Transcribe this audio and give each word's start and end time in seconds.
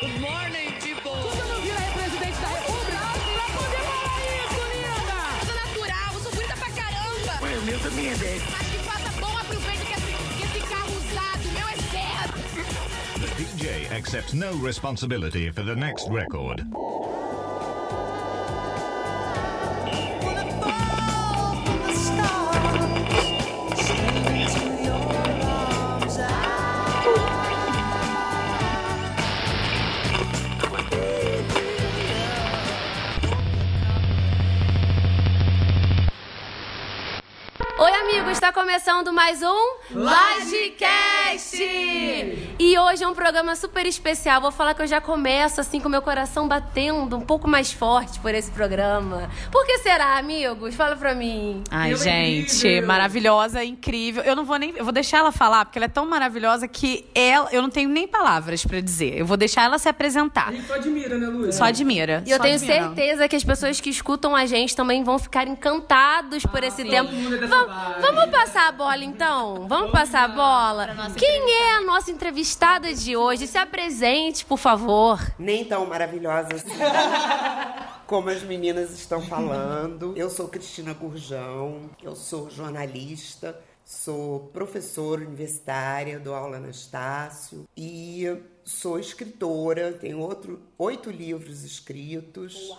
Good 0.00 0.20
morning, 0.20 0.70
people. 0.80 1.10
Você 1.10 1.42
não 1.52 1.60
vira 1.60 1.76
aí 1.76 1.90
presidente 1.92 2.40
da 2.40 2.46
república? 2.46 2.98
Pra 3.34 3.46
poder 3.58 3.82
falar 3.82 4.18
isso, 4.38 4.60
linda! 4.74 5.18
Eu 5.40 5.46
sou 5.46 5.56
natural, 5.56 6.14
eu 6.14 6.20
sou 6.20 6.32
bonita 6.32 6.56
pra 6.56 6.70
caramba. 6.70 7.32
Ué, 7.42 7.58
o 7.58 7.62
meu 7.62 7.78
também 7.80 8.08
é 8.08 8.14
10. 8.14 8.42
Mas 8.48 8.68
que 8.68 8.78
faça 8.78 9.20
bom 9.20 9.36
aproveito 9.36 9.86
que 9.86 9.92
esse, 9.92 10.12
que 10.36 10.58
esse 10.58 10.68
carro 10.68 10.92
usado, 10.92 11.44
meu 11.52 11.68
é 11.68 11.76
zero. 11.90 12.32
The 13.18 13.42
DJ 13.42 13.96
accepts 13.96 14.34
no 14.34 14.64
responsibility 14.64 15.50
for 15.50 15.64
the 15.64 15.74
next 15.74 16.08
record. 16.08 16.64
Começando 38.58 39.12
mais 39.12 39.40
um 39.40 39.76
Lagecast! 39.92 41.62
E 42.60 42.76
hoje 42.76 43.04
é 43.04 43.08
um 43.08 43.14
programa 43.14 43.54
super 43.54 43.86
especial. 43.86 44.40
Vou 44.40 44.50
falar 44.50 44.74
que 44.74 44.82
eu 44.82 44.86
já 44.86 45.00
começo 45.00 45.60
assim 45.60 45.78
com 45.78 45.88
meu 45.88 46.02
coração 46.02 46.48
batendo 46.48 47.16
um 47.16 47.20
pouco 47.20 47.46
mais 47.46 47.72
forte 47.72 48.18
por 48.18 48.34
esse 48.34 48.50
programa. 48.50 49.30
Por 49.52 49.64
que 49.64 49.78
será, 49.78 50.18
amigos? 50.18 50.74
Fala 50.74 50.96
pra 50.96 51.14
mim. 51.14 51.62
Ai, 51.70 51.94
gente, 51.94 52.80
maravilhosa, 52.80 53.62
incrível. 53.62 54.24
Eu 54.24 54.34
não 54.34 54.44
vou 54.44 54.56
nem. 54.58 54.74
Eu 54.76 54.82
vou 54.82 54.92
deixar 54.92 55.18
ela 55.18 55.30
falar, 55.30 55.66
porque 55.66 55.78
ela 55.78 55.84
é 55.84 55.88
tão 55.88 56.04
maravilhosa 56.04 56.66
que 56.66 57.06
ela, 57.14 57.48
eu 57.52 57.62
não 57.62 57.70
tenho 57.70 57.88
nem 57.88 58.08
palavras 58.08 58.64
pra 58.66 58.80
dizer. 58.80 59.16
Eu 59.16 59.24
vou 59.24 59.36
deixar 59.36 59.62
ela 59.62 59.78
se 59.78 59.88
apresentar. 59.88 60.50
Gente 60.52 60.66
só 60.66 60.74
admira, 60.74 61.16
né, 61.16 61.28
Luiz? 61.28 61.54
Só 61.54 61.62
admira. 61.64 62.24
E 62.26 62.30
eu 62.32 62.38
só 62.38 62.42
tenho 62.42 62.56
admira. 62.56 62.74
certeza 62.86 63.28
que 63.28 63.36
as 63.36 63.44
pessoas 63.44 63.80
que 63.80 63.88
escutam 63.88 64.34
a 64.34 64.46
gente 64.46 64.74
também 64.74 65.04
vão 65.04 65.16
ficar 65.16 65.46
encantados 65.46 66.42
por 66.44 66.64
esse 66.64 66.84
tempo. 66.84 67.12
mundo 67.12 67.38
dessa 67.38 67.46
Vam- 67.46 67.66
vibe. 67.68 68.00
vamos 68.02 68.30
passar 68.36 68.66
a 68.68 68.72
bola 68.72 69.04
então? 69.04 69.68
Vamos 69.68 69.92
passar 69.92 70.24
a 70.24 70.28
bola? 70.28 70.88
Quem 71.16 71.52
é 71.52 71.76
a 71.76 71.82
nossa 71.82 72.10
entrevistada 72.48 72.94
de 72.94 73.14
hoje? 73.16 73.46
Se 73.46 73.58
apresente, 73.58 74.44
por 74.44 74.56
favor. 74.56 75.20
nem 75.38 75.64
tão 75.64 75.84
maravilhosa 75.86 76.54
assim. 76.54 76.70
Como 78.06 78.30
as 78.30 78.42
meninas 78.42 78.90
estão 78.90 79.20
falando. 79.20 80.14
Eu 80.16 80.30
sou 80.30 80.48
Cristina 80.48 80.94
Gurjão, 80.94 81.90
eu 82.02 82.16
sou 82.16 82.48
jornalista, 82.48 83.60
sou 83.84 84.48
professora 84.52 85.20
universitária, 85.20 86.18
dou 86.18 86.34
aula 86.34 86.58
na 86.58 86.70
Estácio 86.70 87.68
e 87.76 88.24
sou 88.64 88.98
escritora, 88.98 89.92
tenho 89.92 90.18
outro, 90.18 90.62
oito 90.78 91.10
livros 91.10 91.62
escritos 91.62 92.74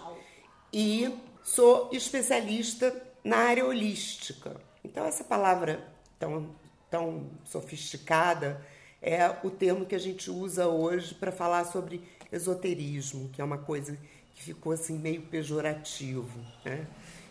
e 0.74 1.14
sou 1.44 1.90
especialista 1.92 2.92
na 3.24 3.38
área 3.38 3.66
holística. 3.66 4.56
Então, 4.84 5.06
essa 5.06 5.24
palavra 5.24 5.88
tão, 6.18 6.56
tão 6.90 7.30
sofisticada 7.44 8.66
é 9.02 9.36
o 9.44 9.50
termo 9.50 9.86
que 9.86 9.96
a 9.96 10.00
gente 10.00 10.30
usa 10.30 10.68
hoje 10.68 11.14
para 11.14 11.32
falar 11.32 11.66
sobre 11.66 12.02
esoterismo, 12.32 13.30
que 13.30 13.42
é 13.42 13.44
uma 13.44 13.58
coisa 13.58 13.98
que 14.34 14.44
ficou 14.44 14.72
assim 14.72 14.98
meio 14.98 15.22
pejorativo. 15.24 16.40
Né? 16.64 16.86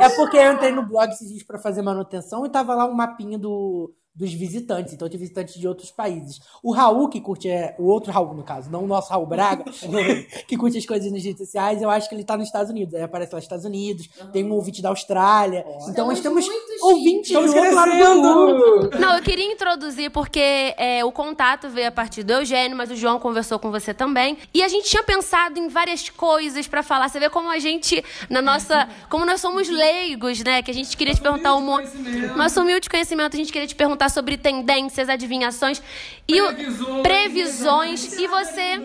É 0.00 0.08
porque 0.10 0.36
eu 0.36 0.52
entrei 0.52 0.72
no 0.72 0.86
blog 0.86 1.10
esses 1.10 1.28
dias 1.28 1.42
pra 1.42 1.58
fazer 1.58 1.82
manutenção 1.82 2.27
e 2.46 2.50
tava 2.50 2.74
lá 2.74 2.86
um 2.86 2.94
mapinha 2.94 3.38
do, 3.38 3.94
dos 4.18 4.32
visitantes. 4.32 4.92
Então 4.92 5.08
tinha 5.08 5.20
visitantes 5.20 5.54
de 5.54 5.68
outros 5.68 5.92
países. 5.92 6.40
O 6.60 6.72
Raul, 6.72 7.08
que 7.08 7.20
curte, 7.20 7.48
é, 7.48 7.76
o 7.78 7.84
outro 7.84 8.12
Raul, 8.12 8.34
no 8.34 8.42
caso, 8.42 8.68
não 8.68 8.82
o 8.82 8.86
nosso 8.86 9.10
Raul 9.10 9.26
Braga, 9.26 9.64
que 10.48 10.56
curte 10.56 10.76
as 10.76 10.84
coisas 10.84 11.10
nas 11.12 11.22
redes 11.22 11.38
sociais, 11.38 11.80
eu 11.80 11.88
acho 11.88 12.08
que 12.08 12.14
ele 12.16 12.24
tá 12.24 12.36
nos 12.36 12.46
Estados 12.46 12.70
Unidos. 12.70 12.94
Aí 12.94 13.02
aparece 13.02 13.32
lá 13.32 13.38
Estados 13.38 13.64
Unidos, 13.64 14.08
tem 14.32 14.44
um 14.44 14.52
ouvinte 14.52 14.82
da 14.82 14.88
Austrália. 14.88 15.64
Então 15.88 16.08
nós 16.08 16.20
temos. 16.20 16.46
ouvintes 16.82 17.30
Estamos 17.30 17.52
do 17.52 17.56
outro 17.56 17.74
lado 17.74 17.90
do 17.90 18.22
mundo. 18.24 18.90
Não, 18.98 19.16
eu 19.16 19.22
queria 19.22 19.52
introduzir 19.52 20.10
porque 20.10 20.74
é, 20.76 21.04
o 21.04 21.12
contato 21.12 21.68
veio 21.68 21.88
a 21.88 21.92
partir 21.92 22.24
do 22.24 22.32
Eugênio, 22.32 22.76
mas 22.76 22.90
o 22.90 22.96
João 22.96 23.20
conversou 23.20 23.58
com 23.58 23.70
você 23.70 23.94
também. 23.94 24.36
E 24.52 24.62
a 24.62 24.68
gente 24.68 24.88
tinha 24.88 25.04
pensado 25.04 25.58
em 25.58 25.68
várias 25.68 26.08
coisas 26.08 26.66
pra 26.66 26.82
falar. 26.82 27.08
Você 27.08 27.20
vê 27.20 27.30
como 27.30 27.48
a 27.48 27.58
gente, 27.60 28.04
na 28.28 28.42
nossa. 28.42 28.88
Como 29.08 29.24
nós 29.24 29.40
somos 29.40 29.68
leigos, 29.68 30.42
né? 30.42 30.60
Que 30.62 30.72
a 30.72 30.74
gente 30.74 30.96
queria 30.96 31.14
te 31.14 31.20
perguntar 31.20 31.54
um 31.54 31.60
monte. 31.60 31.96
Nosso 32.36 32.60
humilde 32.60 32.88
conhecimento, 32.88 33.34
a 33.34 33.36
gente 33.36 33.52
queria 33.52 33.68
te 33.68 33.74
perguntar 33.74 34.07
sobre 34.08 34.36
tendências, 34.36 35.08
adivinhações 35.08 35.82
e 36.26 36.40
Previsões. 36.40 37.02
previsões. 37.02 38.12
E 38.18 38.26
você. 38.26 38.80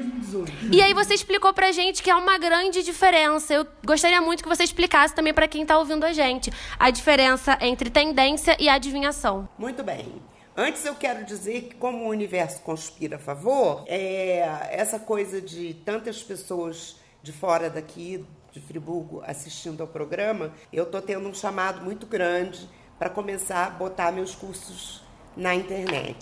E 0.71 0.81
aí 0.81 0.93
você 0.93 1.13
explicou 1.13 1.53
pra 1.53 1.71
gente 1.71 2.01
que 2.01 2.09
há 2.09 2.17
uma 2.17 2.37
grande 2.37 2.83
diferença. 2.83 3.53
Eu 3.53 3.67
gostaria 3.85 4.21
muito 4.21 4.43
que 4.43 4.49
você 4.49 4.63
explicasse 4.63 5.13
também 5.13 5.33
pra 5.33 5.47
quem 5.47 5.65
tá 5.65 5.77
ouvindo 5.77 6.03
a 6.05 6.13
gente 6.13 6.51
a 6.79 6.89
diferença 6.89 7.57
entre 7.61 7.89
tendência 7.89 8.55
e 8.59 8.67
adivinhação. 8.69 9.47
Muito 9.57 9.83
bem. 9.83 10.21
Antes 10.55 10.85
eu 10.85 10.93
quero 10.95 11.25
dizer 11.25 11.63
que 11.63 11.75
como 11.75 12.05
o 12.05 12.09
universo 12.09 12.61
conspira 12.61 13.15
a 13.15 13.19
favor, 13.19 13.83
é, 13.87 14.69
essa 14.71 14.99
coisa 14.99 15.41
de 15.41 15.73
tantas 15.83 16.21
pessoas 16.21 16.97
de 17.23 17.31
fora 17.31 17.69
daqui, 17.71 18.23
de 18.51 18.61
Friburgo, 18.61 19.23
assistindo 19.25 19.81
ao 19.81 19.87
programa, 19.87 20.53
eu 20.71 20.85
tô 20.85 21.01
tendo 21.01 21.27
um 21.27 21.33
chamado 21.33 21.81
muito 21.83 22.05
grande 22.05 22.69
para 22.99 23.09
começar 23.09 23.65
a 23.65 23.69
botar 23.71 24.11
meus 24.11 24.35
cursos 24.35 25.02
na 25.35 25.55
internet. 25.55 26.15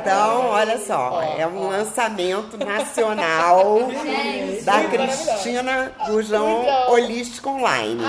Então, 0.00 0.46
olha 0.50 0.78
só, 0.78 1.22
é 1.22 1.46
um 1.46 1.68
lançamento 1.68 2.56
nacional 2.56 3.78
da 4.64 4.84
Cristina 4.84 5.92
Gurjão 6.06 6.64
Holística 6.88 7.48
Online. 7.48 8.04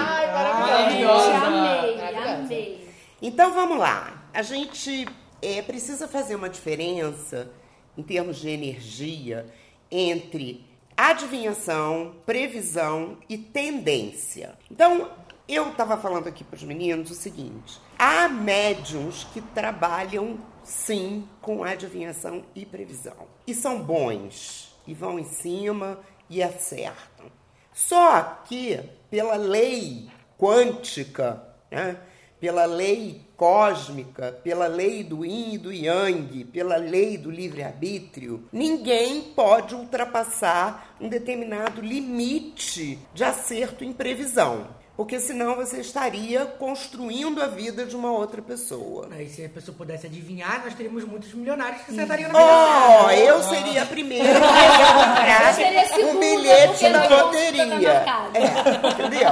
Amei, 1.45 1.99
amei. 2.33 2.87
Então 3.21 3.53
vamos 3.53 3.79
lá. 3.79 4.23
A 4.33 4.41
gente 4.41 5.07
é, 5.41 5.61
precisa 5.61 6.07
fazer 6.07 6.35
uma 6.35 6.49
diferença 6.49 7.49
em 7.97 8.03
termos 8.03 8.37
de 8.37 8.49
energia 8.49 9.45
entre 9.89 10.63
adivinhação, 10.95 12.15
previsão 12.25 13.17
e 13.29 13.37
tendência. 13.37 14.57
Então, 14.69 15.09
eu 15.47 15.69
estava 15.69 15.97
falando 15.97 16.27
aqui 16.27 16.43
para 16.43 16.57
os 16.57 16.63
meninos 16.63 17.11
o 17.11 17.15
seguinte: 17.15 17.79
há 17.97 18.27
médiums 18.27 19.23
que 19.33 19.41
trabalham 19.41 20.37
sim 20.63 21.27
com 21.41 21.63
adivinhação 21.63 22.43
e 22.53 22.65
previsão. 22.65 23.27
E 23.45 23.53
são 23.53 23.81
bons, 23.81 24.75
e 24.85 24.93
vão 24.93 25.17
em 25.17 25.23
cima 25.23 25.99
e 26.29 26.43
acertam. 26.43 27.27
Só 27.73 28.41
que, 28.45 28.79
pela 29.09 29.35
lei 29.35 30.09
quântica, 30.37 31.43
né? 31.71 31.97
pela 32.39 32.65
lei 32.65 33.21
cósmica, 33.35 34.31
pela 34.43 34.67
lei 34.67 35.03
do 35.03 35.25
yin 35.25 35.53
e 35.53 35.57
do 35.57 35.71
yang, 35.71 36.43
pela 36.45 36.77
lei 36.77 37.17
do 37.17 37.31
livre-arbítrio, 37.31 38.47
ninguém 38.51 39.21
pode 39.35 39.73
ultrapassar 39.73 40.95
um 40.99 41.09
determinado 41.09 41.81
limite 41.81 42.99
de 43.13 43.23
acerto 43.23 43.83
em 43.83 43.93
previsão. 43.93 44.67
Porque 44.97 45.19
senão 45.19 45.55
você 45.55 45.79
estaria 45.79 46.43
construindo 46.43 47.39
a 47.39 47.45
vida 47.45 47.85
de 47.85 47.95
uma 47.95 48.11
outra 48.11 48.41
pessoa. 48.41 49.07
Aí, 49.11 49.29
se 49.29 49.45
a 49.45 49.49
pessoa 49.49 49.77
pudesse 49.77 50.07
adivinhar, 50.07 50.63
nós 50.65 50.73
teríamos 50.73 51.03
muitos 51.03 51.31
milionários 51.35 51.83
que 51.83 51.91
acertariam 51.91 52.31
na 52.33 52.39
vida. 52.39 53.05
Oh, 53.05 53.11
eu 53.11 53.43
seria 53.43 53.83
a 53.83 53.85
primeira 53.85 54.27
que 54.27 54.39
ia 54.39 54.93
comprar 54.93 56.01
um 56.03 56.19
bilhete 56.19 56.89
na 56.89 57.07
loteria. 57.07 58.05
É, 58.33 58.87
entendeu? 58.89 59.29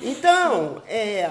Então, 0.00 0.82
é, 0.88 1.30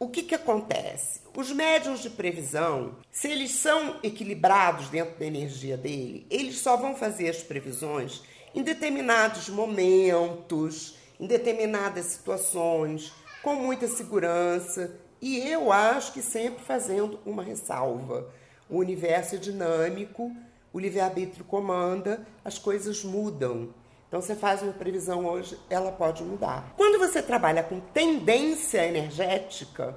o 0.00 0.08
que, 0.08 0.22
que 0.22 0.34
acontece? 0.34 1.20
Os 1.36 1.52
médiums 1.52 2.00
de 2.00 2.08
previsão, 2.08 2.96
se 3.12 3.28
eles 3.28 3.50
são 3.50 3.96
equilibrados 4.02 4.88
dentro 4.88 5.18
da 5.18 5.26
energia 5.26 5.76
dele, 5.76 6.26
eles 6.30 6.60
só 6.60 6.78
vão 6.78 6.96
fazer 6.96 7.28
as 7.28 7.42
previsões 7.42 8.22
em 8.54 8.62
determinados 8.62 9.50
momentos, 9.50 10.96
em 11.20 11.26
determinadas 11.26 12.06
situações, 12.06 13.12
com 13.42 13.54
muita 13.54 13.86
segurança. 13.88 14.94
E 15.20 15.38
eu 15.38 15.72
acho 15.72 16.12
que 16.12 16.22
sempre 16.22 16.64
fazendo 16.64 17.18
uma 17.26 17.42
ressalva. 17.42 18.28
O 18.68 18.78
universo 18.78 19.34
é 19.34 19.38
dinâmico, 19.38 20.30
o 20.72 20.78
livre-arbítrio 20.78 21.44
comanda, 21.44 22.26
as 22.44 22.58
coisas 22.58 23.02
mudam. 23.02 23.74
Então 24.06 24.20
você 24.20 24.34
faz 24.34 24.62
uma 24.62 24.72
previsão 24.72 25.26
hoje, 25.26 25.58
ela 25.68 25.92
pode 25.92 26.22
mudar. 26.22 26.72
Quando 26.76 26.98
você 26.98 27.20
trabalha 27.20 27.62
com 27.62 27.80
tendência 27.80 28.86
energética, 28.86 29.96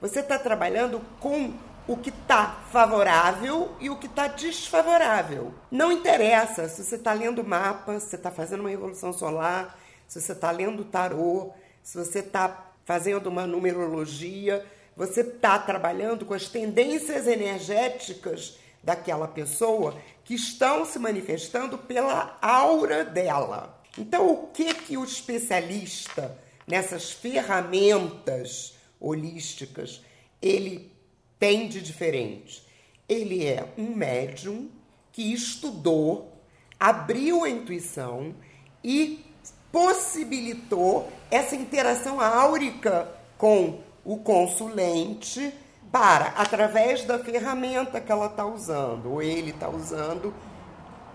você 0.00 0.20
está 0.20 0.38
trabalhando 0.38 1.00
com 1.20 1.52
o 1.86 1.96
que 1.96 2.10
está 2.10 2.62
favorável 2.70 3.72
e 3.80 3.90
o 3.90 3.96
que 3.96 4.06
está 4.06 4.26
desfavorável. 4.26 5.52
Não 5.70 5.92
interessa 5.92 6.68
se 6.68 6.82
você 6.82 6.96
está 6.96 7.12
lendo 7.12 7.44
mapa, 7.44 7.98
se 8.00 8.08
você 8.08 8.16
está 8.16 8.30
fazendo 8.30 8.60
uma 8.60 8.70
revolução 8.70 9.12
solar, 9.12 9.78
se 10.08 10.20
você 10.20 10.32
está 10.32 10.50
lendo 10.50 10.84
tarô, 10.84 11.52
se 11.82 11.98
você 11.98 12.20
está 12.20 12.71
fazendo 12.84 13.28
uma 13.28 13.46
numerologia, 13.46 14.64
você 14.96 15.20
está 15.20 15.58
trabalhando 15.58 16.24
com 16.24 16.34
as 16.34 16.48
tendências 16.48 17.26
energéticas 17.26 18.58
daquela 18.82 19.28
pessoa 19.28 19.96
que 20.24 20.34
estão 20.34 20.84
se 20.84 20.98
manifestando 20.98 21.78
pela 21.78 22.36
aura 22.40 23.04
dela. 23.04 23.80
Então, 23.96 24.30
o 24.30 24.46
que 24.48 24.72
que 24.74 24.96
o 24.96 25.04
especialista 25.04 26.36
nessas 26.66 27.10
ferramentas 27.10 28.74
holísticas 29.00 30.02
ele 30.40 30.90
tem 31.38 31.68
de 31.68 31.80
diferente? 31.80 32.66
Ele 33.08 33.46
é 33.46 33.68
um 33.76 33.94
médium 33.94 34.70
que 35.12 35.32
estudou, 35.32 36.32
abriu 36.78 37.44
a 37.44 37.50
intuição 37.50 38.34
e 38.82 39.24
possibilitou 39.70 41.12
essa 41.32 41.56
interação 41.56 42.20
áurica 42.20 43.08
com 43.38 43.80
o 44.04 44.18
consulente 44.18 45.52
para, 45.90 46.26
através 46.36 47.06
da 47.06 47.18
ferramenta 47.18 48.02
que 48.02 48.12
ela 48.12 48.26
está 48.26 48.44
usando, 48.44 49.12
ou 49.12 49.22
ele 49.22 49.50
está 49.50 49.66
usando, 49.70 50.34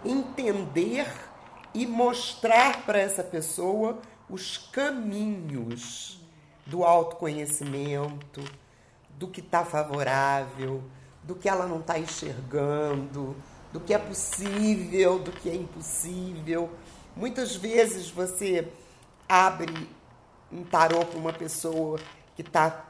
entender 0.03 1.07
e 1.71 1.85
mostrar 1.85 2.83
para 2.83 2.99
essa 2.99 3.23
pessoa 3.23 3.99
os 4.27 4.57
caminhos 4.57 6.19
do 6.65 6.83
autoconhecimento, 6.83 8.43
do 9.11 9.27
que 9.27 9.39
está 9.39 9.63
favorável, 9.63 10.83
do 11.21 11.35
que 11.35 11.47
ela 11.47 11.67
não 11.67 11.79
está 11.79 11.99
enxergando, 11.99 13.35
do 13.71 13.79
que 13.79 13.93
é 13.93 13.99
possível, 13.99 15.19
do 15.19 15.31
que 15.31 15.47
é 15.47 15.55
impossível. 15.55 16.71
Muitas 17.15 17.55
vezes 17.55 18.09
você 18.09 18.67
abre 19.29 19.95
um 20.51 20.63
tarô 20.63 21.05
para 21.05 21.19
uma 21.19 21.33
pessoa 21.33 21.99
que 22.35 22.41
está 22.41 22.87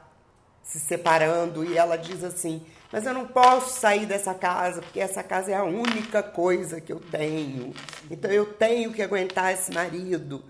se 0.62 0.78
separando 0.78 1.64
e 1.64 1.78
ela 1.78 1.96
diz 1.96 2.22
assim: 2.22 2.62
Mas 2.92 3.06
eu 3.06 3.14
não 3.14 3.26
posso 3.26 3.80
sair 3.80 4.04
dessa 4.04 4.34
casa 4.34 4.82
porque 4.82 5.00
essa 5.00 5.22
casa 5.22 5.50
é 5.50 5.54
a 5.54 5.64
única 5.64 6.22
coisa 6.22 6.80
que 6.80 6.92
eu 6.92 7.00
tenho. 7.00 7.72
Então 8.10 8.30
eu 8.30 8.44
tenho 8.44 8.92
que 8.92 9.02
aguentar 9.02 9.52
esse 9.52 9.72
marido. 9.72 10.44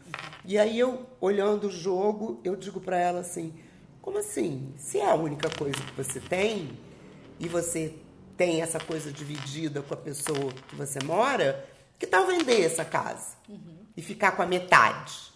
E 0.45 0.59
aí 0.59 0.79
eu, 0.79 1.07
olhando 1.21 1.69
o 1.69 1.71
jogo, 1.71 2.41
eu 2.43 2.57
digo 2.57 2.81
para 2.81 2.99
ela 2.99 3.21
assim: 3.21 3.55
Como 4.03 4.19
assim? 4.19 4.75
Se 4.77 4.99
é 4.99 5.09
a 5.09 5.15
única 5.15 5.49
coisa 5.51 5.81
que 5.81 5.95
você 5.95 6.19
tem 6.19 6.77
e 7.39 7.49
você 7.49 7.95
tem 8.37 8.61
essa 8.61 8.81
coisa 8.81 9.13
dividida 9.13 9.83
com 9.83 9.95
a 9.95 9.97
pessoa 9.97 10.53
que 10.69 10.75
você 10.75 10.99
mora, 11.05 11.65
que 11.99 12.07
tal 12.07 12.27
vender 12.27 12.65
essa 12.65 12.85
casa 12.85 13.37
e 13.97 14.03
ficar 14.03 14.33
com 14.33 14.43
a 14.43 14.47
metade? 14.47 15.33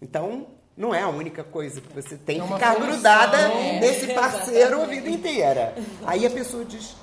Então, 0.00 0.46
não 0.76 0.94
é 0.94 1.02
a 1.02 1.08
única 1.08 1.42
coisa 1.42 1.80
que 1.80 1.92
você 1.92 2.16
tem 2.16 2.40
que 2.40 2.52
ficar 2.52 2.74
grudada 2.76 3.48
nesse 3.80 4.12
parceiro 4.12 4.82
a 4.82 4.86
vida 4.86 5.08
inteira. 5.08 5.74
Aí 6.04 6.26
a 6.26 6.30
pessoa 6.30 6.64
diz, 6.64 6.94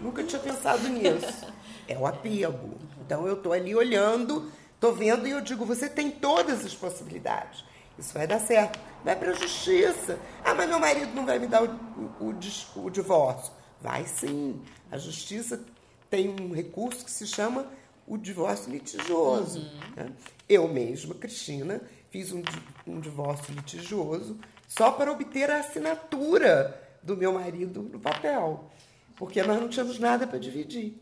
nunca 0.00 0.22
tinha 0.22 0.40
pensado 0.40 0.88
nisso. 0.88 1.46
É 1.88 1.98
o 1.98 2.06
apego. 2.06 2.78
Então 3.04 3.26
eu 3.26 3.36
tô 3.36 3.52
ali 3.52 3.74
olhando, 3.74 4.50
tô 4.78 4.92
vendo 4.92 5.26
e 5.26 5.30
eu 5.30 5.40
digo, 5.40 5.64
você 5.64 5.88
tem 5.88 6.10
todas 6.10 6.64
as 6.64 6.74
possibilidades. 6.74 7.64
Isso 7.98 8.12
vai 8.12 8.26
dar 8.26 8.38
certo. 8.40 8.78
Vai 9.04 9.16
para 9.16 9.30
a 9.30 9.34
justiça. 9.34 10.18
Ah, 10.44 10.54
mas 10.54 10.68
meu 10.68 10.78
marido 10.78 11.14
não 11.14 11.24
vai 11.24 11.38
me 11.38 11.46
dar 11.46 11.62
o, 11.62 11.66
o, 12.20 12.30
o 12.30 12.84
o 12.84 12.90
divórcio. 12.90 13.52
Vai 13.80 14.04
sim. 14.06 14.60
A 14.90 14.98
justiça 14.98 15.60
tem 16.10 16.28
um 16.28 16.52
recurso 16.52 17.04
que 17.04 17.10
se 17.10 17.26
chama 17.26 17.66
o 18.06 18.16
divórcio 18.16 18.70
litigioso. 18.70 19.60
né? 19.96 20.12
Eu 20.48 20.68
mesma, 20.68 21.14
Cristina, 21.14 21.80
fiz 22.10 22.32
um, 22.32 22.42
um 22.86 23.00
divórcio 23.00 23.54
litigioso 23.54 24.38
só 24.66 24.90
para 24.90 25.12
obter 25.12 25.50
a 25.50 25.58
assinatura 25.58 26.80
do 27.02 27.16
meu 27.16 27.32
marido 27.32 27.82
no 27.82 28.00
papel. 28.00 28.70
Porque 29.16 29.42
nós 29.42 29.60
não 29.60 29.68
tínhamos 29.68 29.98
nada 29.98 30.26
para 30.26 30.38
dividir. 30.38 31.00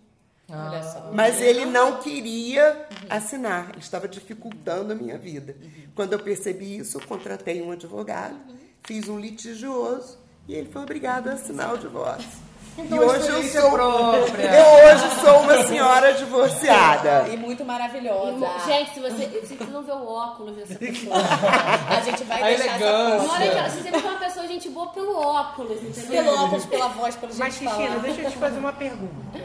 Mas 1.15 1.41
ele 1.41 1.65
não 1.65 2.01
queria 2.01 2.87
assinar, 3.09 3.71
ele 3.71 3.79
estava 3.79 4.07
dificultando 4.07 4.93
a 4.93 4.95
minha 4.95 5.17
vida. 5.17 5.57
Quando 5.95 6.13
eu 6.13 6.19
percebi 6.19 6.77
isso, 6.77 6.99
eu 6.99 7.07
contratei 7.07 7.63
um 7.63 7.73
advogado, 7.73 8.39
fiz 8.83 9.09
um 9.09 9.19
litigioso 9.19 10.19
e 10.47 10.55
ele 10.55 10.71
foi 10.71 10.83
obrigado 10.83 11.29
a 11.29 11.33
assinar 11.33 11.73
o 11.73 11.79
divórcio. 11.79 12.45
Então, 12.77 12.99
e 12.99 13.01
hoje 13.05 13.29
eu 13.29 13.43
sou, 13.45 13.71
própria. 13.71 14.51
eu 14.51 14.95
hoje 14.95 15.21
sou 15.21 15.41
uma 15.41 15.63
senhora 15.65 16.13
divorciada. 16.15 17.29
E 17.29 17.37
muito 17.37 17.65
maravilhosa. 17.65 18.47
Gente, 18.67 18.95
se 18.95 19.01
você, 19.01 19.43
se 19.47 19.55
você 19.55 19.71
não 19.71 19.83
vê 19.83 19.93
o 19.93 20.07
óculos 20.07 20.57
dessa 20.57 20.75
pessoa. 20.79 21.17
A 21.17 22.01
gente 22.01 22.25
vai 22.25 22.43
A 22.43 22.47
deixar 22.47 22.65
essa 22.65 22.85
elegância. 22.85 23.45
Ela, 23.45 23.71
se 23.71 23.83
você 23.83 23.91
vê 23.91 23.97
uma 23.97 24.19
pessoa 24.19 24.47
gente 24.49 24.69
boa 24.71 24.89
pelo 24.89 25.17
óculos, 25.17 25.83
entendeu? 25.83 26.25
Pelo 26.25 26.45
óculos, 26.45 26.67
pela 26.67 26.89
voz, 26.89 27.15
pelo 27.17 27.33
jeito 27.33 27.45
Mas, 27.45 27.59
de 27.59 27.65
falar. 27.65 27.77
Cristina, 27.77 28.01
deixa 28.01 28.21
eu 28.23 28.31
te 28.31 28.37
fazer 28.37 28.59
uma 28.59 28.73
pergunta. 28.73 29.41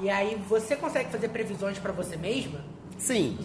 E 0.00 0.08
aí, 0.08 0.40
você 0.48 0.76
consegue 0.76 1.10
fazer 1.10 1.28
previsões 1.28 1.78
pra 1.78 1.92
você 1.92 2.16
mesma? 2.16 2.60
Sim. 2.96 3.36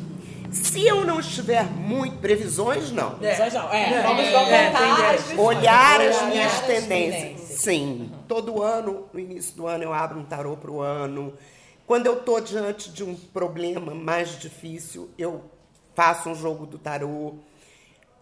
Se 0.52 0.86
eu 0.86 1.04
não 1.04 1.20
estiver 1.20 1.66
muito. 1.66 2.18
Previsões, 2.18 2.92
não. 2.92 3.12
Previsões 3.16 3.54
não. 3.54 3.70
É, 3.74 3.94
É, 3.94 4.02
vamos 4.02 4.24
é, 4.24 5.36
é. 5.36 5.40
Olhar 5.42 6.00
as 6.00 6.22
minhas 6.24 6.54
as 6.54 6.60
tendências. 6.62 7.35
Sim. 7.56 8.12
Todo 8.28 8.62
ano, 8.62 9.08
no 9.14 9.20
início 9.20 9.56
do 9.56 9.68
ano, 9.68 9.84
eu 9.84 9.94
abro 9.94 10.20
um 10.20 10.26
tarô 10.26 10.58
para 10.58 10.72
o 10.72 10.82
ano. 10.82 11.34
Quando 11.88 12.08
eu 12.08 12.18
estou 12.18 12.42
diante 12.42 12.90
de 12.90 13.04
um 13.04 13.16
problema 13.16 13.94
mais 13.94 14.40
difícil, 14.40 15.10
eu 15.18 15.44
faço 15.94 16.30
um 16.30 16.36
jogo 16.36 16.66
do 16.66 16.78
tarô. 16.78 17.36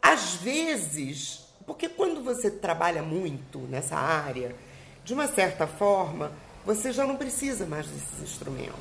Às 0.01 0.35
vezes, 0.35 1.45
porque 1.65 1.87
quando 1.87 2.23
você 2.23 2.51
trabalha 2.51 3.01
muito 3.01 3.59
nessa 3.59 3.95
área, 3.95 4.55
de 5.03 5.13
uma 5.13 5.27
certa 5.27 5.65
forma, 5.65 6.31
você 6.65 6.91
já 6.91 7.05
não 7.05 7.15
precisa 7.15 7.65
mais 7.65 7.87
desses 7.87 8.21
instrumentos. 8.21 8.73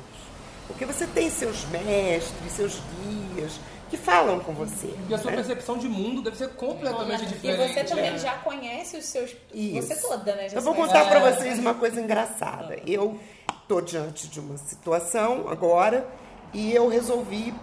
Porque 0.67 0.85
você 0.85 1.05
tem 1.07 1.29
seus 1.29 1.65
mestres, 1.65 2.51
seus 2.51 2.81
guias, 3.01 3.59
que 3.93 3.97
falam 3.97 4.39
com 4.39 4.53
você. 4.53 4.91
E 5.07 5.13
a 5.13 5.19
sua 5.19 5.29
né? 5.29 5.37
percepção 5.37 5.77
de 5.77 5.87
mundo 5.87 6.23
deve 6.23 6.35
ser 6.35 6.49
completamente 6.55 7.25
E 7.25 7.27
diferente. 7.27 7.73
você 7.73 7.83
também 7.83 8.11
né? 8.11 8.17
já 8.17 8.33
conhece 8.39 8.97
os 8.97 9.05
seus. 9.05 9.35
Isso. 9.53 9.87
Você 9.87 9.95
toda, 9.95 10.35
né? 10.35 10.49
Já 10.49 10.57
Eu 10.57 10.63
vou 10.63 10.73
contar 10.73 11.07
para 11.07 11.31
vocês 11.31 11.59
uma 11.59 11.75
coisa 11.75 12.01
engraçada. 12.01 12.79
Eu 12.87 13.19
estou 13.61 13.81
diante 13.81 14.27
de 14.27 14.39
uma 14.39 14.57
situação 14.57 15.47
agora 15.47 16.07
e 16.51 16.73
eu 16.73 16.87
resolvi 16.87 17.53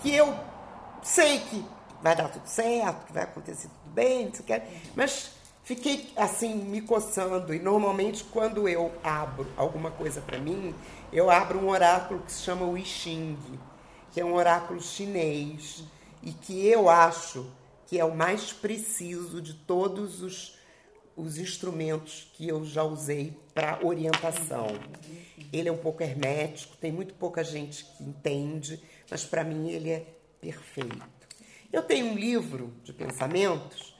que 0.00 0.14
eu 0.14 0.34
sei 1.02 1.38
que 1.38 1.64
vai 2.02 2.14
dar 2.14 2.28
tudo 2.28 2.46
certo, 2.46 3.06
que 3.06 3.12
vai 3.14 3.22
acontecer 3.22 3.68
tudo 3.68 3.94
bem, 3.94 4.26
não 4.26 4.34
sei 4.34 4.40
o 4.42 4.44
que, 4.44 4.62
mas 4.94 5.30
fiquei 5.64 6.12
assim 6.14 6.56
me 6.56 6.82
coçando 6.82 7.54
e 7.54 7.58
normalmente 7.58 8.22
quando 8.24 8.68
eu 8.68 8.92
abro 9.02 9.46
alguma 9.56 9.90
coisa 9.90 10.20
para 10.20 10.38
mim, 10.38 10.74
eu 11.10 11.30
abro 11.30 11.58
um 11.58 11.70
oráculo 11.70 12.20
que 12.20 12.32
se 12.32 12.42
chama 12.42 12.66
o 12.66 12.76
I 12.76 12.84
Ching, 12.84 13.38
que 14.12 14.20
é 14.20 14.24
um 14.24 14.34
oráculo 14.34 14.80
chinês 14.80 15.84
e 16.22 16.32
que 16.32 16.66
eu 16.66 16.88
acho 16.88 17.50
que 17.86 17.98
é 17.98 18.04
o 18.04 18.14
mais 18.14 18.52
preciso 18.52 19.40
de 19.40 19.54
todos 19.54 20.22
os 20.22 20.60
os 21.20 21.38
instrumentos 21.38 22.30
que 22.34 22.48
eu 22.48 22.64
já 22.64 22.82
usei 22.82 23.36
para 23.54 23.84
orientação. 23.84 24.68
Ele 25.52 25.68
é 25.68 25.72
um 25.72 25.76
pouco 25.76 26.02
hermético, 26.02 26.76
tem 26.76 26.90
muito 26.90 27.14
pouca 27.14 27.44
gente 27.44 27.84
que 27.84 28.04
entende, 28.04 28.82
mas 29.10 29.24
para 29.24 29.44
mim 29.44 29.70
ele 29.70 29.90
é 29.90 30.06
perfeito. 30.40 31.28
Eu 31.72 31.82
tenho 31.82 32.06
um 32.06 32.14
livro 32.14 32.72
de 32.82 32.92
pensamentos 32.92 33.96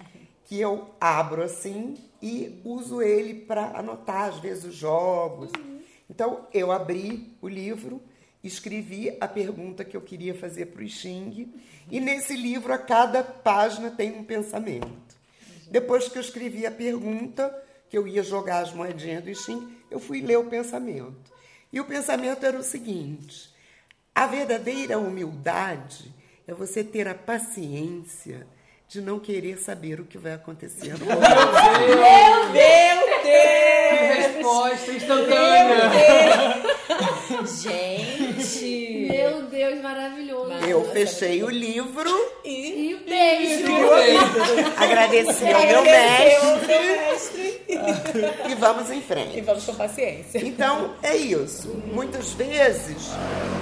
que 0.46 0.58
eu 0.58 0.90
abro 1.00 1.42
assim 1.42 1.96
e 2.20 2.60
uso 2.64 3.02
ele 3.02 3.34
para 3.34 3.78
anotar 3.78 4.30
às 4.30 4.38
vezes 4.38 4.64
os 4.64 4.74
jogos. 4.74 5.50
Então 6.08 6.46
eu 6.52 6.72
abri 6.72 7.36
o 7.40 7.48
livro, 7.48 8.02
escrevi 8.42 9.16
a 9.20 9.28
pergunta 9.28 9.84
que 9.84 9.96
eu 9.96 10.00
queria 10.00 10.34
fazer 10.34 10.66
para 10.66 10.82
o 10.82 10.88
Xing 10.88 11.52
e 11.90 12.00
nesse 12.00 12.36
livro 12.36 12.72
a 12.72 12.78
cada 12.78 13.22
página 13.22 13.90
tem 13.90 14.12
um 14.12 14.24
pensamento. 14.24 15.18
Depois 15.70 16.08
que 16.08 16.16
eu 16.18 16.22
escrevi 16.22 16.66
a 16.66 16.70
pergunta, 16.70 17.54
que 17.88 17.96
eu 17.96 18.06
ia 18.06 18.22
jogar 18.22 18.60
as 18.60 18.72
moedinhas 18.72 19.22
do 19.22 19.34
Xing, 19.34 19.76
eu 19.90 20.00
fui 20.00 20.20
ler 20.20 20.38
o 20.38 20.46
pensamento. 20.46 21.30
E 21.72 21.80
o 21.80 21.84
pensamento 21.84 22.44
era 22.44 22.58
o 22.58 22.62
seguinte: 22.62 23.50
a 24.14 24.26
verdadeira 24.26 24.98
humildade 24.98 26.12
é 26.46 26.54
você 26.54 26.82
ter 26.82 27.06
a 27.06 27.14
paciência 27.14 28.46
de 28.88 29.00
não 29.00 29.20
querer 29.20 29.58
saber 29.58 30.00
o 30.00 30.04
que 30.04 30.18
vai 30.18 30.32
acontecer 30.32 30.98
no 30.98 31.06
momento. 31.06 31.28
Meu 32.00 32.52
Deus! 32.52 33.00
Resposta 34.16 34.92
instantânea. 34.92 36.79
Gente! 37.62 39.06
Meu 39.10 39.42
Deus, 39.42 39.80
maravilhoso. 39.82 40.52
Eu 40.66 40.84
fechei 40.90 41.42
o 41.42 41.48
livro, 41.50 42.10
E 42.44 42.98
beijo. 43.06 43.72
agradeci 44.76 45.44
ao 45.52 45.66
meu 45.66 45.82
mestre 45.84 47.60
e 48.48 48.54
vamos 48.56 48.90
em 48.90 48.98
E 48.98 49.02
frente. 49.02 49.40
vamos 49.40 49.64
com 49.64 49.74
paciência. 49.74 50.38
Então, 50.44 50.94
é 51.02 51.16
isso. 51.16 51.68
Muitas 51.92 52.32
vezes, 52.32 53.08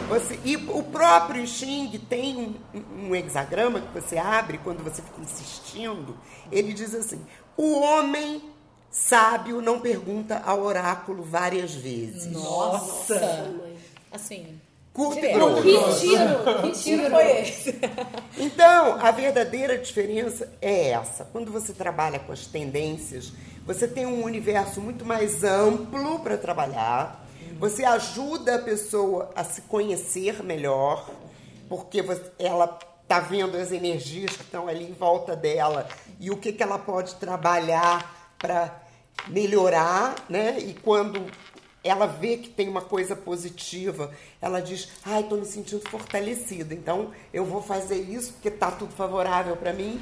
você. 0.08 0.38
E 0.44 0.56
o 0.56 0.82
próprio 0.82 1.46
Xing 1.46 1.90
tem 2.08 2.54
um, 2.74 3.08
um 3.08 3.14
hexagrama 3.14 3.80
que 3.80 3.92
você 3.92 4.16
abre 4.18 4.58
quando 4.58 4.82
você 4.82 5.02
fica 5.02 5.20
insistindo. 5.20 6.16
Ele 6.50 6.72
diz 6.72 6.94
assim: 6.94 7.20
o 7.56 7.78
homem 7.80 8.42
sábio 8.90 9.60
não 9.60 9.80
pergunta 9.80 10.42
ao 10.44 10.62
oráculo 10.62 11.22
várias 11.22 11.74
vezes. 11.74 12.32
Nossa! 12.32 13.54
Assim. 14.10 14.58
Curto 14.92 15.24
e 15.24 15.32
grosso. 15.32 15.62
Que 15.62 16.00
tiro, 16.00 16.62
que 16.62 16.70
tiro. 16.72 17.10
Foi 17.10 17.40
esse. 17.40 17.78
Então, 18.36 18.98
a 19.00 19.10
verdadeira 19.10 19.76
diferença 19.78 20.48
é 20.60 20.90
essa. 20.90 21.24
Quando 21.24 21.52
você 21.52 21.72
trabalha 21.72 22.18
com 22.18 22.32
as 22.32 22.46
tendências, 22.46 23.32
você 23.64 23.86
tem 23.86 24.06
um 24.06 24.24
universo 24.24 24.80
muito 24.80 25.04
mais 25.04 25.44
amplo 25.44 26.20
para 26.20 26.36
trabalhar. 26.36 27.24
Você 27.58 27.84
ajuda 27.84 28.56
a 28.56 28.58
pessoa 28.58 29.30
a 29.34 29.44
se 29.44 29.62
conhecer 29.62 30.42
melhor, 30.42 31.10
porque 31.68 32.02
ela 32.38 32.78
está 33.02 33.20
vendo 33.20 33.56
as 33.56 33.72
energias 33.72 34.36
que 34.36 34.42
estão 34.42 34.68
ali 34.68 34.84
em 34.84 34.92
volta 34.92 35.34
dela 35.34 35.88
e 36.20 36.30
o 36.30 36.36
que, 36.36 36.52
que 36.52 36.62
ela 36.62 36.78
pode 36.78 37.14
trabalhar 37.16 38.17
para 38.38 38.74
melhorar, 39.26 40.14
né? 40.28 40.58
E 40.58 40.74
quando 40.74 41.26
ela 41.82 42.06
vê 42.06 42.36
que 42.36 42.48
tem 42.48 42.68
uma 42.68 42.82
coisa 42.82 43.16
positiva, 43.16 44.12
ela 44.40 44.60
diz: 44.60 44.88
"Ai, 45.04 45.22
tô 45.24 45.36
me 45.36 45.46
sentindo 45.46 45.88
fortalecida. 45.88 46.74
Então, 46.74 47.10
eu 47.32 47.44
vou 47.44 47.62
fazer 47.62 47.96
isso 47.96 48.32
porque 48.34 48.50
tá 48.50 48.70
tudo 48.70 48.94
favorável 48.94 49.56
para 49.56 49.72
mim". 49.72 50.00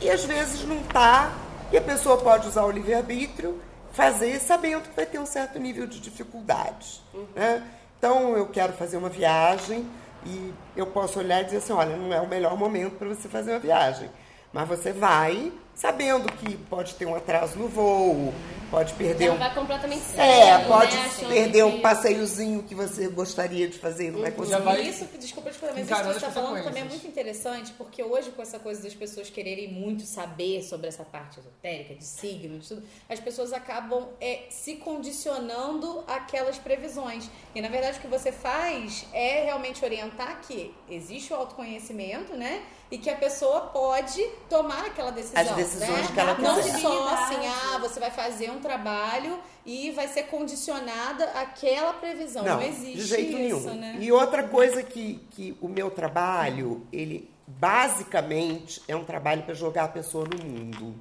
E 0.00 0.10
às 0.10 0.24
vezes 0.24 0.64
não 0.64 0.82
tá, 0.84 1.32
e 1.70 1.76
a 1.76 1.80
pessoa 1.80 2.18
pode 2.18 2.48
usar 2.48 2.64
o 2.64 2.70
livre-arbítrio, 2.70 3.60
fazer 3.92 4.40
sabendo 4.40 4.88
que 4.88 4.96
vai 4.96 5.06
ter 5.06 5.18
um 5.18 5.26
certo 5.26 5.58
nível 5.58 5.86
de 5.86 6.00
dificuldade, 6.00 7.00
né? 7.34 7.62
Então, 7.98 8.36
eu 8.36 8.48
quero 8.48 8.72
fazer 8.72 8.96
uma 8.96 9.08
viagem 9.08 9.86
e 10.26 10.52
eu 10.76 10.86
posso 10.86 11.18
olhar 11.18 11.40
e 11.42 11.44
dizer 11.44 11.58
assim, 11.58 11.72
olha, 11.72 11.96
não 11.96 12.12
é 12.12 12.20
o 12.20 12.28
melhor 12.28 12.56
momento 12.56 12.96
para 12.96 13.08
você 13.08 13.28
fazer 13.28 13.52
uma 13.52 13.60
viagem. 13.60 14.10
Mas 14.52 14.68
você 14.68 14.92
vai 14.92 15.52
sabendo 15.74 16.30
que 16.34 16.54
pode 16.68 16.94
ter 16.96 17.06
um 17.06 17.14
atraso 17.14 17.58
no 17.58 17.66
voo, 17.66 18.32
pode 18.70 18.92
perder 18.92 19.24
Ela 19.24 19.34
um 19.34 19.38
vai 19.38 19.54
completamente 19.54 20.02
é, 20.18 20.44
cega, 20.52 20.64
pode 20.68 20.94
né? 20.94 21.10
Perder 21.28 21.64
um 21.64 21.72
que- 21.72 21.80
passeiozinho 21.80 22.62
que 22.62 22.74
você 22.74 23.08
gostaria 23.08 23.66
de 23.66 23.78
fazer, 23.78 24.12
não 24.12 24.20
vai 24.20 24.30
Já 24.30 24.36
conseguir. 24.36 24.62
vai 24.62 24.82
Isso, 24.82 25.08
desculpa 25.18 25.50
te 25.50 25.56
falar, 25.58 25.72
mas 25.72 25.86
isso 25.90 25.96
que 25.96 26.02
você 26.04 26.16
está 26.16 26.30
falando 26.30 26.62
também 26.62 26.82
é 26.82 26.84
muito 26.84 27.06
interessante, 27.06 27.72
porque 27.72 28.02
hoje, 28.02 28.30
com 28.32 28.42
essa 28.42 28.58
coisa 28.58 28.82
das 28.82 28.94
pessoas 28.94 29.30
quererem 29.30 29.72
muito 29.72 30.02
saber 30.02 30.62
sobre 30.62 30.88
essa 30.88 31.04
parte 31.04 31.40
esotérica, 31.40 31.94
de 31.94 32.04
signos, 32.04 32.68
tudo, 32.68 32.82
as 33.08 33.18
pessoas 33.18 33.52
acabam 33.54 34.08
é, 34.20 34.42
se 34.50 34.76
condicionando 34.76 36.04
àquelas 36.06 36.58
previsões. 36.58 37.30
E 37.54 37.60
na 37.62 37.68
verdade 37.68 37.98
o 37.98 38.00
que 38.02 38.08
você 38.08 38.30
faz 38.30 39.06
é 39.12 39.44
realmente 39.44 39.82
orientar 39.84 40.40
que 40.42 40.74
existe 40.88 41.32
o 41.32 41.36
autoconhecimento, 41.36 42.34
né? 42.36 42.62
E 42.92 42.98
que 42.98 43.08
a 43.08 43.16
pessoa 43.16 43.62
pode 43.62 44.22
tomar 44.50 44.84
aquela 44.84 45.10
decisão. 45.10 45.40
As 45.40 45.50
decisões 45.52 45.88
né? 45.88 46.10
que 46.12 46.20
ela 46.20 46.34
Não 46.36 46.56
quiser. 46.56 46.78
só 46.78 47.08
assim, 47.14 47.46
ah, 47.46 47.78
você 47.78 47.98
vai 47.98 48.10
fazer 48.10 48.50
um 48.50 48.60
trabalho 48.60 49.38
e 49.64 49.90
vai 49.92 50.08
ser 50.08 50.24
condicionada 50.24 51.24
àquela 51.30 51.94
previsão. 51.94 52.44
Não, 52.44 52.60
existe 52.60 52.98
de 52.98 53.04
jeito 53.04 53.38
isso, 53.38 53.70
nenhum. 53.70 53.80
né? 53.80 53.96
E 53.98 54.12
outra 54.12 54.42
coisa 54.42 54.82
que, 54.82 55.26
que 55.30 55.56
o 55.62 55.68
meu 55.68 55.90
trabalho, 55.90 56.86
ele 56.92 57.30
basicamente 57.46 58.82
é 58.86 58.94
um 58.94 59.04
trabalho 59.04 59.42
para 59.44 59.54
jogar 59.54 59.84
a 59.84 59.88
pessoa 59.88 60.26
no 60.26 60.44
mundo. 60.44 60.94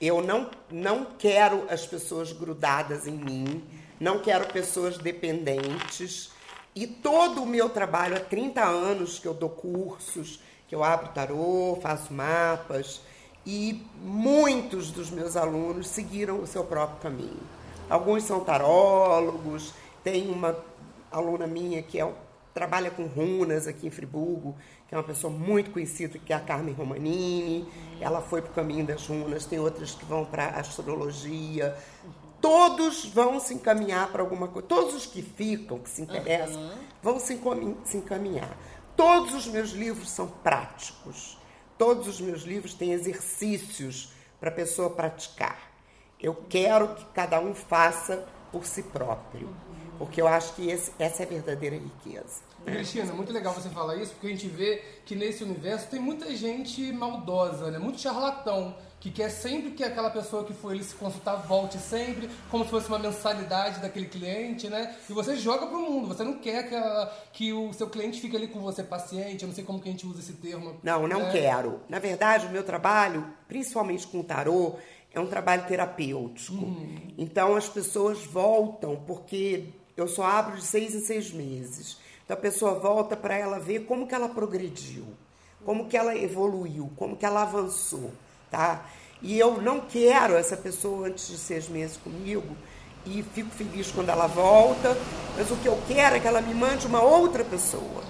Eu 0.00 0.22
não, 0.22 0.48
não 0.70 1.04
quero 1.18 1.66
as 1.68 1.84
pessoas 1.86 2.32
grudadas 2.32 3.08
em 3.08 3.16
mim, 3.16 3.64
não 3.98 4.20
quero 4.20 4.46
pessoas 4.46 4.96
dependentes. 4.96 6.30
E 6.72 6.86
todo 6.86 7.42
o 7.42 7.46
meu 7.46 7.68
trabalho, 7.68 8.16
há 8.16 8.20
30 8.20 8.62
anos 8.62 9.18
que 9.18 9.26
eu 9.26 9.34
dou 9.34 9.50
cursos, 9.50 10.40
que 10.70 10.76
eu 10.76 10.84
abro 10.84 11.08
tarô, 11.08 11.76
faço 11.82 12.14
mapas, 12.14 13.00
e 13.44 13.84
muitos 14.00 14.92
dos 14.92 15.10
meus 15.10 15.36
alunos 15.36 15.88
seguiram 15.88 16.38
o 16.38 16.46
seu 16.46 16.62
próprio 16.62 17.00
caminho. 17.00 17.42
Alguns 17.88 18.22
são 18.22 18.38
tarólogos, 18.38 19.74
tem 20.04 20.30
uma 20.30 20.56
aluna 21.10 21.44
minha 21.44 21.82
que 21.82 21.98
é 21.98 22.08
trabalha 22.54 22.88
com 22.88 23.06
runas 23.06 23.66
aqui 23.66 23.88
em 23.88 23.90
Friburgo, 23.90 24.54
que 24.86 24.94
é 24.94 24.98
uma 24.98 25.02
pessoa 25.02 25.32
muito 25.32 25.72
conhecida, 25.72 26.20
que 26.20 26.32
é 26.32 26.36
a 26.36 26.40
Carmen 26.40 26.72
Romanini. 26.72 27.68
Ela 28.00 28.20
foi 28.20 28.40
para 28.40 28.52
o 28.52 28.54
caminho 28.54 28.86
das 28.86 29.04
runas, 29.08 29.46
tem 29.46 29.58
outras 29.58 29.92
que 29.96 30.04
vão 30.04 30.24
para 30.24 30.50
astrologia. 30.50 31.76
Todos 32.40 33.06
vão 33.06 33.40
se 33.40 33.54
encaminhar 33.54 34.12
para 34.12 34.22
alguma 34.22 34.46
coisa. 34.46 34.68
Todos 34.68 34.94
os 34.94 35.04
que 35.06 35.20
ficam, 35.20 35.80
que 35.80 35.90
se 35.90 36.02
interessam, 36.02 36.70
vão 37.02 37.18
se 37.18 37.36
se 37.84 37.96
encaminhar. 37.96 38.56
Todos 39.00 39.32
os 39.32 39.46
meus 39.46 39.70
livros 39.70 40.10
são 40.10 40.26
práticos. 40.28 41.38
Todos 41.78 42.06
os 42.06 42.20
meus 42.20 42.42
livros 42.42 42.74
têm 42.74 42.92
exercícios 42.92 44.12
para 44.38 44.50
a 44.50 44.52
pessoa 44.52 44.90
praticar. 44.90 45.58
Eu 46.20 46.34
quero 46.50 46.94
que 46.94 47.06
cada 47.14 47.40
um 47.40 47.54
faça 47.54 48.26
por 48.52 48.66
si 48.66 48.82
próprio, 48.82 49.48
porque 49.96 50.20
eu 50.20 50.28
acho 50.28 50.54
que 50.54 50.68
esse- 50.68 50.92
essa 50.98 51.22
é 51.22 51.24
a 51.24 51.28
verdadeira 51.30 51.76
riqueza. 51.76 52.42
Cristina, 52.66 53.10
muito 53.14 53.32
legal 53.32 53.54
você 53.54 53.70
falar 53.70 53.96
isso, 53.96 54.12
porque 54.12 54.26
a 54.26 54.30
gente 54.30 54.48
vê 54.48 54.82
que 55.06 55.16
nesse 55.16 55.42
universo 55.44 55.88
tem 55.88 55.98
muita 55.98 56.36
gente 56.36 56.92
maldosa, 56.92 57.70
né? 57.70 57.78
Muito 57.78 57.98
charlatão, 57.98 58.76
que 59.00 59.10
quer 59.10 59.30
sempre 59.30 59.70
que 59.70 59.82
aquela 59.82 60.10
pessoa 60.10 60.44
que 60.44 60.52
foi 60.52 60.74
ele 60.74 60.84
se 60.84 60.94
consultar 60.94 61.36
volte 61.36 61.78
sempre, 61.78 62.28
como 62.50 62.64
se 62.64 62.70
fosse 62.70 62.86
uma 62.88 62.98
mensalidade 62.98 63.80
daquele 63.80 64.06
cliente, 64.06 64.68
né? 64.68 64.94
E 65.08 65.12
você 65.14 65.34
joga 65.36 65.66
pro 65.66 65.80
mundo, 65.80 66.08
você 66.08 66.22
não 66.22 66.34
quer 66.34 66.68
que, 66.68 66.74
a- 66.74 67.10
que 67.32 67.52
o 67.52 67.72
seu 67.72 67.88
cliente 67.88 68.20
fique 68.20 68.36
ali 68.36 68.46
com 68.46 68.60
você 68.60 68.82
paciente, 68.84 69.42
eu 69.42 69.48
não 69.48 69.54
sei 69.54 69.64
como 69.64 69.80
que 69.80 69.88
a 69.88 69.92
gente 69.92 70.06
usa 70.06 70.20
esse 70.20 70.34
termo. 70.34 70.76
Não, 70.82 71.08
não 71.08 71.20
né? 71.20 71.32
quero. 71.32 71.80
Na 71.88 71.98
verdade, 71.98 72.46
o 72.46 72.50
meu 72.50 72.62
trabalho, 72.62 73.26
principalmente 73.48 74.06
com 74.06 74.20
o 74.20 74.24
tarô, 74.24 74.74
é 75.14 75.18
um 75.18 75.26
trabalho 75.26 75.64
terapêutico. 75.66 76.76
Então 77.16 77.56
as 77.56 77.68
pessoas 77.68 78.24
voltam 78.26 78.96
porque 79.06 79.64
eu 79.96 80.06
só 80.06 80.24
abro 80.24 80.56
de 80.56 80.62
seis 80.62 80.94
em 80.94 81.00
seis 81.00 81.32
meses. 81.32 81.96
Então 82.24 82.36
a 82.36 82.40
pessoa 82.40 82.74
volta 82.78 83.16
para 83.16 83.34
ela 83.36 83.58
ver 83.58 83.86
como 83.86 84.06
que 84.06 84.14
ela 84.14 84.28
progrediu, 84.28 85.06
como 85.64 85.88
que 85.88 85.96
ela 85.96 86.14
evoluiu, 86.16 86.90
como 86.96 87.16
que 87.16 87.24
ela 87.26 87.42
avançou, 87.42 88.12
tá? 88.50 88.86
E 89.22 89.38
eu 89.38 89.60
não 89.60 89.80
quero 89.80 90.34
essa 90.34 90.56
pessoa 90.56 91.08
antes 91.08 91.28
de 91.28 91.36
seis 91.36 91.68
meses 91.68 91.96
comigo 91.96 92.56
e 93.06 93.22
fico 93.22 93.50
feliz 93.50 93.90
quando 93.92 94.08
ela 94.08 94.26
volta, 94.26 94.96
mas 95.36 95.50
o 95.50 95.56
que 95.56 95.66
eu 95.66 95.78
quero 95.86 96.16
é 96.16 96.20
que 96.20 96.26
ela 96.26 96.40
me 96.40 96.54
mande 96.54 96.86
uma 96.86 97.02
outra 97.02 97.44
pessoa 97.44 98.02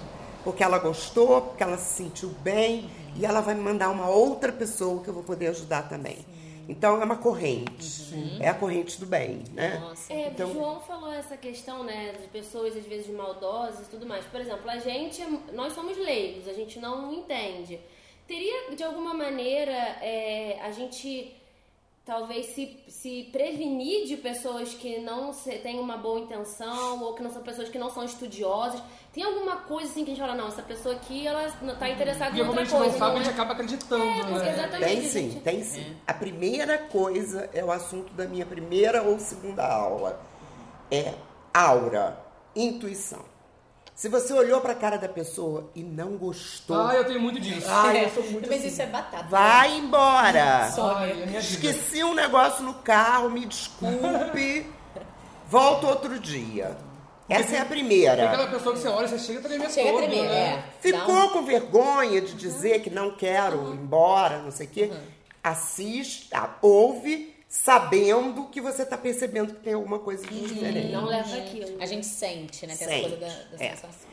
porque 0.43 0.63
ela 0.63 0.79
gostou, 0.79 1.39
porque 1.41 1.61
ela 1.61 1.77
se 1.77 1.93
sentiu 2.03 2.29
bem 2.41 2.89
e 3.15 3.25
ela 3.25 3.41
vai 3.41 3.53
me 3.53 3.61
mandar 3.61 3.89
uma 3.89 4.07
outra 4.09 4.51
pessoa 4.51 5.03
que 5.03 5.07
eu 5.09 5.13
vou 5.13 5.23
poder 5.23 5.47
ajudar 5.49 5.87
também. 5.87 6.25
Então 6.67 7.01
é 7.01 7.05
uma 7.05 7.17
corrente, 7.17 8.37
é 8.39 8.47
a 8.47 8.53
corrente 8.53 8.99
do 8.99 9.05
bem, 9.05 9.43
né? 9.53 9.79
É, 10.09 10.27
Então- 10.29 10.49
o 10.49 10.53
João 10.53 10.79
falou 10.81 11.11
essa 11.11 11.35
questão, 11.35 11.83
né, 11.83 12.13
de 12.19 12.27
pessoas 12.29 12.75
às 12.77 12.85
vezes 12.85 13.13
maldosas 13.13 13.85
e 13.87 13.89
tudo 13.89 14.05
mais. 14.05 14.25
Por 14.25 14.39
exemplo, 14.39 14.69
a 14.69 14.77
gente, 14.79 15.21
nós 15.53 15.73
somos 15.73 15.97
leigos, 15.97 16.47
a 16.47 16.53
gente 16.53 16.79
não 16.79 17.11
entende. 17.13 17.79
Teria, 18.31 18.73
de 18.77 18.81
alguma 18.81 19.13
maneira, 19.13 19.73
é, 19.73 20.57
a 20.63 20.71
gente 20.71 21.35
talvez 22.05 22.45
se, 22.47 22.77
se 22.87 23.29
prevenir 23.29 24.07
de 24.07 24.15
pessoas 24.15 24.73
que 24.73 24.99
não 24.99 25.33
se- 25.33 25.57
têm 25.57 25.77
uma 25.81 25.97
boa 25.97 26.17
intenção 26.17 27.03
ou 27.03 27.13
que 27.13 27.21
não 27.21 27.29
são 27.29 27.41
pessoas 27.43 27.67
que 27.67 27.77
não 27.77 27.89
são 27.89 28.05
estudiosas? 28.05 28.81
Tem 29.13 29.21
alguma 29.21 29.57
coisa 29.57 29.91
assim 29.91 30.05
que 30.05 30.11
a 30.11 30.13
gente 30.15 30.21
fala, 30.25 30.33
não, 30.33 30.47
essa 30.47 30.61
pessoa 30.61 30.95
aqui, 30.95 31.27
ela 31.27 31.53
não 31.61 31.75
tá 31.75 31.89
interessada 31.89 32.37
em 32.37 32.41
a 32.41 32.45
outra 32.47 32.63
gente 32.63 32.73
não 32.73 32.79
coisa. 32.83 32.97
sabe, 32.97 33.11
a 33.11 33.13
não 33.15 33.17
gente 33.25 33.29
é- 33.29 33.33
acaba 33.33 33.51
acreditando, 33.53 34.01
É, 34.03 34.23
né? 34.23 34.49
exatamente. 34.53 34.79
Tem 34.79 34.97
a 34.97 35.09
sim, 35.09 35.29
gente- 35.31 35.43
tem 35.43 35.63
sim. 35.65 35.97
A 36.07 36.13
primeira 36.13 36.77
coisa 36.77 37.49
é 37.53 37.65
o 37.65 37.69
assunto 37.69 38.13
da 38.13 38.25
minha 38.25 38.45
primeira 38.45 39.03
ou 39.03 39.19
segunda 39.19 39.67
aula. 39.67 40.21
É 40.89 41.13
aura, 41.53 42.17
intuição. 42.55 43.29
Se 44.01 44.09
você 44.09 44.33
olhou 44.33 44.59
para 44.61 44.71
a 44.71 44.75
cara 44.75 44.97
da 44.97 45.07
pessoa 45.07 45.69
e 45.75 45.83
não 45.83 46.17
gostou, 46.17 46.75
Ah, 46.87 46.95
eu 46.95 47.05
tenho 47.05 47.19
muito 47.19 47.39
disso. 47.39 47.67
Ah, 47.69 47.93
eu 47.95 48.09
sou 48.09 48.23
muito 48.31 48.49
Mas 48.49 48.57
assim. 48.61 48.67
isso 48.69 48.81
é 48.81 48.87
batata. 48.87 49.27
vai 49.29 49.77
embora. 49.77 50.71
Ai, 50.95 51.11
é 51.11 51.13
minha 51.13 51.25
vida. 51.27 51.37
Esqueci 51.37 52.03
um 52.03 52.15
negócio 52.15 52.63
no 52.63 52.73
carro, 52.73 53.29
me 53.29 53.45
desculpe. 53.45 54.65
Volto 55.47 55.85
outro 55.85 56.17
dia. 56.19 56.75
Essa 57.29 57.57
é 57.57 57.59
a 57.59 57.65
Tem 57.65 57.77
primeira. 57.77 58.25
aquela 58.25 58.47
pessoa 58.47 58.73
que 58.73 58.81
você 58.81 58.87
olha, 58.87 59.07
você 59.07 59.19
chega 59.19 59.37
a 59.39 59.43
tremer 59.43 59.69
Chega 59.69 59.89
a 59.89 59.91
todo, 59.93 60.01
tremer, 60.07 60.23
né? 60.29 60.35
é. 60.35 60.63
Ficou 60.81 61.29
com 61.29 61.45
vergonha 61.45 62.21
de 62.21 62.33
dizer 62.33 62.81
que 62.81 62.89
não 62.89 63.11
quero 63.11 63.71
ir 63.71 63.75
embora, 63.75 64.39
não 64.39 64.49
sei 64.49 64.65
o 64.65 64.69
quê? 64.71 64.91
Assista, 65.43 66.49
ouve, 66.59 67.35
sabendo 67.51 68.47
que 68.47 68.61
você 68.61 68.83
está 68.83 68.97
percebendo 68.97 69.53
que 69.53 69.59
tem 69.59 69.73
alguma 69.73 69.99
coisa 69.99 70.25
de 70.25 70.39
diferente. 70.47 70.93
Não 70.93 71.03
leva 71.05 71.35
aquilo. 71.35 71.81
A 71.81 71.85
gente 71.85 72.05
sente, 72.05 72.65
né? 72.65 72.77
Tem 72.77 72.87
essa 72.87 72.95
Sente, 72.95 73.09
coisa 73.09 73.17
da, 73.17 73.27
da 73.27 73.65
é. 73.65 73.75
sensação. 73.75 74.10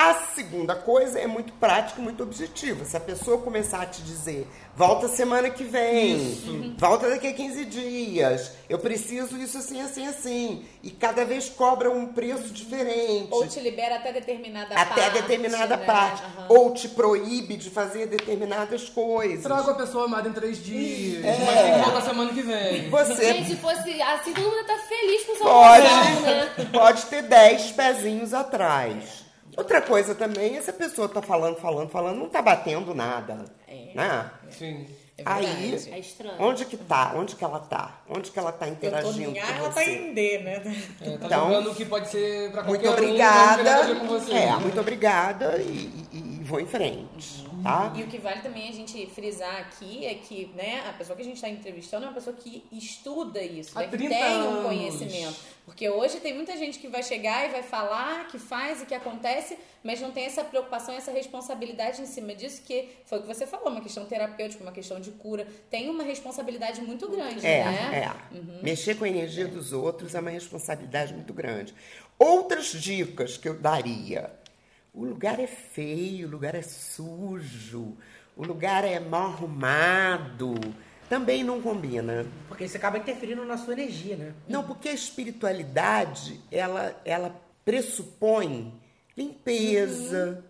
A 0.00 0.14
segunda 0.32 0.76
coisa 0.76 1.18
é 1.18 1.26
muito 1.26 1.52
prática 1.54 2.00
e 2.00 2.04
muito 2.04 2.22
objetiva. 2.22 2.84
Se 2.84 2.96
a 2.96 3.00
pessoa 3.00 3.38
começar 3.38 3.82
a 3.82 3.86
te 3.86 4.00
dizer, 4.00 4.46
volta 4.76 5.08
semana 5.08 5.50
que 5.50 5.64
vem, 5.64 6.76
volta 6.78 7.10
daqui 7.10 7.26
a 7.26 7.32
15 7.32 7.64
dias, 7.64 8.52
eu 8.68 8.78
preciso 8.78 9.36
isso 9.36 9.58
assim, 9.58 9.80
assim, 9.82 10.06
assim, 10.06 10.64
e 10.84 10.92
cada 10.92 11.24
vez 11.24 11.48
cobra 11.48 11.90
um 11.90 12.12
preço 12.12 12.50
diferente. 12.50 13.26
Ou 13.32 13.44
te 13.48 13.58
libera 13.58 13.96
até 13.96 14.12
determinada 14.12 14.72
até 14.72 15.00
parte. 15.02 15.20
determinada 15.20 15.76
né? 15.76 15.84
parte. 15.84 16.22
Aham. 16.22 16.46
Ou 16.48 16.72
te 16.72 16.90
proíbe 16.90 17.56
de 17.56 17.68
fazer 17.68 18.06
determinadas 18.06 18.88
coisas. 18.88 19.42
Trago 19.42 19.72
a 19.72 19.74
pessoa 19.74 20.04
amada 20.04 20.28
em 20.28 20.32
três 20.32 20.64
dias, 20.64 21.24
É. 21.24 21.38
mas 21.44 21.60
tem 21.60 21.74
que 21.74 21.80
voltar 21.80 22.02
semana 22.02 22.32
que 22.32 22.42
vem. 22.42 22.88
Você 22.88 23.32
Gente, 23.32 23.48
se 23.48 23.56
fosse 23.56 24.00
assim, 24.00 24.32
todo 24.32 24.44
mundo 24.44 24.60
estar 24.60 24.78
feliz 24.78 25.24
com 25.24 25.32
o 25.32 25.36
seu 25.38 25.46
pode, 25.46 25.82
né? 26.22 26.70
pode 26.72 27.06
ter 27.06 27.22
dez 27.22 27.72
pezinhos 27.72 28.32
atrás. 28.32 29.26
Outra 29.58 29.82
coisa 29.82 30.14
também 30.14 30.56
é 30.56 30.62
se 30.62 30.70
a 30.70 30.72
pessoa 30.72 31.08
tá 31.08 31.20
falando, 31.20 31.56
falando, 31.56 31.90
falando, 31.90 32.16
não 32.16 32.28
tá 32.28 32.40
batendo 32.40 32.94
nada. 32.94 33.44
Né? 33.94 34.30
Sim. 34.50 34.86
Aí, 35.24 35.74
É 35.90 35.98
estranho. 35.98 36.36
onde 36.38 36.64
que 36.64 36.76
tá? 36.76 37.12
Onde 37.16 37.34
que 37.34 37.42
ela 37.42 37.58
tá? 37.58 38.02
Onde 38.08 38.30
que 38.30 38.38
ela 38.38 38.52
tá 38.52 38.68
Eu 38.68 38.76
tô 38.76 38.86
interagindo 38.86 39.36
em 39.36 39.40
A, 39.40 39.46
com 39.46 39.52
ela 39.52 39.68
tá 39.70 39.82
você? 39.82 39.90
em 39.90 40.14
D, 40.14 40.38
né? 40.38 40.62
É, 41.00 41.16
tá 41.18 41.26
Então, 41.26 41.48
jogando 41.48 41.70
o 41.72 41.74
que 41.74 41.84
pode 41.84 42.08
ser 42.08 42.52
pra 42.52 42.62
Muito 42.62 42.82
qualquer 42.84 42.90
um, 43.02 43.04
ver 43.04 43.08
obrigada. 43.08 43.94
com 43.96 44.06
você. 44.06 44.32
É, 44.32 44.52
muito 44.52 44.80
obrigada 44.80 45.56
e, 45.58 46.06
e- 46.12 46.37
e 46.37 46.37
vou 46.48 46.60
em 46.60 46.66
frente, 46.66 47.44
tá? 47.62 47.92
E 47.94 48.02
o 48.02 48.06
que 48.06 48.18
vale 48.18 48.40
também 48.40 48.68
a 48.68 48.72
gente 48.72 49.06
frisar 49.06 49.56
aqui 49.60 50.04
é 50.06 50.14
que 50.14 50.50
né, 50.56 50.82
a 50.88 50.92
pessoa 50.94 51.14
que 51.14 51.22
a 51.22 51.24
gente 51.24 51.36
está 51.36 51.48
entrevistando 51.48 52.04
é 52.06 52.08
uma 52.08 52.14
pessoa 52.14 52.34
que 52.34 52.64
estuda 52.72 53.42
isso, 53.42 53.78
Há 53.78 53.82
né, 53.82 53.88
que 53.88 53.96
30 53.98 54.14
tem 54.14 54.24
um 54.24 54.48
anos. 54.48 54.62
conhecimento. 54.64 55.36
Porque 55.64 55.88
hoje 55.88 56.18
tem 56.20 56.34
muita 56.34 56.56
gente 56.56 56.78
que 56.78 56.88
vai 56.88 57.02
chegar 57.02 57.46
e 57.46 57.52
vai 57.52 57.62
falar, 57.62 58.26
que 58.28 58.38
faz 58.38 58.80
e 58.82 58.86
que 58.86 58.94
acontece, 58.94 59.58
mas 59.84 60.00
não 60.00 60.10
tem 60.10 60.24
essa 60.24 60.42
preocupação, 60.42 60.94
essa 60.94 61.12
responsabilidade 61.12 62.00
em 62.00 62.06
cima 62.06 62.34
disso, 62.34 62.62
que 62.64 62.88
foi 63.04 63.18
o 63.18 63.20
que 63.22 63.28
você 63.28 63.46
falou, 63.46 63.68
uma 63.68 63.82
questão 63.82 64.06
terapêutica, 64.06 64.62
uma 64.62 64.72
questão 64.72 64.98
de 64.98 65.10
cura. 65.10 65.46
Tem 65.70 65.90
uma 65.90 66.02
responsabilidade 66.02 66.80
muito 66.80 67.06
grande, 67.08 67.46
É, 67.46 67.64
né? 67.64 68.12
é. 68.32 68.62
Mexer 68.62 68.94
com 68.96 69.04
a 69.04 69.08
energia 69.08 69.46
dos 69.46 69.74
outros 69.74 70.14
é 70.14 70.20
uma 70.20 70.30
responsabilidade 70.30 71.12
muito 71.12 71.34
grande. 71.34 71.74
Outras 72.18 72.72
dicas 72.72 73.36
que 73.36 73.48
eu 73.48 73.54
daria. 73.60 74.32
O 74.98 75.04
lugar 75.04 75.38
é 75.38 75.46
feio, 75.46 76.26
o 76.26 76.30
lugar 76.32 76.56
é 76.56 76.62
sujo, 76.62 77.96
o 78.36 78.44
lugar 78.44 78.82
é 78.82 78.98
mal 78.98 79.28
arrumado. 79.28 80.56
Também 81.08 81.44
não 81.44 81.62
combina. 81.62 82.26
Porque 82.48 82.64
isso 82.64 82.76
acaba 82.76 82.98
interferindo 82.98 83.44
na 83.44 83.56
sua 83.56 83.74
energia, 83.74 84.16
né? 84.16 84.34
Não, 84.48 84.64
porque 84.64 84.88
a 84.88 84.92
espiritualidade, 84.92 86.40
ela, 86.50 87.00
ela 87.04 87.40
pressupõe 87.64 88.74
limpeza, 89.16 90.44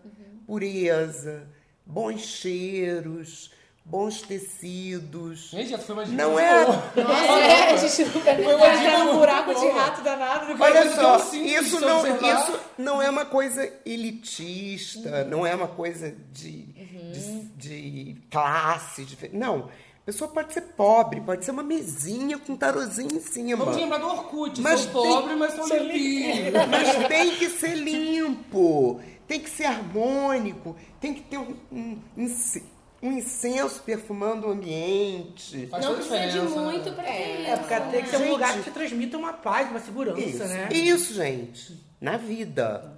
pureza, 0.47 1.47
bons 1.85 2.21
cheiros, 2.21 3.53
bons 3.89 4.21
tecidos. 4.21 5.49
Gente, 5.51 5.73
essa 5.73 5.83
foi 5.83 5.95
uma 5.95 6.05
dica 6.05 6.15
Não 6.17 6.39
é- 6.39 6.63
é, 6.97 7.73
a 7.73 7.77
gente 7.77 8.03
vai 8.03 8.35
dica 8.35 8.41
entrar 8.43 8.99
num 8.99 9.05
muito 9.05 9.17
buraco 9.19 9.55
de 9.59 9.67
rato 9.69 10.01
danado. 10.03 10.45
Olha 10.61 10.81
coisa 10.81 10.95
só, 10.95 11.19
simples 11.19 11.61
isso 11.67 11.79
não, 11.81 11.99
observar. 12.01 12.39
isso 12.43 12.59
não 12.77 13.01
é 13.01 13.09
uma 13.09 13.25
coisa 13.25 13.73
elitista, 13.85 15.25
não 15.25 15.45
é 15.45 15.55
uma 15.55 15.67
coisa 15.67 16.15
de, 16.31 16.65
de, 17.11 17.41
de 17.57 18.17
classe. 18.29 19.05
de- 19.05 19.29
não. 19.33 19.69
A 20.01 20.11
pessoa 20.11 20.29
pode 20.31 20.53
ser 20.53 20.61
pobre, 20.61 21.21
pode 21.21 21.45
ser 21.45 21.51
uma 21.51 21.61
mesinha 21.61 22.37
com 22.39 22.53
um 22.53 22.57
tarozinho 22.57 23.11
em 23.15 23.19
cima. 23.19 23.57
Vamos 23.63 23.75
lembrar 23.79 23.99
do 23.99 24.07
Orkut. 24.07 24.59
Mas 24.59 24.79
sou 24.81 25.03
tem- 25.03 25.11
pobre, 25.13 25.35
mas 25.35 25.53
sou 25.53 25.67
limpinho. 25.77 26.51
Mas 26.69 27.07
tem 27.07 27.35
que 27.35 27.47
ser 27.49 27.75
limpo, 27.75 28.99
tem 29.27 29.39
que 29.39 29.49
ser 29.49 29.65
harmônico, 29.65 30.75
tem 30.99 31.13
que 31.13 31.21
ter 31.21 31.37
um, 31.37 31.55
um, 31.71 31.97
ince- 32.17 32.63
um 33.01 33.11
incenso 33.13 33.81
perfumando 33.83 34.47
o 34.47 34.51
ambiente. 34.51 35.67
Faz 35.67 35.83
Não 35.85 35.93
a 35.93 35.95
precisa 35.95 36.27
de 36.27 36.39
né? 36.39 36.43
muito 36.61 36.91
pra 36.91 37.03
ter 37.03 37.39
isso. 37.41 37.49
É, 37.51 37.55
porque 37.57 37.79
tem 37.91 38.03
que 38.03 38.09
ser 38.09 38.17
um 38.17 38.31
lugar 38.31 38.53
que 38.53 38.63
te 38.63 38.71
transmita 38.71 39.17
uma 39.17 39.33
paz, 39.33 39.69
uma 39.69 39.79
segurança, 39.79 40.19
Isso, 40.19 40.43
né? 40.45 40.67
isso, 40.71 41.13
gente. 41.13 41.79
Na 42.01 42.17
vida. 42.17 42.97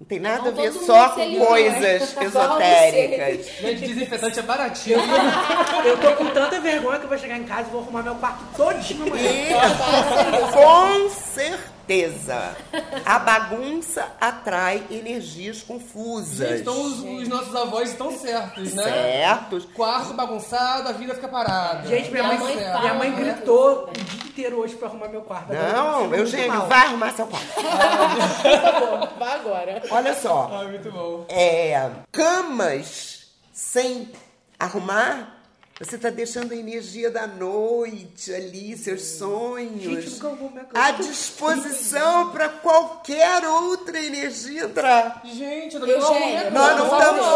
Não 0.00 0.06
tem 0.06 0.18
nada 0.18 0.48
a 0.48 0.52
Então, 0.52 0.62
ver 0.64 0.72
só 0.72 1.10
com 1.10 1.44
coisas 1.44 1.80
né? 2.16 2.24
esotéricas. 2.24 3.46
Gente, 3.60 3.80
desinfetante 3.86 4.38
é 4.38 4.42
baratinho. 4.42 4.98
Eu 5.84 5.98
tô 6.00 6.12
com 6.16 6.26
tanta 6.30 6.58
vergonha 6.58 6.98
que 6.98 7.04
eu 7.04 7.08
vou 7.08 7.18
chegar 7.18 7.36
em 7.38 7.44
casa 7.44 7.68
e 7.68 7.70
vou 7.72 7.82
arrumar 7.82 8.02
meu 8.02 8.14
quarto 8.14 8.42
todinho 8.56 9.02
amanhã. 9.06 9.30
E, 9.30 10.52
com 10.52 11.10
certeza. 11.10 11.79
Certeza. 11.90 12.56
A 13.04 13.18
bagunça 13.18 14.06
atrai 14.20 14.84
energias 14.90 15.62
confusas. 15.62 16.48
Gente, 16.48 16.60
então 16.60 16.80
os, 16.80 17.00
os 17.00 17.28
nossos 17.28 17.54
avós 17.56 17.90
estão 17.90 18.16
certos, 18.16 18.72
né? 18.74 18.82
Certos. 18.84 19.64
Quarto 19.74 20.14
bagunçado, 20.14 20.88
a 20.88 20.92
vida 20.92 21.14
fica 21.14 21.26
parada. 21.28 21.88
Gente, 21.88 22.10
minha 22.10 22.22
mãe, 22.22 22.36
Minha 22.38 22.44
mãe 22.48 22.58
Certo. 22.58 22.80
minha 22.80 22.94
mãe 22.94 23.10
né? 23.10 23.16
gritou 23.16 23.88
o 23.88 23.92
dia 23.92 24.28
inteiro 24.28 24.58
hoje 24.60 24.74
pra 24.76 24.88
arrumar 24.88 25.08
meu 25.08 25.22
quarto. 25.22 25.52
Agora 25.52 25.72
Não, 25.72 26.14
Eugênio, 26.14 26.48
mal. 26.58 26.66
vai 26.68 26.86
arrumar 26.86 27.10
seu 27.12 27.26
quarto. 27.26 27.46
Vá 29.18 29.34
agora. 29.34 29.82
Olha 29.90 30.14
só. 30.14 30.50
Ah, 30.52 30.64
muito 30.64 30.90
bom. 30.92 31.24
é, 31.28 31.90
camas 32.12 33.26
sem 33.52 34.10
arrumar, 34.58 35.39
você 35.80 35.96
está 35.96 36.10
deixando 36.10 36.52
a 36.52 36.56
energia 36.56 37.10
da 37.10 37.26
noite 37.26 38.32
ali, 38.34 38.76
seus 38.76 39.02
sonhos, 39.02 39.82
Gente, 39.82 40.20
minha 40.20 40.64
cama. 40.64 40.68
à 40.74 40.90
disposição 40.90 42.30
para 42.32 42.48
qualquer 42.50 43.44
outra 43.46 43.98
energia 43.98 44.64
entrar. 44.64 45.22
Gente, 45.24 45.76
eu 45.76 45.80
também 45.80 45.98
não 46.44 46.50
Nós 46.50 46.76
não 46.76 46.84
estamos, 46.98 47.26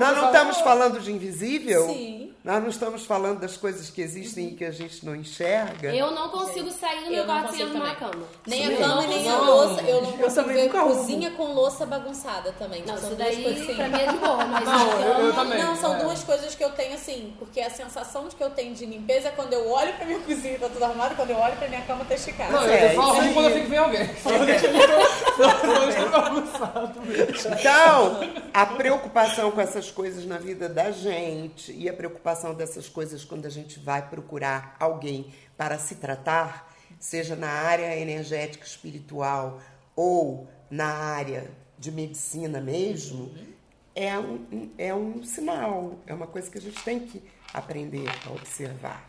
nós 0.00 0.16
não 0.16 0.24
a 0.24 0.26
estamos 0.26 0.60
falando 0.60 1.00
de 1.00 1.12
invisível? 1.12 1.86
Sim. 1.88 2.22
Nós 2.44 2.62
não 2.62 2.70
estamos 2.70 3.04
falando 3.04 3.40
das 3.40 3.56
coisas 3.56 3.90
que 3.90 4.00
existem 4.00 4.50
e 4.50 4.54
que 4.54 4.64
a 4.64 4.70
gente 4.70 5.04
não 5.04 5.16
enxerga? 5.16 5.92
Eu 5.92 6.12
não 6.12 6.28
consigo 6.28 6.70
sair 6.70 7.00
do 7.02 7.10
meu 7.10 7.14
Eu 7.22 7.26
não 7.26 7.34
quarto 7.40 7.56
sem 7.56 7.64
arrumar 7.66 7.90
a 7.90 7.94
cama. 7.96 8.22
Nem 8.46 8.66
Sim. 8.68 8.74
a 8.74 8.78
cama, 8.78 9.02
nem 9.08 9.28
a 9.28 9.32
Não. 9.32 9.44
louça. 9.44 9.82
Eu 9.82 10.02
não 10.02 10.10
Eu 10.12 10.16
consigo 10.18 10.48
ver 10.50 10.70
cozinha 10.70 11.30
com 11.32 11.52
louça 11.52 11.84
bagunçada 11.84 12.52
também. 12.52 12.84
Não, 12.86 12.96
são 12.98 13.08
isso 13.08 13.16
duas 13.16 13.18
daí 13.18 13.42
coisas 13.42 13.62
assim. 13.62 13.74
pra 13.74 13.88
mim 13.88 14.00
é 14.00 14.06
de 14.12 14.18
boa, 14.18 14.44
mas 14.44 14.64
Não, 14.64 15.00
eu- 15.00 15.26
eu 15.26 15.34
também, 15.34 15.58
Não, 15.60 15.74
são 15.76 15.96
é. 15.96 16.04
duas 16.04 16.22
coisas 16.22 16.54
que 16.54 16.62
eu 16.62 16.70
tenho 16.70 16.94
assim, 16.94 17.34
porque 17.36 17.60
a 17.60 17.68
sensação 17.76 18.26
de 18.28 18.34
que 18.36 18.42
eu 18.42 18.50
tenho 18.50 18.74
de 18.74 18.84
limpeza 18.86 19.28
é 19.28 19.30
quando 19.30 19.52
eu 19.52 19.68
olho 19.68 19.92
pra 19.94 20.04
minha 20.06 20.18
cozinha 20.26 20.58
tá 20.58 20.68
tudo 20.68 20.82
arrumado, 20.84 21.14
quando 21.14 21.30
eu 21.30 21.36
olho 21.36 21.56
pra 21.56 21.68
minha 21.68 21.82
cama 21.82 22.04
tá 22.04 22.14
esticada. 22.14 22.52
Não, 22.52 22.64
eu, 22.64 22.72
É, 22.72 22.94
só 22.94 23.00
arrumo 23.02 23.20
aí. 23.20 23.34
quando 23.34 23.46
eu 23.46 23.52
sei 23.52 23.62
que 23.64 23.68
vem 23.68 23.78
alguém. 23.78 24.08
Então, 27.58 28.20
a 28.52 28.66
preocupação 28.66 29.50
com 29.50 29.60
essas 29.60 29.90
coisas 29.90 30.24
na 30.24 30.38
vida 30.38 30.68
da 30.68 30.90
gente 30.90 31.72
e 31.72 31.88
a 31.88 31.92
preocupação 31.92 32.54
dessas 32.54 32.88
coisas 32.88 33.24
quando 33.24 33.46
a 33.46 33.50
gente 33.50 33.78
vai 33.78 34.02
procurar 34.08 34.76
alguém 34.78 35.32
para 35.56 35.78
se 35.78 35.96
tratar, 35.96 36.72
seja 36.98 37.34
na 37.36 37.48
área 37.50 37.96
energética 37.98 38.64
espiritual 38.66 39.60
ou 39.94 40.48
na 40.70 40.86
área 40.88 41.50
de 41.78 41.90
medicina 41.92 42.60
mesmo, 42.60 43.32
é 43.94 44.18
um- 44.18 44.70
é 44.78 44.94
um 44.94 45.22
sinal, 45.24 45.94
é 46.06 46.12
uma 46.14 46.26
coisa 46.26 46.50
que 46.50 46.58
a 46.58 46.60
gente 46.60 46.82
tem 46.82 47.00
que 47.00 47.22
aprender 47.58 48.08
a 48.26 48.30
observar. 48.30 49.08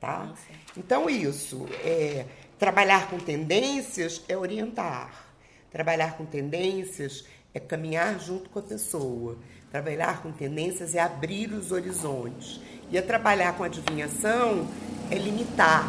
Tá? 0.00 0.32
Então, 0.76 1.08
isso, 1.08 1.66
é, 1.84 2.26
trabalhar 2.58 3.08
com 3.08 3.18
tendências 3.18 4.22
é 4.28 4.36
orientar. 4.36 5.26
Trabalhar 5.70 6.16
com 6.16 6.24
tendências 6.24 7.24
é 7.54 7.60
caminhar 7.60 8.18
junto 8.18 8.50
com 8.50 8.58
a 8.58 8.62
pessoa. 8.62 9.38
Trabalhar 9.70 10.22
com 10.22 10.32
tendências 10.32 10.94
é 10.94 11.00
abrir 11.00 11.52
os 11.52 11.70
horizontes. 11.72 12.60
E 12.90 12.98
a 12.98 13.02
trabalhar 13.02 13.56
com 13.56 13.64
adivinhação 13.64 14.68
é 15.10 15.14
limitar, 15.16 15.86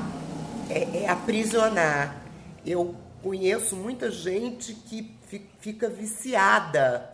é, 0.70 1.04
é 1.04 1.10
aprisionar. 1.10 2.24
Eu 2.66 2.96
conheço 3.22 3.76
muita 3.76 4.12
gente 4.12 4.74
que 4.74 5.18
fi- 5.28 5.50
fica 5.60 5.90
viciada 5.90 7.10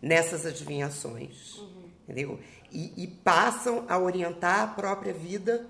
nessas 0.00 0.44
adivinhações, 0.46 1.60
entendeu? 2.02 2.40
E, 2.72 3.04
e 3.04 3.06
passam 3.06 3.84
a 3.88 3.98
orientar 3.98 4.62
a 4.62 4.66
própria 4.66 5.12
vida 5.12 5.66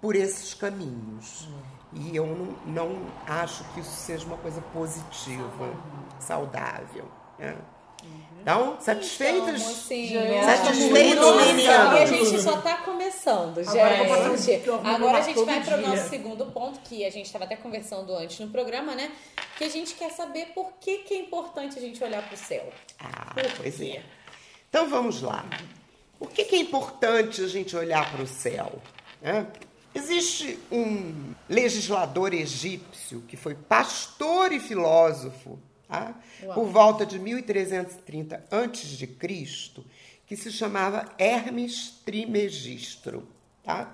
por 0.00 0.14
esses 0.14 0.54
caminhos. 0.54 1.48
E 1.92 2.14
eu 2.14 2.26
não, 2.26 2.56
não 2.66 3.06
acho 3.26 3.64
que 3.72 3.80
isso 3.80 3.90
seja 3.90 4.24
uma 4.26 4.36
coisa 4.36 4.60
positiva, 4.72 5.74
saudável. 6.20 7.06
né? 7.38 7.56
Então, 8.40 8.80
satisfeitas? 8.80 9.60
Então, 9.60 9.70
assim, 9.70 10.14
Satisfeitos, 10.44 11.16
nossa, 11.26 11.44
meninos? 11.44 11.64
E 11.64 11.68
a 11.68 12.06
gente 12.06 12.40
só 12.40 12.60
tá 12.60 12.76
começando, 12.78 13.58
Agora 13.58 14.08
passar 14.08 14.30
um 14.30 14.36
gente. 14.36 14.70
arrumando 14.70 14.94
Agora 14.94 15.18
a 15.18 15.20
gente 15.20 15.44
vai 15.44 15.62
pro 15.64 15.76
dia. 15.78 15.88
nosso 15.88 16.08
segundo 16.08 16.46
ponto, 16.46 16.80
que 16.80 17.04
a 17.04 17.10
gente 17.10 17.30
tava 17.32 17.44
até 17.44 17.56
conversando 17.56 18.14
antes 18.14 18.38
no 18.38 18.48
programa, 18.48 18.94
né? 18.94 19.10
Que 19.56 19.64
a 19.64 19.68
gente 19.68 19.94
quer 19.94 20.10
saber 20.12 20.52
por 20.54 20.72
que, 20.80 20.98
que 20.98 21.14
é 21.14 21.18
importante 21.18 21.76
a 21.78 21.80
gente 21.80 22.02
olhar 22.02 22.26
pro 22.26 22.36
céu. 22.36 22.72
Ah, 23.00 23.34
pois 23.56 23.80
é. 23.80 24.02
Então 24.68 24.88
vamos 24.88 25.20
lá. 25.20 25.44
Por 26.18 26.30
que, 26.30 26.44
que 26.44 26.56
é 26.56 26.58
importante 26.58 27.42
a 27.42 27.48
gente 27.48 27.76
olhar 27.76 28.10
para 28.10 28.22
o 28.22 28.26
céu? 28.26 28.80
né? 29.20 29.46
Existe 29.94 30.58
um 30.70 31.34
legislador 31.48 32.32
egípcio 32.34 33.22
que 33.22 33.36
foi 33.36 33.54
pastor 33.54 34.52
e 34.52 34.60
filósofo 34.60 35.58
tá? 35.88 36.14
por 36.54 36.66
volta 36.66 37.04
de 37.04 37.18
1330 37.18 38.44
a.C., 38.50 39.06
que 40.26 40.36
se 40.36 40.52
chamava 40.52 41.10
Hermes 41.18 42.00
Trismegistro. 42.04 43.26
Tá? 43.64 43.92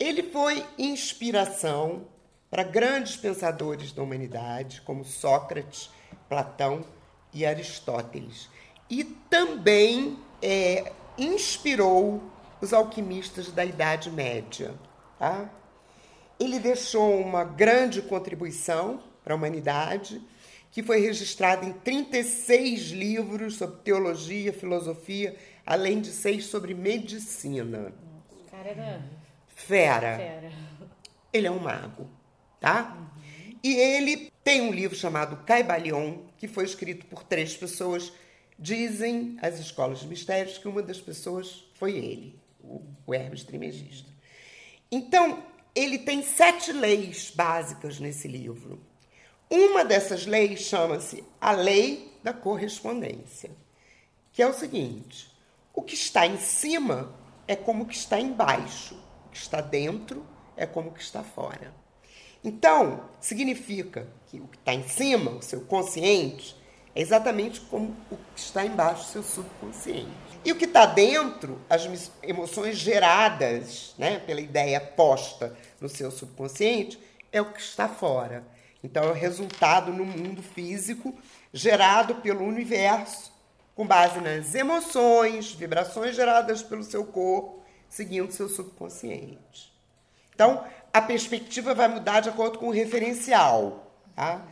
Ele 0.00 0.22
foi 0.22 0.64
inspiração 0.78 2.06
para 2.50 2.62
grandes 2.62 3.16
pensadores 3.16 3.92
da 3.92 4.02
humanidade, 4.02 4.80
como 4.80 5.04
Sócrates, 5.04 5.90
Platão 6.28 6.84
e 7.34 7.44
Aristóteles. 7.44 8.48
E 8.88 9.04
também 9.04 10.18
é, 10.40 10.92
inspirou 11.18 12.22
os 12.60 12.72
alquimistas 12.72 13.50
da 13.50 13.64
Idade 13.64 14.10
Média. 14.10 14.74
Tá? 15.18 15.50
Ele 16.38 16.58
deixou 16.58 17.20
uma 17.20 17.44
grande 17.44 18.00
contribuição 18.02 19.02
para 19.24 19.34
a 19.34 19.36
humanidade, 19.36 20.22
que 20.70 20.82
foi 20.82 21.00
registrada 21.00 21.66
em 21.66 21.72
36 21.72 22.90
livros 22.90 23.56
sobre 23.56 23.80
teologia, 23.80 24.52
filosofia, 24.52 25.36
além 25.66 26.00
de 26.00 26.10
seis 26.10 26.46
sobre 26.46 26.74
medicina. 26.74 27.92
O 28.30 28.50
cara 28.50 28.68
era 28.68 29.02
Fera. 29.58 30.16
fera. 30.16 30.52
Ele 31.32 31.46
é 31.46 31.50
um 31.50 31.58
mago, 31.58 32.08
tá? 32.60 32.96
E 33.62 33.74
ele 33.74 34.32
tem 34.44 34.60
um 34.62 34.72
livro 34.72 34.96
chamado 34.96 35.44
Caibalion, 35.44 36.18
que 36.38 36.46
foi 36.46 36.64
escrito 36.64 37.04
por 37.06 37.24
três 37.24 37.56
pessoas. 37.56 38.12
Dizem 38.58 39.38
as 39.40 39.58
escolas 39.58 40.00
de 40.00 40.06
mistérios 40.06 40.58
que 40.58 40.66
uma 40.66 40.82
das 40.82 41.00
pessoas 41.00 41.64
foi 41.74 41.96
ele, 41.96 42.38
o 42.60 43.14
Hermes 43.14 43.44
Trismegisto. 43.44 44.10
Então, 44.90 45.44
ele 45.74 45.98
tem 45.98 46.22
sete 46.22 46.72
leis 46.72 47.30
básicas 47.34 48.00
nesse 48.00 48.26
livro. 48.26 48.80
Uma 49.48 49.84
dessas 49.84 50.26
leis 50.26 50.62
chama-se 50.62 51.22
a 51.40 51.52
Lei 51.52 52.12
da 52.22 52.32
Correspondência, 52.32 53.50
que 54.32 54.42
é 54.42 54.46
o 54.46 54.52
seguinte: 54.52 55.30
o 55.72 55.80
que 55.80 55.94
está 55.94 56.26
em 56.26 56.36
cima 56.36 57.14
é 57.46 57.54
como 57.54 57.84
o 57.84 57.86
que 57.86 57.94
está 57.94 58.18
embaixo, 58.18 58.94
o 59.26 59.30
que 59.30 59.36
está 59.36 59.60
dentro 59.60 60.26
é 60.56 60.66
como 60.66 60.90
o 60.90 60.92
que 60.92 61.00
está 61.00 61.22
fora. 61.22 61.72
Então, 62.42 63.08
significa 63.20 64.08
que 64.26 64.40
o 64.40 64.48
que 64.48 64.56
está 64.56 64.74
em 64.74 64.86
cima, 64.86 65.30
o 65.30 65.42
seu 65.42 65.60
consciente, 65.62 66.56
é 66.98 67.00
exatamente 67.00 67.60
como 67.60 67.96
o 68.10 68.16
que 68.16 68.40
está 68.40 68.66
embaixo, 68.66 69.02
o 69.02 69.06
seu 69.06 69.22
subconsciente. 69.22 70.08
E 70.44 70.50
o 70.50 70.56
que 70.56 70.64
está 70.64 70.84
dentro, 70.84 71.60
as 71.70 72.10
emoções 72.24 72.76
geradas 72.76 73.94
né, 73.96 74.18
pela 74.18 74.40
ideia 74.40 74.80
posta 74.80 75.56
no 75.80 75.88
seu 75.88 76.10
subconsciente, 76.10 76.98
é 77.30 77.40
o 77.40 77.52
que 77.52 77.60
está 77.60 77.88
fora. 77.88 78.44
Então, 78.82 79.04
é 79.04 79.10
o 79.10 79.12
resultado 79.12 79.92
no 79.92 80.04
mundo 80.04 80.42
físico 80.42 81.14
gerado 81.52 82.16
pelo 82.16 82.44
universo, 82.44 83.32
com 83.76 83.86
base 83.86 84.20
nas 84.20 84.56
emoções, 84.56 85.52
vibrações 85.52 86.16
geradas 86.16 86.64
pelo 86.64 86.82
seu 86.82 87.04
corpo, 87.04 87.62
seguindo 87.88 88.32
seu 88.32 88.48
subconsciente. 88.48 89.72
Então, 90.34 90.64
a 90.92 91.00
perspectiva 91.00 91.74
vai 91.74 91.86
mudar 91.86 92.18
de 92.18 92.28
acordo 92.28 92.58
com 92.58 92.66
o 92.66 92.72
referencial. 92.72 93.88
Tá? 94.16 94.44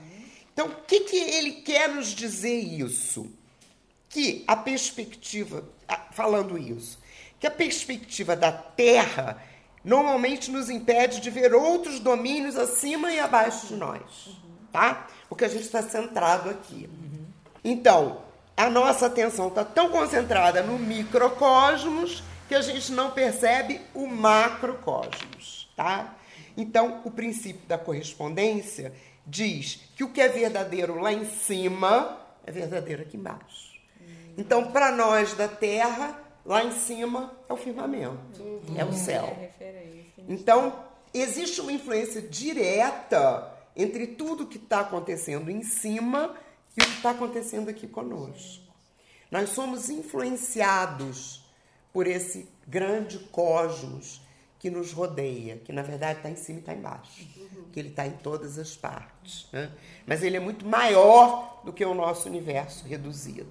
Então, 0.56 0.68
o 0.68 0.74
que, 0.86 1.00
que 1.00 1.16
ele 1.18 1.52
quer 1.52 1.86
nos 1.86 2.06
dizer 2.06 2.56
isso? 2.56 3.30
Que 4.08 4.42
a 4.46 4.56
perspectiva, 4.56 5.62
falando 6.12 6.56
isso, 6.56 6.98
que 7.38 7.46
a 7.46 7.50
perspectiva 7.50 8.34
da 8.34 8.50
Terra 8.50 9.36
normalmente 9.84 10.50
nos 10.50 10.70
impede 10.70 11.20
de 11.20 11.28
ver 11.28 11.54
outros 11.54 12.00
domínios 12.00 12.56
acima 12.56 13.12
e 13.12 13.20
abaixo 13.20 13.66
de 13.66 13.76
nós, 13.76 14.00
tá? 14.72 15.06
Porque 15.28 15.44
a 15.44 15.48
gente 15.48 15.64
está 15.64 15.82
centrado 15.82 16.48
aqui. 16.48 16.88
Então, 17.62 18.22
a 18.56 18.70
nossa 18.70 19.08
atenção 19.08 19.48
está 19.48 19.62
tão 19.62 19.90
concentrada 19.90 20.62
no 20.62 20.78
microcosmos 20.78 22.24
que 22.48 22.54
a 22.54 22.62
gente 22.62 22.92
não 22.92 23.10
percebe 23.10 23.82
o 23.92 24.06
macrocosmos, 24.06 25.70
tá? 25.76 26.16
Então, 26.56 27.02
o 27.04 27.10
princípio 27.10 27.68
da 27.68 27.76
correspondência 27.76 28.94
diz 29.26 29.80
que 29.96 30.04
o 30.04 30.12
que 30.12 30.20
é 30.20 30.28
verdadeiro 30.28 31.00
lá 31.00 31.12
em 31.12 31.24
cima 31.24 32.20
é 32.44 32.52
verdadeiro 32.52 33.02
aqui 33.02 33.16
embaixo. 33.16 33.74
Então, 34.38 34.70
para 34.70 34.92
nós 34.92 35.34
da 35.34 35.48
Terra, 35.48 36.18
lá 36.44 36.62
em 36.62 36.72
cima 36.72 37.32
é 37.48 37.52
o 37.52 37.56
firmamento, 37.56 38.62
é 38.76 38.84
o 38.84 38.92
céu. 38.92 39.36
Então, 40.28 40.84
existe 41.12 41.60
uma 41.60 41.72
influência 41.72 42.22
direta 42.22 43.52
entre 43.74 44.06
tudo 44.06 44.46
que 44.46 44.58
está 44.58 44.80
acontecendo 44.80 45.50
em 45.50 45.62
cima 45.62 46.34
e 46.76 46.82
o 46.82 46.84
que 46.84 46.92
está 46.92 47.10
acontecendo 47.10 47.68
aqui 47.68 47.86
conosco. 47.88 48.64
Nós 49.30 49.50
somos 49.50 49.90
influenciados 49.90 51.44
por 51.92 52.06
esse 52.06 52.48
grande 52.66 53.18
cosmos 53.18 54.20
que 54.66 54.70
nos 54.70 54.90
rodeia, 54.92 55.58
que 55.64 55.72
na 55.72 55.82
verdade 55.82 56.18
está 56.18 56.28
em 56.28 56.34
cima 56.34 56.58
e 56.58 56.60
está 56.60 56.74
embaixo, 56.74 57.24
que 57.72 57.78
ele 57.78 57.90
está 57.90 58.04
em 58.04 58.10
todas 58.10 58.58
as 58.58 58.74
partes. 58.76 59.46
né? 59.52 59.70
Mas 60.04 60.24
ele 60.24 60.36
é 60.36 60.40
muito 60.40 60.66
maior 60.66 61.60
do 61.64 61.72
que 61.72 61.84
o 61.84 61.94
nosso 61.94 62.28
universo 62.28 62.84
reduzido. 62.84 63.46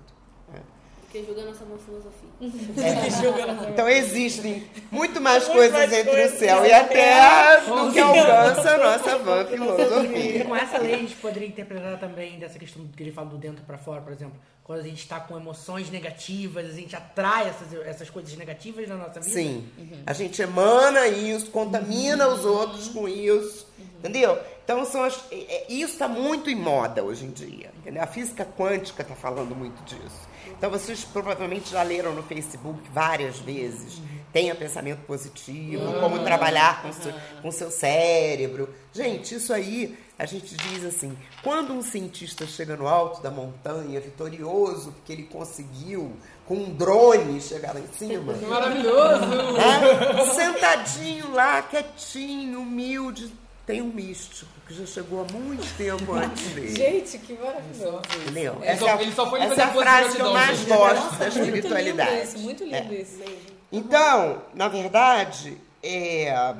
né? 0.51 0.60
Porque 0.99 1.23
julga 1.23 1.43
a 1.43 1.45
nossa 1.45 1.63
boa 1.63 1.80
filosofia. 1.80 2.30
Então 3.71 3.88
existem 3.88 4.67
muito 4.91 5.21
mais 5.21 5.47
coisas 5.47 5.93
entre 5.93 6.25
o 6.25 6.30
céu 6.38 6.65
e 6.65 6.73
a 6.73 6.84
terra 6.86 7.56
do 7.63 7.93
que 7.93 7.99
alcança 7.99 8.71
a 8.71 8.78
nossa 8.78 9.17
vã 9.19 9.43
E 9.43 9.47
filosofia. 9.47 10.43
com 10.45 10.56
essa 10.56 10.78
lei 10.80 10.95
a 10.95 10.97
gente 10.97 11.15
poderia 11.15 11.47
interpretar 11.47 11.97
também 11.97 12.38
dessa 12.39 12.60
questão 12.60 12.86
que 12.88 13.01
ele 13.01 13.13
fala 13.13 13.30
do 13.30 13.38
dentro 13.38 13.63
pra 13.63 13.78
fora, 13.78 14.01
por 14.01 14.12
exemplo. 14.12 14.38
Quando 14.65 14.80
a 14.80 14.84
gente 14.84 14.97
está 15.01 15.19
com 15.19 15.38
emoções 15.38 15.91
negativas, 15.91 16.65
a 16.65 16.73
gente 16.73 16.95
atrai 16.95 17.47
essas, 17.47 17.71
essas 17.86 18.10
coisas 18.10 18.36
negativas 18.36 18.89
na 18.89 18.95
nossa 18.95 19.19
vida. 19.19 19.32
Sim. 19.36 19.69
A 20.08 20.12
gente 20.12 20.41
emana 20.41 21.08
isso, 21.08 21.51
contamina 21.51 22.28
os 22.28 22.43
outros 22.43 22.88
com 22.88 23.08
isso. 23.08 23.67
Entendeu? 23.99 24.38
Então 24.63 24.84
são 24.84 25.04
as, 25.04 25.23
é- 25.32 25.36
é- 25.36 25.65
isso 25.71 25.93
está 25.93 26.08
muito 26.08 26.49
em 26.49 26.56
moda 26.56 27.04
hoje 27.04 27.25
em 27.25 27.32
dia. 27.32 27.71
entendeu? 27.78 28.01
A 28.01 28.08
física 28.08 28.43
quântica 28.43 29.04
está 29.04 29.13
falando 29.15 29.56
muito 29.56 29.84
disso. 29.84 30.28
Então 30.58 30.69
vocês 30.71 31.04
provavelmente 31.04 31.69
já 31.71 31.84
leram 31.84 32.13
no 32.15 32.23
Facebook 32.23 32.80
várias 32.91 33.38
vezes. 33.39 34.01
Tenha 34.34 34.54
pensamento 34.56 35.01
positivo, 35.06 35.99
como 35.99 36.23
trabalhar 36.23 36.82
com 36.82 36.91
seu, 36.91 37.13
com 37.41 37.51
seu 37.51 37.69
cérebro. 37.71 38.67
Gente, 38.91 39.36
isso 39.36 39.54
aí 39.54 39.97
a 40.17 40.25
gente 40.25 40.56
diz 40.56 40.84
assim: 40.86 41.17
quando 41.43 41.73
um 41.73 41.82
cientista 41.82 42.45
chega 42.45 42.75
no 42.78 42.88
alto 42.88 43.21
da 43.21 43.30
montanha, 43.32 43.99
vitorioso, 43.99 44.91
porque 44.93 45.13
ele 45.13 45.23
conseguiu 45.23 46.13
com 46.45 46.56
um 46.56 46.73
drone 46.73 47.41
chegar 47.41 47.73
lá 47.73 47.80
em 47.82 47.88
cima. 47.97 48.34
Maravilhoso! 48.47 49.25
né? 49.54 50.25
Sentadinho 50.34 51.32
lá, 51.34 51.62
quietinho, 51.62 52.62
humilde. 52.62 53.32
Tem 53.65 53.82
um 53.82 53.88
místico 53.88 54.51
que 54.67 54.75
já 54.75 54.86
chegou 54.86 55.21
há 55.28 55.34
muito 55.34 55.65
tempo 55.75 56.13
antes 56.13 56.49
dele. 56.49 56.75
Gente, 56.75 57.17
que 57.17 57.34
maravilhoso. 57.34 57.99
Entendeu? 58.21 58.58
Ele 58.62 58.78
só- 58.78 58.86
Essa, 58.86 58.86
é 58.86 58.91
a- 58.91 59.01
ele 59.01 59.12
só 59.12 59.28
foi 59.30 59.39
essa 59.41 59.49
fazer 59.49 59.62
é 59.62 59.63
a 59.63 59.73
frase 59.73 60.15
que 60.15 60.21
eu 60.21 60.34
mais 60.34 60.63
gosto 60.65 61.15
da 61.15 61.25
Muito 61.25 61.39
lindo 61.39 61.45
espiritualidade. 61.47 62.21
isso, 62.21 62.38
muito 62.39 62.63
lindo 62.63 62.75
É. 62.75 62.93
isso. 63.01 63.23
Então, 63.71 64.43
na 64.54 64.67
verdade, 64.67 65.58
é, 65.82 66.54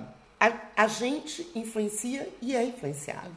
a, 0.76 0.88
gente 0.88 1.48
influencia 1.56 2.28
e 2.42 2.56
é 2.56 2.64
influenciado. 2.64 3.34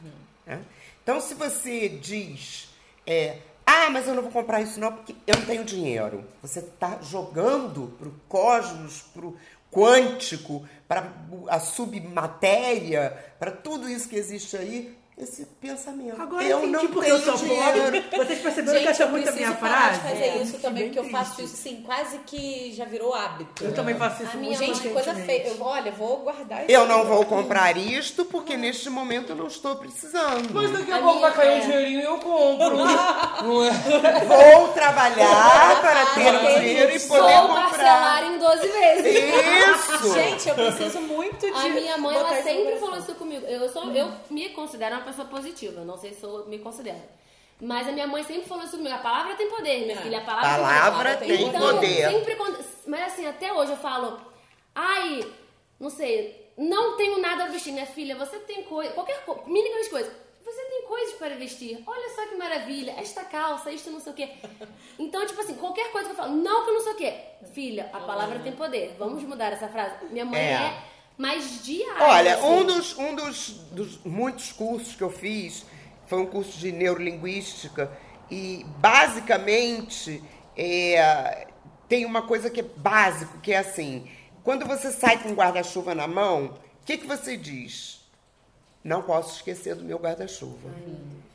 né? 0.46 0.61
Então, 1.03 1.20
se 1.20 1.35
você 1.35 1.88
diz, 1.88 2.68
é, 3.07 3.38
ah, 3.64 3.90
mas 3.90 4.09
eu 4.09 4.14
não 4.14 4.22
vou 4.22 4.33
comprar 4.33 4.61
isso 4.61 4.81
não 4.81 4.92
porque 4.92 5.14
eu 5.27 5.37
não 5.37 5.46
tenho 5.46 5.64
dinheiro. 5.64 6.24
Você 6.42 6.61
está 6.61 6.98
jogando 7.03 7.94
para 7.98 8.09
o 8.09 8.14
cosmos, 8.29 9.03
para 9.14 9.27
o 9.27 9.37
quântico, 9.70 10.66
para 10.87 11.12
a 11.48 11.61
submatéria, 11.61 13.16
para 13.38 13.51
tudo 13.51 13.88
isso 13.88 14.09
que 14.09 14.16
existe 14.16 14.57
aí, 14.57 14.97
esse 15.20 15.44
pensamento. 15.61 16.20
Agora 16.20 16.42
eu 16.44 16.50
eu 16.50 16.59
entendi 16.59 16.72
não 16.72 16.87
porque 16.92 17.11
eu 17.11 17.18
sou 17.18 17.35
dinheiro. 17.37 17.83
pobre. 17.83 18.00
Vocês 18.16 18.38
perceberam 18.40 18.72
que 18.72 18.78
Gente, 18.78 18.88
essa 18.90 19.02
é 19.02 19.07
eu 19.07 19.11
muito 19.11 19.28
a 19.28 19.33
minha 19.33 19.52
parar 19.52 19.92
de 19.92 20.00
frase? 20.00 20.14
fazer 20.14 20.24
É, 20.24 20.37
isso 20.42 20.59
também, 20.59 20.85
porque 20.85 20.98
eu 20.98 21.04
faço 21.11 21.37
triste. 21.37 21.54
isso 21.54 21.68
assim, 21.68 21.83
quase 21.85 22.18
que 22.20 22.72
já 22.74 22.85
virou 22.85 23.14
hábito. 23.14 23.64
Eu 23.64 23.74
também 23.74 23.94
faço 23.96 24.22
isso 24.22 24.33
A 24.33 24.35
muito 24.37 24.46
minha 24.46 24.59
Gente, 24.59 24.81
que 24.81 24.88
coisa 24.90 25.14
feia. 25.14 25.48
Eu, 25.48 25.57
olha, 25.62 25.90
vou 25.92 26.18
guardar 26.18 26.62
isso. 26.62 26.70
Eu 26.70 26.87
não 26.87 27.04
vou 27.04 27.24
comprar 27.24 27.76
isto 27.76 28.24
porque 28.24 28.57
neste 28.57 28.88
momento 28.90 29.31
eu 29.31 29.37
não 29.37 29.46
estou 29.46 29.76
precisando. 29.76 30.52
Mas 30.52 30.70
daqui 30.72 30.92
a 30.92 30.96
A 30.96 31.00
pouco 31.00 31.20
vai 31.20 31.33
cair 31.35 31.50
um 31.50 31.57
é- 31.57 31.61
dinheirinho 31.61 32.00
e 32.00 32.04
eu 32.04 32.18
compro. 32.18 32.78
É? 33.68 34.24
Vou 34.24 34.68
trabalhar 34.68 35.81
para 35.81 36.07
ter 36.14 36.35
o 36.35 36.61
dinheiro 36.61 36.96
e 36.96 37.00
poder 37.00 37.33
Sou 37.33 37.42
comprar. 37.48 37.68
parcelar 37.70 38.24
em 38.24 38.38
12 38.38 38.68
vezes. 38.68 39.16
Isso! 39.24 40.12
Gente, 40.14 40.48
eu 40.48 40.54
preciso 40.54 41.00
muito 41.00 41.38
de. 41.46 41.52
A 41.52 41.68
minha 41.68 41.98
mãe, 41.98 42.16
ela 42.16 42.42
sempre 42.42 42.76
falou 42.78 42.98
isso 42.98 43.14
comigo. 43.14 43.44
Eu, 43.46 43.68
sou, 43.70 43.90
eu 43.92 44.11
me 44.31 44.48
considero 44.50 44.96
uma 44.96 45.04
pessoa 45.08 45.28
positiva. 45.28 45.84
Não 45.84 45.96
sei 45.96 46.12
se 46.14 46.22
eu 46.24 46.46
me 46.46 46.58
considero. 46.58 47.02
Mas 47.60 47.88
a 47.88 47.92
minha 47.92 48.06
mãe 48.06 48.22
sempre 48.22 48.48
falou 48.48 48.64
isso 48.64 48.76
comigo. 48.76 48.94
A 48.94 48.98
palavra 48.98 49.34
tem 49.34 49.48
poder, 49.48 49.84
minha 49.84 49.96
filha. 49.96 50.18
A 50.18 50.22
palavra, 50.22 50.48
Palavra 50.62 51.16
tem 51.16 51.28
poder. 51.28 51.38
tem 51.38 51.48
então, 51.48 51.74
poder. 51.74 52.10
Sempre 52.10 52.36
mas 52.86 53.12
assim, 53.12 53.26
até 53.26 53.52
hoje 53.52 53.72
eu 53.72 53.76
falo... 53.78 54.20
Ai, 54.74 55.20
não 55.80 55.90
sei, 55.90 56.52
não 56.56 56.96
tenho 56.96 57.18
nada 57.18 57.44
a 57.44 57.46
vestir. 57.48 57.72
Minha 57.72 57.86
filha, 57.86 58.14
você 58.14 58.38
tem 58.40 58.62
coisa... 58.62 58.92
Qualquer 58.92 59.24
coisa, 59.24 59.42
mínimas 59.46 59.88
coisas. 59.88 60.12
Você 60.44 60.64
tem 60.64 60.82
coisas 60.86 61.14
para 61.16 61.34
vestir. 61.34 61.82
Olha 61.84 62.08
só 62.14 62.26
que 62.26 62.36
maravilha. 62.36 62.92
Esta 62.92 63.24
calça, 63.24 63.70
isto 63.72 63.90
não 63.90 64.00
sei 64.00 64.12
o 64.12 64.14
quê. 64.16 64.30
Então, 64.98 65.26
tipo 65.26 65.40
assim, 65.40 65.54
qualquer 65.54 65.90
coisa 65.90 66.06
que 66.06 66.12
eu 66.12 66.16
falo, 66.16 66.34
não 66.36 66.64
que 66.64 66.70
eu 66.70 66.74
não 66.74 66.80
sei 66.80 66.92
o 66.92 66.96
quê. 66.96 67.14
Filha, 67.52 67.90
a 67.92 68.00
palavra 68.00 68.38
tem 68.38 68.52
poder. 68.52 68.94
Vamos 68.98 69.22
mudar 69.24 69.52
essa 69.52 69.68
frase. 69.68 70.06
Minha 70.06 70.24
mãe 70.24 70.40
É. 70.40 70.52
é, 70.52 70.82
mais 71.18 71.64
diária. 71.64 72.07
Olha, 72.07 72.44
um 72.44 72.64
dos, 72.64 72.96
um 72.96 73.14
dos, 73.16 73.48
dos 73.72 73.98
muitos 74.04 74.52
cursos 74.52 74.94
que 74.94 75.02
eu 75.02 75.11
fiz 75.11 75.66
foi 76.07 76.20
um 76.20 76.26
curso 76.26 76.57
de 76.57 76.70
neurolinguística 76.70 77.90
e 78.31 78.64
basicamente 78.78 80.22
é, 80.57 81.48
tem 81.88 82.07
uma 82.07 82.22
coisa 82.22 82.48
que 82.48 82.61
é 82.61 82.62
básico, 82.62 83.38
que 83.40 83.52
é 83.52 83.59
assim, 83.59 84.09
quando 84.44 84.64
você 84.64 84.92
sai 84.92 85.20
com 85.22 85.31
um 85.31 85.35
guarda-chuva 85.35 85.94
na 85.94 86.07
mão, 86.07 86.54
o 86.83 86.85
que, 86.87 86.96
que 86.96 87.07
você 87.07 87.37
diz? 87.37 88.00
Não 88.83 89.02
posso 89.02 89.37
esquecer 89.37 89.74
do 89.74 89.85
meu 89.85 89.98
guarda-chuva. 89.98 90.70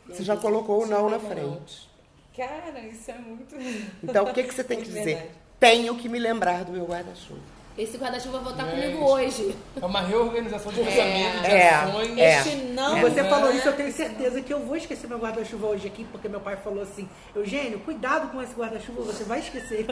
Você 0.07 0.23
já 0.23 0.37
colocou 0.37 0.83
o 0.83 0.87
não 0.87 1.09
na 1.09 1.19
frente. 1.19 1.89
Cara, 2.35 2.79
isso 2.79 3.11
é 3.11 3.17
muito. 3.17 3.55
Então, 4.01 4.25
o 4.25 4.33
que, 4.33 4.43
que 4.43 4.53
você 4.53 4.63
tem 4.63 4.79
que 4.79 4.85
dizer? 4.85 5.31
Tenho 5.59 5.95
que 5.97 6.09
me 6.09 6.17
lembrar 6.17 6.63
do 6.63 6.71
meu 6.71 6.85
guarda-chuva. 6.85 7.41
Esse 7.75 7.97
guarda-chuva 7.97 8.37
vai 8.37 8.53
voltar 8.53 8.69
comigo 8.69 9.03
hoje. 9.03 9.55
É 9.81 9.83
uma 9.83 10.01
reorganização 10.01 10.71
de 10.71 10.79
pensamento, 10.79 11.41
de 11.41 11.47
É. 11.47 11.69
ações. 11.73 12.17
É. 12.19 12.37
Este 12.37 12.55
não. 12.67 12.97
E 12.97 13.01
você 13.01 13.23
falou 13.23 13.51
isso, 13.51 13.67
eu 13.67 13.73
tenho 13.73 13.91
certeza 13.91 14.41
que 14.43 14.53
eu 14.53 14.59
vou 14.59 14.75
esquecer 14.75 15.07
meu 15.07 15.17
guarda-chuva 15.17 15.65
hoje 15.67 15.87
aqui, 15.87 16.03
porque 16.11 16.29
meu 16.29 16.39
pai 16.39 16.55
falou 16.57 16.83
assim, 16.83 17.09
Eugênio, 17.35 17.79
cuidado 17.79 18.27
com 18.31 18.39
esse 18.43 18.53
guarda-chuva, 18.53 19.01
você 19.01 19.23
vai 19.23 19.39
esquecer. 19.39 19.87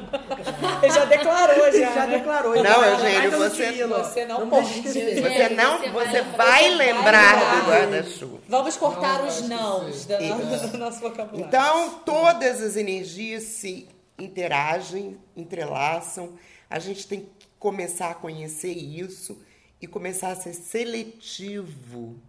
Ele 0.84 0.92
já 0.94 1.06
declarou, 1.06 1.72
já. 1.72 1.92
já 1.94 2.06
né? 2.06 2.18
declarou. 2.20 2.56
Não, 2.64 2.80
vai 2.80 2.92
Eugênio, 2.94 3.32
você- 3.32 3.88
você 3.88 4.26
não 4.26 4.40
Não 4.42 4.50
pode. 4.52 4.68
esquecer. 4.78 5.20
Você 5.22 5.50
não, 5.50 5.80
você 5.80 5.90
você 5.90 6.22
vai- 6.38 6.70
lembrar 6.76 7.36
vai 7.40 7.62
do 7.62 7.66
guarda-chuva. 7.68 8.38
Vamos 8.48 8.78
cortar 8.78 9.20
Não 9.20 9.28
os 9.28 9.42
nãos 9.50 10.06
da- 10.06 10.18
do 10.72 10.78
nosso 10.78 11.00
vocabulário. 11.00 11.48
Então, 11.48 11.90
todas 12.06 12.62
as 12.62 12.76
energias 12.76 13.42
se 13.42 13.88
interagem, 14.20 15.18
entrelaçam. 15.36 16.34
A 16.70 16.80
gente 16.80 17.06
tem 17.08 17.28
que 17.40 17.41
começar 17.62 18.10
a 18.10 18.16
conhecer 18.16 18.74
isso 18.74 19.40
e 19.80 19.86
começar 19.86 20.30
a 20.32 20.36
ser 20.36 20.52
seletivo 20.54 22.20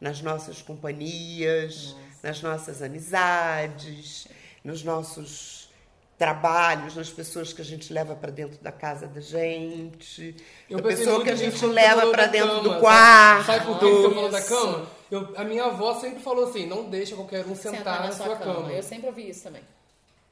nas 0.00 0.22
nossas 0.22 0.62
companhias, 0.62 1.94
nas 2.22 2.40
nossas 2.40 2.80
amizades, 2.80 4.26
nos 4.64 4.82
nossos 4.82 5.70
trabalhos, 6.16 6.96
nas 6.96 7.10
pessoas 7.10 7.52
que 7.52 7.60
a 7.60 7.64
gente 7.64 7.92
leva 7.92 8.16
para 8.16 8.30
dentro 8.30 8.58
da 8.62 8.72
casa 8.72 9.06
da 9.06 9.20
gente, 9.20 10.36
Eu 10.70 10.78
a 10.78 10.82
pensei 10.82 11.04
pessoa 11.04 11.22
que 11.22 11.30
a 11.30 11.36
gente 11.36 11.66
leva 11.66 12.10
para 12.10 12.26
dentro 12.26 12.48
cama, 12.62 12.62
do 12.74 12.80
quarto. 12.80 13.46
Sabe 13.46 13.66
por 13.66 13.78
que 13.78 13.84
você 13.84 14.14
falou 14.14 14.30
da 14.30 14.42
cama? 14.42 14.88
Eu- 15.10 15.32
a 15.36 15.44
minha 15.44 15.64
avó 15.64 16.00
sempre 16.00 16.22
falou 16.22 16.48
assim, 16.48 16.64
não 16.66 16.88
deixa 16.88 17.14
qualquer 17.14 17.44
um 17.46 17.54
sentar, 17.54 18.00
na, 18.04 18.10
sua 18.12 18.36
cama. 18.36 18.72
Eu 18.72 18.82
sempre 18.82 19.06
ouvi 19.08 19.28
isso 19.28 19.42
também. 19.42 19.62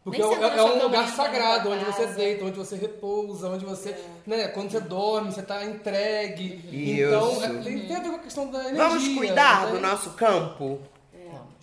Porque 0.02 0.22
é, 0.22 0.24
é 0.24 0.58
sua 0.58 0.64
um 0.72 0.82
lugar 0.82 1.08
sagrado, 1.08 1.70
onde 1.70 1.84
você 1.84 2.04
casa. 2.04 2.14
deita, 2.14 2.44
onde 2.44 2.56
você 2.56 2.74
repousa, 2.76 3.48
onde 3.50 3.64
você. 3.66 3.94
Né, 4.26 4.48
quando 4.48 4.70
você 4.70 4.80
dorme, 4.80 5.30
você 5.30 5.42
tá 5.42 5.62
entregue. 5.64 6.64
Isso. 6.72 7.06
Então, 7.06 7.44
é, 7.44 7.62
tem, 7.62 7.86
tem 7.86 7.96
a 7.96 8.00
ver 8.00 8.08
com 8.08 8.16
a 8.16 8.20
questão 8.20 8.50
da 8.50 8.60
energia. 8.60 8.88
Vamos 8.88 9.08
cuidar 9.08 9.66
né? 9.66 9.72
do 9.72 9.80
nosso 9.80 10.10
campo? 10.10 10.80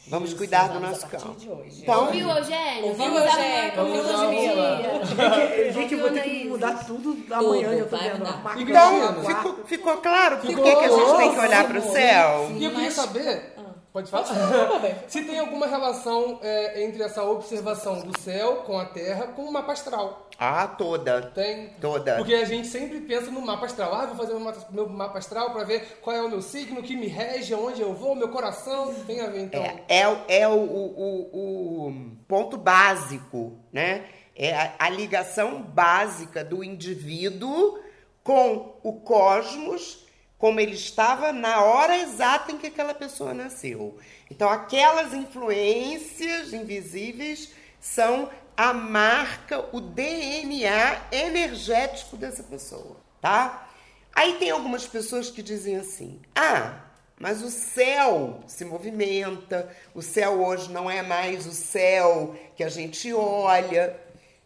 Vamos 0.09 0.33
cuidar 0.33 0.69
do 0.69 0.79
nosso 0.79 1.05
campo. 1.07 1.35
de 1.37 1.49
hoje. 1.49 1.81
Então, 1.81 2.05
Ouviu, 2.05 2.29
Eugênio? 2.29 2.85
Ouviu, 2.85 3.05
Vamos 3.05 3.23
dar 3.23 3.37
Eugênio? 3.37 3.73
uma 3.73 3.83
Ouviu, 3.83 4.03
filosofia. 4.03 5.05
Gente, 5.35 5.73
gente, 5.73 5.93
eu 5.95 5.99
vou 5.99 6.09
ter 6.11 6.21
que 6.21 6.47
mudar 6.47 6.85
tudo 6.85 7.17
amanhã, 7.29 7.77
já 7.77 7.85
tô 7.85 7.97
vendo. 7.97 8.61
Então, 8.61 9.23
ficou, 9.25 9.55
ficou 9.65 9.97
claro 9.97 10.37
por 10.37 10.47
que, 10.47 10.69
a 10.69 10.87
gente 10.87 11.17
tem 11.17 11.33
que 11.33 11.39
olhar 11.39 11.67
para 11.67 11.79
o 11.79 11.91
céu? 11.91 12.47
E 12.51 12.63
eu 12.63 12.71
queria 12.71 12.85
Mas- 12.85 12.93
saber. 12.93 13.53
Pode 13.93 14.11
falar? 14.11 14.25
Se 15.07 15.23
tem 15.23 15.39
alguma 15.39 15.65
relação 15.65 16.39
é, 16.43 16.83
entre 16.83 17.01
essa 17.01 17.23
observação 17.23 18.01
do 18.01 18.19
céu 18.19 18.57
com 18.57 18.77
a 18.77 18.85
Terra 18.85 19.27
com 19.27 19.43
o 19.43 19.51
mapa 19.51 19.71
astral. 19.71 20.27
Ah, 20.39 20.67
toda. 20.67 21.21
Tem. 21.33 21.69
Toda. 21.81 22.17
Porque 22.17 22.35
a 22.35 22.45
gente 22.45 22.67
sempre 22.67 22.99
pensa 23.01 23.31
no 23.31 23.41
mapa 23.41 23.65
astral. 23.65 23.93
Ah, 23.95 24.05
vou 24.05 24.15
fazer 24.17 24.33
meu 24.33 24.39
mapa, 24.41 24.67
meu 24.69 24.87
mapa 24.89 25.17
astral 25.17 25.51
para 25.51 25.63
ver 25.63 25.97
qual 26.01 26.15
é 26.15 26.21
o 26.21 26.29
meu 26.29 26.41
signo, 26.43 26.83
que 26.83 26.95
me 26.95 27.07
rege, 27.07 27.53
aonde 27.55 27.81
eu 27.81 27.93
vou, 27.93 28.13
meu 28.15 28.29
coração. 28.29 28.93
Tem 29.07 29.19
a 29.21 29.27
ver, 29.27 29.41
então. 29.41 29.63
É, 29.63 29.83
é, 30.01 30.07
o- 30.07 30.17
é 30.27 30.47
o, 30.47 30.53
o- 30.59 31.87
o 31.87 32.11
ponto 32.27 32.55
básico, 32.57 33.57
né? 33.73 34.05
É 34.35 34.53
a, 34.55 34.73
a 34.77 34.89
ligação 34.89 35.63
básica 35.63 36.43
do 36.43 36.63
indivíduo 36.63 37.79
com 38.23 38.75
o 38.83 38.93
cosmos, 38.93 40.05
como 40.37 40.59
ele 40.59 40.75
estava 40.75 41.33
na 41.33 41.61
hora 41.63 41.97
exata 41.97 42.51
em 42.51 42.57
que 42.57 42.67
aquela 42.67 42.93
pessoa 42.93 43.33
nasceu. 43.33 43.97
Então, 44.29 44.49
aquelas 44.49 45.13
influências 45.13 46.53
invisíveis 46.53 47.53
são 47.79 48.29
a 48.55 48.73
marca, 48.73 49.65
o 49.71 49.79
DNA 49.79 51.01
energético 51.11 52.17
dessa 52.17 52.43
pessoa, 52.43 52.97
tá? 53.21 53.69
Aí 54.13 54.33
tem 54.33 54.49
algumas 54.49 54.87
pessoas 54.87 55.29
que 55.29 55.43
dizem 55.43 55.77
assim: 55.77 56.19
"Ah, 56.35 56.81
mas 57.19 57.41
o 57.41 57.49
céu 57.49 58.41
se 58.47 58.63
movimenta, 58.63 59.69
o 59.93 60.01
céu 60.01 60.43
hoje 60.43 60.71
não 60.71 60.89
é 60.89 61.01
mais 61.01 61.47
o 61.47 61.51
céu 61.51 62.35
que 62.55 62.63
a 62.63 62.69
gente 62.69 63.11
olha. 63.13 63.99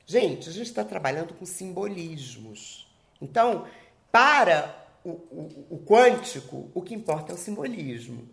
Gente, 0.06 0.50
a 0.50 0.52
gente 0.52 0.68
está 0.68 0.84
trabalhando 0.84 1.34
com 1.34 1.46
simbolismos. 1.46 2.90
Então, 3.22 3.66
para 4.12 4.81
o, 5.04 5.10
o, 5.10 5.66
o 5.72 5.86
quântico, 5.86 6.70
o 6.74 6.82
que 6.82 6.94
importa 6.94 7.32
é 7.32 7.36
o 7.36 7.38
simbolismo. 7.38 8.28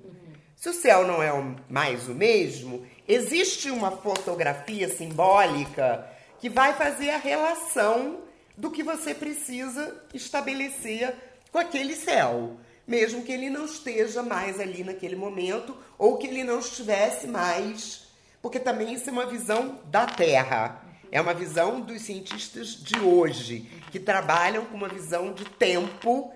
Se 0.56 0.68
o 0.68 0.72
céu 0.74 1.06
não 1.06 1.22
é 1.22 1.32
o- 1.32 1.56
mais 1.70 2.08
o 2.08 2.14
mesmo, 2.14 2.84
existe 3.06 3.70
uma 3.70 3.90
fotografia 3.92 4.88
simbólica 4.88 6.08
que 6.40 6.48
vai 6.50 6.74
fazer 6.74 7.10
a 7.10 7.16
relação 7.18 8.20
do 8.56 8.70
que 8.70 8.82
você 8.82 9.14
precisa 9.14 10.02
estabelecer 10.12 11.14
com 11.52 11.58
aquele 11.58 11.94
céu, 11.94 12.56
mesmo 12.86 13.22
que 13.22 13.32
ele 13.32 13.48
não 13.50 13.64
esteja 13.64 14.22
mais 14.22 14.58
ali 14.60 14.82
naquele 14.84 15.14
momento 15.16 15.76
ou 15.96 16.16
que 16.18 16.26
ele 16.26 16.42
não 16.44 16.58
estivesse 16.58 17.26
mais, 17.26 18.08
porque 18.42 18.58
também 18.58 18.92
isso 18.94 19.08
é 19.08 19.12
uma 19.12 19.26
visão 19.26 19.78
da 19.86 20.06
Terra. 20.06 20.84
É 21.10 21.20
uma 21.20 21.32
visão 21.32 21.80
dos 21.80 22.02
cientistas 22.02 22.68
de 22.68 22.98
hoje, 23.00 23.66
que 23.90 23.98
trabalham 23.98 24.66
com 24.66 24.76
uma 24.76 24.88
visão 24.88 25.32
de 25.32 25.44
tempo 25.44 26.30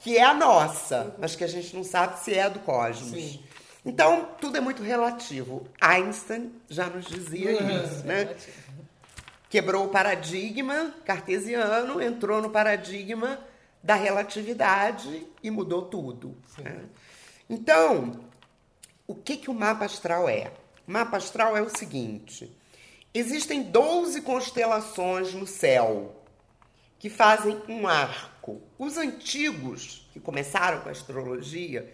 que 0.00 0.16
é 0.16 0.22
a 0.24 0.34
nossa, 0.34 1.14
mas 1.18 1.34
que 1.34 1.44
a 1.44 1.48
gente 1.48 1.74
não 1.74 1.82
sabe 1.84 2.18
se 2.20 2.34
é 2.34 2.48
do 2.48 2.60
cosmos. 2.60 3.40
Então, 3.84 4.28
tudo 4.40 4.56
é 4.56 4.60
muito 4.60 4.82
relativo. 4.82 5.66
Einstein 5.80 6.52
já 6.68 6.86
nos 6.88 7.06
dizia 7.06 7.52
isso, 7.52 8.04
né? 8.04 8.36
Quebrou 9.48 9.86
o 9.86 9.88
paradigma 9.88 10.92
cartesiano, 11.04 12.02
entrou 12.02 12.42
no 12.42 12.50
paradigma 12.50 13.38
da 13.82 13.94
relatividade 13.94 15.24
e 15.42 15.50
mudou 15.50 15.82
tudo. 15.82 16.36
né? 16.58 16.84
Então, 17.48 18.20
o 19.06 19.14
que, 19.14 19.36
que 19.36 19.48
o 19.48 19.54
mapa 19.54 19.84
astral 19.84 20.28
é? 20.28 20.52
O 20.86 20.90
mapa 20.92 21.16
astral 21.16 21.56
é 21.56 21.62
o 21.62 21.70
seguinte: 21.70 22.50
existem 23.14 23.62
12 23.62 24.20
constelações 24.22 25.32
no 25.32 25.46
céu 25.46 26.16
que 26.98 27.08
fazem 27.08 27.62
um 27.68 27.86
arco. 27.86 28.35
Os 28.78 28.96
antigos, 28.96 30.08
que 30.12 30.20
começaram 30.20 30.80
com 30.80 30.88
a 30.88 30.92
astrologia, 30.92 31.92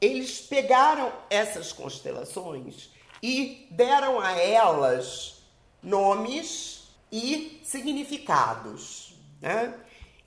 eles 0.00 0.40
pegaram 0.40 1.12
essas 1.28 1.72
constelações 1.72 2.90
e 3.22 3.66
deram 3.70 4.18
a 4.18 4.32
elas 4.32 5.42
nomes 5.82 6.88
e 7.12 7.60
significados. 7.64 9.14
Né? 9.40 9.74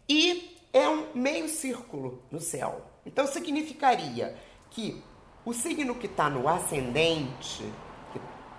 E 0.07 0.57
é 0.73 0.87
um 0.87 1.13
meio 1.13 1.47
círculo 1.47 2.21
no 2.31 2.39
céu. 2.39 2.81
Então 3.05 3.27
significaria 3.27 4.37
que 4.69 5.03
o 5.45 5.53
signo 5.53 5.95
que 5.95 6.07
está 6.07 6.29
no 6.29 6.47
ascendente, 6.47 7.63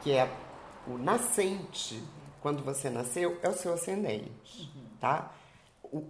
que, 0.03 0.13
é 0.13 0.31
o 0.87 0.99
nascente, 0.99 2.03
quando 2.41 2.63
você 2.63 2.91
nasceu, 2.91 3.39
é 3.43 3.49
o 3.49 3.55
seu 3.55 3.73
ascendente, 3.73 4.71
tá? 5.01 5.34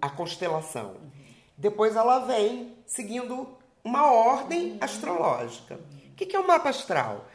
A 0.01 0.09
constelação. 0.11 0.97
Depois 1.57 1.97
ela 1.97 2.21
vem 2.21 2.77
seguindo 2.87 3.49
uma 3.83 4.11
ordem 4.11 4.79
astrológica. 4.81 5.79
O 6.11 6.15
que 6.15 6.35
é 6.35 6.41
o 6.41 6.47
mapa 6.47 6.71
astral? 6.71 7.27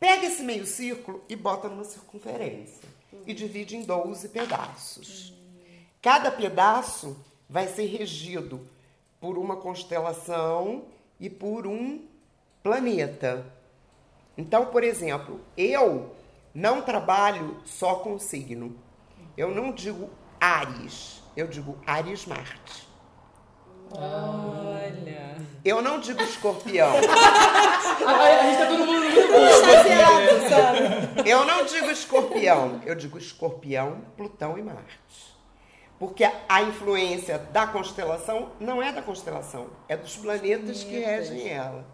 Pega 0.00 0.26
esse 0.26 0.42
meio 0.42 0.66
círculo 0.66 1.22
e 1.28 1.34
bota 1.34 1.68
numa 1.68 1.84
circunferência 1.84 2.88
e 3.26 3.34
divide 3.34 3.76
em 3.76 3.82
12 3.82 4.28
pedaços. 4.28 5.34
Cada 6.00 6.30
pedaço 6.30 7.16
vai 7.48 7.66
ser 7.66 7.86
regido 7.86 8.66
por 9.20 9.36
uma 9.36 9.56
constelação 9.56 10.84
e 11.18 11.28
por 11.28 11.66
um 11.66 12.04
planeta. 12.62 13.44
Então, 14.36 14.66
por 14.66 14.84
exemplo, 14.84 15.40
eu 15.56 16.14
não 16.54 16.82
trabalho 16.82 17.60
só 17.64 17.96
com 17.96 18.18
signo. 18.18 18.76
Eu 19.36 19.54
não 19.54 19.72
digo 19.72 20.08
Ares, 20.40 21.17
eu 21.38 21.46
digo 21.46 21.78
Ares 21.86 22.26
Marte. 22.26 22.88
Olha. 23.92 25.36
Eu 25.64 25.80
não 25.80 26.00
digo 26.00 26.20
escorpião. 26.22 26.90
A 26.96 28.42
gente 28.42 28.58
tá 28.58 28.66
todo 28.66 28.78
mundo 28.78 28.92
no 28.92 29.00
mesmo 29.00 29.34
Exagerado, 29.36 30.48
sabe? 30.48 31.28
Eu 31.30 31.44
não 31.44 31.64
digo 31.64 31.90
escorpião, 31.90 32.80
eu 32.84 32.94
digo 32.94 33.18
escorpião, 33.18 34.00
Plutão 34.16 34.58
e 34.58 34.62
Marte. 34.62 34.98
Porque 35.98 36.24
a- 36.24 36.32
a 36.48 36.62
influência 36.62 37.38
da 37.38 37.66
constelação 37.66 38.52
não 38.60 38.82
é 38.82 38.92
da 38.92 39.02
constelação, 39.02 39.68
é 39.88 39.96
dos 39.96 40.16
planetas 40.16 40.82
que 40.84 40.98
regem 40.98 41.48
ela. 41.48 41.84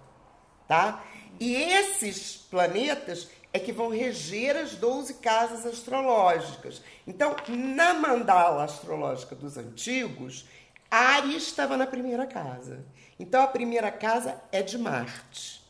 Tá? 0.66 1.02
E 1.40 1.54
esses 1.54 2.36
planetas 2.50 3.28
é 3.54 3.60
que 3.60 3.70
vão 3.70 3.88
reger 3.88 4.56
as 4.56 4.74
12 4.74 5.14
casas 5.14 5.64
astrológicas. 5.64 6.82
Então, 7.06 7.36
na 7.48 7.94
mandala 7.94 8.64
astrológica 8.64 9.36
dos 9.36 9.56
antigos, 9.56 10.44
Ares 10.90 11.44
estava 11.44 11.76
na 11.76 11.86
primeira 11.86 12.26
casa. 12.26 12.84
Então, 13.16 13.40
a 13.44 13.46
primeira 13.46 13.92
casa 13.92 14.42
é 14.50 14.60
de 14.60 14.76
Marte. 14.76 15.62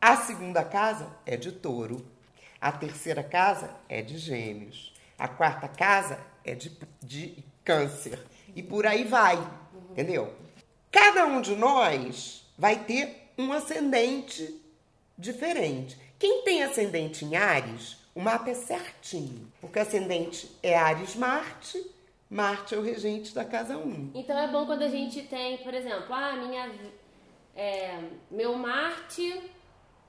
A 0.00 0.16
segunda 0.16 0.64
casa 0.64 1.14
é 1.26 1.36
de 1.36 1.52
touro. 1.52 2.06
A 2.58 2.72
terceira 2.72 3.22
casa 3.22 3.76
é 3.90 4.00
de 4.00 4.16
gêmeos. 4.16 4.94
A 5.18 5.28
quarta 5.28 5.68
casa 5.68 6.18
é 6.42 6.54
de, 6.54 6.78
de 7.02 7.44
câncer. 7.62 8.18
E 8.56 8.62
por 8.62 8.86
aí 8.86 9.04
vai. 9.04 9.36
Entendeu? 9.90 10.34
Cada 10.90 11.26
um 11.26 11.42
de 11.42 11.54
nós 11.54 12.50
vai 12.56 12.76
ter 12.84 13.32
um 13.36 13.52
ascendente 13.52 14.58
diferente. 15.18 16.07
Quem 16.18 16.42
tem 16.42 16.62
ascendente 16.62 17.24
em 17.24 17.36
Ares, 17.36 17.96
o 18.14 18.20
mapa 18.20 18.50
é 18.50 18.54
certinho. 18.54 19.50
Porque 19.60 19.78
ascendente 19.78 20.50
é 20.62 20.76
Ares-Marte, 20.76 21.84
Marte 22.30 22.74
é 22.74 22.78
o 22.78 22.82
regente 22.82 23.34
da 23.34 23.44
casa 23.44 23.78
1. 23.78 24.10
Então 24.14 24.36
é 24.36 24.48
bom 24.48 24.66
quando 24.66 24.82
a 24.82 24.88
gente 24.88 25.22
tem, 25.22 25.58
por 25.58 25.72
exemplo, 25.72 26.12
ah, 26.12 26.32
minha. 26.32 26.70
é, 27.56 28.02
meu 28.30 28.54
Marte 28.54 29.40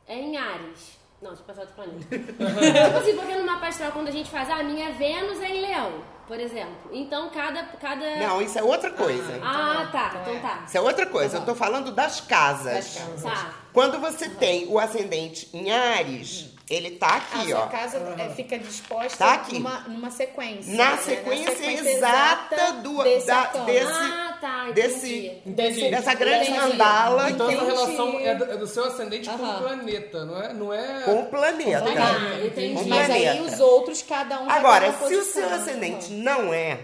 é 0.06 0.16
em 0.20 0.36
Ares. 0.36 0.99
Não, 1.22 1.32
deixa 1.32 1.42
eu 1.42 1.46
passar 1.48 1.62
outro 1.62 1.76
planeta. 1.76 2.06
tipo 2.18 2.98
assim, 2.98 3.16
porque 3.16 3.36
no 3.36 3.46
mapa 3.46 3.68
astral, 3.68 3.92
quando 3.92 4.08
a 4.08 4.12
gente 4.12 4.30
faz, 4.30 4.50
ah, 4.50 4.64
minha 4.64 4.94
Vênus 4.94 5.42
é 5.42 5.50
em 5.50 5.62
Leão, 5.62 6.02
por 6.28 6.40
exemplo. 6.40 6.90
Então 6.94 7.30
cada. 7.30 7.64
cada... 7.64 8.16
Não, 8.18 8.42
isso 8.42 8.58
é 8.58 8.64
outra 8.64 8.92
coisa. 8.92 9.40
Ah, 9.44 9.90
tá. 9.92 10.22
Então 10.22 10.40
tá. 10.40 10.64
Isso 10.66 10.78
é 10.78 10.82
outra 10.82 11.06
coisa. 11.06 11.38
Eu 11.38 11.46
tô 11.46 11.54
falando 11.54 11.92
das 11.92 12.22
casas. 12.22 12.96
Tá. 13.22 13.54
Quando 13.74 14.00
você 14.00 14.30
tem 14.30 14.68
o 14.68 14.80
ascendente 14.80 15.50
em 15.54 15.70
Ares, 15.72 16.54
ele 16.70 16.92
tá 16.92 17.08
A 17.08 17.16
aqui, 17.18 17.50
sua 17.50 17.64
ó. 17.64 17.68
casa 17.68 17.98
é, 18.18 18.30
fica 18.30 18.60
disposta 18.60 19.18
Tá 19.18 19.34
aqui. 19.34 19.56
Numa, 19.56 19.80
numa 19.82 20.12
sequência. 20.12 20.74
Na 20.76 20.92
né? 20.92 20.98
sequência 20.98 21.72
exata 21.72 22.74
do- 22.84 23.04
desse 23.04 23.28
da- 23.28 23.46
desse- 23.66 23.92
Ah, 23.92 24.38
tá. 24.40 24.72
desse- 24.72 25.16
Entendi. 25.26 25.42
Entendi. 25.46 25.90
Dessa 25.90 26.14
grande 26.14 26.50
Entendi. 26.52 26.60
mandala 26.60 27.32
Então 27.32 27.48
que 27.48 27.54
essa 27.56 27.66
relação 27.66 28.20
é 28.20 28.36
do, 28.36 28.44
é 28.52 28.58
do 28.58 28.68
seu 28.68 28.86
ascendente 28.86 29.28
com 29.30 29.36
o 29.36 29.58
planeta, 29.60 30.26
não 30.26 30.42
é? 30.42 30.54
Não 30.54 30.74
é... 30.74 31.02
com 31.04 31.20
o 31.22 31.26
planeta. 31.26 31.84
Ah, 31.86 32.46
entendi. 32.46 32.76
Com 32.76 32.84
Mas 32.90 33.10
aí 33.10 33.24
planeta. 33.26 33.44
os 33.54 33.60
outros, 33.60 34.02
cada 34.04 34.40
um 34.42 34.50
Agora, 34.50 34.94
se 35.08 35.16
o 35.16 35.24
seu 35.24 35.50
ascendente 35.50 36.12
não 36.12 36.54
é, 36.54 36.80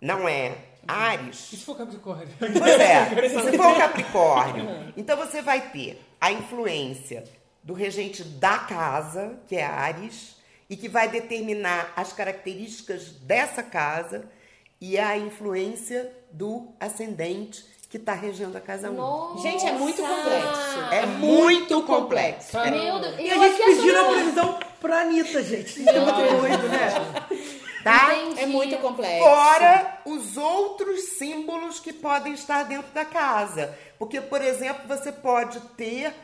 não 0.00 0.28
é 0.28 0.52
Ares, 0.88 1.52
E 1.52 1.56
se 1.56 1.64
for 1.64 1.76
Capricórnio? 1.76 2.28
Pois 2.38 2.80
é, 2.80 3.28
se 3.28 3.56
for 3.56 3.76
Capricórnio, 3.76 4.92
então 4.96 5.16
você 5.16 5.42
vai 5.42 5.60
ter 5.70 6.00
a 6.20 6.32
influência 6.32 7.22
do 7.62 7.72
regente 7.74 8.22
da 8.24 8.58
casa, 8.58 9.38
que 9.46 9.56
é 9.56 9.64
Ares, 9.64 10.36
e 10.68 10.76
que 10.76 10.88
vai 10.88 11.08
determinar 11.08 11.92
as 11.96 12.12
características 12.12 13.10
dessa 13.10 13.62
casa, 13.62 14.24
e 14.80 14.98
a 14.98 15.16
influência 15.18 16.10
do 16.32 16.68
ascendente 16.80 17.64
que 17.90 17.96
está 17.98 18.14
regendo 18.14 18.56
a 18.56 18.60
casa 18.60 18.90
1. 18.90 19.38
Gente, 19.42 19.66
é 19.66 19.72
muito 19.72 20.00
complexo. 20.00 20.80
É 20.92 21.06
muito 21.06 21.82
complexo. 21.82 22.56
Meu 22.70 22.98
Deus. 23.00 23.18
E 23.18 23.28
eu 23.28 23.42
a 23.42 23.48
gente 23.48 23.62
pedindo 23.62 23.96
a 23.96 24.00
achando- 24.00 24.14
previsão 24.14 24.60
pra 24.80 25.00
Anitta, 25.00 25.42
gente. 25.42 25.80
Isso 25.80 25.88
é 25.90 26.00
muito 26.00 26.40
doido, 26.40 26.68
né? 26.68 26.88
Tá? 27.82 28.14
Entendi. 28.14 28.40
É 28.42 28.46
muito 28.46 28.76
complexo. 28.78 29.24
Fora 29.24 29.98
os 30.06 30.36
outros 30.36 31.00
símbolos 31.18 31.80
que 31.80 31.92
podem 31.92 32.32
estar 32.34 32.62
dentro 32.62 32.90
da 32.92 33.04
casa. 33.04 33.76
Porque, 33.98 34.20
por 34.20 34.40
exemplo, 34.40 34.82
você 34.86 35.10
pode 35.10 35.58
ter 35.76 36.14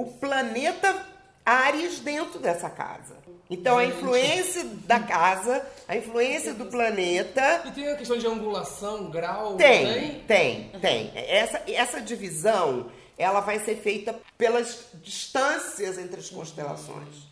o 0.00 0.04
planeta 0.04 1.04
áreas 1.44 1.98
dentro 1.98 2.38
dessa 2.38 2.70
casa. 2.70 3.16
Então 3.50 3.78
a 3.78 3.84
influência 3.84 4.64
da 4.84 5.00
casa, 5.00 5.66
a 5.88 5.96
influência 5.96 6.52
do 6.52 6.66
planeta 6.66 7.62
E 7.64 7.70
tem 7.72 7.88
a 7.88 7.96
questão 7.96 8.18
de 8.18 8.26
angulação, 8.26 9.10
grau, 9.10 9.56
tem, 9.56 9.86
também? 9.86 10.20
tem, 10.26 10.70
tem. 10.80 11.12
Essa, 11.14 11.62
essa 11.66 12.00
divisão, 12.00 12.90
ela 13.16 13.40
vai 13.40 13.58
ser 13.58 13.76
feita 13.76 14.14
pelas 14.36 14.84
distâncias 15.02 15.98
entre 15.98 16.20
as 16.20 16.28
constelações. 16.28 17.26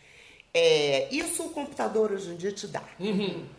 É, 0.54 1.08
isso 1.12 1.44
o 1.44 1.50
computador 1.50 2.10
hoje 2.10 2.30
em 2.30 2.36
dia 2.36 2.50
te 2.50 2.66
dá. 2.66 2.82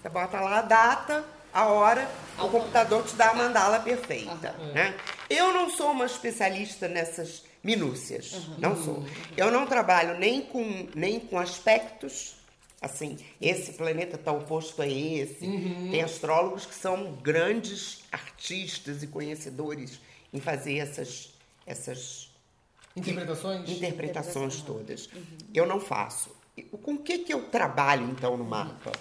Você 0.01 0.09
bota 0.09 0.41
lá 0.41 0.57
a 0.57 0.61
data, 0.63 1.23
a 1.53 1.67
hora, 1.67 2.09
o 2.39 2.49
computador 2.49 3.03
te 3.03 3.15
dá 3.15 3.29
a 3.29 3.35
mandala 3.35 3.79
perfeita. 3.79 4.51
Né? 4.73 4.95
Eu 5.29 5.53
não 5.53 5.69
sou 5.69 5.91
uma 5.91 6.05
especialista 6.05 6.87
nessas 6.87 7.46
minúcias, 7.67 8.47
não 8.57 8.81
sou. 8.81 9.05
Eu 9.35 9.51
não 9.51 9.67
trabalho 9.67 10.17
nem 10.17 10.41
com, 10.41 10.87
nem 10.95 11.19
com 11.19 11.37
aspectos 11.37 12.37
Assim, 12.79 13.17
esse 13.41 13.73
planeta 13.73 14.17
está 14.17 14.31
oposto 14.31 14.83
a 14.83 14.87
esse. 14.87 15.47
Tem 15.89 16.03
astrólogos 16.03 16.63
que 16.63 16.75
são 16.75 17.13
grandes 17.15 18.03
artistas 18.11 19.01
e 19.01 19.07
conhecedores 19.07 19.99
em 20.31 20.39
fazer 20.39 20.77
essas, 20.77 21.33
essas 21.65 22.29
Interpretações? 22.95 23.69
interpretações 23.69 24.61
todas. 24.61 25.09
Eu 25.51 25.65
não 25.65 25.79
faço. 25.79 26.29
Com 26.83 26.93
o 26.93 26.97
que, 26.99 27.17
que 27.19 27.33
eu 27.33 27.45
trabalho, 27.49 28.07
então, 28.11 28.37
no 28.37 28.43
mapa? 28.43 28.91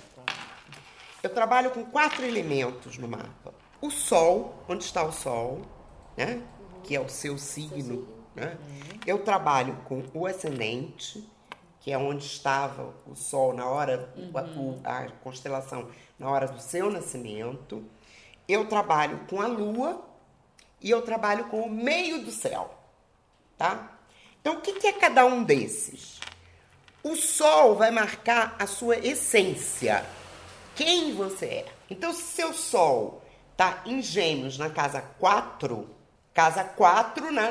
Eu 1.23 1.29
trabalho 1.29 1.71
com 1.71 1.85
quatro 1.85 2.25
elementos 2.25 2.97
no 2.97 3.07
mapa. 3.07 3.53
O 3.81 3.91
Sol, 3.91 4.65
onde 4.67 4.85
está 4.85 5.05
o 5.05 5.13
Sol, 5.13 5.61
né? 6.17 6.41
que 6.83 6.97
é 6.97 7.01
o 7.01 7.09
seu 7.11 7.37
signo. 7.37 8.16
Né? 8.37 8.57
Eu 9.07 9.19
trabalho 9.25 9.77
com 9.89 10.05
o 10.15 10.27
ascendente, 10.27 11.27
que 11.81 11.91
é 11.91 11.99
onde 11.99 12.25
estava 12.25 12.93
o 13.07 13.15
Sol 13.17 13.55
na 13.55 13.67
hora, 13.67 14.13
o- 14.17 14.33
a 14.85 15.09
constelação 15.23 15.89
na 16.19 16.29
hora 16.31 16.47
do 16.47 16.61
seu 16.61 16.91
nascimento. 16.91 17.83
Eu 18.47 18.67
trabalho 18.69 19.21
com 19.29 19.41
a 19.41 19.47
Lua 19.47 20.05
e 20.81 20.91
eu 20.91 21.03
trabalho 21.03 21.47
com 21.47 21.63
o 21.63 21.71
meio 21.71 22.25
do 22.25 22.31
céu 22.31 22.73
tá? 23.59 23.91
Então, 24.41 24.57
o 24.59 24.61
que, 24.61 24.75
que 24.75 24.87
é 24.87 24.93
cada 24.93 25.25
um 25.25 25.43
desses? 25.43 26.21
O 27.03 27.17
Sol 27.17 27.75
vai 27.75 27.91
marcar 27.91 28.55
a 28.59 28.67
sua 28.67 28.99
essência, 28.99 30.05
quem 30.75 31.15
você 31.15 31.47
é. 31.47 31.67
Então, 31.89 32.13
se 32.13 32.21
seu 32.23 32.53
Sol 32.53 33.23
tá 33.57 33.81
em 33.87 34.03
Gêmeos 34.03 34.59
na 34.59 34.69
casa 34.69 35.01
4, 35.19 35.89
casa 36.37 36.63
4 36.63 37.33
na, 37.33 37.51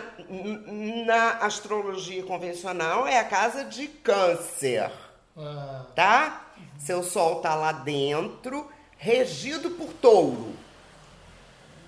na 1.07 1.29
astrologia 1.39 2.21
convencional 2.21 3.07
é 3.07 3.17
a 3.17 3.23
casa 3.23 3.65
de 3.65 3.87
Câncer 3.87 4.91
Ah, 5.35 5.87
tá? 5.95 6.45
Seu 6.77 7.01
sol 7.01 7.37
tá 7.41 7.55
lá 7.55 7.71
dentro, 7.71 8.69
regido 8.95 9.71
por 9.71 9.91
touro. 9.93 10.53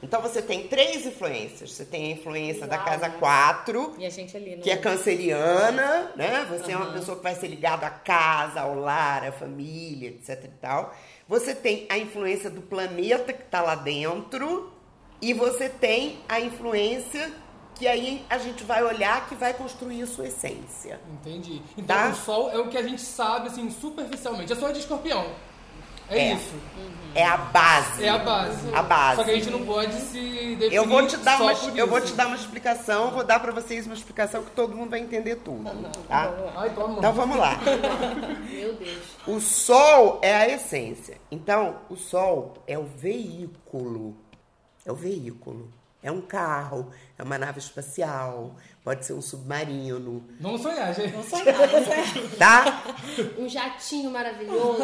Então 0.02 0.22
você 0.22 0.41
tem 0.41 0.68
três 0.68 1.06
influências. 1.06 1.72
Você 1.74 1.86
tem 1.86 2.08
a 2.08 2.16
influência 2.16 2.66
da 2.66 2.80
casa 2.80 3.10
4, 3.10 3.95
E 4.00 4.06
a 4.06 4.10
gente 4.10 4.36
ali 4.36 4.56
no. 4.56 4.64
que 4.64 4.72
é 4.72 4.78
canceriana, 4.78 6.12
né? 6.16 6.48
Você 6.50 6.72
é 6.72 6.78
uma 6.78 6.93
pessoa 6.93 7.18
que 7.18 7.24
vai 7.24 7.36
ser 7.36 7.48
ligada 7.48 7.86
à 7.86 7.91
casa, 7.91 8.62
ao 8.62 8.74
lar, 8.76 9.24
à 9.24 9.32
família, 9.32 10.10
etc 10.10 10.45
e 10.45 10.48
tal. 10.60 10.95
Você 11.28 11.54
tem 11.54 11.86
a 11.89 11.98
influência 11.98 12.50
do 12.50 12.62
planeta 12.62 13.34
que 13.34 13.43
tá 13.43 13.62
lá 13.62 13.76
dentro 13.76 14.77
e 15.22 15.34
você 15.34 15.70
tem 15.70 16.20
a 16.28 16.39
influência 16.39 17.32
que 17.76 17.88
aí 17.88 18.26
a 18.30 18.39
gente 18.39 18.63
vai 18.63 18.84
olhar 18.84 19.28
que 19.28 19.36
vai 19.36 19.53
construir 19.53 20.01
a 20.01 20.07
sua 20.07 20.28
essência. 20.28 20.99
entendi. 21.13 21.61
Então 21.78 21.95
Tá. 21.95 22.09
o 22.09 22.15
Sol 22.15 22.49
é 22.49 22.57
o 22.57 22.68
que 22.70 22.78
a 22.78 22.82
gente 22.82 23.01
sabe, 23.01 23.49
assim, 23.49 23.70
superficialmente. 23.70 24.51
É 24.51 24.55
só 24.55 24.72
de 24.72 24.80
escorpião. 24.80 25.28
É, 26.09 26.20
É. 26.30 26.34
isso. 26.34 26.55
É 27.13 27.24
a 27.26 27.38
base. 27.38 28.03
É 28.03 28.09
a 28.09 28.18
base. 28.18 28.74
A 28.74 28.82
base. 28.82 29.15
Só 29.18 29.24
que 29.26 29.32
a 29.32 29.36
gente 29.36 29.49
não 29.49 29.65
pode 29.65 29.93
se 29.93 30.55
definir 30.55 30.74
Eu 30.74 30.86
vou 30.88 31.05
te 31.05 31.18
dar 31.18 31.38
só 31.38 31.43
uma, 31.43 31.53
por 31.55 31.78
eu 31.78 31.88
vou 31.88 31.99
te 32.01 32.13
dar 32.13 32.28
uma 32.28 32.36
explicação, 32.36 33.11
vou 33.11 33.24
dar 33.24 33.39
pra 33.39 33.51
vocês 33.51 33.86
uma 33.86 33.93
explicação 33.95 34.41
que 34.43 34.51
todo 34.51 34.76
mundo 34.76 34.89
vai 34.91 34.99
entender 34.99 35.36
tudo, 35.38 35.63
tá? 36.07 36.34
Ai, 36.55 36.70
toma. 36.74 36.97
Então 36.97 37.13
vamos 37.13 37.38
lá. 37.38 37.59
Meu 38.49 38.74
Deus. 38.74 38.99
O 39.28 39.39
sol 39.41 40.20
é 40.22 40.34
a 40.34 40.47
essência. 40.47 41.18
Então, 41.30 41.76
o 41.89 41.95
sol 41.97 42.53
é 42.65 42.78
o 42.78 42.86
veículo. 42.86 44.15
É 44.88 44.92
o 44.92 44.96
veículo. 44.96 45.70
É 46.02 46.10
um 46.10 46.22
carro, 46.22 46.90
é 47.18 47.24
uma 47.24 47.38
nave 47.38 47.60
espacial, 47.60 48.56
pode 48.84 49.04
ser 49.06 49.14
um 49.14 49.22
submarino, 49.22 50.24
Vamos 50.40 50.62
sonhar, 50.62 50.94
gente. 50.94 52.38
tá? 52.38 52.84
Um 53.38 53.50
jatinho 53.50 54.10
maravilhoso. 54.12 54.84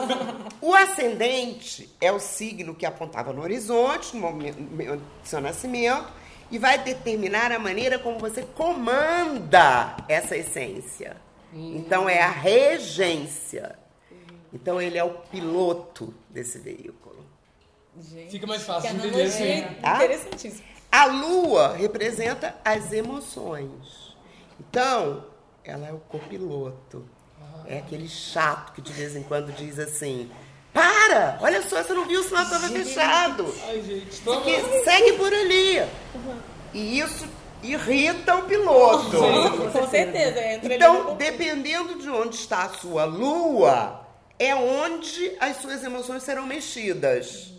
O 0.60 0.74
ascendente 0.74 1.90
é 2.02 2.12
o 2.12 2.20
signo 2.20 2.76
que 2.76 2.86
apontava 2.86 3.32
no 3.32 3.42
horizonte, 3.42 4.16
no 4.16 4.22
momento 4.22 4.58
do 4.58 5.02
seu 5.24 5.40
nascimento, 5.40 6.12
e 6.52 6.58
vai 6.58 6.84
determinar 6.84 7.52
a 7.52 7.60
maneira 7.60 7.98
como 8.00 8.20
você 8.20 8.42
comanda 8.44 9.96
essa 10.10 10.36
essência. 10.36 11.16
Então 11.54 12.10
é 12.10 12.22
a 12.22 12.30
regência. 12.30 13.78
Então 14.52 14.82
ele 14.82 14.98
é 14.98 15.04
o 15.04 15.12
piloto 15.12 16.14
desse 16.30 16.60
veículo. 16.60 17.03
Fica 18.30 18.48
mais 18.48 18.64
fácil 18.64 18.90
de 18.90 19.08
entender 19.08 19.24
assim. 19.24 19.76
Tá? 19.82 19.96
interessantíssima. 19.96 20.64
A 20.92 21.06
lua 21.06 21.74
representa 21.76 22.56
as 22.64 22.92
emoções. 22.92 24.16
Então, 24.60 25.26
ela 25.64 25.88
é 25.88 25.92
o 25.92 26.00
copiloto. 26.00 27.08
É 27.66 27.78
aquele 27.78 28.10
chato 28.10 28.74
que 28.74 28.82
de 28.82 28.92
vez 28.92 29.16
em 29.16 29.24
quando 29.24 29.52
diz 29.54 29.80
assim: 29.80 30.30
Para! 30.74 31.38
Olha 31.42 31.62
só, 31.62 31.82
você 31.82 31.94
não 31.94 32.06
viu, 32.06 32.20
o 32.20 32.24
sinal 32.24 32.44
estava 32.44 32.68
fechado. 32.68 33.56
Ai, 33.68 33.82
gente. 33.82 34.22
Que 34.22 34.84
segue 34.84 35.14
por 35.14 35.34
ali. 35.34 35.88
E 36.74 37.00
isso 37.00 37.26
irrita 37.62 38.36
o 38.36 38.44
piloto. 38.44 39.18
Com 39.72 39.88
certeza, 39.88 40.44
entra 40.44 40.76
Então, 40.76 41.16
dependendo 41.16 41.98
de 41.98 42.10
onde 42.10 42.36
está 42.36 42.64
a 42.64 42.70
sua 42.70 43.06
lua, 43.06 44.06
é 44.38 44.54
onde 44.54 45.36
as 45.40 45.58
suas 45.58 45.84
emoções 45.84 46.24
serão 46.24 46.46
mexidas. 46.46 47.53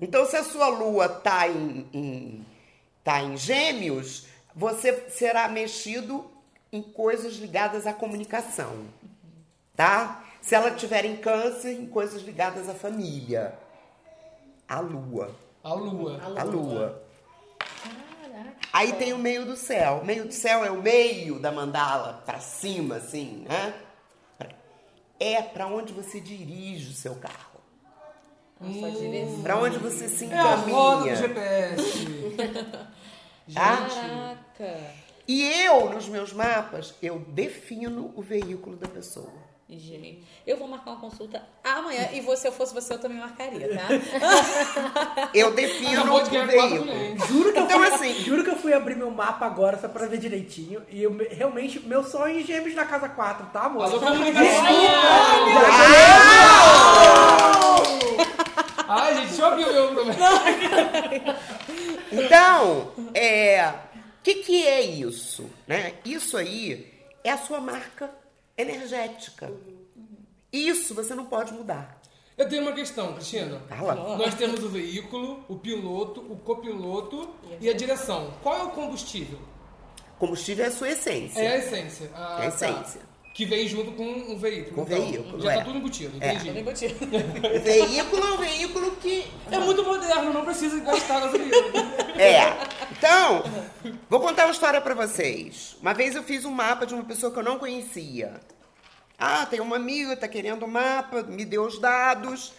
Então, 0.00 0.24
se 0.26 0.36
a 0.36 0.44
sua 0.44 0.68
lua 0.68 1.06
está 1.06 1.46
em, 1.48 1.86
em, 1.92 2.46
tá 3.04 3.22
em 3.22 3.36
gêmeos, 3.36 4.26
você 4.54 5.08
será 5.10 5.48
mexido 5.48 6.30
em 6.72 6.82
coisas 6.82 7.34
ligadas 7.36 7.86
à 7.86 7.92
comunicação. 7.92 8.86
Tá? 9.76 10.24
Se 10.40 10.54
ela 10.54 10.70
tiver 10.70 11.04
em 11.04 11.16
câncer, 11.16 11.72
em 11.72 11.86
coisas 11.86 12.22
ligadas 12.22 12.68
à 12.68 12.74
família. 12.74 13.58
A 14.66 14.80
lua. 14.80 15.34
A 15.62 15.74
lua. 15.74 16.20
A 16.36 16.42
lua. 16.44 17.02
Aí 18.72 18.92
tem 18.94 19.12
o 19.12 19.18
meio 19.18 19.44
do 19.44 19.56
céu. 19.56 19.98
O 20.02 20.04
meio 20.04 20.26
do 20.26 20.32
céu 20.32 20.64
é 20.64 20.70
o 20.70 20.80
meio 20.80 21.38
da 21.38 21.50
mandala 21.50 22.22
pra 22.24 22.38
cima, 22.38 22.96
assim, 22.96 23.44
né? 23.48 23.74
É 25.18 25.42
pra 25.42 25.66
onde 25.66 25.92
você 25.92 26.20
dirige 26.20 26.90
o 26.90 26.94
seu 26.94 27.16
carro. 27.16 27.49
Direção. 28.60 29.42
Pra 29.42 29.56
onde 29.56 29.78
você 29.78 30.08
se 30.08 30.26
É 30.30 30.38
a 30.38 30.54
roda 30.54 31.02
do 31.02 31.08
encaminha. 31.08 31.16
GPS. 31.16 32.06
Tá? 33.52 33.78
Caraca. 33.78 34.78
E 35.26 35.42
eu, 35.64 35.90
nos 35.90 36.08
meus 36.08 36.32
mapas, 36.32 36.94
eu 37.02 37.18
defino 37.28 38.12
o 38.14 38.22
veículo 38.22 38.76
da 38.76 38.86
pessoa. 38.86 39.32
Gente, 39.68 40.24
eu 40.46 40.56
vou 40.56 40.68
marcar 40.68 40.92
uma 40.92 41.00
consulta 41.00 41.42
amanhã 41.64 42.08
e 42.12 42.20
você, 42.20 42.42
se 42.42 42.48
eu 42.48 42.52
fosse 42.52 42.72
você, 42.72 42.94
eu 42.94 42.98
também 43.00 43.18
marcaria, 43.18 43.68
tá? 43.76 43.88
Eu 45.34 45.52
defino 45.52 46.16
Acabou 46.16 46.22
o 46.22 46.24
veículo. 46.46 47.26
Juro 47.26 47.52
que, 47.52 47.58
eu 47.58 47.64
Então, 47.64 47.78
fui, 47.78 47.88
assim- 47.88 48.14
juro 48.24 48.44
que 48.44 48.50
eu 48.50 48.56
fui 48.56 48.72
abrir 48.72 48.94
meu 48.96 49.10
mapa 49.10 49.46
agora 49.46 49.78
só 49.78 49.88
pra 49.88 50.06
ver 50.06 50.18
direitinho. 50.18 50.82
E 50.88 51.02
eu, 51.02 51.16
realmente, 51.30 51.80
meu 51.80 52.04
sonho 52.04 52.36
é 52.36 52.40
em 52.40 52.44
gêmeos 52.44 52.74
na 52.76 52.84
casa 52.84 53.08
4, 53.08 53.46
tá, 53.52 53.62
amor? 53.62 53.84
Alô, 53.84 53.98
comunicação. 54.00 54.64
Ai, 58.92 59.14
gente, 59.14 59.26
deixa 59.28 59.42
eu 59.42 59.46
abrir 59.46 59.64
o 59.66 59.72
meu 59.72 59.88
problema. 59.94 60.14
Então, 62.12 62.92
é, 63.14 63.68
o 63.68 64.22
que, 64.22 64.34
que 64.36 64.66
é 64.66 64.80
isso? 64.80 65.48
Né? 65.66 65.94
Isso 66.04 66.36
aí 66.36 66.92
é 67.22 67.30
a 67.30 67.38
sua 67.38 67.60
marca 67.60 68.10
energética. 68.56 69.50
Isso 70.52 70.94
você 70.94 71.14
não 71.14 71.26
pode 71.26 71.52
mudar. 71.52 72.00
Eu 72.36 72.48
tenho 72.48 72.62
uma 72.62 72.72
questão, 72.72 73.12
Cristina. 73.14 73.60
Fala. 73.68 74.16
Nós 74.16 74.34
temos 74.34 74.64
o 74.64 74.68
veículo, 74.68 75.44
o 75.48 75.56
piloto, 75.56 76.20
o 76.20 76.36
copiloto 76.36 77.34
e 77.60 77.68
a 77.68 77.74
direção. 77.74 78.32
Qual 78.42 78.58
é 78.58 78.62
o 78.64 78.70
combustível? 78.70 79.38
Combustível 80.18 80.64
é 80.64 80.68
a 80.68 80.72
sua 80.72 80.88
essência. 80.88 81.40
É 81.40 81.48
a 81.48 81.56
essência. 81.58 82.10
Ah, 82.14 82.38
É 82.42 82.46
a 82.46 82.50
tá. 82.50 83.00
Que 83.40 83.46
vem 83.46 83.66
junto 83.66 83.92
com 83.92 84.04
um 84.04 84.36
veículo. 84.36 84.74
Com 84.74 84.82
então. 84.82 85.00
veículo, 85.02 85.40
Já 85.40 85.52
é. 85.54 85.56
tá 85.56 85.64
tudo 85.64 85.78
embutido, 85.78 86.12
É. 86.20 86.34
entendi. 86.34 86.50
O 86.50 87.62
veículo 87.62 88.22
é 88.22 88.32
um 88.32 88.36
veículo 88.36 88.96
que. 88.96 89.24
É 89.50 89.58
muito 89.58 89.82
moderno, 89.82 90.30
não 90.30 90.44
precisa 90.44 90.78
gastar 90.80 91.20
gasolina. 91.20 91.56
É. 92.20 92.52
Então, 92.92 93.42
vou 94.10 94.20
contar 94.20 94.44
uma 94.44 94.52
história 94.52 94.78
pra 94.78 94.92
vocês. 94.92 95.74
Uma 95.80 95.94
vez 95.94 96.14
eu 96.14 96.22
fiz 96.22 96.44
um 96.44 96.50
mapa 96.50 96.84
de 96.84 96.92
uma 96.92 97.02
pessoa 97.02 97.32
que 97.32 97.38
eu 97.38 97.42
não 97.42 97.58
conhecia. 97.58 98.42
Ah, 99.18 99.46
tem 99.46 99.58
uma 99.58 99.76
amiga, 99.76 100.14
tá 100.14 100.28
querendo 100.28 100.64
o 100.64 100.68
mapa, 100.68 101.22
me 101.22 101.46
deu 101.46 101.62
os 101.64 101.78
dados. 101.78 102.52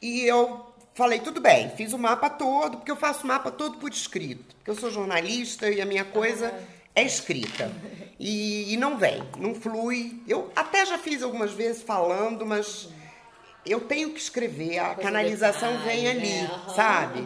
E 0.00 0.22
eu 0.22 0.64
falei, 0.94 1.18
tudo 1.18 1.40
bem, 1.40 1.68
fiz 1.76 1.92
o 1.92 1.98
mapa 1.98 2.30
todo, 2.30 2.76
porque 2.76 2.92
eu 2.92 2.96
faço 2.96 3.24
o 3.24 3.26
mapa 3.26 3.50
todo 3.50 3.78
por 3.78 3.90
escrito. 3.90 4.54
Porque 4.54 4.70
eu 4.70 4.76
sou 4.76 4.88
jornalista 4.88 5.68
e 5.68 5.80
a 5.80 5.84
minha 5.84 6.04
coisa 6.04 6.54
é 6.94 7.02
escrita. 7.02 7.70
E, 8.18 8.72
e 8.72 8.76
não 8.76 8.96
vem, 8.98 9.22
não 9.38 9.54
flui. 9.54 10.20
Eu 10.26 10.50
até 10.56 10.84
já 10.84 10.98
fiz 10.98 11.22
algumas 11.22 11.52
vezes 11.52 11.82
falando, 11.82 12.44
mas 12.44 12.88
eu 13.64 13.80
tenho 13.80 14.10
que 14.10 14.20
escrever, 14.20 14.78
a 14.78 14.94
canalização 14.94 15.78
vem 15.84 16.08
ali, 16.08 16.48
sabe? 16.74 17.24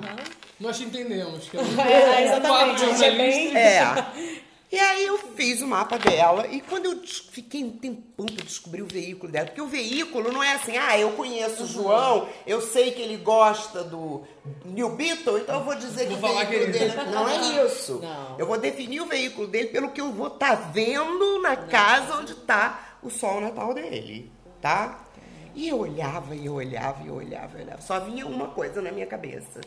Nós 0.61 0.77
te 0.79 0.85
entendemos. 0.85 1.49
Que 1.49 1.57
É, 1.57 2.25
exatamente, 2.29 2.83
Um 2.85 2.87
a 2.91 2.93
gente 2.93 3.05
é 3.05 3.11
bem- 3.17 3.57
É. 3.57 4.43
E 4.73 4.79
aí 4.81 5.05
eu 5.05 5.18
fiz 5.18 5.61
o 5.61 5.66
mapa 5.66 5.99
dela 5.99 6.47
e 6.47 6.62
quando 6.62 6.87
eu 6.87 7.03
fiquei 7.31 7.62
um 7.62 7.73
tempão 7.73 8.25
pra 8.25 8.43
descobrir 8.43 8.81
o 8.81 8.87
veículo 8.87 9.31
dela, 9.31 9.45
porque 9.47 9.61
o 9.61 9.66
veículo 9.66 10.33
não 10.33 10.43
é 10.43 10.55
assim, 10.55 10.79
ah, 10.79 10.99
eu 10.99 11.12
conheço 11.12 11.64
o 11.64 11.66
João, 11.66 12.27
eu 12.47 12.62
sei 12.62 12.91
que 12.93 13.03
ele 13.03 13.18
gosta 13.18 13.85
do 13.85 14.23
New 14.64 14.89
Beetle, 14.97 15.37
então 15.41 15.57
eu 15.57 15.64
vou 15.64 15.75
dizer 15.75 16.07
que 16.09 16.14
o 16.14 16.16
Vou 16.16 16.31
falar 16.31 16.47
veículo 16.47 16.73
que 16.73 16.79
ele- 16.79 16.91
dele 16.95 17.11
não 17.11 17.29
é 17.29 17.37
isso. 17.66 18.01
Não. 18.01 18.39
Eu 18.39 18.47
vou 18.47 18.57
definir 18.59 19.03
o 19.03 19.07
veículo 19.07 19.47
dele 19.47 19.68
pelo 19.68 19.91
que 19.91 20.01
eu 20.01 20.11
vou 20.11 20.29
estar 20.29 20.55
vendo 20.73 21.43
na 21.43 21.55
casa 21.55 22.16
onde 22.16 22.35
tá 22.35 22.97
o 23.03 23.11
sol 23.11 23.43
natal 23.43 23.75
dele, 23.75 24.33
tá? 24.62 25.01
E 25.55 25.68
eu 25.68 25.81
olhava, 25.81 26.35
e 26.35 26.47
eu 26.47 26.55
olhava, 26.55 27.03
e 27.05 27.09
eu 27.09 27.14
olhava, 27.16 27.59
e 27.59 27.61
eu 27.61 27.66
olhava. 27.66 27.83
Só 27.83 28.01
vinha 28.01 28.27
uma 28.27 28.49
coisa 28.49 28.81
na 28.81 28.91
minha 28.91 29.07
cabeça. 29.07 29.61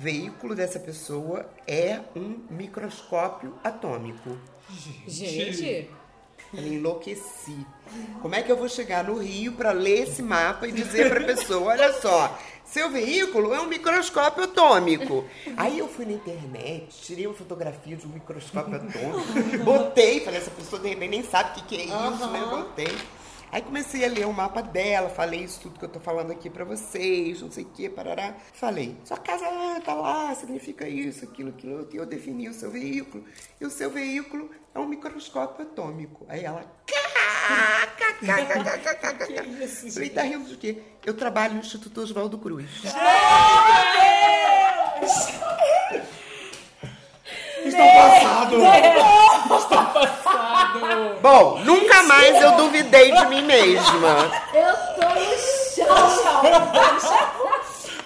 Veículo 0.00 0.54
dessa 0.54 0.80
pessoa 0.80 1.44
é 1.66 2.00
um 2.16 2.38
microscópio 2.48 3.54
atômico. 3.62 4.34
Gente, 5.06 5.90
Eu 6.54 6.66
enlouqueci. 6.66 7.66
Como 8.22 8.34
é 8.34 8.42
que 8.42 8.50
eu 8.50 8.56
vou 8.56 8.66
chegar 8.66 9.04
no 9.04 9.18
Rio 9.18 9.52
para 9.52 9.72
ler 9.72 10.04
esse 10.04 10.22
mapa 10.22 10.66
e 10.66 10.72
dizer 10.72 11.10
para 11.10 11.20
a 11.20 11.26
pessoa, 11.26 11.72
olha 11.72 11.92
só, 12.00 12.34
seu 12.64 12.88
veículo 12.88 13.52
é 13.52 13.60
um 13.60 13.66
microscópio 13.66 14.44
atômico. 14.44 15.22
Aí 15.54 15.78
eu 15.78 15.86
fui 15.86 16.06
na 16.06 16.12
internet, 16.12 16.98
tirei 17.02 17.26
uma 17.26 17.36
fotografia 17.36 17.94
de 17.94 18.06
um 18.06 18.10
microscópio 18.10 18.76
atômico, 18.76 19.64
botei, 19.64 20.20
falei, 20.20 20.40
essa 20.40 20.50
pessoa 20.50 20.80
de 20.80 20.88
repente 20.88 21.10
nem 21.10 21.22
sabe 21.24 21.50
o 21.50 21.54
que, 21.56 21.76
que 21.76 21.76
é 21.76 21.84
isso, 21.84 22.26
né? 22.30 22.40
Botei. 22.48 22.96
Aí 23.52 23.62
comecei 23.62 24.04
a 24.04 24.08
ler 24.08 24.26
o 24.26 24.32
mapa 24.32 24.62
dela, 24.62 25.08
falei 25.08 25.40
isso 25.40 25.60
tudo 25.60 25.78
que 25.78 25.84
eu 25.84 25.88
tô 25.88 25.98
falando 25.98 26.30
aqui 26.30 26.48
pra 26.48 26.64
vocês, 26.64 27.42
não 27.42 27.50
sei 27.50 27.64
o 27.64 27.68
que, 27.68 27.88
parará. 27.88 28.36
Falei, 28.52 28.96
sua 29.04 29.16
casa 29.16 29.44
tá 29.84 29.92
lá, 29.92 30.34
significa 30.34 30.88
isso, 30.88 31.24
aquilo, 31.24 31.50
aquilo, 31.50 31.78
outro. 31.78 31.96
E 31.96 31.98
eu 31.98 32.06
defini 32.06 32.48
o 32.48 32.54
seu 32.54 32.70
veículo. 32.70 33.24
E 33.60 33.66
o 33.66 33.70
seu 33.70 33.90
veículo 33.90 34.50
é 34.74 34.78
um 34.78 34.86
microscópio 34.86 35.64
atômico. 35.64 36.24
Aí 36.28 36.44
ela, 36.44 36.64
Falei, 39.92 40.10
tá 40.10 40.22
rindo 40.22 40.44
de 40.44 40.56
quê? 40.56 40.82
Eu 41.04 41.14
trabalho 41.14 41.54
no 41.54 41.60
Instituto 41.60 42.00
Oswaldo 42.00 42.38
Cruz. 42.38 42.70
Estão 47.64 47.86
passados. 47.86 48.58
Estão 49.60 49.84
passados. 49.86 51.20
Bom, 51.20 51.58
nunca 51.64 52.02
mais 52.04 52.40
eu 52.42 52.52
duvidei 52.52 53.12
de 53.12 53.26
mim 53.26 53.42
mesma. 53.42 54.30
Eu 54.54 54.76
tô 54.94 55.08
no 55.08 55.36
chão. 55.74 56.40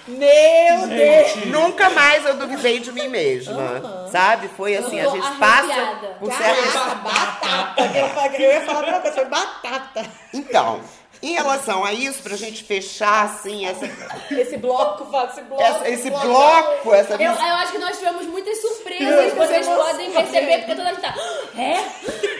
meu 0.06 0.86
Deus! 0.88 1.46
Nunca 1.46 1.90
mais 1.90 2.24
eu 2.26 2.34
duvidei 2.36 2.78
de 2.80 2.92
mim 2.92 3.08
mesma. 3.08 4.08
Sabe? 4.10 4.48
Foi 4.56 4.76
assim, 4.76 5.00
a 5.00 5.08
gente 5.08 5.30
passa 5.38 5.74
por 6.18 6.32
certas 6.32 6.72
batata! 7.02 7.82
Eu 7.94 8.08
falei- 8.10 8.46
Eu 8.46 8.52
ia 8.52 8.60
falar 8.62 8.82
pra 8.82 9.00
coisa, 9.00 9.14
foi 9.16 9.24
batata. 9.26 10.04
Então, 10.32 10.80
em 11.28 11.32
relação 11.34 11.84
a 11.84 11.92
isso, 11.92 12.22
pra 12.22 12.36
gente 12.36 12.62
fechar, 12.64 13.24
assim, 13.24 13.64
essa, 13.66 13.86
Esse 14.30 14.56
bloco, 14.58 15.04
esse 15.04 15.40
bloco. 15.42 15.62
essa- 15.62 15.88
esse 15.88 16.10
bloco, 16.10 16.94
essa 16.94 17.12
Eu, 17.14 17.18
visão. 17.32 17.46
eu 17.48 17.54
acho 17.54 17.72
que 17.72 17.78
nós 17.78 17.96
tivemos 17.98 18.26
muitas 18.26 18.60
surpresas, 18.60 19.32
vocês 19.34 19.66
podem 19.66 20.10
perceber, 20.12 20.58
porque 20.58 20.74
toda 20.74 20.88
gente 20.90 21.00
tá. 21.00 21.14
É? 21.56 21.74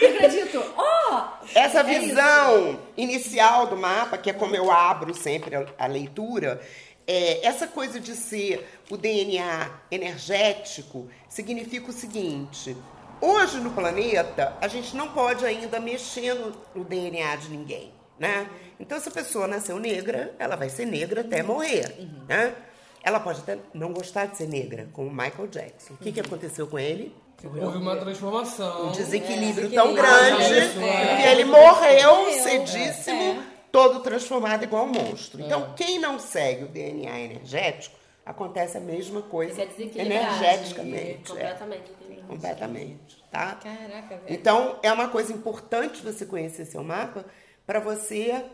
Não 0.02 0.14
acredito. 0.16 0.64
Ó! 0.76 1.24
Essa 1.54 1.80
É 1.80 1.82
visão 1.84 2.78
inicial 2.96 3.66
do 3.66 3.76
mapa, 3.76 4.18
que 4.18 4.30
é 4.30 4.32
como 4.32 4.54
eu 4.54 4.70
abro 4.70 5.14
sempre 5.14 5.54
a, 5.56 5.64
a 5.78 5.86
leitura, 5.86 6.60
é, 7.06 7.46
essa 7.46 7.66
coisa 7.66 8.00
de 8.00 8.14
ser 8.14 8.66
o 8.90 8.96
DNA 8.96 9.70
energético 9.90 11.08
significa 11.28 11.90
o 11.90 11.92
seguinte: 11.92 12.76
hoje 13.20 13.58
no 13.58 13.70
planeta, 13.70 14.56
a 14.60 14.68
gente 14.68 14.96
não 14.96 15.08
pode 15.08 15.44
ainda 15.44 15.78
mexer 15.80 16.34
no, 16.34 16.54
no 16.74 16.84
DNA 16.84 17.36
de 17.36 17.48
ninguém, 17.50 17.92
né? 18.18 18.48
Então, 18.78 18.98
se 19.00 19.08
a 19.08 19.12
pessoa 19.12 19.46
nasceu 19.46 19.78
negra, 19.78 20.34
ela 20.38 20.56
vai 20.56 20.68
ser 20.68 20.86
negra 20.86 21.20
até 21.22 21.42
morrer, 21.42 22.08
né? 22.28 22.54
Ela 23.02 23.20
pode 23.20 23.40
até 23.40 23.58
não 23.74 23.92
gostar 23.92 24.26
de 24.26 24.36
ser 24.36 24.48
negra, 24.48 24.88
como 24.92 25.10
Michael 25.10 25.46
Jackson. 25.48 25.94
O 25.94 25.96
que, 25.98 26.10
que 26.10 26.20
aconteceu 26.20 26.66
com 26.66 26.78
ele? 26.78 27.14
Houve 27.44 27.76
uma 27.76 27.96
transformação. 27.96 28.88
um 28.88 28.92
desequilíbrio 28.92 29.68
É, 29.68 29.74
tão 29.74 29.94
grande 29.94 30.42
é. 30.42 31.16
que 31.16 31.28
ele 31.28 31.44
morreu 31.44 32.16
Morreu, 32.16 32.42
cedíssimo, 32.42 33.22
é. 33.22 33.42
todo 33.70 34.00
transformado 34.00 34.62
igual 34.64 34.84
um 34.86 34.92
monstro. 34.92 35.42
Então, 35.42 35.74
quem 35.76 35.98
não 35.98 36.18
segue 36.18 36.64
o 36.64 36.68
DNA 36.68 37.20
energético, 37.20 37.96
acontece 38.24 38.78
a 38.78 38.80
mesma 38.80 39.20
coisa 39.20 39.60
energeticamente. 39.60 40.96
é, 40.96 41.18
Completamente. 41.26 41.92
completamente, 42.26 43.24
tá? 43.30 43.58
Caraca, 43.62 44.16
velho. 44.16 44.22
Então, 44.28 44.78
é 44.82 44.90
uma 44.90 45.08
coisa 45.08 45.32
importante 45.32 46.02
você 46.02 46.24
conhecer 46.24 46.64
seu 46.64 46.82
mapa 46.82 47.26
para 47.66 47.80
você 47.80 48.44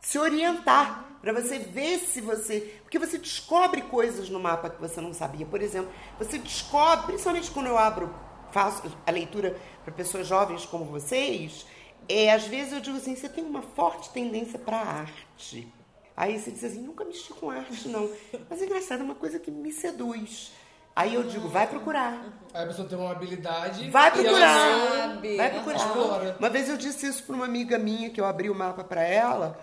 se 0.00 0.18
orientar, 0.18 1.18
para 1.20 1.32
você 1.32 1.58
ver 1.58 1.98
se 1.98 2.20
você. 2.20 2.80
Porque 2.82 2.98
você 2.98 3.18
descobre 3.18 3.82
coisas 3.82 4.28
no 4.28 4.38
mapa 4.38 4.70
que 4.70 4.80
você 4.80 5.00
não 5.00 5.12
sabia. 5.12 5.46
Por 5.46 5.60
exemplo, 5.60 5.90
você 6.18 6.38
descobre, 6.38 7.06
principalmente 7.06 7.50
quando 7.50 7.66
eu 7.66 7.78
abro, 7.78 8.14
faço 8.50 8.82
a 9.06 9.10
leitura 9.10 9.58
para 9.84 9.92
pessoas 9.92 10.26
jovens 10.26 10.64
como 10.64 10.84
vocês, 10.84 11.66
é, 12.08 12.32
às 12.32 12.44
vezes 12.44 12.72
eu 12.72 12.80
digo 12.80 12.96
assim: 12.96 13.14
você 13.14 13.28
tem 13.28 13.44
uma 13.44 13.62
forte 13.62 14.10
tendência 14.10 14.58
para 14.58 14.78
arte. 14.78 15.72
Aí 16.16 16.38
você 16.38 16.50
diz 16.50 16.64
assim: 16.64 16.80
nunca 16.80 17.04
mexi 17.04 17.32
com 17.34 17.50
arte, 17.50 17.88
não. 17.88 18.10
Mas 18.48 18.62
é 18.62 18.64
engraçado, 18.64 19.00
é 19.00 19.04
uma 19.04 19.14
coisa 19.14 19.38
que 19.38 19.50
me 19.50 19.72
seduz. 19.72 20.52
Aí 20.98 21.14
eu 21.14 21.22
digo: 21.22 21.48
vai 21.48 21.64
procurar. 21.64 22.20
Aí 22.52 22.64
a 22.64 22.66
pessoa 22.66 22.88
tem 22.88 22.98
uma 22.98 23.12
habilidade. 23.12 23.88
Vai 23.88 24.08
e 24.08 24.26
ela 24.26 24.28
procurar. 24.28 25.20
Vai 25.36 25.50
procurar. 25.50 25.76
Explora. 25.76 26.36
Uma 26.40 26.50
vez 26.50 26.68
eu 26.68 26.76
disse 26.76 27.06
isso 27.06 27.22
para 27.22 27.36
uma 27.36 27.44
amiga 27.44 27.78
minha, 27.78 28.10
que 28.10 28.20
eu 28.20 28.26
abri 28.26 28.50
o 28.50 28.54
mapa 28.54 28.82
para 28.82 29.02
ela, 29.02 29.56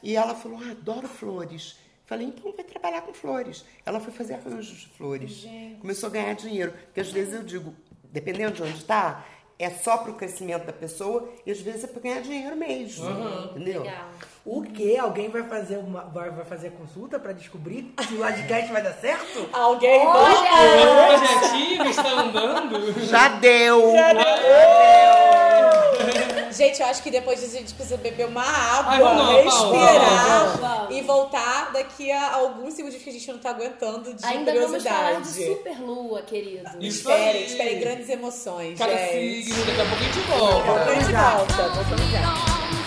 e 0.00 0.14
ela 0.14 0.36
falou: 0.36 0.60
ah, 0.62 0.70
adoro 0.70 1.08
flores. 1.08 1.76
Falei, 2.04 2.28
então 2.28 2.52
vai 2.52 2.64
trabalhar 2.64 3.02
com 3.02 3.12
flores. 3.12 3.64
Ela 3.84 3.98
foi 3.98 4.12
fazer 4.12 4.34
arranjos 4.34 4.78
de 4.78 4.86
flores. 4.86 5.44
Começou 5.80 6.08
a 6.08 6.12
ganhar 6.12 6.34
dinheiro. 6.34 6.72
Porque 6.84 7.00
às 7.00 7.10
vezes 7.10 7.34
eu 7.34 7.42
digo, 7.42 7.74
dependendo 8.12 8.52
de 8.52 8.62
onde 8.62 8.78
está, 8.78 9.26
é 9.58 9.70
só 9.70 9.96
para 9.98 10.10
o 10.10 10.14
crescimento 10.14 10.64
da 10.66 10.72
pessoa, 10.72 11.28
e 11.46 11.50
às 11.50 11.60
vezes 11.60 11.84
é 11.84 11.86
para 11.86 12.00
ganhar 12.02 12.20
dinheiro 12.20 12.56
mesmo. 12.56 13.08
Entendeu? 13.50 13.82
Legal. 13.82 14.08
O 14.44 14.62
que? 14.62 14.96
Alguém 14.96 15.28
vai 15.28 15.42
fazer 15.44 15.78
uma, 15.78 16.02
vai, 16.02 16.30
vai 16.30 16.44
fazer 16.44 16.70
consulta 16.72 17.18
pra 17.18 17.32
descobrir 17.32 17.92
se 18.06 18.14
o 18.14 18.18
Ladcast 18.20 18.72
vai 18.72 18.82
dar 18.82 18.92
certo? 18.94 19.48
Alguém 19.52 20.06
O 20.06 20.12
vai. 20.12 21.16
projetinho 21.16 21.86
está 21.86 22.08
andando. 22.20 23.04
Já 23.06 23.28
deu! 23.28 23.92
Gente, 26.56 26.80
eu 26.80 26.86
acho 26.86 27.02
que 27.02 27.10
depois 27.10 27.38
disso 27.40 27.54
a 27.56 27.58
gente 27.58 27.74
precisa 27.74 27.96
beber 27.98 28.26
uma 28.26 28.42
água, 28.42 28.92
Ai, 28.92 29.00
vamos 29.02 29.44
respirar 29.44 30.46
Vamos, 30.46 30.60
vamos. 30.60 30.96
e 30.96 31.00
voltar 31.02 31.72
daqui 31.72 32.10
a 32.10 32.34
alguns 32.34 32.74
segundos 32.74 32.96
que 33.02 33.10
a 33.10 33.12
gente 33.12 33.30
não 33.32 33.38
tá 33.38 33.50
aguentando 33.50 34.14
de 34.14 34.24
Ainda 34.24 34.52
vamos 34.54 34.82
falar 34.82 35.14
curiosidade. 35.16 35.22
de 35.38 35.56
superlua, 35.56 36.22
querido. 36.22 36.68
Esperem, 36.80 37.44
esperem 37.44 37.80
grandes 37.80 38.08
emoções, 38.08 38.78
Cada 38.78 38.96
gente. 38.96 39.44
signo, 39.44 39.64
daqui 39.66 39.80
a 39.80 39.84
pouco 39.84 39.96
a 39.96 40.04
gente 40.04 40.18
Daqui 40.18 40.32
a 40.32 40.38
pouco 40.38 40.54
a 40.56 40.72
volta. 40.74 40.94
gente 40.94 41.12
volta. 41.12 41.68
Voltamos 41.74 42.10
já. 42.12 42.85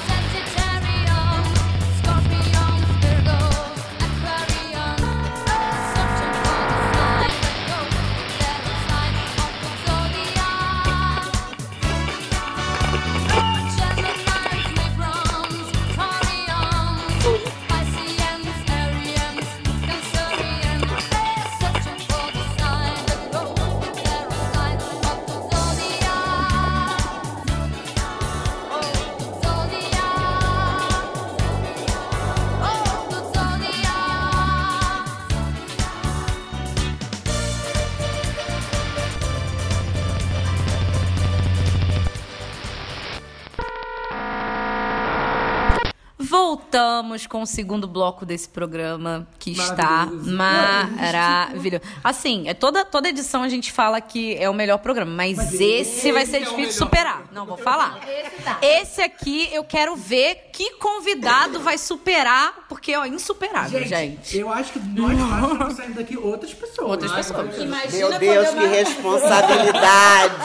Voltamos 46.80 47.28
com 47.28 47.42
o 47.42 47.46
segundo 47.46 47.88
bloco 47.88 48.26
desse 48.26 48.48
programa 48.48 49.28
que 49.38 49.52
está 49.52 50.08
Maravilhoso. 50.10 51.84
Assim, 52.02 52.48
é 52.48 52.54
toda, 52.54 52.86
toda 52.86 53.10
edição 53.10 53.44
a 53.44 53.50
gente 53.50 53.72
fala 53.72 54.00
que 54.00 54.36
é 54.38 54.50
o 54.50 54.54
melhor 54.54 54.78
programa, 54.78 55.12
mas, 55.12 55.36
Mas 55.36 55.54
esse, 55.56 55.64
esse 55.64 56.12
vai 56.14 56.26
ser 56.26 56.38
é 56.38 56.40
difícil 56.40 56.68
de 56.68 56.74
superar. 56.74 57.28
Não, 57.34 57.46
vou 57.46 57.58
falar. 57.58 58.00
Esse 58.08 58.44
tá. 58.44 58.58
Esse 58.62 59.02
aqui 59.02 59.50
eu 59.52 59.64
quero 59.64 59.96
ver 59.98 60.49
que 60.60 60.72
convidado 60.72 61.62
vai 61.62 61.78
superar, 61.78 62.66
porque 62.68 62.94
ó, 62.94 63.06
insuperável, 63.06 63.80
Gente, 63.80 63.88
gente. 63.90 64.38
eu 64.40 64.52
acho 64.52 64.74
que 64.74 64.80
nós 64.80 65.18
quatro 65.18 65.54
estamos 65.54 65.74
saindo 65.78 65.94
daqui 65.96 66.18
outras 66.18 66.54
pessoas. 66.54 66.90
Outras 66.90 67.12
pessoas. 67.14 67.58
Imagina 67.58 68.10
Meu 68.10 68.20
Deus, 68.20 68.50
quando 68.50 68.60
que 68.60 68.66
responsabilidade! 68.68 70.36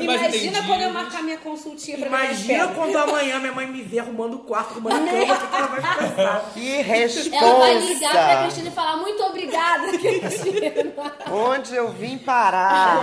Imagina 0.00 0.36
entendi. 0.58 0.66
quando 0.68 0.82
eu 0.82 0.92
marcar 0.92 1.22
minha 1.24 1.36
consultinha 1.38 1.98
pra 1.98 2.08
ver 2.08 2.24
Imagina 2.26 2.68
como 2.68 2.76
quando 2.92 2.96
amanhã 2.96 3.40
minha 3.40 3.52
mãe 3.52 3.66
me 3.66 3.82
ver 3.82 3.98
arrumando 3.98 4.34
o 4.34 4.38
quarto, 4.38 4.70
arrumando 4.70 4.94
a 4.94 5.10
cama, 5.10 5.34
o 5.34 5.48
que 5.48 5.56
ela 5.56 5.66
vai 5.66 5.80
pensar? 5.98 6.50
Que 6.54 7.34
Ela 7.36 7.58
vai 7.58 7.78
ligar 7.80 8.10
pra 8.12 8.20
responsa! 8.20 8.42
Cristina 8.44 8.68
e 8.68 8.72
falar 8.72 8.96
muito 8.98 9.20
obrigada, 9.24 9.88
Cristina. 9.98 10.94
Onde 11.28 11.74
eu 11.74 11.90
vim 11.90 12.18
parar? 12.18 13.02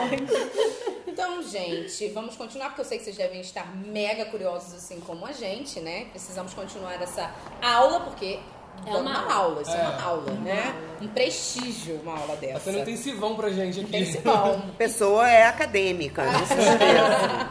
Então, 1.17 1.41
gente, 1.41 2.09
vamos 2.09 2.35
continuar, 2.35 2.67
porque 2.67 2.81
eu 2.81 2.85
sei 2.85 2.99
que 2.99 3.03
vocês 3.03 3.17
devem 3.17 3.41
estar 3.41 3.75
mega 3.75 4.23
curiosos, 4.25 4.75
assim 4.75 4.99
como 4.99 5.25
a 5.25 5.31
gente, 5.31 5.79
né? 5.79 6.05
Precisamos 6.11 6.53
continuar 6.53 7.01
essa 7.01 7.33
aula, 7.59 8.01
porque 8.01 8.39
É 8.85 8.91
é 8.91 8.97
uma 8.97 9.23
uma 9.23 9.33
aula, 9.33 9.63
isso 9.63 9.71
é, 9.71 9.81
uma 9.81 9.99
aula, 10.03 10.31
né? 10.33 10.75
Um 11.01 11.07
prestígio 11.07 11.95
uma 12.03 12.19
aula 12.19 12.35
dessa. 12.35 12.59
Tá 12.59 12.59
sendo 12.65 12.81
intensivão 12.81 13.35
pra 13.35 13.49
gente 13.49 13.79
aqui. 13.79 13.97
Intensivão. 13.97 14.61
Pessoa 14.77 15.27
é 15.27 15.47
acadêmica, 15.47 16.23
não 16.23 16.45
se 16.45 16.53
esqueça. 16.53 17.49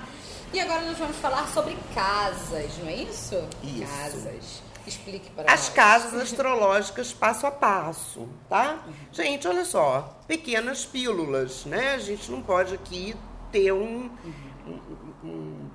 E 0.53 0.61
agora 0.61 0.83
nós 0.83 0.99
vamos 0.99 1.17
falar 1.17 1.49
sobre 1.49 1.77
casas, 1.93 2.71
não 2.79 2.89
é 2.89 2.95
isso? 2.95 3.35
Isso. 3.65 3.83
Casas. 3.85 4.63
Explique 4.87 5.29
para 5.31 5.53
As 5.53 5.63
nós. 5.63 5.69
casas 5.71 6.15
astrológicas 6.23 7.13
passo 7.13 7.45
a 7.45 7.51
passo, 7.51 8.29
tá? 8.49 8.85
Gente, 9.11 9.49
olha 9.49 9.65
só, 9.65 10.17
pequenas 10.29 10.85
pílulas, 10.85 11.65
né? 11.65 11.95
A 11.95 11.99
gente 11.99 12.31
não 12.31 12.41
pode 12.41 12.73
aqui 12.73 13.17
ter 13.53 13.73
um, 13.73 14.11
um- 14.67 14.81
um 15.25 15.69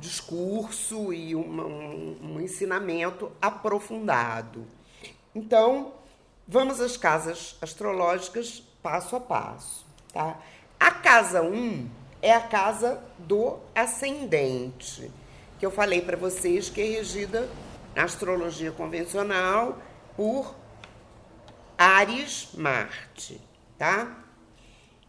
discurso 0.00 1.12
e 1.12 1.34
uma- 1.34 1.64
um, 1.66 2.16
um 2.22 2.40
ensinamento 2.40 3.30
aprofundado. 3.40 4.66
Então, 5.34 5.92
vamos 6.46 6.80
às 6.80 6.96
casas 6.96 7.56
astrológicas 7.60 8.62
passo 8.82 9.16
a 9.16 9.20
passo, 9.20 9.86
tá? 10.12 10.38
A 10.78 10.90
casa 10.90 11.42
1 11.42 11.88
é 12.20 12.32
a 12.32 12.40
casa 12.40 13.02
do 13.18 13.58
ascendente, 13.74 15.10
que 15.58 15.64
eu 15.64 15.70
falei 15.70 16.02
para 16.02 16.16
vocês 16.16 16.68
que 16.68 16.80
é 16.80 16.84
regida 16.84 17.48
na 17.94 18.04
astrologia 18.04 18.72
convencional 18.72 19.78
por 20.16 20.54
Ares 21.78 22.50
Marte, 22.54 23.40
tá? 23.78 24.18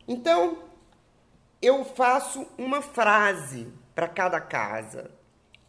Então, 0.07 0.59
eu 1.61 1.83
faço 1.85 2.47
uma 2.57 2.81
frase 2.81 3.67
para 3.93 4.07
cada 4.07 4.39
casa. 4.39 5.11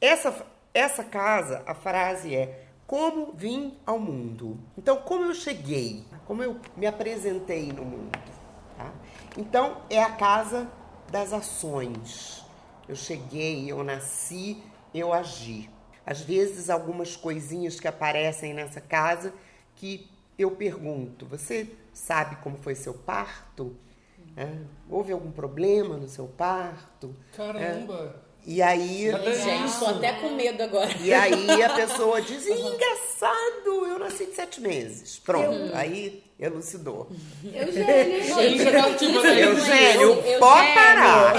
Essa, 0.01 0.47
essa 0.75 1.05
casa, 1.05 1.63
a 1.67 1.75
frase 1.75 2.35
é 2.35 2.67
como 2.87 3.33
vim 3.33 3.77
ao 3.85 3.99
mundo. 3.99 4.59
Então, 4.77 4.97
como 4.99 5.25
eu 5.25 5.35
cheguei, 5.35 6.05
como 6.27 6.43
eu 6.43 6.61
me 6.77 6.87
apresentei 6.87 7.73
no 7.73 7.85
mundo. 7.85 8.19
tá? 8.77 8.93
Então, 9.37 9.83
é 9.91 10.03
a 10.03 10.13
casa 10.13 10.71
das 11.11 11.33
ações. 11.33 12.45
Eu 12.89 12.95
cheguei, 12.95 13.71
eu 13.71 13.83
nasci, 13.83 14.63
eu 14.95 15.13
agi. 15.13 15.71
Às 16.05 16.21
vezes, 16.21 16.71
algumas 16.71 17.17
coisinhas 17.17 17.81
que 17.81 17.89
aparecem 17.89 18.55
nessa 18.55 18.81
casa 18.81 19.33
que 19.75 20.09
eu 20.39 20.53
pergunto: 20.53 21.27
você 21.27 21.69
sabe 21.93 22.37
como 22.37 22.59
foi 22.59 22.75
seu 22.75 22.95
parto? 22.95 23.77
É, 24.37 24.49
houve 24.91 25.13
algum 25.13 25.31
problema 25.31 25.97
no 25.97 26.09
seu 26.09 26.27
parto? 26.27 27.17
Caramba. 27.35 28.23
E 28.45 28.63
aí, 28.63 29.11
Gente, 29.43 29.79
tô 29.79 29.87
até 29.87 30.13
com 30.21 30.31
medo 30.31 30.63
agora. 30.63 30.91
e 31.01 31.13
aí 31.13 31.63
a 31.63 31.71
pessoa 31.75 32.21
diz, 32.23 32.47
engraçado, 32.47 33.87
eu 33.89 33.99
nasci 33.99 34.27
de 34.27 34.35
sete 34.35 34.61
meses. 34.61 35.19
Pronto, 35.19 35.75
aí 35.75 36.23
elucidou. 36.39 37.09
Eugênio. 37.45 38.39
Eugênio, 38.41 39.39
Eugênio. 39.41 40.39
pode 40.39 40.73
parar. 40.75 41.35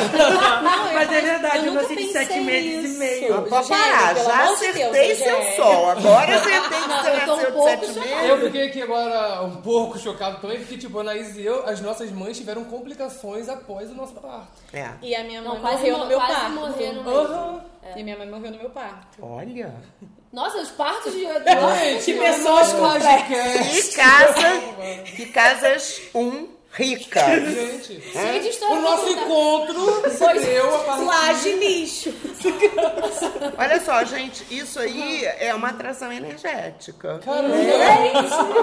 Não, 0.63 0.93
Mas 0.93 1.11
é 1.11 1.17
eu 1.19 1.21
verdade, 1.23 1.67
eu 1.67 1.73
nasci 1.73 1.95
de 1.95 2.11
sete 2.11 2.39
meses 2.39 2.95
e 2.95 2.97
meio. 2.97 3.43
Pode 3.43 3.67
parar, 3.69 4.15
já 4.15 4.21
de 4.55 4.59
Deus, 4.73 4.87
acertei 4.87 5.15
seu 5.15 5.35
Eugênio. 5.37 5.55
sol. 5.55 5.89
Agora 5.91 6.35
acertei 6.35 6.79
que 6.81 6.87
Não, 6.87 6.97
você 7.03 7.09
um 7.09 7.27
nasceu 7.27 7.51
de 7.51 7.63
sete 7.63 7.99
meses. 7.99 8.29
Eu 8.29 8.41
fiquei 8.41 8.67
aqui 8.67 8.81
agora 8.81 9.43
um 9.43 9.55
pouco 9.61 9.99
chocado 9.99 10.41
também, 10.41 10.57
porque, 10.59 10.77
tipo, 10.77 10.99
Anaís 10.99 11.35
e 11.37 11.45
eu, 11.45 11.63
as 11.67 11.79
nossas 11.81 12.11
mães 12.11 12.37
tiveram 12.37 12.63
complicações 12.65 13.47
após 13.49 13.91
o 13.91 13.93
nosso 13.93 14.13
parto. 14.13 14.47
É. 14.73 14.89
E 15.01 15.15
a 15.15 15.23
minha 15.23 15.41
mãe 15.41 15.53
Não, 15.53 15.59
quase, 15.61 15.77
morreu 15.77 15.93
mo- 15.97 16.03
no 16.03 16.09
meu 16.09 16.17
quase 16.19 16.33
parto. 16.33 16.51
morreram 16.55 17.03
mesmo. 17.03 17.61
E 17.95 18.03
minha 18.03 18.17
mãe 18.17 18.29
morreu 18.29 18.51
no 18.51 18.57
meu 18.57 18.69
parto. 18.71 19.17
Olha, 19.21 19.73
Nossa, 20.31 20.57
os 20.57 20.69
partos 20.69 21.13
de... 21.13 21.21
Gente, 21.21 22.03
que 22.05 22.13
pessoas 22.13 22.73
Lodcast. 22.73 23.81
que 23.81 23.95
casa, 23.95 24.61
que 25.15 25.25
casas 25.27 26.01
um 26.13 26.56
rica. 26.77 27.19
Gente, 27.39 28.01
de 28.41 28.47
história 28.49 28.75
o 28.77 28.81
nosso 28.81 29.09
encontro 29.09 30.09
se 30.11 30.39
deu 30.45 30.75
a 30.75 30.79
partir... 30.79 31.03
Laje 31.05 31.51
lixo. 31.53 32.13
Olha 33.57 33.79
só, 33.81 34.03
gente, 34.03 34.45
isso 34.53 34.79
aí 34.79 35.25
é 35.39 35.53
uma 35.53 35.69
atração 35.69 36.11
energética. 36.11 37.19
Caramba. 37.19 37.55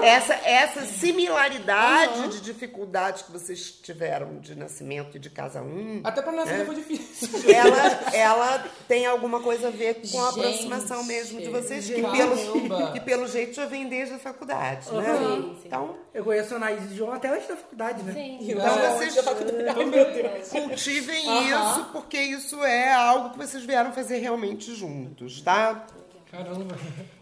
Essa, 0.05 0.33
essa 0.35 0.81
similaridade 0.85 2.29
de 2.29 2.41
dificuldades 2.41 3.23
que 3.23 3.31
vocês 3.31 3.71
tiveram 3.71 4.39
de 4.39 4.55
nascimento 4.55 5.17
e 5.17 5.19
de 5.19 5.29
casa 5.29 5.61
um, 5.61 6.01
Até 6.03 6.21
pra 6.21 6.31
nascer 6.31 6.61
É. 6.61 6.65
foi 6.65 6.75
difícil. 6.75 7.29
ela, 7.53 8.13
ela 8.13 8.65
tem 8.87 9.05
alguma 9.05 9.39
coisa 9.41 9.67
a 9.67 9.71
ver 9.71 9.95
com 10.09 10.21
a 10.23 10.31
Gente. 10.31 10.39
aproximação 10.39 11.03
mesmo 11.03 11.41
de 11.41 11.49
vocês, 11.49 11.85
que 11.85 12.01
pelo, 12.01 12.91
que 12.93 12.99
pelo 13.01 13.27
jeito 13.27 13.53
já 13.53 13.65
vem 13.65 13.87
desde 13.87 14.15
a 14.15 14.19
faculdade, 14.19 14.91
né? 14.91 15.03
Sim, 15.17 15.55
sim. 15.61 15.61
Então, 15.65 15.95
Eu 16.13 16.23
conheço 16.23 16.53
a 16.53 16.57
Anaís 16.57 16.91
João 16.93 17.13
até 17.13 17.27
antes 17.29 17.47
da 17.47 17.55
faculdade, 17.55 18.03
né? 18.05 18.13
Sim. 18.13 18.37
então 18.41 18.79
É. 18.79 18.97
vocês 18.97 19.15
Oh, 19.25 19.89
Deus. 19.89 20.49
cultivem 20.49 21.25
isso, 21.49 21.85
porque 21.91 22.19
isso 22.19 22.63
é 22.63 22.93
algo 22.93 23.31
que 23.31 23.37
vocês 23.37 23.63
vieram 23.65 23.91
fazer 23.91 24.19
realmente 24.19 24.73
juntos, 24.75 25.41
tá? 25.41 25.85
Caramba. 26.31 26.75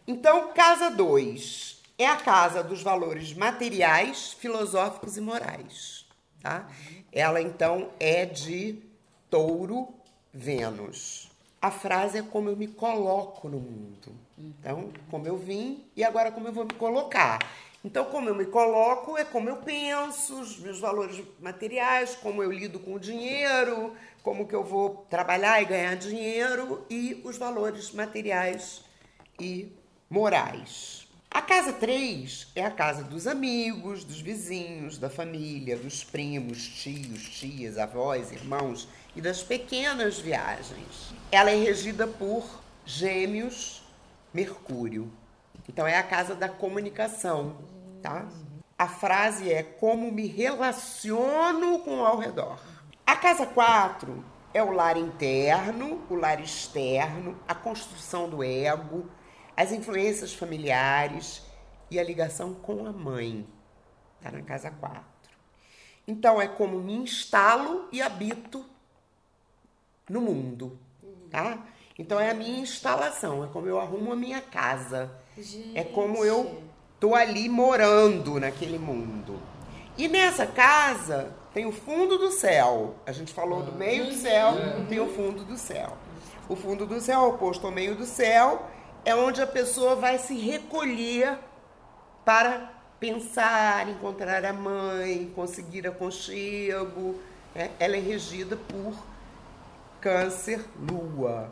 Então, 0.08 0.52
casa 0.54 0.90
2 0.90 1.82
é 1.98 2.06
a 2.08 2.16
casa 2.18 2.64
dos 2.64 2.82
valores 2.82 3.34
materiais, 3.34 4.34
filosóficos 4.34 5.18
e 5.18 5.22
morais, 5.22 6.06
tá? 6.42 6.68
Ela 7.12 7.42
então 7.42 7.90
é 8.00 8.26
de 8.26 8.82
Touro, 9.30 9.88
Vênus. 10.34 11.30
A 11.62 11.72
frase 11.72 12.18
é 12.18 12.22
como 12.22 12.50
eu 12.50 12.58
me 12.58 12.68
coloco 12.68 13.48
no 13.48 13.60
mundo. 13.60 14.12
Então, 14.38 14.92
como 15.10 15.26
eu 15.28 15.38
vim 15.38 15.86
e 15.96 16.04
agora 16.04 16.32
como 16.32 16.48
eu 16.48 16.54
vou 16.54 16.66
me 16.66 16.74
colocar. 16.74 17.40
Então, 17.84 18.06
como 18.06 18.30
eu 18.30 18.36
me 18.36 18.46
coloco 18.46 19.18
é 19.18 19.26
como 19.26 19.50
eu 19.50 19.58
penso, 19.58 20.40
os 20.40 20.58
meus 20.58 20.80
valores 20.80 21.22
materiais, 21.42 22.16
como 22.16 22.42
eu 22.42 22.50
lido 22.50 22.80
com 22.80 22.94
o 22.94 23.00
dinheiro, 23.00 23.94
como 24.24 24.48
que 24.48 24.56
eu 24.56 24.64
vou 24.64 25.06
trabalhar 25.10 25.62
e 25.62 25.66
ganhar 25.66 25.96
dinheiro 25.96 26.86
e 26.90 27.22
os 27.26 27.38
valores 27.38 27.92
materiais 27.92 28.86
e 29.38 29.70
morais. 30.10 31.10
A 31.30 31.42
casa 31.42 31.74
3 31.74 32.52
é 32.56 32.64
a 32.64 32.72
casa 32.72 33.04
dos 33.04 33.28
amigos, 33.28 34.06
dos 34.06 34.22
vizinhos, 34.22 34.98
da 34.98 35.10
família, 35.10 35.76
dos 35.76 36.06
primos, 36.06 36.66
tios, 36.66 37.24
tias, 37.24 37.78
avós, 37.78 38.32
irmãos 38.32 38.88
e 39.14 39.20
das 39.20 39.44
pequenas 39.44 40.20
viagens. 40.20 41.14
Ela 41.32 41.52
é 41.52 41.56
regida 41.56 42.08
por 42.08 42.62
Gêmeos, 42.86 43.84
Mercúrio. 44.34 45.12
Então 45.68 45.88
é 45.88 45.98
a 45.98 46.04
casa 46.04 46.36
da 46.36 46.48
comunicação, 46.48 47.58
tá? 48.04 48.28
A 48.78 48.88
frase 48.88 49.52
é 49.52 49.64
como 49.64 50.12
me 50.12 50.28
relaciono 50.28 51.80
com 51.80 52.02
o 52.02 52.06
ao 52.06 52.18
redor. 52.18 52.60
A 53.06 53.16
casa 53.16 53.46
4 53.46 54.24
é 54.54 54.62
o 54.62 54.72
lar 54.72 54.98
interno, 54.98 56.04
o 56.10 56.16
lar 56.16 56.42
externo, 56.42 57.40
a 57.48 57.56
construção 57.56 58.30
do 58.30 58.44
ego, 58.44 59.10
as 59.56 59.72
influências 59.72 60.34
familiares 60.34 61.42
e 61.90 61.98
a 61.98 62.04
ligação 62.04 62.54
com 62.54 62.86
a 62.86 62.92
mãe. 62.92 63.48
Tá 64.22 64.32
na 64.32 64.42
casa 64.42 64.70
4. 64.70 65.02
Então 66.06 66.42
é 66.42 66.48
como 66.48 66.80
me 66.80 66.94
instalo 66.94 67.88
e 67.92 68.02
habito 68.02 68.66
no 70.10 70.20
mundo, 70.20 70.78
tá? 71.32 71.66
Então 71.98 72.20
é 72.20 72.32
a 72.32 72.34
minha 72.34 72.60
instalação, 72.60 73.46
é 73.46 73.48
como 73.48 73.68
eu 73.68 73.80
arrumo 73.80 74.12
a 74.12 74.16
minha 74.16 74.42
casa. 74.42 75.16
É 75.74 75.84
como 75.84 76.26
eu 76.26 76.62
tô 77.04 77.16
ali 77.16 77.50
morando 77.50 78.40
naquele 78.40 78.80
mundo. 78.80 79.38
E 79.98 80.08
nessa 80.08 80.48
casa 80.48 81.34
tem 81.54 81.66
o 81.66 81.72
fundo 81.74 82.18
do 82.18 82.32
céu. 82.32 82.96
A 83.06 83.12
gente 83.12 83.34
falou 83.34 83.62
do 83.62 83.74
meio 83.74 84.06
do 84.06 84.14
céu, 84.14 84.54
tem 84.88 85.02
o 85.02 85.10
fundo 85.10 85.44
do 85.44 85.58
céu. 85.58 85.98
O 86.48 86.56
fundo 86.56 86.86
do 86.86 87.02
céu 87.02 87.26
é 87.26 87.28
oposto 87.28 87.68
ao 87.68 87.74
meio 87.74 87.94
do 87.94 88.06
céu 88.06 88.70
é 89.04 89.14
onde 89.14 89.42
a 89.42 89.46
pessoa 89.46 89.98
vai 89.98 90.18
se 90.18 90.34
recolher 90.34 91.38
para 92.24 92.72
pensar, 93.02 93.90
encontrar 93.90 94.46
a 94.46 94.54
mãe, 94.54 95.30
conseguir 95.36 95.86
aconchego. 95.86 97.20
né? 97.54 97.72
Ela 97.82 97.98
é 97.98 98.00
regida 98.00 98.56
por 98.56 98.96
câncer 100.00 100.64
lua. 100.90 101.52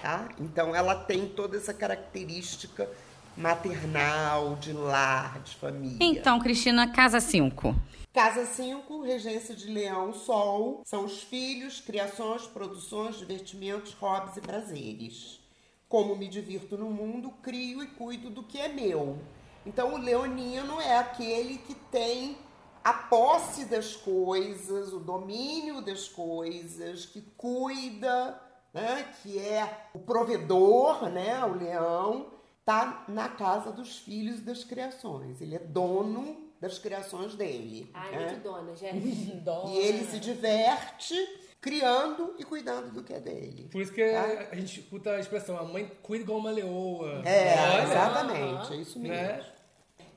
Tá? 0.00 0.28
Então 0.38 0.72
ela 0.72 0.94
tem 0.94 1.26
toda 1.26 1.56
essa 1.56 1.74
característica 1.74 2.88
maternal, 3.36 4.56
de 4.56 4.72
lar, 4.72 5.40
de 5.40 5.54
família. 5.56 5.98
Então, 6.00 6.38
Cristina, 6.38 6.90
casa 6.92 7.20
5. 7.20 7.74
Casa 8.12 8.44
5, 8.44 9.02
regência 9.02 9.54
de 9.54 9.68
leão, 9.68 10.12
sol, 10.12 10.82
são 10.84 11.04
os 11.04 11.22
filhos, 11.22 11.80
criações, 11.80 12.46
produções, 12.46 13.16
divertimentos, 13.16 13.92
hobbies 13.94 14.36
e 14.36 14.40
prazeres. 14.40 15.40
Como 15.88 16.16
me 16.16 16.26
divirto 16.26 16.76
no 16.76 16.90
mundo, 16.90 17.30
crio 17.42 17.82
e 17.82 17.86
cuido 17.86 18.28
do 18.28 18.42
que 18.42 18.58
é 18.58 18.68
meu. 18.68 19.18
Então, 19.64 19.94
o 19.94 19.98
leonino 19.98 20.80
é 20.80 20.98
aquele 20.98 21.58
que 21.58 21.74
tem 21.74 22.36
a 22.82 22.92
posse 22.92 23.66
das 23.66 23.94
coisas, 23.94 24.92
o 24.92 24.98
domínio 24.98 25.80
das 25.80 26.08
coisas, 26.08 27.06
que 27.06 27.20
cuida, 27.36 28.40
né? 28.72 29.06
que 29.22 29.38
é 29.38 29.88
o 29.94 29.98
provedor, 29.98 31.08
né? 31.10 31.44
o 31.44 31.54
leão, 31.54 32.26
tá 32.70 33.04
na 33.08 33.28
casa 33.28 33.72
dos 33.72 33.98
filhos 33.98 34.38
e 34.38 34.42
das 34.42 34.62
criações. 34.62 35.40
Ele 35.40 35.56
é 35.56 35.58
dono 35.58 36.48
das 36.60 36.78
criações 36.78 37.34
dele. 37.34 37.90
Ai, 37.92 38.12
né? 38.12 38.26
muito 38.26 38.42
dona, 38.42 38.76
gente. 38.76 39.42
E 39.70 39.76
ele 39.76 40.04
se 40.04 40.20
diverte 40.20 41.14
criando 41.60 42.34
e 42.38 42.44
cuidando 42.44 42.92
do 42.92 43.02
que 43.02 43.12
é 43.12 43.18
dele. 43.18 43.68
Por 43.72 43.82
isso 43.82 43.92
que 43.92 44.02
a 44.02 44.54
gente 44.54 44.80
escuta 44.80 45.10
a 45.10 45.20
expressão, 45.20 45.58
a 45.58 45.64
mãe 45.64 45.90
cuida 46.02 46.22
igual 46.22 46.38
uma 46.38 46.50
leoa. 46.50 47.22
É, 47.26 47.54
Olha, 47.58 47.82
exatamente, 47.82 48.72
é 48.72 48.76
isso 48.76 48.98
mesmo. 48.98 49.16
Né? 49.16 49.44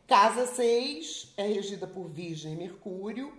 Casa 0.08 0.46
6 0.46 1.34
é 1.38 1.48
regida 1.48 1.88
por 1.88 2.08
Virgem 2.08 2.54
e 2.54 2.56
Mercúrio, 2.56 3.34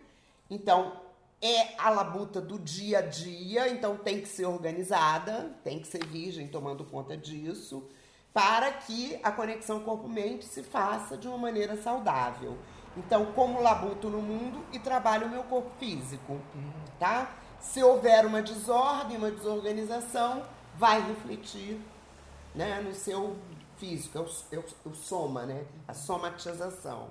então 0.51 1.01
é 1.41 1.75
a 1.79 1.91
labuta 1.91 2.41
do 2.41 2.59
dia 2.59 2.99
a 2.99 3.03
dia, 3.03 3.69
então 3.69 3.97
tem 3.97 4.21
que 4.21 4.29
ser 4.29 4.47
organizada, 4.47 5.57
tem 5.63 5.79
que 5.79 5.87
ser 5.87 6.05
virgem 6.05 6.49
tomando 6.49 6.85
conta 6.85 7.17
disso, 7.17 7.89
para 8.35 8.73
que 8.73 9.19
a 9.23 9.31
conexão 9.31 9.81
corpo-mente 9.81 10.45
se 10.45 10.65
faça 10.65 11.17
de 11.17 11.29
uma 11.29 11.39
maneira 11.39 11.81
saudável. 11.81 12.59
Então, 12.97 13.27
como 13.27 13.63
labuto 13.63 14.11
no 14.11 14.21
mundo 14.21 14.65
e 14.73 14.79
trabalho 14.81 15.29
o 15.29 15.31
meu 15.31 15.45
corpo 15.45 15.71
físico, 15.79 16.41
tá? 16.99 17.33
Se 17.61 17.81
houver 17.83 18.27
uma 18.27 18.43
desordem, 18.43 19.17
uma 19.17 19.31
desorganização, 19.31 20.45
vai 20.77 21.01
refletir 21.01 21.81
né, 22.55 22.81
no 22.81 22.93
seu 22.93 23.37
físico, 23.77 24.19
é 24.19 24.21
o, 24.21 24.25
é 24.61 24.95
soma, 24.95 25.47
né? 25.47 25.65
A 25.87 25.95
somatização. 25.95 27.09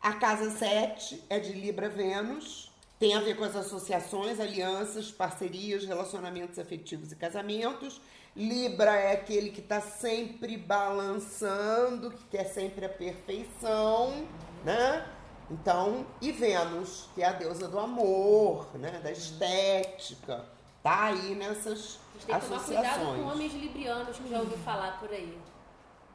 A 0.00 0.12
casa 0.14 0.50
7 0.50 1.24
é 1.30 1.38
de 1.38 1.52
Libra 1.52 1.88
Vênus, 1.88 2.72
tem 2.98 3.14
a 3.14 3.20
ver 3.20 3.36
com 3.36 3.44
as 3.44 3.56
associações, 3.56 4.40
alianças, 4.40 5.10
parcerias, 5.10 5.84
relacionamentos 5.84 6.58
afetivos 6.58 7.12
e 7.12 7.16
casamentos. 7.16 8.00
Libra 8.36 8.96
é 8.96 9.12
aquele 9.12 9.50
que 9.50 9.60
está 9.60 9.80
sempre 9.80 10.56
balançando, 10.56 12.10
que 12.10 12.24
quer 12.24 12.44
sempre 12.44 12.84
a 12.84 12.88
perfeição, 12.88 14.26
né? 14.64 15.06
Então, 15.50 16.04
e 16.20 16.32
Vênus, 16.32 17.08
que 17.14 17.22
é 17.22 17.26
a 17.26 17.32
deusa 17.32 17.68
do 17.68 17.78
amor, 17.78 18.66
né? 18.76 19.00
Da 19.04 19.12
estética, 19.12 20.44
tá 20.82 21.04
aí 21.04 21.34
nessas 21.36 22.00
A 22.10 22.18
gente 22.18 22.26
tem 22.26 22.40
que 22.40 22.46
tomar 22.46 22.64
cuidado 22.64 22.84
associações. 22.86 23.22
com 23.22 23.28
homens 23.30 23.52
librianos 23.54 24.16
que 24.18 24.28
já 24.28 24.38
ouvi 24.40 24.56
falar 24.58 24.98
por 24.98 25.10
aí. 25.10 25.38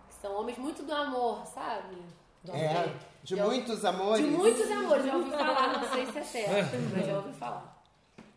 Que 0.09 0.15
são 0.21 0.35
homens 0.39 0.57
muito 0.57 0.83
do 0.83 0.93
amor, 0.93 1.45
sabe? 1.45 1.95
Do 2.43 2.51
É, 2.53 2.67
amor. 2.77 2.93
de 3.23 3.35
Já 3.35 3.45
ouvi- 3.45 3.55
muitos 3.57 3.85
amores. 3.85 4.25
De 4.25 4.31
muitos 4.31 4.71
amores, 4.71 5.05
já 5.05 5.15
ouvi 5.15 5.29
falar, 5.29 5.79
não 5.79 5.89
sei 5.89 6.05
se 6.05 6.17
é 6.17 6.23
certo, 6.23 6.75
mas 6.93 7.05
já 7.05 7.15
ouvi 7.15 7.33
falar. 7.33 7.78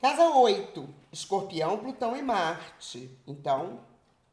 Casa 0.02 0.30
8, 0.30 0.88
Escorpião, 1.12 1.78
Plutão 1.78 2.16
e 2.16 2.22
Marte. 2.22 3.16
Então, 3.24 3.78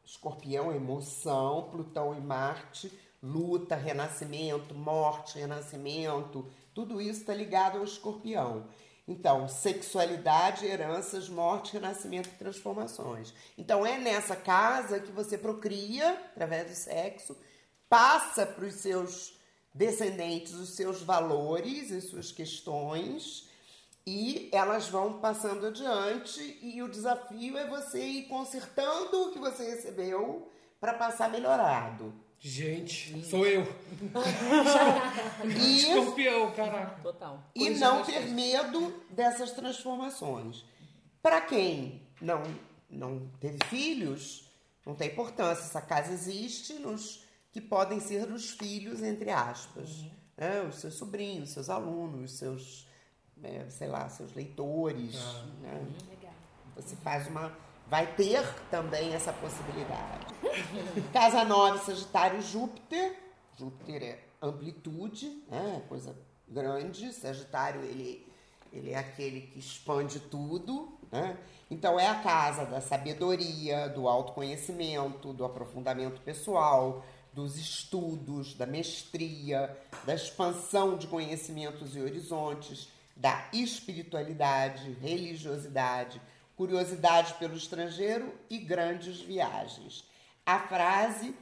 Escorpião, 0.04 0.74
emoção, 0.74 1.68
Plutão 1.70 2.12
e 2.12 2.20
Marte, 2.20 2.92
luta, 3.22 3.76
renascimento, 3.76 4.74
morte, 4.74 5.38
renascimento, 5.38 6.44
tudo 6.74 7.00
isso 7.00 7.20
está 7.20 7.32
ligado 7.32 7.78
ao 7.78 7.84
Escorpião. 7.84 8.66
Então, 9.06 9.46
sexualidade, 9.46 10.66
heranças, 10.66 11.28
morte, 11.28 11.74
renascimento 11.74 12.30
e 12.30 12.36
transformações. 12.36 13.32
Então, 13.56 13.86
é 13.86 13.96
nessa 13.96 14.34
casa 14.34 14.98
que 14.98 15.12
você 15.12 15.38
procria, 15.38 16.14
através 16.32 16.68
do 16.68 16.74
sexo, 16.74 17.36
passa 17.88 18.44
para 18.44 18.64
os 18.64 18.74
seus 18.74 19.38
descendentes 19.72 20.52
os 20.54 20.70
seus 20.70 21.00
valores, 21.00 21.92
as 21.92 22.06
suas 22.06 22.32
questões, 22.32 23.48
e 24.12 24.48
elas 24.52 24.88
vão 24.88 25.20
passando 25.20 25.66
adiante 25.66 26.58
e 26.62 26.82
o 26.82 26.88
desafio 26.88 27.56
é 27.56 27.68
você 27.68 28.02
ir 28.04 28.22
consertando 28.24 29.22
o 29.28 29.30
que 29.32 29.38
você 29.38 29.64
recebeu 29.70 30.50
para 30.80 30.94
passar 30.94 31.30
melhorado. 31.30 32.12
Gente, 32.40 33.22
sou 33.24 33.46
eu. 33.46 33.62
E, 35.44 35.78
Escorpião, 35.82 36.50
caraca. 36.52 37.00
Total. 37.02 37.42
e 37.54 37.66
Coisa 37.66 37.80
não 37.80 38.04
ter 38.04 38.20
medo 38.30 38.92
dessas 39.10 39.52
transformações. 39.52 40.64
Para 41.22 41.40
quem 41.42 42.02
não, 42.20 42.42
não 42.88 43.30
teve 43.40 43.58
filhos, 43.66 44.50
não 44.86 44.94
tem 44.94 45.08
importância. 45.08 45.62
Essa 45.64 45.82
casa 45.82 46.12
existe 46.12 46.74
nos 46.74 47.24
que 47.52 47.60
podem 47.60 48.00
ser 48.00 48.30
os 48.32 48.50
filhos, 48.50 49.02
entre 49.02 49.30
aspas. 49.30 50.04
né? 50.36 50.62
Os 50.62 50.76
seus 50.76 50.94
sobrinhos, 50.94 51.50
seus 51.50 51.68
alunos, 51.68 52.38
seus, 52.38 52.86
é, 53.42 53.68
sei 53.68 53.88
lá, 53.88 54.08
seus 54.08 54.34
leitores. 54.34 55.14
né? 55.60 55.86
Legal. 56.08 56.32
Você 56.76 56.96
faz 56.96 57.26
uma. 57.26 57.52
Vai 57.86 58.06
ter 58.14 58.46
também 58.70 59.12
essa 59.14 59.32
possibilidade. 59.32 60.26
Casa 61.12 61.44
9, 61.44 61.84
Sagitário, 61.84 62.40
Júpiter. 62.40 63.16
Júpiter 63.58 64.02
é 64.02 64.18
amplitude, 64.40 65.42
né? 65.50 65.82
coisa 65.88 66.16
grande. 66.48 67.12
Sagitário, 67.12 67.82
ele, 67.82 68.26
ele 68.72 68.90
é 68.90 68.98
aquele 68.98 69.40
que 69.42 69.58
expande 69.58 70.20
tudo. 70.20 70.96
Né? 71.10 71.36
Então, 71.70 71.98
é 71.98 72.06
a 72.06 72.22
casa 72.22 72.64
da 72.64 72.80
sabedoria, 72.80 73.88
do 73.88 74.08
autoconhecimento, 74.08 75.32
do 75.32 75.44
aprofundamento 75.44 76.20
pessoal, 76.20 77.04
dos 77.32 77.56
estudos, 77.56 78.54
da 78.54 78.66
mestria, 78.66 79.76
da 80.04 80.14
expansão 80.14 80.96
de 80.96 81.06
conhecimentos 81.06 81.96
e 81.96 82.00
horizontes, 82.00 82.88
da 83.20 83.46
espiritualidade, 83.52 84.90
religiosidade, 84.92 86.20
curiosidade 86.56 87.34
pelo 87.34 87.54
estrangeiro 87.54 88.34
e 88.48 88.56
grandes 88.56 89.20
viagens. 89.20 90.04
A 90.44 90.58
frase 90.58 91.34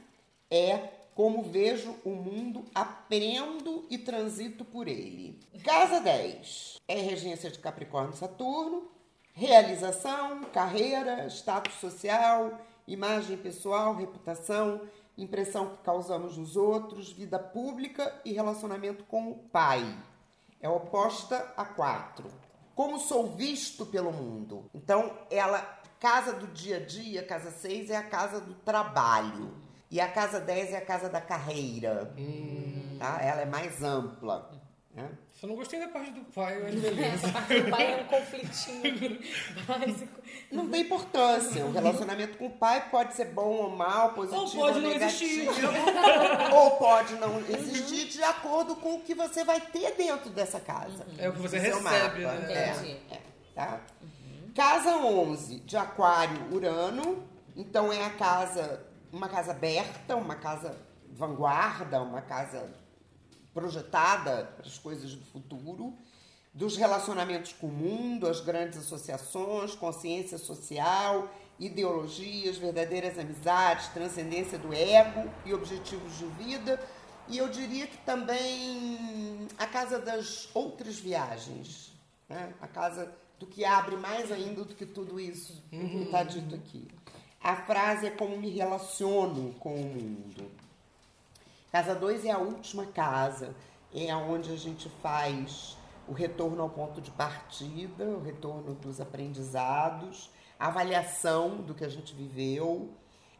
é 0.51 0.89
como 1.15 1.43
vejo 1.43 1.95
o 2.05 2.11
mundo, 2.11 2.65
aprendo 2.75 3.85
e 3.89 3.97
transito 3.97 4.63
por 4.63 4.87
ele. 4.87 5.39
Casa 5.63 5.99
10 5.99 6.77
é 6.87 6.95
regência 6.99 7.49
de 7.49 7.59
Capricórnio 7.59 8.15
Saturno, 8.15 8.89
realização, 9.33 10.43
carreira, 10.45 11.27
status 11.27 11.75
social, 11.75 12.59
imagem 12.87 13.37
pessoal, 13.37 13.95
reputação, 13.95 14.81
impressão 15.17 15.75
que 15.75 15.83
causamos 15.83 16.37
nos 16.37 16.55
outros, 16.55 17.11
vida 17.11 17.39
pública 17.39 18.13
e 18.25 18.33
relacionamento 18.33 19.03
com 19.05 19.31
o 19.31 19.35
pai. 19.35 19.97
É 20.61 20.67
oposta 20.67 21.53
a 21.55 21.65
4. 21.65 22.29
Como 22.75 22.99
sou 22.99 23.35
visto 23.35 23.85
pelo 23.85 24.11
mundo? 24.11 24.69
Então, 24.73 25.17
ela, 25.29 25.79
casa 25.99 26.33
do 26.33 26.47
dia 26.47 26.77
a 26.77 26.85
dia, 26.85 27.23
casa 27.23 27.51
6 27.51 27.89
é 27.89 27.97
a 27.97 28.03
casa 28.03 28.39
do 28.39 28.53
trabalho. 28.53 29.53
E 29.91 29.99
a 29.99 30.11
casa 30.11 30.39
10 30.39 30.73
é 30.73 30.77
a 30.77 30.85
casa 30.85 31.09
da 31.09 31.19
carreira. 31.19 32.13
Tá? 32.99 33.21
Ela 33.21 33.41
é 33.41 33.45
mais 33.45 33.81
ampla. 33.83 34.51
Né? 34.93 35.09
Só 35.39 35.47
não 35.47 35.55
gostei 35.55 35.79
da 35.79 35.87
parte 35.87 36.11
do 36.11 36.19
pai, 36.33 36.59
mas 36.61 36.75
beleza. 36.75 37.27
O 37.65 37.69
pai 37.71 37.93
é 37.93 38.01
um 38.01 38.05
conflitinho 38.07 39.19
básico. 39.65 40.21
Não 40.51 40.67
tem 40.67 40.81
importância. 40.81 41.65
O 41.65 41.71
relacionamento 41.71 42.37
com 42.37 42.47
o 42.47 42.49
pai 42.49 42.89
pode 42.89 43.15
ser 43.15 43.25
bom 43.25 43.47
ou 43.55 43.69
mal, 43.69 44.11
positivo 44.13 44.41
Ou 44.41 44.51
pode 44.51 44.75
ou 44.77 44.81
não 44.83 44.89
negativo. 44.89 45.49
existir. 45.51 46.53
ou 46.53 46.71
pode 46.71 47.13
não 47.15 47.39
existir 47.39 48.05
de 48.09 48.21
acordo 48.21 48.75
com 48.75 48.95
o 48.95 49.01
que 49.01 49.15
você 49.15 49.45
vai 49.45 49.61
ter 49.61 49.95
dentro 49.95 50.29
dessa 50.29 50.59
casa. 50.59 51.05
É 51.17 51.29
o 51.29 51.33
que 51.33 51.39
você 51.39 51.57
seu 51.59 51.77
recebe, 51.81 52.23
mapa. 52.23 52.35
né? 52.39 52.53
É, 52.53 52.69
Entendi. 52.71 52.97
é, 53.09 53.19
tá? 53.55 53.79
Casa 54.53 54.97
11 54.97 55.61
de 55.61 55.77
Aquário, 55.77 56.53
Urano. 56.53 57.23
Então 57.55 57.93
é 57.93 58.05
a 58.05 58.09
casa, 58.09 58.85
uma 59.11 59.29
casa 59.29 59.51
aberta, 59.51 60.17
uma 60.17 60.35
casa 60.35 60.75
vanguarda, 61.15 62.01
uma 62.01 62.21
casa 62.21 62.69
projetada 63.53 64.45
para 64.57 64.67
as 64.67 64.77
coisas 64.77 65.13
do 65.15 65.25
futuro. 65.25 65.93
dos 66.51 66.75
relacionamentos 66.75 67.53
com 67.53 67.67
o 67.67 67.71
mundo, 67.71 68.27
as 68.27 68.41
grandes 68.41 68.79
associações, 68.79 69.75
consciência 69.75 70.37
social, 70.37 71.29
ideologias, 71.59 72.57
verdadeiras 72.57 73.19
amizades, 73.19 73.87
transcendência 73.89 74.57
do 74.57 74.73
ego 74.73 75.29
e 75.45 75.53
objetivos 75.53 76.17
de 76.17 76.25
vida. 76.43 76.79
E 77.27 77.37
eu 77.37 77.47
diria 77.47 77.85
que 77.85 77.97
também 77.99 79.47
a 79.57 79.67
casa 79.67 79.99
das 79.99 80.49
outras 80.55 80.97
viagens, 80.97 81.93
né? 82.27 82.53
a 82.59 82.67
casa 82.67 83.13
do 83.39 83.45
que 83.45 83.63
abre 83.63 83.95
mais 83.95 84.31
ainda 84.31 84.63
do 84.63 84.73
que 84.73 84.85
tudo 84.85 85.19
isso 85.19 85.63
que 85.69 86.03
está 86.03 86.23
dito 86.23 86.55
aqui. 86.55 86.87
A 87.41 87.55
frase 87.55 88.07
é 88.07 88.09
como 88.09 88.35
me 88.37 88.49
relaciono 88.49 89.53
com 89.59 89.75
o 89.75 89.85
mundo. 89.85 90.48
Casa 91.71 91.93
2 91.93 92.25
é 92.25 92.31
a 92.31 92.39
última 92.39 92.87
casa, 92.87 93.55
é 93.93 94.15
onde 94.15 94.51
a 94.51 94.55
gente 94.55 94.89
faz 95.03 95.77
o 96.07 96.13
retorno 96.13 96.63
ao 96.63 96.69
ponto 96.69 96.99
de 96.99 97.11
partida, 97.11 98.05
o 98.05 98.23
retorno 98.23 98.73
dos 98.73 98.99
aprendizados, 98.99 100.31
a 100.59 100.67
avaliação 100.67 101.57
do 101.57 101.75
que 101.75 101.85
a 101.85 101.89
gente 101.89 102.15
viveu. 102.15 102.89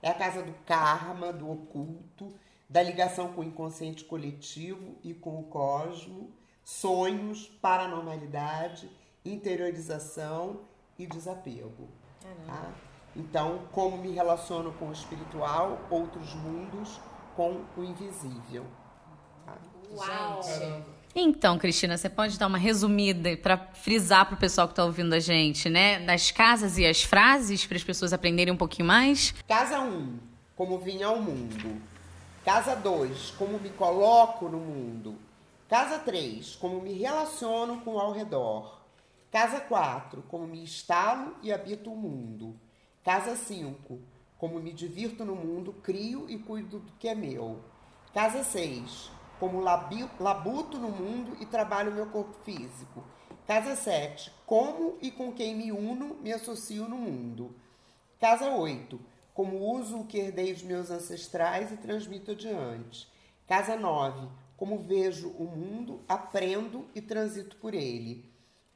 É 0.01 0.09
a 0.09 0.13
casa 0.13 0.43
do 0.43 0.53
karma, 0.65 1.34
do 1.34 1.49
oculto, 1.51 2.32
da 2.69 2.84
ligação 2.84 3.34
com 3.34 3.41
o 3.41 3.43
inconsciente 3.43 4.05
coletivo 4.05 4.95
e 5.03 5.11
com 5.11 5.39
o 5.39 5.43
cosmo, 5.45 6.30
sonhos, 6.63 7.47
paranormalidade, 7.59 8.91
interiorização 9.25 10.61
e 10.99 11.07
desapego. 11.07 11.89
Tá? 12.45 12.71
Então, 13.15 13.67
como 13.71 13.97
me 13.97 14.11
relaciono 14.11 14.71
com 14.73 14.89
o 14.89 14.93
espiritual, 14.93 15.80
outros 15.89 16.36
mundos, 16.36 17.01
com 17.36 17.61
o 17.77 17.84
invisível. 17.84 18.65
Tá? 19.45 19.57
Uau! 19.91 20.41
Então, 21.15 21.57
Cristina, 21.57 21.97
você 21.97 22.07
pode 22.07 22.38
dar 22.38 22.47
uma 22.47 22.57
resumida 22.57 23.36
para 23.36 23.57
frisar 23.73 24.27
para 24.27 24.36
o 24.36 24.38
pessoal 24.38 24.67
que 24.67 24.73
está 24.73 24.86
ouvindo 24.86 25.13
a 25.13 25.19
gente, 25.19 25.67
né? 25.67 25.99
Das 25.99 26.30
casas 26.30 26.77
e 26.77 26.86
as 26.86 27.03
frases 27.03 27.65
para 27.65 27.77
as 27.77 27.84
pessoas 27.84 28.13
aprenderem 28.13 28.53
um 28.53 28.57
pouquinho 28.57 28.88
mais? 28.88 29.34
Casa 29.47 29.80
1, 29.80 29.88
um, 29.88 30.19
como 30.55 30.77
vim 30.77 31.01
ao 31.01 31.19
mundo. 31.19 31.82
Casa 32.45 32.75
2, 32.75 33.32
como 33.32 33.59
me 33.59 33.69
coloco 33.69 34.47
no 34.47 34.59
mundo. 34.59 35.15
Casa 35.67 35.99
3, 35.99 36.55
como 36.55 36.82
me 36.82 36.93
relaciono 36.93 37.82
com 37.82 37.95
o 37.95 37.99
ao 37.99 38.11
redor. 38.11 38.80
Casa 39.32 39.59
4, 39.59 40.23
como 40.27 40.47
me 40.47 40.61
instalo 40.61 41.36
e 41.41 41.51
habito 41.51 41.91
o 41.91 41.95
mundo. 41.95 42.55
Casa 43.03 43.36
5, 43.36 43.99
como 44.40 44.60
me 44.60 44.74
divirto 44.74 45.24
no 45.24 45.36
mundo, 45.36 45.74
crio 45.84 46.28
e 46.30 46.40
cuido 46.40 46.80
do 46.80 46.92
que 46.94 47.08
é 47.08 47.14
meu. 47.14 47.60
Casa 48.14 48.44
6, 48.44 49.12
como 49.40 49.60
labuto 49.60 50.80
no 50.80 50.90
mundo 50.90 51.38
e 51.40 51.46
trabalho 51.46 51.92
meu 51.92 52.08
corpo 52.08 52.34
físico. 52.44 53.04
Casa 53.46 53.76
7, 53.76 54.32
como 54.46 54.98
e 55.02 55.12
com 55.12 55.34
quem 55.34 55.56
me 55.56 55.72
uno, 55.72 56.16
me 56.22 56.32
associo 56.32 56.88
no 56.88 56.98
mundo. 56.98 57.54
Casa 58.18 58.50
8, 58.50 59.00
como 59.34 59.58
uso 59.74 60.00
o 60.00 60.06
que 60.06 60.20
herdei 60.20 60.54
dos 60.54 60.64
meus 60.64 60.90
ancestrais 60.90 61.72
e 61.72 61.78
transmito 61.78 62.32
adiante. 62.32 63.08
Casa 63.46 63.76
9, 63.76 64.28
como 64.56 64.80
vejo 64.80 65.30
o 65.38 65.44
mundo, 65.44 66.02
aprendo 66.08 66.86
e 66.96 67.02
transito 67.02 67.58
por 67.58 67.74
ele. 67.74 68.30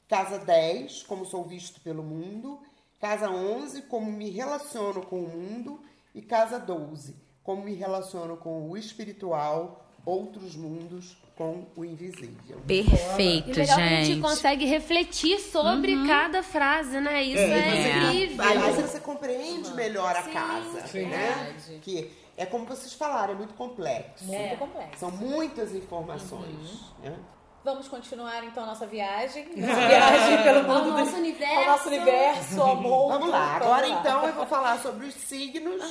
Casa 0.07 0.39
10, 0.39 1.03
como 1.03 1.25
sou 1.25 1.45
visto 1.45 1.79
pelo 1.81 2.03
mundo. 2.03 2.59
Casa 3.03 3.29
11, 3.29 3.81
como 3.81 4.09
me 4.09 4.29
relaciono 4.29 5.01
com 5.05 5.19
o 5.19 5.27
mundo. 5.27 5.81
E 6.15 6.21
casa 6.21 6.57
12, 6.57 7.13
como 7.43 7.63
me 7.63 7.73
relaciono 7.73 8.37
com 8.37 8.69
o 8.69 8.77
espiritual, 8.77 9.85
outros 10.05 10.55
mundos, 10.55 11.17
com 11.35 11.65
o 11.75 11.83
invisível. 11.83 12.61
Perfeito, 12.65 13.49
E 13.49 13.53
legal 13.53 13.75
que 13.75 13.83
a 13.83 13.87
gente 13.89 14.05
gente. 14.05 14.21
consegue 14.21 14.65
refletir 14.65 15.37
sobre 15.41 16.07
cada 16.07 16.41
frase, 16.41 17.01
né? 17.01 17.21
Isso 17.23 17.41
é, 17.41 17.93
Aí 18.05 18.23
incrível. 18.25 18.87
você 18.87 18.99
compreende 19.01 19.73
melhor 19.73 20.15
a 20.15 20.23
casa, 20.23 20.87
Sim. 20.87 21.07
né? 21.07 21.57
Que 21.81 22.09
é 22.37 22.45
como 22.45 22.65
vocês 22.65 22.93
falaram, 22.93 23.33
é 23.33 23.35
muito 23.35 23.53
complexo. 23.55 24.23
Muito 24.23 24.57
complexo. 24.57 24.99
São 24.99 25.11
muitas 25.11 25.75
informações. 25.75 26.93
né? 27.03 27.17
Vamos 27.63 27.87
continuar 27.87 28.43
então 28.43 28.63
a 28.63 28.65
nossa 28.67 28.85
viagem. 28.85 29.45
Nossa 29.55 29.87
viagem 29.87 30.43
pelo 30.43 30.59
Ao 30.59 30.63
mundo. 30.83 30.97
nosso 30.97 31.11
do- 31.11 31.17
universo. 31.17 31.55
Ao 31.59 31.65
nosso 31.65 31.87
universo, 31.87 32.61
ao 32.61 32.75
mundo. 32.81 33.07
Vamos 33.09 33.29
lá, 33.29 33.55
agora 33.55 33.87
então 33.87 34.25
eu 34.27 34.33
vou 34.33 34.45
falar 34.45 34.79
sobre 34.81 35.07
os 35.07 35.13
signos 35.13 35.81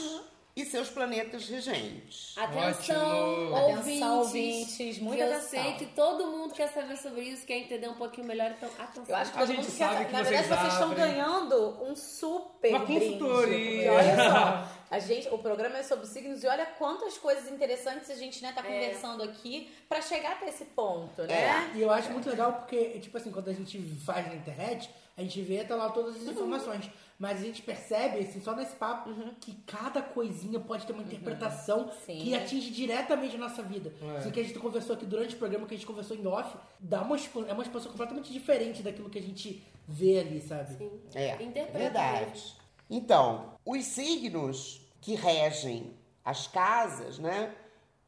e 0.54 0.66
seus 0.66 0.90
planetas 0.90 1.48
regentes. 1.48 2.34
Atenção, 2.36 3.52
ouvintes. 3.52 3.78
Atenção, 3.80 4.18
ouvintes, 4.18 4.98
muita 4.98 5.22
eu 5.24 5.32
atenção. 5.32 5.48
sei 5.62 5.72
que 5.74 5.86
todo 5.86 6.26
mundo 6.26 6.52
quer 6.52 6.68
saber 6.68 6.96
sobre 6.98 7.22
isso, 7.22 7.46
quer 7.46 7.56
entender 7.58 7.88
um 7.88 7.94
pouquinho 7.94 8.26
melhor, 8.26 8.50
então 8.50 8.68
atenção. 8.78 9.04
Eu 9.08 9.16
acho 9.16 9.32
que 9.32 9.36
A 9.38 9.40
todo 9.40 9.48
gente 9.48 9.62
mundo 9.62 9.70
sabe 9.78 9.96
quer. 9.96 10.04
que 10.06 10.12
Na 10.12 10.22
verdade, 10.22 10.48
vocês 10.48 10.60
vocês 10.60 10.72
estão 10.74 10.94
ganhando 10.94 11.82
um 11.84 11.96
super 11.96 12.68
Uma 12.70 12.78
brinde. 12.80 13.00
consultoria. 13.18 13.92
Olha 13.92 14.16
só, 14.16 14.68
a 14.90 14.98
gente, 14.98 15.28
o 15.30 15.38
programa 15.38 15.78
é 15.78 15.82
sobre 15.82 16.06
signos 16.06 16.44
e 16.44 16.46
olha 16.46 16.66
quantas 16.66 17.16
coisas 17.16 17.50
interessantes 17.50 18.10
a 18.10 18.14
gente 18.14 18.42
né, 18.42 18.52
tá 18.52 18.62
conversando 18.62 19.22
aqui 19.22 19.70
pra 19.88 20.02
chegar 20.02 20.32
até 20.32 20.50
esse 20.50 20.66
ponto, 20.66 21.22
né? 21.22 21.72
E 21.74 21.80
eu 21.80 21.90
acho 21.90 22.10
muito 22.12 22.28
legal 22.28 22.52
porque, 22.52 22.98
tipo 23.00 23.16
assim, 23.16 23.30
quando 23.32 23.48
a 23.48 23.54
gente 23.54 23.78
faz 24.04 24.26
na 24.26 24.34
internet, 24.34 24.90
a 25.16 25.22
gente 25.22 25.40
vê, 25.40 25.64
tá 25.64 25.76
lá 25.76 25.88
todas 25.90 26.16
as 26.16 26.22
informações. 26.22 26.90
Mas 27.18 27.40
a 27.40 27.44
gente 27.44 27.62
percebe, 27.62 28.18
assim, 28.18 28.40
só 28.40 28.54
nesse 28.54 28.74
papo, 28.74 29.10
que 29.40 29.54
cada 29.66 30.02
coisinha 30.02 30.58
pode 30.58 30.86
ter 30.86 30.92
uma 30.92 31.02
interpretação 31.02 31.90
Sim. 32.04 32.18
que 32.18 32.34
atinge 32.34 32.70
diretamente 32.70 33.36
a 33.36 33.38
nossa 33.38 33.62
vida. 33.62 33.92
Assim, 34.18 34.30
que 34.30 34.40
a 34.40 34.42
gente 34.42 34.58
conversou 34.58 34.96
aqui 34.96 35.06
durante 35.06 35.34
o 35.34 35.38
programa, 35.38 35.66
que 35.66 35.74
a 35.74 35.76
gente 35.76 35.86
conversou 35.86 36.16
em 36.16 36.26
off, 36.26 36.56
dá 36.80 37.00
uma, 37.02 37.16
é 37.16 37.52
uma 37.52 37.62
expansão 37.62 37.90
completamente 37.92 38.32
diferente 38.32 38.82
daquilo 38.82 39.08
que 39.08 39.18
a 39.18 39.22
gente 39.22 39.62
vê 39.86 40.20
ali, 40.20 40.40
sabe? 40.40 40.90
É, 41.14 41.28
é 41.28 41.42
Interpreta 41.42 41.78
verdade. 41.78 42.56
Então, 42.90 43.54
os 43.64 43.84
signos 43.84 44.80
que 45.00 45.14
regem 45.14 45.94
as 46.24 46.46
casas, 46.46 47.18
né? 47.18 47.54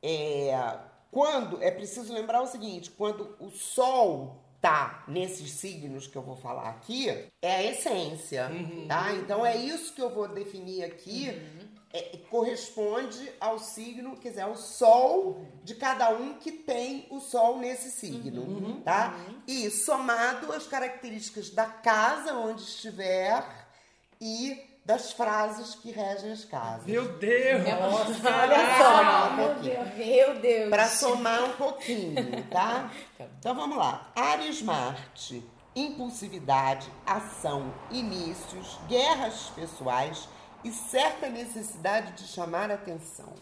É, 0.02 0.78
quando 1.10 1.62
é 1.62 1.70
preciso 1.70 2.12
lembrar 2.12 2.42
o 2.42 2.46
seguinte: 2.46 2.90
quando 2.90 3.36
o 3.38 3.50
Sol 3.50 4.43
tá 4.64 5.04
nesses 5.06 5.50
signos 5.50 6.06
que 6.06 6.16
eu 6.16 6.22
vou 6.22 6.36
falar 6.36 6.70
aqui, 6.70 7.10
é 7.42 7.56
a 7.56 7.62
essência, 7.62 8.50
tá? 8.88 9.12
Então 9.12 9.44
é 9.44 9.54
isso 9.54 9.92
que 9.94 10.00
eu 10.00 10.08
vou 10.08 10.26
definir 10.26 10.82
aqui. 10.84 11.28
é, 11.92 12.16
corresponde 12.28 13.30
ao 13.38 13.58
signo, 13.58 14.16
quer 14.16 14.30
dizer, 14.30 14.40
ao 14.40 14.56
sol 14.56 15.46
de 15.62 15.74
cada 15.74 16.08
um 16.10 16.34
que 16.34 16.50
tem 16.50 17.06
o 17.10 17.20
sol 17.20 17.58
nesse 17.58 17.90
signo, 17.90 18.80
tá? 18.82 19.14
E 19.46 19.70
somado 19.70 20.50
às 20.52 20.66
características 20.66 21.50
da 21.50 21.66
casa 21.66 22.34
onde 22.34 22.62
estiver 22.62 23.44
e 24.20 24.60
das 24.84 25.12
frases 25.12 25.74
que 25.74 25.90
regem 25.90 26.32
as 26.32 26.44
casas. 26.44 26.84
Meu 26.84 27.16
Deus! 27.16 27.62
Olha 27.64 28.78
só, 28.78 29.30
meu 29.32 29.54
Deus. 29.54 29.94
Meu 29.96 30.40
Deus. 30.40 30.70
Para 30.70 30.86
somar 30.86 31.44
um 31.44 31.52
pouquinho, 31.52 32.44
tá? 32.50 32.90
Então 33.38 33.54
vamos 33.54 33.76
lá. 33.76 34.10
Ares 34.16 34.62
Marte, 34.62 35.46
impulsividade, 35.76 36.90
ação, 37.06 37.72
inícios, 37.90 38.78
guerras 38.88 39.52
pessoais 39.54 40.28
e 40.62 40.72
certa 40.72 41.28
necessidade 41.28 42.12
de 42.12 42.26
chamar 42.26 42.70
atenção. 42.70 43.32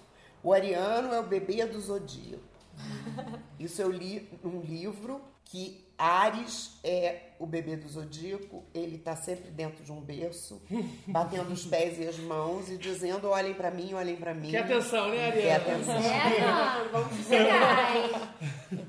O 0.43 0.53
ariano 0.53 1.15
é 1.15 1.21
o 1.21 1.25
bebê 1.25 1.65
do 1.67 1.81
zodíaco. 1.81 2.43
Isso 3.59 3.81
eu 3.81 3.91
li 3.91 4.29
num 4.43 4.61
livro 4.61 5.21
que 5.45 5.82
Ares 6.03 6.79
é 6.83 7.31
o 7.39 7.47
bebê 7.47 7.77
do 7.77 7.89
zodíaco, 7.89 8.65
ele 8.75 8.99
tá 8.99 9.15
sempre 9.15 9.53
dentro 9.53 9.85
de 9.85 9.93
um 9.93 10.01
berço, 10.01 10.61
batendo 11.07 11.53
os 11.53 11.65
pés 11.65 11.97
e 11.99 12.09
as 12.09 12.19
mãos 12.19 12.69
e 12.69 12.77
dizendo: 12.77 13.29
olhem 13.29 13.55
pra 13.55 13.71
mim, 13.71 13.95
olhem 13.95 14.17
pra 14.17 14.35
mim. 14.35 14.51
Que 14.51 14.57
atenção, 14.57 15.09
né, 15.11 15.31
Que 15.31 15.49
Ariana? 15.49 15.57
atenção. 15.57 15.95
É, 15.95 16.41
mano, 16.41 16.91
vamos 16.93 17.27
chegar, 17.27 17.97
hein? 17.97 18.11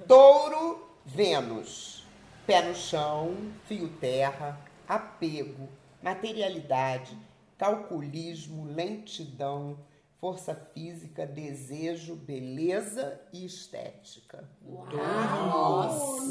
Touro, 0.07 0.87
Vênus. 1.05 2.03
Pé 2.47 2.61
no 2.63 2.75
chão, 2.75 3.37
fio 3.67 3.87
terra, 3.89 4.59
apego, 4.87 5.69
materialidade, 6.01 7.15
calculismo, 7.57 8.65
lentidão, 8.65 9.77
força 10.23 10.55
física, 10.55 11.27
desejo, 11.27 12.15
beleza 12.15 13.19
e 13.33 13.43
estética. 13.43 14.49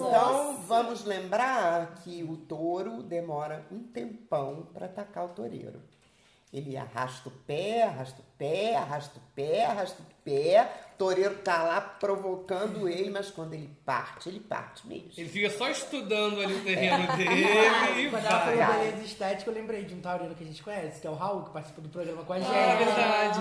Então, 0.09 0.63
vamos 0.67 1.05
lembrar 1.05 1.97
que 1.97 2.25
o 2.25 2.39
touro 2.39 3.03
demora 3.03 3.67
um 3.71 3.83
tempão 3.83 4.67
para 4.73 4.87
atacar 4.87 5.27
o 5.27 5.35
toureiro. 5.35 5.83
Ele 6.53 6.77
arrasta 6.77 7.31
o 7.31 7.33
pé, 7.33 7.85
arrasta 7.85 8.21
o 8.21 8.25
pé, 8.37 8.77
arrasta 8.77 9.19
o 9.19 9.23
pé, 9.35 9.65
arrasta 9.65 10.03
o 10.03 10.07
pé. 10.23 10.71
O 10.93 10.99
toureiro 10.99 11.37
tá 11.37 11.63
lá 11.63 11.81
provocando 11.81 12.87
ele, 12.87 13.09
mas 13.09 13.31
quando 13.31 13.55
ele 13.55 13.71
parte, 13.87 14.29
ele 14.29 14.39
parte 14.39 14.87
mesmo. 14.87 15.11
Ele 15.17 15.31
fica 15.31 15.49
só 15.49 15.71
estudando 15.71 16.39
ali 16.41 16.53
o 16.53 16.63
terreno 16.63 17.09
Ah, 17.11 17.17
dele 17.17 18.07
e 18.07 18.11
Quando 18.11 18.27
ela 18.27 18.41
falou 18.41 18.79
beleza 18.79 19.03
estética, 19.03 19.51
eu 19.51 19.55
lembrei 19.55 19.85
de 19.85 19.95
um 19.95 20.01
taurino 20.03 20.35
que 20.35 20.45
a 20.45 20.47
gente 20.47 20.63
conhece, 20.63 21.01
que 21.01 21.07
é 21.07 21.11
o 21.11 21.15
Raul, 21.15 21.45
que 21.45 21.51
participa 21.53 21.81
do 21.81 21.89
programa 21.89 22.23
com 22.23 22.35
a 22.35 22.39
gente. 22.39 22.55
É 22.55 22.77
verdade. 22.77 23.41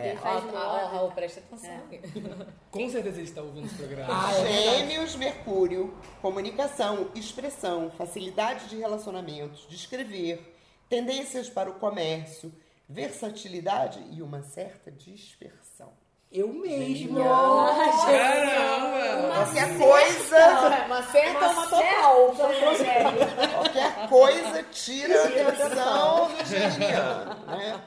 É. 0.00 0.08
Ele 0.08 0.16
faz 0.16 0.44
ó, 0.54 0.56
ó, 0.56 0.86
Raul, 0.88 1.12
presta 1.12 1.40
atenção. 1.40 1.78
Com 2.72 2.88
certeza 2.88 3.18
ele 3.18 3.28
está 3.28 3.42
ouvindo 3.42 3.66
esse 3.66 3.74
programa. 3.74 4.08
Ah, 4.08 4.32
é. 4.32 4.78
Gêmeos, 4.78 5.14
Mercúrio, 5.14 5.94
comunicação, 6.22 7.10
expressão, 7.14 7.90
facilidade 7.90 8.66
de 8.68 8.76
relacionamentos, 8.76 9.66
de 9.68 9.76
escrever, 9.76 10.55
tendências 10.88 11.48
para 11.48 11.70
o 11.70 11.74
comércio, 11.74 12.52
versatilidade 12.88 14.00
e 14.12 14.22
uma 14.22 14.42
certa 14.42 14.90
dispersão. 14.90 15.90
Eu 16.30 16.52
mesmo. 16.52 17.16
Caramba! 17.16 19.34
Qualquer 19.34 19.78
coisa, 19.78 20.86
Uma 20.86 21.02
certa 21.04 21.48
uma 21.48 21.66
total. 21.66 22.34
qualquer 23.54 24.08
coisa 24.08 24.62
tira 24.64 25.22
a 25.22 25.26
atenção 25.26 26.28
do 26.28 26.44
geminiano, 26.44 27.46
né? 27.46 27.82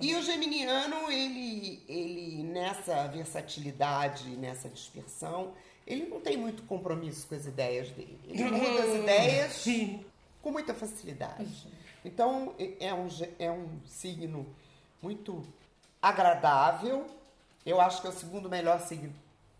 E 0.00 0.14
o 0.14 0.22
geminiano, 0.22 1.10
ele, 1.10 1.82
ele 1.86 2.42
nessa 2.44 3.06
versatilidade, 3.08 4.30
nessa 4.36 4.68
dispersão, 4.68 5.52
ele 5.86 6.06
não 6.06 6.20
tem 6.20 6.38
muito 6.38 6.62
compromisso 6.62 7.26
com 7.26 7.34
as 7.34 7.44
ideias 7.44 7.90
dele. 7.90 8.18
Ele 8.26 8.44
muda 8.44 8.82
as 8.82 8.94
ideias 8.94 9.64
com 10.40 10.50
muita 10.50 10.72
facilidade. 10.72 11.66
Então, 12.04 12.54
é 12.78 12.94
um, 12.94 13.08
é 13.38 13.50
um 13.50 13.68
signo 13.86 14.46
muito 15.02 15.42
agradável. 16.00 17.06
Eu 17.64 17.80
acho 17.80 18.00
que 18.00 18.06
é 18.06 18.10
o 18.10 18.12
segundo 18.12 18.48
melhor 18.48 18.80
signo 18.80 19.12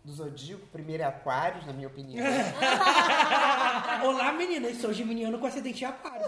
do 0.03 0.11
zodíaco. 0.11 0.63
O 0.63 0.67
primeiro 0.67 1.03
é 1.03 1.05
Aquários, 1.05 1.65
na 1.65 1.73
minha 1.73 1.87
opinião. 1.87 2.25
Olá, 4.03 4.31
meninas. 4.31 4.77
Sou 4.77 4.91
geminiano 4.91 5.37
com 5.37 5.45
ascendente 5.45 5.83
em 5.83 5.87
aquário. 5.87 6.25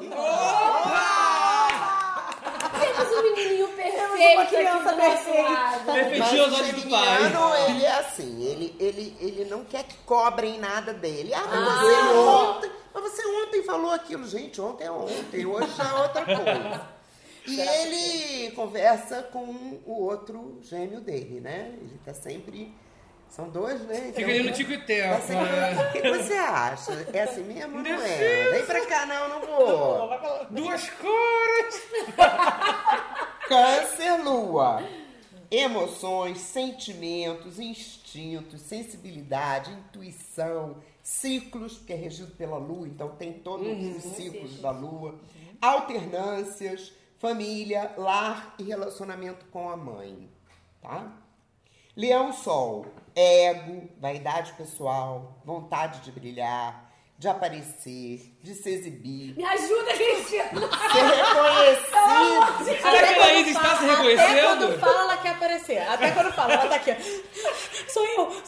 Temos 2.79 3.11
um 3.11 3.23
menininho 3.23 3.67
perfeito 3.69 4.03
uma 4.33 4.45
criança 4.45 4.93
perfeita. 4.93 5.41
lado. 5.41 5.91
Defendi 5.93 6.19
Mas 6.19 6.31
os 6.33 6.39
o 6.39 6.55
olhos 6.55 6.83
do 6.83 6.89
pai. 6.89 7.69
ele 7.69 7.85
é 7.85 7.99
assim, 7.99 8.43
ele, 8.43 8.75
ele, 8.79 9.17
ele 9.19 9.45
não 9.45 9.63
quer 9.65 9.83
que 9.83 9.95
cobrem 10.05 10.59
nada 10.59 10.93
dele. 10.93 11.33
Ah, 11.33 11.43
mas 11.47 11.79
você 11.79 12.17
ontem, 12.17 12.71
mas 12.93 13.03
você 13.03 13.25
ontem 13.25 13.63
falou 13.63 13.91
aquilo. 13.91 14.27
Gente, 14.27 14.59
ontem 14.61 14.85
é 14.85 14.91
ontem, 14.91 15.45
hoje 15.45 15.69
já 15.75 15.83
é 15.89 15.93
outra 16.01 16.25
coisa. 16.25 16.87
E 17.45 17.59
ele 17.59 18.51
conversa 18.51 19.23
com 19.23 19.43
o 19.85 20.03
outro 20.03 20.59
gêmeo 20.61 21.01
dele, 21.01 21.41
né? 21.41 21.73
Ele 21.79 21.99
tá 22.05 22.13
sempre... 22.13 22.73
São 23.29 23.49
dois, 23.49 23.81
né? 23.87 24.11
Fica 24.15 24.29
ali 24.29 24.43
no 24.43 24.51
tico 24.53 24.71
e 24.73 24.77
teco. 24.77 25.09
Tá 25.15 25.21
sempre- 25.21 25.43
né? 25.49 25.89
O 25.89 25.91
que 25.91 26.01
você 26.07 26.33
acha? 26.33 26.91
É 27.11 27.23
assim 27.23 27.41
mesmo 27.43 27.77
ou 27.77 27.83
não 27.83 27.89
é? 28.03 28.51
Vem 28.51 28.65
pra 28.65 28.85
cá, 28.85 29.07
não, 29.07 29.27
não 29.27 29.39
vou. 29.41 30.09
Duas 30.51 30.87
cores! 30.91 31.81
Câncer, 33.47 34.23
lua. 34.23 34.83
Emoções, 35.49 36.39
sentimentos, 36.39 37.59
instintos, 37.59 38.61
sensibilidade, 38.61 39.71
intuição, 39.71 40.77
ciclos, 41.03 41.77
que 41.79 41.91
é 41.91 41.95
regido 41.97 42.31
pela 42.35 42.57
lua, 42.57 42.87
então 42.87 43.09
tem 43.17 43.33
todos 43.33 43.67
os 43.67 44.03
ciclos 44.15 44.61
da 44.61 44.71
lua, 44.71 45.19
alternâncias, 45.61 46.93
família, 47.19 47.93
lar 47.97 48.55
e 48.57 48.63
relacionamento 48.63 49.45
com 49.47 49.69
a 49.69 49.75
mãe, 49.77 50.29
tá? 50.81 51.11
Leão 51.95 52.31
Sol, 52.33 52.87
ego, 53.15 53.89
vaidade 53.99 54.53
pessoal, 54.53 55.39
vontade 55.45 55.99
de 56.01 56.11
brilhar, 56.11 56.91
de 57.17 57.27
aparecer, 57.27 58.35
de 58.41 58.55
se 58.55 58.69
exibir, 58.69 59.35
Me 59.37 59.45
ajuda, 59.45 59.93
Cristina. 59.93 60.49
ser 60.49 61.05
reconhecido. 61.05 62.81
Será 62.81 63.07
que 63.07 63.13
a 63.13 63.25
Laís 63.25 63.47
está 63.47 63.61
se 63.61 63.67
Até 63.85 63.95
quando 63.95 64.07
reconhecendo? 64.11 64.79
fala, 64.79 64.99
ela 65.03 65.17
quer 65.17 65.29
aparecer. 65.29 65.77
Até 65.87 66.11
quando 66.11 66.33
fala, 66.33 66.53
ela 66.53 66.67
tá 66.67 66.75
aqui. 66.75 66.91
sou 67.87 68.05
eu. 68.07 68.42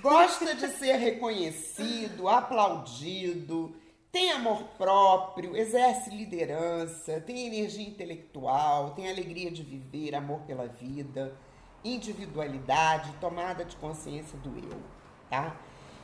Gosta 0.00 0.54
de 0.54 0.68
ser 0.68 0.96
reconhecido, 0.96 2.26
aplaudido, 2.26 3.74
tem 4.10 4.32
amor 4.32 4.64
próprio, 4.78 5.54
exerce 5.54 6.08
liderança, 6.10 7.20
tem 7.20 7.46
energia 7.46 7.86
intelectual, 7.86 8.92
tem 8.92 9.10
alegria 9.10 9.50
de 9.50 9.62
viver, 9.62 10.14
amor 10.14 10.40
pela 10.40 10.66
vida, 10.66 11.36
individualidade, 11.84 13.12
tomada 13.20 13.64
de 13.64 13.76
consciência 13.76 14.38
do 14.38 14.48
eu, 14.58 14.80
tá? 15.28 15.60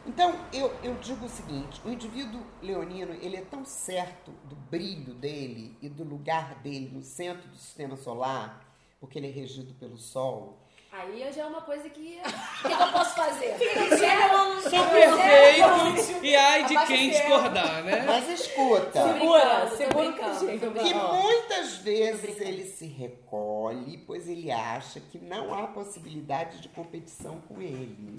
Então, 0.07 0.39
eu, 0.53 0.73
eu 0.85 0.95
digo 0.97 1.25
o 1.25 1.29
seguinte, 1.29 1.81
o 1.85 1.91
indivíduo 1.91 2.43
leonino, 2.63 3.15
ele 3.15 3.37
é 3.37 3.43
tão 3.43 3.65
certo 3.65 4.31
do 4.45 4.55
brilho 4.55 5.15
dele 5.15 5.77
e 5.81 5.89
do 5.89 6.05
lugar 6.05 6.57
dele 6.57 6.91
no 6.93 7.03
centro 7.03 7.49
do 7.49 7.57
sistema 7.57 7.97
solar, 7.97 8.65
porque 9.01 9.19
ele 9.19 9.29
é 9.29 9.33
regido 9.33 9.75
pelo 9.75 9.97
Sol, 9.97 10.59
Aí 10.99 11.31
já 11.33 11.43
é 11.43 11.47
uma 11.47 11.61
coisa 11.61 11.89
que. 11.91 12.21
O 12.21 12.69
que, 12.69 12.75
que 12.75 12.83
eu 12.83 12.93
posso 12.93 13.15
fazer? 13.15 13.55
Sou 14.63 14.85
perfeito 14.87 16.25
e 16.25 16.35
ai 16.35 16.65
de 16.65 16.87
quem 16.87 17.11
discordar, 17.11 17.83
né? 17.85 18.03
Mas 18.07 18.29
escuta, 18.29 19.03
Segura, 19.13 19.69
segura 19.77 20.13
que 20.13 20.95
muitas 20.95 21.77
vezes 21.79 22.41
ele 22.41 22.65
se 22.65 22.87
recolhe, 22.87 23.99
pois 24.07 24.29
ele 24.29 24.51
acha 24.51 24.99
que 25.01 25.19
não 25.19 25.55
há 25.55 25.67
possibilidade 25.69 26.61
de 26.61 26.69
competição 26.71 27.41
com 27.43 27.61
ele. 27.61 28.19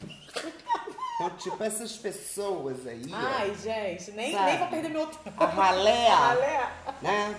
Então, 1.16 1.30
tipo, 1.32 1.64
essas 1.64 1.94
pessoas 1.94 2.86
aí, 2.86 3.02
ó, 3.12 3.16
Ai, 3.16 3.56
gente, 3.56 4.12
nem, 4.12 4.32
Sabe? 4.32 4.46
nem 4.46 4.58
vou 4.60 4.68
perder 4.68 4.90
meu 4.90 5.08
tempo. 5.08 5.44
a 5.44 5.46
ralé, 5.48 6.08
Olha. 6.12 6.72
né? 7.02 7.36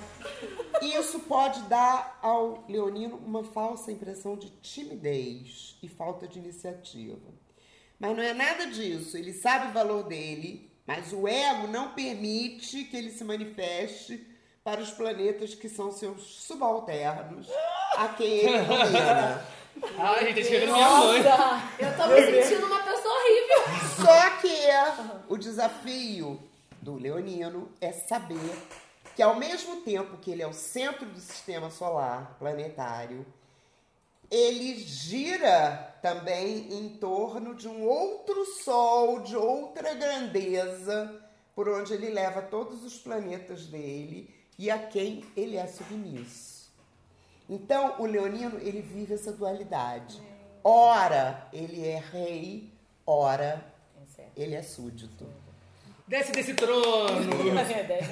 Isso 0.82 1.20
pode 1.20 1.62
dar 1.62 2.18
ao 2.22 2.64
leonino 2.68 3.16
uma 3.16 3.42
falsa 3.42 3.90
impressão 3.90 4.36
de 4.36 4.50
timidez 4.60 5.76
e 5.82 5.88
falta 5.88 6.26
de 6.26 6.38
iniciativa. 6.38 7.28
Mas 7.98 8.16
não 8.16 8.22
é 8.22 8.32
nada 8.32 8.66
disso. 8.66 9.16
Ele 9.16 9.32
sabe 9.32 9.68
o 9.68 9.72
valor 9.72 10.04
dele, 10.04 10.70
mas 10.86 11.12
o 11.12 11.26
ego 11.26 11.66
não 11.66 11.90
permite 11.90 12.84
que 12.84 12.96
ele 12.96 13.10
se 13.10 13.24
manifeste 13.24 14.24
para 14.62 14.80
os 14.80 14.90
planetas 14.90 15.54
que 15.54 15.68
são 15.68 15.90
seus 15.90 16.22
subalternos, 16.46 17.48
a 17.96 18.08
quem 18.08 18.38
ele 18.38 18.58
domina. 18.64 19.44
Ai, 19.98 20.26
gente, 20.26 20.34
tá 20.34 20.40
escrevendo 20.40 20.72
minha 20.72 20.88
mãe. 20.88 21.22
Eu 21.78 21.96
tô 21.96 22.06
me 22.08 22.42
sentindo 22.42 22.66
uma 22.66 22.82
pessoa 22.82 23.14
horrível. 23.14 24.04
Só 24.04 24.30
que 24.40 25.32
o 25.32 25.36
desafio 25.36 26.40
do 26.82 26.94
leonino 26.96 27.70
é 27.80 27.92
saber 27.92 28.56
que 29.18 29.22
ao 29.24 29.34
mesmo 29.34 29.80
tempo 29.80 30.16
que 30.18 30.30
ele 30.30 30.44
é 30.44 30.46
o 30.46 30.52
centro 30.52 31.04
do 31.04 31.18
sistema 31.18 31.70
solar 31.70 32.36
planetário, 32.38 33.26
ele 34.30 34.78
gira 34.78 35.92
também 36.00 36.72
em 36.72 36.90
torno 36.98 37.52
de 37.52 37.66
um 37.66 37.82
outro 37.82 38.44
sol, 38.62 39.18
de 39.18 39.34
outra 39.34 39.92
grandeza, 39.94 41.20
por 41.52 41.68
onde 41.68 41.94
ele 41.94 42.10
leva 42.10 42.40
todos 42.42 42.84
os 42.84 42.96
planetas 43.00 43.66
dele 43.66 44.32
e 44.56 44.70
a 44.70 44.78
quem 44.78 45.24
ele 45.36 45.56
é 45.56 45.66
submisso. 45.66 46.70
Então, 47.50 48.00
o 48.00 48.06
leonino, 48.06 48.56
ele 48.60 48.80
vive 48.80 49.14
essa 49.14 49.32
dualidade. 49.32 50.22
Ora, 50.62 51.48
ele 51.52 51.84
é 51.84 51.98
rei, 51.98 52.72
ora, 53.04 53.66
ele 54.36 54.54
é 54.54 54.62
súdito. 54.62 55.26
Desce 56.18 56.32
desse 56.32 56.54
trono. 56.54 57.20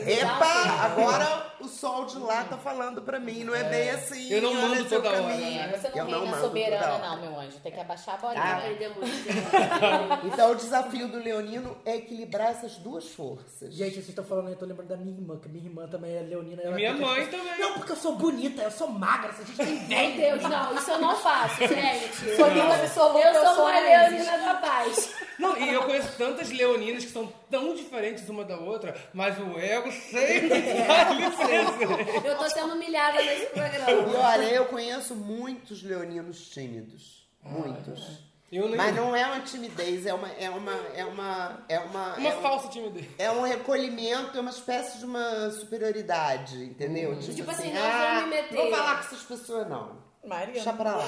Epa, 0.06 0.84
agora 0.84 1.46
o 1.60 1.66
sol 1.66 2.04
de 2.04 2.18
lá 2.18 2.44
tá 2.44 2.58
falando 2.58 3.00
pra 3.00 3.18
mim, 3.18 3.42
não 3.42 3.54
é, 3.54 3.64
bem 3.64 3.88
assim. 3.90 4.30
Eu 4.30 4.42
não 4.42 4.50
olha 4.50 4.60
mando 4.68 4.88
seu 4.88 5.02
toda 5.02 5.08
hora, 5.16 5.22
caminho. 5.32 5.54
né? 5.66 5.72
Você 5.78 5.86
Eu 5.98 6.04
não 6.04 6.10
não 6.10 6.18
reina 6.20 6.30
mando 6.36 6.42
soberana, 6.46 6.82
toda 6.82 6.94
hora. 6.94 7.08
não, 7.08 7.20
meu 7.30 7.40
anjo. 7.40 7.58
Tem 7.62 7.72
que 7.72 7.80
abaixar 7.80 8.14
a 8.14 8.18
bolinha. 8.18 8.42
Tá. 8.42 8.60
Muito. 8.60 10.26
Então 10.26 10.50
o 10.50 10.54
desafio 10.54 11.08
do 11.08 11.18
leonino 11.18 11.76
é 11.84 11.96
equilibrar 11.96 12.50
essas 12.50 12.76
duas 12.76 13.08
forças. 13.08 13.72
Gente, 13.74 13.94
vocês 13.94 14.08
estão 14.10 14.24
falando 14.24 14.48
aí, 14.48 14.52
eu 14.52 14.58
tô 14.58 14.66
lembrando 14.66 14.88
da 14.88 14.96
minha 14.96 15.16
irmã, 15.16 15.38
que 15.38 15.48
minha 15.48 15.64
irmã 15.64 15.86
também 15.88 16.14
é 16.16 16.20
leonina. 16.20 16.62
ela 16.62 16.74
Minha 16.74 16.92
fica- 16.94 17.06
mãe 17.06 17.26
também. 17.28 17.58
Não, 17.58 17.72
porque 17.74 17.92
eu 17.92 17.96
sou 17.96 18.16
bonita, 18.16 18.62
eu 18.62 18.70
sou 18.70 18.88
magra, 18.88 19.30
essa 19.30 19.44
gente 19.44 19.56
tem 19.56 19.66
Meu 19.66 19.76
inveja. 20.10 20.36
Deus, 20.38 20.42
não, 20.42 20.74
isso 20.76 20.90
eu 20.90 20.98
não 20.98 21.16
faço, 21.16 21.56
gente. 21.66 22.36
Sou 22.36 22.48
linda 22.48 22.74
absoluta, 22.74 23.18
Eu 23.26 23.32
eu 23.34 23.54
sou 23.54 23.64
uma 23.64 23.80
leonina 23.80 24.38
capaz. 24.38 25.14
Não, 25.38 25.56
e 25.56 25.72
eu 25.72 25.82
conheço 25.84 26.08
tantas 26.16 26.50
leoninas 26.50 27.04
que 27.04 27.10
são 27.12 27.30
tão 27.50 27.74
diferentes 27.74 28.28
uma 28.28 28.44
da 28.44 28.56
outra, 28.58 28.94
mas 29.12 29.38
o 29.38 29.58
ego 29.58 29.90
sempre 29.92 30.48
vale 30.86 31.30
presente. 31.36 32.26
Eu 32.26 32.36
tô 32.38 32.48
sendo 32.50 32.74
humilhada 32.74 33.22
nesse 33.22 33.44
E 33.44 33.46
programa. 33.46 34.18
olha, 34.18 34.44
eu 34.46 34.64
conheço 34.66 35.14
muitos 35.14 35.82
leoninos 35.82 36.48
tímidos. 36.48 37.28
Muitos. 37.42 38.24
Eu 38.50 38.68
nem... 38.68 38.76
Mas 38.76 38.94
não 38.94 39.14
é 39.14 39.26
uma 39.26 39.40
timidez, 39.40 40.06
é 40.06 40.14
uma. 40.14 40.28
É 40.32 40.48
uma. 40.48 40.72
É 40.94 41.04
uma. 41.04 41.64
É 41.68 41.78
uma, 41.80 42.14
Uma 42.16 42.28
é 42.30 42.36
um- 42.38 42.42
falsa 42.42 42.68
timidez. 42.68 43.06
É 43.18 43.30
um 43.30 43.42
recolhimento, 43.42 44.38
é 44.38 44.40
uma 44.40 44.50
espécie 44.50 44.98
de 44.98 45.04
uma 45.04 45.50
superioridade, 45.50 46.56
entendeu? 46.64 47.18
Tipo 47.18 47.50
assim, 47.50 47.72
não 47.72 47.82
vou 47.82 48.22
me 48.22 48.26
meter. 48.36 48.54
Vou 48.54 48.70
falar 48.70 48.94
com 48.98 49.00
essas 49.06 49.22
pessoas, 49.24 49.68
não. 49.68 49.98
Marina. 50.24 50.52
Deixa 50.52 50.72
pra 50.72 50.96
lá. 50.96 51.06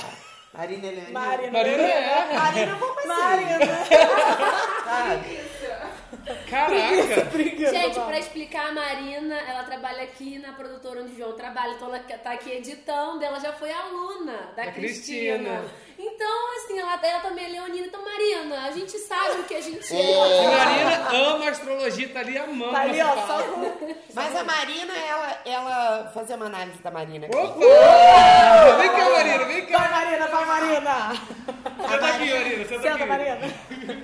Marina 0.55 0.87
Helena. 0.87 1.11
Marina. 1.11 1.53
Marina 1.53 1.83
é. 1.83 2.35
Marina, 2.35 2.75
vamos. 2.77 3.05
Marina. 3.05 3.59
Sabe? 4.85 5.41
Caraca. 6.51 7.31
Gente, 7.71 8.01
pra 8.01 8.19
explicar, 8.19 8.69
a 8.69 8.73
Marina, 8.73 9.35
ela 9.35 9.63
trabalha 9.65 10.03
aqui 10.05 10.39
na 10.39 10.53
produtora 10.53 11.03
onde 11.03 11.13
o 11.13 11.17
João 11.17 11.33
trabalha, 11.33 11.75
então 11.75 11.89
ela 11.89 11.99
tá 12.01 12.33
aqui 12.33 12.51
editando, 12.51 13.23
ela 13.25 13.39
já 13.41 13.53
foi 13.53 13.71
aluna 13.71 14.53
da, 14.57 14.65
Da 14.65 14.73
Cristina. 14.73 15.39
Cristina. 15.39 15.65
Então, 15.99 16.57
assim, 16.57 16.79
ela, 16.79 16.95
ela 17.03 17.21
também 17.21 17.47
é 17.47 17.49
leonina. 17.49 17.87
Então, 17.87 18.05
Marina, 18.05 18.67
a 18.67 18.71
gente 18.71 18.97
sabe 18.99 19.41
o 19.41 19.45
que 19.45 19.55
a 19.55 19.61
gente 19.61 19.93
A 19.93 19.99
é. 19.99 20.47
Marina 20.47 21.33
ama 21.33 21.49
astrologia, 21.51 22.09
tá 22.11 22.21
ali 22.21 22.39
amando. 22.39 22.71
Tá 22.71 22.83
ali, 22.83 23.03
ó, 23.03 23.27
só 23.27 23.43
com... 23.43 23.95
Mas 24.15 24.37
a 24.37 24.45
Marina, 24.45 24.97
ela, 24.97 25.43
ela 25.45 26.11
fazer 26.15 26.35
uma 26.35 26.47
análise 26.47 26.81
da 26.81 26.91
Marina 26.93 27.27
aqui. 27.27 27.37
Opa! 27.37 28.77
Vem 28.79 28.91
cá, 28.91 29.11
Marina, 29.11 29.45
vem 29.45 29.67
cá. 29.67 29.79
Vai, 29.79 29.91
Marina, 29.91 30.27
vai, 30.29 30.45
Marina. 30.47 31.13
Senta 31.89 32.07
aqui, 32.07 32.31
Marina, 32.31 32.65
senta 32.65 32.83
Senta, 32.83 32.95
aqui. 32.95 33.05
Marina. 33.05 33.39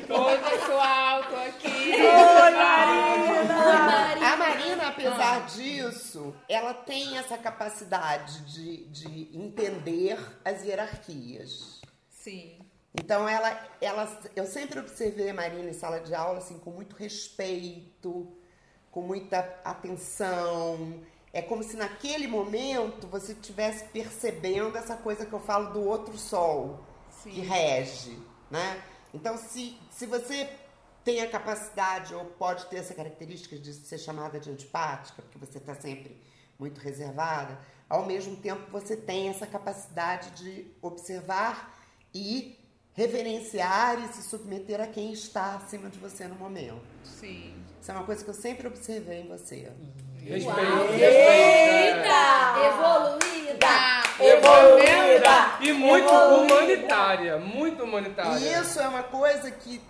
Oi, 0.09 0.39
pessoal, 0.39 1.23
tô 1.25 1.37
aqui. 1.37 1.93
Oi, 1.93 2.51
Marina. 2.51 3.55
Marina. 3.55 4.33
A 4.33 4.37
Marina, 4.37 4.89
apesar 4.89 5.47
disso, 5.47 6.35
ela 6.49 6.75
tem 6.75 7.19
essa 7.19 7.39
capacidade 7.39 8.41
de, 8.53 8.85
de 8.87 9.37
entender 9.37 10.19
as 10.45 10.65
hierarquias. 10.65 11.84
Sim. 12.25 12.59
Então 12.95 13.29
ela, 13.29 13.51
ela, 13.83 14.23
eu 14.35 14.47
sempre 14.47 14.79
observei 14.79 15.29
a 15.29 15.35
Marina 15.35 15.69
em 15.69 15.75
sala 15.75 16.01
de 16.01 16.15
aula 16.15 16.39
assim 16.39 16.59
com 16.59 16.71
muito 16.71 16.97
respeito, 16.97 18.33
com 18.91 19.03
muita 19.03 19.41
atenção. 19.63 21.03
É 21.35 21.43
como 21.43 21.63
se 21.63 21.77
naquele 21.77 22.27
momento 22.27 23.07
você 23.09 23.33
estivesse 23.33 23.85
percebendo 23.89 24.79
essa 24.79 24.97
coisa 24.97 25.27
que 25.27 25.33
eu 25.35 25.41
falo 25.41 25.75
do 25.75 25.83
outro 25.83 26.17
sol 26.17 26.87
que 27.25 27.41
rege, 27.41 28.19
né? 28.51 28.83
Então 29.13 29.37
se, 29.37 29.79
se 29.91 30.07
você 30.07 30.49
tem 31.05 31.21
a 31.21 31.29
capacidade 31.29 32.15
ou 32.15 32.25
pode 32.25 32.65
ter 32.67 32.77
essa 32.77 32.95
característica 32.95 33.59
de 33.59 33.75
ser 33.75 33.99
chamada 33.99 34.41
de 34.41 34.51
antipática, 34.51 35.21
porque 35.21 35.37
você 35.37 35.59
está 35.59 35.75
sempre 35.75 36.23
muito 36.59 36.81
reservada, 36.81 37.59
ao 37.87 38.07
mesmo 38.07 38.37
tempo 38.37 38.71
você 38.71 38.97
tem 38.97 39.29
essa 39.29 39.47
capacidade 39.47 40.31
de 40.43 40.71
observar 40.81 41.84
e 42.15 42.57
reverenciar 42.93 44.05
e 44.05 44.13
se 44.15 44.23
submeter 44.23 44.81
a 44.81 44.87
quem 44.87 45.13
está 45.13 45.57
acima 45.57 45.91
de 45.91 45.99
você 45.99 46.29
no 46.29 46.37
momento. 46.37 46.81
Sim. 47.03 47.53
Isso 47.81 47.91
é 47.91 47.95
uma 47.95 48.05
coisa 48.05 48.23
que 48.23 48.31
eu 48.31 48.35
sempre 48.35 48.67
observei 48.67 49.21
em 49.23 49.29
você. 49.29 49.73
Respeito. 50.19 50.61
Eita! 50.93 52.15
Evoluída! 52.67 53.35
Evoluída. 54.21 55.59
E 55.61 55.73
muito 55.73 56.09
humanitária, 56.09 57.39
muito 57.39 57.83
humanitária. 57.83 58.39
E 58.39 58.63
isso 58.63 58.81
é 58.81 58.87
uma 58.87 59.03
coisa 59.03 59.51
que, 59.51 59.83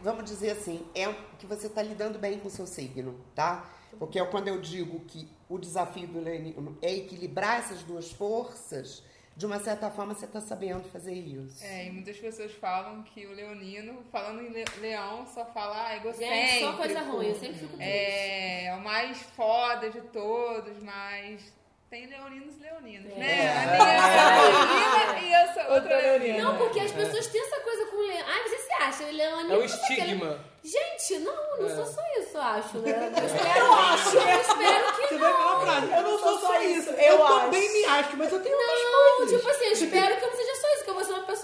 vamos 0.00 0.24
dizer 0.24 0.52
assim, 0.52 0.86
é 0.94 1.12
que 1.38 1.46
você 1.46 1.66
está 1.66 1.82
lidando 1.82 2.18
bem 2.18 2.38
com 2.38 2.48
o 2.48 2.50
seu 2.50 2.66
signo, 2.66 3.20
tá? 3.34 3.68
Porque 3.98 4.18
é 4.18 4.24
quando 4.24 4.48
eu 4.48 4.60
digo 4.60 5.00
que 5.00 5.28
o 5.48 5.58
desafio 5.58 6.06
do 6.06 6.20
leonino 6.20 6.78
é 6.80 6.94
equilibrar 6.94 7.58
essas 7.58 7.82
duas 7.82 8.10
forças, 8.12 9.02
de 9.36 9.46
uma 9.46 9.58
certa 9.58 9.90
forma 9.90 10.14
você 10.14 10.26
está 10.26 10.40
sabendo 10.40 10.84
fazer 10.90 11.14
isso. 11.14 11.64
É, 11.64 11.86
e 11.86 11.90
muitas 11.90 12.16
pessoas 12.16 12.52
falam 12.52 13.02
que 13.02 13.26
o 13.26 13.32
leonino, 13.32 14.02
falando 14.12 14.40
em 14.42 14.50
le- 14.50 14.64
leão, 14.80 15.26
só 15.26 15.44
fala 15.46 15.88
ah, 15.88 15.96
egocêntrico. 15.96 16.34
Gente, 16.34 16.60
só 16.60 16.72
coisa 16.74 17.00
ruim, 17.00 17.26
eu 17.26 17.34
sempre 17.34 17.54
fico 17.54 17.76
triste. 17.76 17.82
É, 17.90 18.64
é 18.66 18.74
o 18.74 18.80
mais 18.80 19.18
foda 19.22 19.90
de 19.90 20.00
todos, 20.02 20.80
mas 20.82 21.52
tem 21.94 22.06
leoninos 22.06 22.56
e 22.56 22.60
leoninos, 22.60 23.12
É. 23.12 23.18
né? 23.20 23.52
A 23.52 23.66
minha 23.66 23.86
é 23.86 25.06
leonina 25.06 25.20
e 25.20 25.32
eu 25.32 25.54
sou 25.54 25.74
outra 25.74 25.96
leonina. 25.96 26.42
Não, 26.42 26.58
porque 26.58 26.80
as 26.80 26.90
pessoas 26.90 27.26
têm 27.28 27.40
essa 27.40 27.60
coisa 27.60 27.86
com 27.86 27.96
o 27.96 28.06
leão. 28.08 28.24
Ai, 28.26 28.42
você 28.48 28.58
se 28.58 28.72
acha, 28.82 29.04
o 29.04 29.12
leonino... 29.12 29.54
É 29.54 29.56
o 29.56 29.60
não 29.60 29.68
sei 29.68 29.78
que, 29.78 29.92
estigma. 30.02 30.38
Gente, 30.64 31.18
não, 31.20 31.58
não 31.58 31.66
É. 31.70 31.74
sou 31.76 31.86
só 31.86 32.00
isso, 32.18 32.36
eu 32.36 32.42
acho, 32.42 32.78
né? 32.78 33.12
Eu 33.16 33.26
espero, 33.26 33.58
eu 33.60 33.72
acho. 33.74 34.16
Eu 34.16 34.40
espero 34.40 34.92
que 34.96 35.06
Você 35.08 35.18
vai 35.18 35.32
não. 35.32 35.38
falar 35.38 35.60
frase. 35.60 35.92
Eu 35.92 36.02
não 36.02 36.18
sou 36.18 36.38
só 36.40 36.62
isso. 36.62 36.90
eu 36.90 36.96
Eu 36.96 37.26
acho. 37.26 37.40
também 37.44 37.72
me 37.72 37.84
acho, 37.84 38.16
mas 38.16 38.32
eu 38.32 38.40
tenho 38.42 38.56
Não, 38.56 38.64
outras 38.64 39.16
coisas. 39.16 39.36
tipo 39.40 39.50
assim, 39.50 39.64
eu 39.66 39.72
espero 39.72 40.16
que 40.16 40.24
eu 40.24 40.30
não 40.30 40.36
seja 40.36 40.43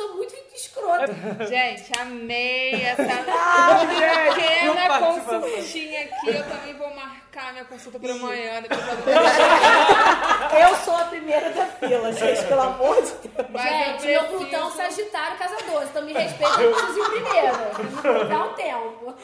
muito 0.09 0.35
escrota. 0.61 1.07
Gente, 1.49 1.91
amei 1.99 2.83
essa 2.83 3.03
pequena 3.05 4.99
consultinha 4.99 6.03
aqui. 6.03 6.29
Eu 6.29 6.49
também 6.49 6.75
vou 6.75 6.95
marcar 6.95 7.53
minha 7.53 7.65
consulta 7.65 7.99
para 7.99 8.13
amanhã. 8.13 8.63
Depois 8.63 8.81
eu 10.61 10.77
sou 10.85 10.95
a 10.97 11.05
primeira 11.05 11.51
da 11.51 11.67
fila, 11.67 12.13
gente, 12.13 12.45
pelo 12.45 12.61
amor 12.61 12.97
de 13.03 13.29
Deus. 13.29 13.49
Mas 13.51 13.63
Gente, 13.63 14.09
eu 14.09 14.23
meu 14.23 14.39
Plutão 14.39 14.71
Sagitário, 14.73 15.39
casa 15.39 15.57
12, 15.71 15.87
então 15.87 16.05
me 16.05 16.13
respeita, 16.13 16.61
eu 16.61 16.73
preciso 16.73 16.99
ir 16.99 17.11
primeiro. 17.11 18.29
Dá 18.29 18.45
um 18.45 18.55
tempo. 18.55 19.15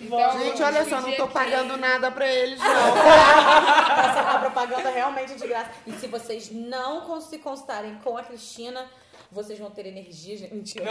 Então, 0.00 0.38
Gente, 0.38 0.62
olha 0.62 0.84
só, 0.84 1.00
não 1.00 1.12
tô 1.12 1.24
aqui. 1.24 1.32
pagando 1.32 1.76
nada 1.76 2.10
pra 2.10 2.26
eles, 2.26 2.58
não. 2.58 2.66
Essa 2.68 4.18
é 4.18 4.22
uma 4.22 4.38
propaganda 4.40 4.90
realmente 4.90 5.34
de 5.34 5.46
graça. 5.46 5.70
E 5.86 5.92
se 5.92 6.06
vocês 6.06 6.50
não 6.50 7.20
se 7.20 7.38
consultarem 7.38 7.98
com 8.02 8.16
a 8.16 8.22
Cristina, 8.22 8.88
vocês 9.30 9.58
vão 9.58 9.70
ter 9.70 9.86
energia, 9.86 10.36
gente. 10.36 10.54
Mentira. 10.54 10.90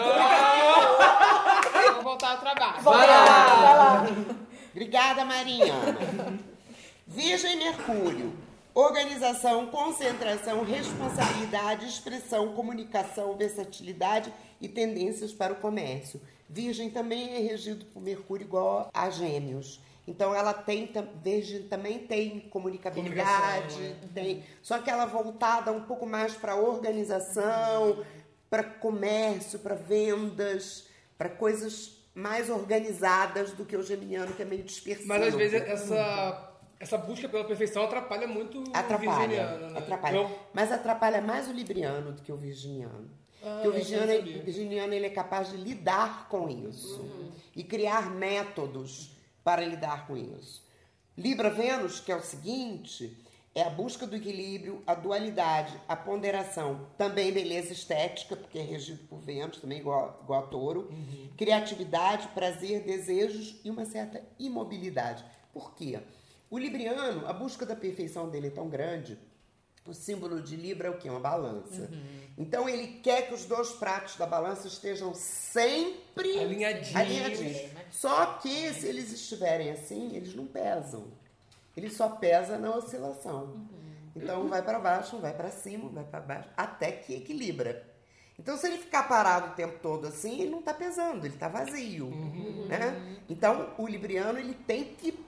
Vou 1.94 2.04
voltar 2.04 2.32
ao 2.32 2.40
trabalho. 2.40 2.82
Vai 2.82 3.08
lá, 3.08 3.56
vai 3.56 3.78
lá. 3.78 4.06
Obrigada, 4.72 5.24
Marinha. 5.26 5.74
Virgem 7.08 7.54
e 7.54 7.58
Mercúrio. 7.58 8.34
Organização, 8.74 9.68
concentração, 9.68 10.64
responsabilidade, 10.66 11.88
expressão, 11.88 12.54
comunicação, 12.54 13.38
versatilidade 13.38 14.34
e 14.60 14.68
tendências 14.68 15.32
para 15.32 15.54
o 15.54 15.56
comércio. 15.56 16.20
Virgem 16.50 16.90
também 16.90 17.36
é 17.36 17.40
regido 17.40 17.86
por 17.86 18.02
Mercúrio 18.02 18.44
igual 18.44 18.90
a 18.94 19.10
Gêmeos. 19.10 19.80
Então 20.08 20.36
ela 20.36 20.54
tem, 20.54 20.92
Virgem 21.24 21.64
também 21.64 22.00
tem 22.00 22.42
comunicabilidade, 22.42 23.74
Comunicação, 23.74 24.02
né? 24.02 24.10
tem, 24.14 24.44
só 24.62 24.78
que 24.80 24.90
ela 24.90 25.06
voltada 25.06 25.72
um 25.72 25.82
pouco 25.82 26.06
mais 26.06 26.34
para 26.34 26.56
organização, 26.56 28.04
para 28.56 28.64
comércio, 28.64 29.60
para 29.60 29.76
vendas, 29.76 30.86
para 31.18 31.28
coisas 31.28 31.98
mais 32.14 32.50
organizadas 32.50 33.52
do 33.52 33.66
que 33.66 33.76
o 33.76 33.84
geminiano 33.84 34.34
que 34.34 34.42
é 34.42 34.46
meio 34.46 34.64
dispersivo. 34.64 35.10
Mas 35.10 35.24
às 35.24 35.34
vezes 35.36 35.62
essa, 35.62 36.54
essa 36.80 36.98
busca 36.98 37.28
pela 37.28 37.44
perfeição 37.44 37.84
atrapalha 37.84 38.26
muito 38.26 38.60
o 38.60 38.64
Atrapalha, 38.74 39.28
virginiano, 39.28 39.70
né? 39.74 39.78
atrapalha. 39.80 40.18
Então, 40.20 40.36
Mas 40.54 40.72
atrapalha 40.72 41.20
mais 41.22 41.50
o 41.50 41.52
libriano 41.52 42.14
do 42.14 42.22
que 42.22 42.32
o 42.32 42.38
virginiano. 42.38 43.10
Porque 43.42 43.68
o 43.68 43.72
Ah, 43.72 43.74
virginiano, 43.74 44.14
o 44.14 44.44
virginiano 44.44 44.94
ele 44.94 45.06
é 45.06 45.10
capaz 45.10 45.50
de 45.52 45.58
lidar 45.58 46.30
com 46.30 46.50
isso 46.50 47.06
e 47.54 47.62
criar 47.62 48.10
métodos 48.10 49.12
para 49.44 49.66
lidar 49.66 50.08
com 50.08 50.16
isso. 50.16 50.64
Libra 51.18 51.50
Vênus, 51.50 52.00
que 52.00 52.10
é 52.12 52.16
o 52.16 52.22
seguinte, 52.22 53.18
é 53.56 53.64
a 53.64 53.70
busca 53.70 54.06
do 54.06 54.16
equilíbrio, 54.16 54.84
a 54.86 54.94
dualidade, 54.94 55.74
a 55.88 55.96
ponderação, 55.96 56.88
também 56.98 57.32
beleza 57.32 57.72
estética, 57.72 58.36
porque 58.36 58.60
é 58.60 58.62
regido 58.62 59.08
por 59.08 59.20
Vênus, 59.20 59.58
também 59.58 59.80
igual, 59.80 60.20
igual 60.22 60.44
a 60.44 60.48
touro, 60.48 60.92
criatividade, 61.38 62.28
prazer, 62.36 62.84
desejos 62.84 63.60
e 63.64 63.72
uma 63.72 63.86
certa 63.86 64.22
imobilidade. 64.38 65.24
Por 65.54 65.74
quê? 65.74 66.00
O 66.50 66.60
libriano, 66.60 67.26
a 67.26 67.34
busca 67.34 67.66
da 67.66 67.76
perfeição 67.76 68.30
dele 68.30 68.48
é 68.48 68.52
tão 68.52 68.70
grande 68.70 69.18
o 69.88 69.94
símbolo 69.94 70.42
de 70.42 70.56
Libra 70.56 70.88
é 70.88 70.92
o 70.92 70.98
quê? 70.98 71.08
Uma 71.10 71.20
balança. 71.20 71.92
Então 72.38 72.68
ele 72.68 73.00
quer 73.04 73.28
que 73.28 73.36
os 73.36 73.46
dois 73.46 73.70
pratos 73.74 74.16
da 74.16 74.26
balança 74.26 74.68
estejam 74.68 75.14
sempre 75.14 76.40
Alinhadinhos. 76.40 76.96
alinhadinhos. 76.96 77.72
Só 77.92 78.26
que 78.38 78.74
se 78.74 78.88
eles 78.88 79.14
estiverem 79.14 79.70
assim, 79.70 80.16
eles 80.16 80.34
não 80.34 80.48
pesam. 80.48 81.06
Ele 81.76 81.90
só 81.90 82.10
pesa 82.10 82.58
na 82.58 82.76
oscilação. 82.76 83.68
Então 84.16 84.44
um 84.44 84.48
vai 84.48 84.62
para 84.62 84.80
baixo, 84.80 85.18
vai 85.18 85.34
para 85.34 85.52
cima, 85.52 85.90
vai 85.90 86.04
para 86.06 86.22
baixo, 86.22 86.50
até 86.56 86.92
que 86.92 87.16
equilibra. 87.16 87.86
Então 88.40 88.58
se 88.58 88.68
ele 88.68 88.78
ficar 88.78 89.04
parado 89.04 89.52
o 89.52 89.56
tempo 89.56 89.80
todo 89.80 90.08
assim, 90.08 90.40
ele 90.42 90.52
não 90.52 90.60
está 90.60 90.74
pesando, 90.74 91.26
ele 91.26 91.34
está 91.34 91.48
vazio, 91.48 92.10
né? 92.68 93.20
Então 93.30 93.74
o 93.78 93.88
libriano 93.88 94.40
ele 94.40 94.54
tem 94.54 94.96
que 94.96 95.20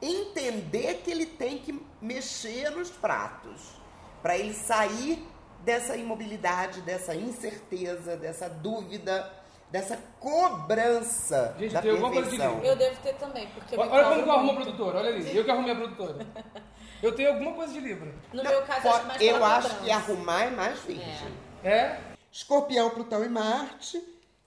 entender 0.00 1.02
que 1.04 1.10
ele 1.10 1.26
tem 1.26 1.58
que 1.58 1.80
mexer 2.00 2.70
nos 2.70 2.90
pratos 2.90 3.80
para 4.20 4.36
ele 4.36 4.54
sair 4.54 5.24
dessa 5.64 5.96
imobilidade, 5.96 6.80
dessa 6.82 7.14
incerteza, 7.14 8.16
dessa 8.16 8.48
dúvida, 8.48 9.30
dessa 9.72 9.98
cobrança 10.20 11.56
Gente, 11.58 11.72
da 11.72 11.80
tem 11.80 11.90
alguma 11.92 12.12
coisa 12.12 12.30
de 12.30 12.36
livro. 12.36 12.60
Eu 12.62 12.76
devo 12.76 13.00
ter 13.00 13.14
também, 13.14 13.48
porque 13.48 13.74
eu 13.74 13.82
me 13.82 13.88
Olha 13.88 14.04
como 14.04 14.22
que 14.22 14.28
eu 14.28 14.32
arrumo 14.32 14.50
a 14.50 14.54
produtora, 14.54 14.98
olha 14.98 15.08
ali. 15.08 15.36
Eu 15.36 15.44
que 15.44 15.50
arrumei 15.50 15.72
a 15.72 15.76
produtora. 15.76 16.26
Eu 17.02 17.12
tenho 17.16 17.30
alguma 17.30 17.52
coisa 17.54 17.72
de 17.72 17.80
Libra. 17.80 18.14
No 18.32 18.44
meu 18.44 18.62
caso, 18.62 18.88
acho 18.88 19.06
mais 19.08 19.20
Eu 19.20 19.44
acho 19.44 19.62
cobrança. 19.62 19.84
que 19.84 19.90
arrumar 19.90 20.44
é 20.44 20.50
mais 20.50 20.78
virgem. 20.82 21.32
É? 21.64 21.98
Escorpião, 22.30 22.90
Plutão 22.90 23.24
e 23.24 23.28
Marte, 23.28 24.00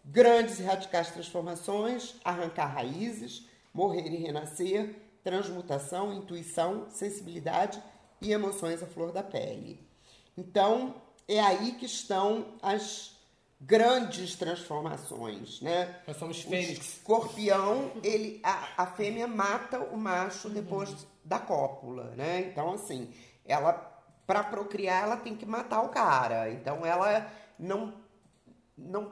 grandes 0.05 0.59
e 0.59 0.63
radicais 0.63 1.11
transformações, 1.11 2.15
arrancar 2.23 2.67
raízes, 2.67 3.45
morrer 3.73 4.07
e 4.07 4.15
renascer, 4.15 4.95
transmutação, 5.21 6.13
intuição, 6.13 6.87
sensibilidade 6.89 7.83
e 8.21 8.31
emoções 8.31 8.81
à 8.81 8.87
flor 8.87 9.11
da 9.11 9.21
pele. 9.21 9.85
Então, 10.37 10.95
é 11.27 11.41
aí 11.41 11.73
que 11.73 11.85
estão 11.85 12.53
as 12.61 13.14
grandes 13.65 14.35
transformações, 14.35 15.59
né? 15.61 15.95
Nós 16.07 16.17
somos 16.17 16.43
O 16.45 16.49
fênix. 16.49 16.97
escorpião, 16.97 17.91
ele, 18.03 18.39
a, 18.43 18.83
a 18.83 18.85
fêmea 18.87 19.27
mata 19.27 19.79
o 19.79 19.97
macho 19.97 20.49
depois 20.49 21.07
da 21.23 21.39
cópula, 21.39 22.13
né? 22.15 22.41
Então, 22.41 22.73
assim, 22.73 23.11
ela, 23.43 23.73
para 24.27 24.43
procriar, 24.43 25.03
ela 25.03 25.17
tem 25.17 25.35
que 25.35 25.45
matar 25.45 25.81
o 25.81 25.89
cara. 25.89 26.49
Então, 26.51 26.85
ela 26.85 27.29
não, 27.57 27.93
não 28.77 29.11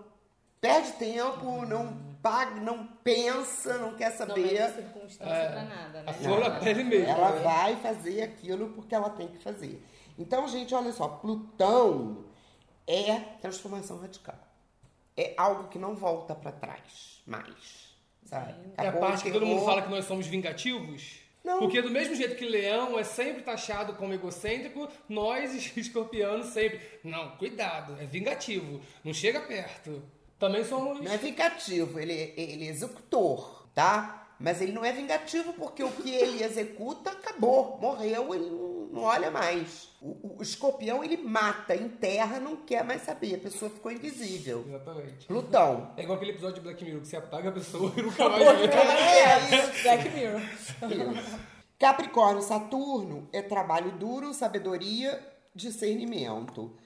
perde 0.61 0.91
tempo, 0.93 1.65
não 1.65 2.13
paga, 2.21 2.61
não 2.61 2.85
pensa, 3.03 3.77
não 3.79 3.95
quer 3.95 4.11
Não 4.11 4.17
saber. 4.17 4.41
mede 4.45 4.75
circunstância 4.75 5.49
pra 5.51 5.63
nada, 5.63 6.03
né? 6.03 6.11
A 6.11 6.13
flor 6.13 6.39
da 6.41 6.51
pele 6.59 6.83
mesmo. 6.83 7.09
Ela 7.09 7.31
né? 7.31 7.41
vai 7.41 7.75
fazer 7.77 8.21
aquilo 8.21 8.69
porque 8.69 8.93
ela 8.93 9.09
tem 9.09 9.27
que 9.27 9.39
fazer. 9.39 9.83
Então, 10.17 10.47
gente, 10.47 10.73
olha 10.75 10.91
só, 10.93 11.07
Plutão 11.07 12.23
é 12.85 13.19
transformação 13.41 13.97
radical. 13.99 14.35
É 15.15 15.33
algo 15.37 15.67
que 15.67 15.77
não 15.77 15.95
volta 15.95 16.33
pra 16.33 16.51
trás 16.51 17.21
mais, 17.25 17.95
sabe? 18.25 18.53
É 18.77 18.87
a 18.87 18.93
parte 18.93 19.23
que 19.23 19.31
todo 19.31 19.45
mundo 19.45 19.63
fala 19.63 19.81
que 19.81 19.89
nós 19.89 20.05
somos 20.05 20.27
vingativos. 20.27 21.19
Não. 21.43 21.59
Porque 21.59 21.81
do 21.81 21.89
mesmo 21.89 22.15
jeito 22.15 22.35
que 22.35 22.45
leão 22.45 22.97
é 22.97 23.03
sempre 23.03 23.43
taxado 23.43 23.93
como 23.93 24.13
egocêntrico, 24.13 24.89
nós, 25.09 25.53
escorpianos, 25.75 26.47
sempre. 26.47 26.79
Não, 27.03 27.31
cuidado, 27.37 27.97
é 27.99 28.05
vingativo. 28.05 28.79
Não 29.03 29.13
chega 29.13 29.41
perto. 29.41 30.01
Também 30.39 30.63
somos. 30.63 31.01
Não 31.01 31.11
é 31.11 31.17
vingativo, 31.17 31.99
ele, 31.99 32.33
ele 32.35 32.65
é 32.65 32.69
executor, 32.69 33.67
tá? 33.73 34.22
Mas 34.43 34.59
ele 34.59 34.73
não 34.73 34.83
é 34.83 34.91
vingativo 34.91 35.53
porque 35.53 35.81
o 35.81 35.89
que 35.89 36.13
ele 36.13 36.43
executa 36.43 37.11
acabou, 37.11 37.77
morreu, 37.81 38.35
ele 38.35 38.49
não, 38.49 39.03
olha 39.03 39.31
mais. 39.31 39.87
O, 40.01 40.35
o 40.37 40.43
escorpião 40.43 41.01
ele 41.01 41.15
mata, 41.15 41.73
enterra, 41.73 42.41
não 42.41 42.57
quer 42.57 42.83
mais 42.83 43.03
saber, 43.03 43.35
a 43.35 43.37
pessoa 43.37 43.71
ficou 43.71 43.89
invisível. 43.89 44.65
Exatamente. 44.67 45.27
Plutão. 45.27 45.93
É 45.95 46.03
igual 46.03 46.17
aquele 46.17 46.31
episódio 46.31 46.55
de 46.55 46.59
Black 46.59 46.83
Mirror 46.83 46.99
que 46.99 47.07
você 47.07 47.15
apaga 47.15 47.47
a 47.47 47.51
pessoa 47.53 47.93
e 47.95 48.01
nunca 48.01 48.27
mais 48.27 48.43
vê. 48.43 48.65
É 48.65 49.61
isso. 49.61 49.83
Black 49.83 50.09
Mirror. 50.09 50.41
Isso. 50.41 51.39
Capricórnio, 51.79 52.41
Saturno 52.41 53.29
é 53.31 53.41
trabalho 53.41 53.93
duro, 53.93 54.33
sabedoria, 54.33 55.25
discernimento. 55.55 56.77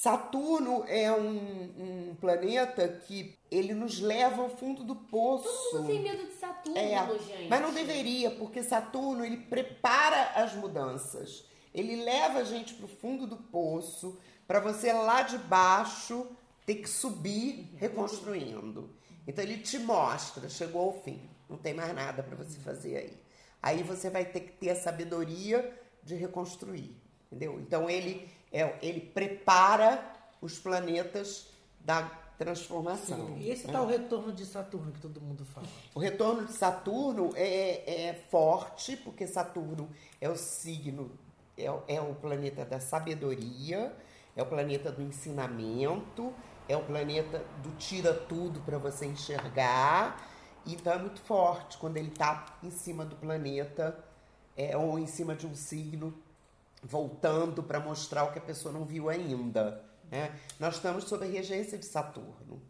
Saturno 0.00 0.82
é 0.88 1.12
um, 1.12 2.08
um 2.10 2.14
planeta 2.18 2.88
que 2.88 3.38
ele 3.50 3.74
nos 3.74 4.00
leva 4.00 4.40
ao 4.40 4.48
fundo 4.48 4.82
do 4.82 4.96
poço. 4.96 5.46
Todo 5.72 5.82
mundo 5.82 5.86
tem 5.88 6.00
medo 6.00 6.26
de 6.26 6.32
Saturno, 6.32 6.78
É, 6.78 7.18
gente. 7.18 7.48
mas 7.50 7.60
não 7.60 7.70
deveria, 7.70 8.30
porque 8.30 8.62
Saturno 8.62 9.22
ele 9.26 9.36
prepara 9.36 10.30
as 10.42 10.54
mudanças. 10.54 11.44
Ele 11.74 12.02
leva 12.02 12.38
a 12.38 12.44
gente 12.44 12.72
para 12.72 12.86
o 12.86 12.88
fundo 12.88 13.26
do 13.26 13.36
poço, 13.36 14.18
para 14.46 14.58
você 14.58 14.90
lá 14.90 15.20
de 15.20 15.36
baixo 15.36 16.26
ter 16.64 16.76
que 16.76 16.88
subir 16.88 17.70
reconstruindo. 17.76 18.88
Então 19.26 19.44
ele 19.44 19.58
te 19.58 19.78
mostra, 19.78 20.48
chegou 20.48 20.80
ao 20.80 21.02
fim, 21.02 21.28
não 21.46 21.58
tem 21.58 21.74
mais 21.74 21.94
nada 21.94 22.22
para 22.22 22.36
você 22.36 22.58
fazer 22.60 22.96
aí. 22.96 23.22
Aí 23.62 23.82
você 23.82 24.08
vai 24.08 24.24
ter 24.24 24.40
que 24.40 24.52
ter 24.52 24.70
a 24.70 24.76
sabedoria 24.76 25.78
de 26.02 26.14
reconstruir, 26.14 26.96
entendeu? 27.26 27.60
Então 27.60 27.90
ele 27.90 28.39
é, 28.52 28.74
ele 28.82 29.00
prepara 29.00 30.04
os 30.40 30.58
planetas 30.58 31.48
da 31.80 32.02
transformação. 32.38 33.36
E 33.36 33.50
esse 33.50 33.66
né? 33.66 33.72
tal 33.72 33.86
retorno 33.86 34.32
de 34.32 34.46
Saturno 34.46 34.92
que 34.92 35.00
todo 35.00 35.20
mundo 35.20 35.44
fala. 35.44 35.66
O 35.94 35.98
retorno 36.00 36.46
de 36.46 36.52
Saturno 36.52 37.30
é, 37.34 38.08
é 38.08 38.14
forte, 38.30 38.96
porque 38.96 39.26
Saturno 39.26 39.88
é 40.20 40.28
o 40.28 40.36
signo, 40.36 41.10
é, 41.56 41.70
o- 41.70 41.82
é 41.86 42.00
o 42.00 42.14
planeta 42.14 42.64
da 42.64 42.80
sabedoria, 42.80 43.94
é 44.34 44.42
o 44.42 44.46
planeta 44.46 44.90
do 44.90 45.02
ensinamento, 45.02 46.32
é 46.68 46.76
o 46.76 46.82
planeta 46.82 47.44
do 47.62 47.70
tira 47.76 48.14
tudo 48.14 48.60
para 48.60 48.78
você 48.78 49.04
enxergar. 49.06 50.26
Então 50.66 50.92
é 50.92 50.98
muito 50.98 51.20
forte 51.22 51.76
quando 51.78 51.96
ele 51.96 52.08
está 52.08 52.46
em 52.62 52.70
cima 52.70 53.04
do 53.04 53.16
planeta 53.16 54.02
é, 54.56 54.76
ou 54.76 54.98
em 54.98 55.06
cima 55.06 55.34
de 55.34 55.46
um 55.46 55.54
signo, 55.54 56.14
voltando 56.82 57.62
para 57.62 57.80
mostrar 57.80 58.24
o 58.24 58.32
que 58.32 58.38
a 58.38 58.42
pessoa 58.42 58.72
não 58.72 58.84
viu 58.84 59.08
ainda. 59.08 59.84
Né? 60.10 60.34
Nós 60.58 60.76
estamos 60.76 61.04
sob 61.04 61.24
a 61.24 61.28
regência 61.28 61.78
de 61.78 61.86
Saturno. 61.86 62.62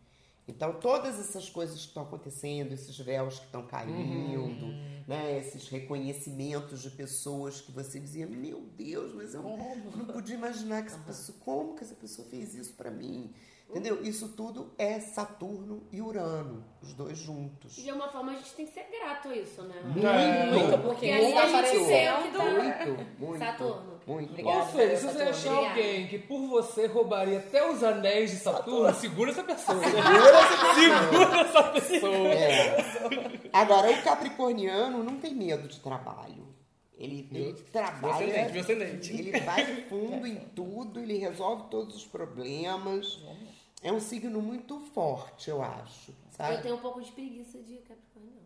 Então, 0.46 0.72
todas 0.80 1.18
essas 1.20 1.48
coisas 1.48 1.80
que 1.80 1.86
estão 1.86 2.02
acontecendo, 2.02 2.72
esses 2.72 2.98
véus 2.98 3.38
que 3.38 3.46
estão 3.46 3.64
caindo, 3.66 4.66
né? 5.06 5.38
esses 5.38 5.68
reconhecimentos 5.68 6.82
de 6.82 6.90
pessoas 6.90 7.60
que 7.60 7.70
você 7.70 8.00
dizia, 8.00 8.26
meu 8.26 8.62
Deus, 8.76 9.14
mas 9.14 9.32
eu 9.32 9.42
não 9.42 10.06
podia 10.06 10.34
imaginar 10.34 10.82
que 10.82 10.88
essa 10.88 10.98
pessoa, 10.98 11.38
como 11.44 11.76
que 11.76 11.84
essa 11.84 11.94
pessoa 11.94 12.26
fez 12.28 12.54
isso 12.54 12.72
para 12.72 12.90
mim? 12.90 13.32
Entendeu? 13.70 14.02
Isso 14.02 14.28
tudo 14.30 14.72
é 14.76 14.98
Saturno 14.98 15.84
e 15.92 16.02
Urano, 16.02 16.64
os 16.82 16.92
dois 16.92 17.16
juntos. 17.16 17.76
De 17.76 17.92
uma 17.92 18.08
forma, 18.08 18.32
a 18.32 18.34
gente 18.34 18.52
tem 18.54 18.66
que 18.66 18.72
ser 18.72 18.84
grato 18.90 19.28
a 19.28 19.36
isso, 19.36 19.62
né? 19.62 19.80
Muito, 19.84 20.78
Porque 20.78 21.06
muito, 21.06 21.24
aí 21.24 21.38
a 21.38 21.46
gente 21.46 21.54
apareceu. 21.54 21.86
senta... 21.86 22.38
muito, 22.38 23.20
muito, 23.20 23.38
Saturno. 23.38 24.00
muito. 24.08 24.30
Obrigada. 24.30 24.58
Ou 24.58 24.66
seja, 24.72 24.96
se 24.96 25.02
você 25.02 25.12
Saturno. 25.12 25.30
achar 25.30 25.68
alguém 25.68 26.08
que 26.08 26.18
por 26.18 26.48
você 26.48 26.86
roubaria 26.86 27.38
até 27.38 27.70
os 27.70 27.84
anéis 27.84 28.32
de 28.32 28.36
Saturno, 28.38 28.92
segura 28.94 29.30
essa 29.30 29.44
pessoa. 29.44 29.78
Segura 29.84 30.28
essa 30.40 30.58
pessoa. 30.58 31.00
Segura 31.04 31.40
essa 31.40 31.62
pessoa. 31.62 32.16
É. 32.34 33.50
Agora, 33.52 33.88
o 33.92 34.02
capricorniano 34.02 35.04
não 35.04 35.16
tem 35.20 35.32
medo 35.32 35.68
de 35.68 35.78
trabalho. 35.78 36.50
Ele, 36.98 37.26
ele 37.32 37.52
trabalha. 37.72 38.14
ascendente, 38.14 38.52
meu 38.52 38.60
ascendente. 38.60 39.12
Ele 39.12 39.40
vai 39.40 39.64
fundo 39.88 40.26
em 40.26 40.36
tudo, 40.54 41.00
ele 41.00 41.16
resolve 41.16 41.70
todos 41.70 41.96
os 41.96 42.04
problemas. 42.06 43.18
É 43.26 43.49
um 43.82 44.00
signo 44.00 44.42
muito 44.42 44.80
forte, 44.92 45.48
eu 45.48 45.62
acho. 45.62 46.14
Sabe? 46.30 46.54
Eu 46.54 46.62
tenho 46.62 46.74
um 46.76 46.80
pouco 46.80 47.00
de 47.00 47.10
preguiça 47.12 47.58
de 47.58 47.78
Capricórnio. 47.78 48.42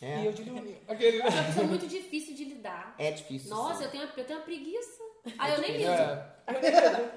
É. 0.00 0.22
E 0.22 0.26
eu 0.26 0.32
digo, 0.32 0.56
aquele... 0.88 1.20
É 1.20 1.28
uma 1.28 1.44
pessoa 1.44 1.66
muito 1.66 1.86
difícil 1.86 2.34
de 2.34 2.44
lidar. 2.44 2.94
É 2.98 3.10
difícil. 3.10 3.50
Nossa, 3.50 3.78
sim. 3.78 3.84
eu 3.84 3.90
tenho, 3.90 4.04
eu 4.04 4.24
tenho 4.24 4.38
uma 4.38 4.44
preguiça. 4.44 5.02
Ah, 5.38 5.50
eu 5.50 5.60
nem 5.60 5.76
lido. 5.76 5.90
É, 5.90 6.34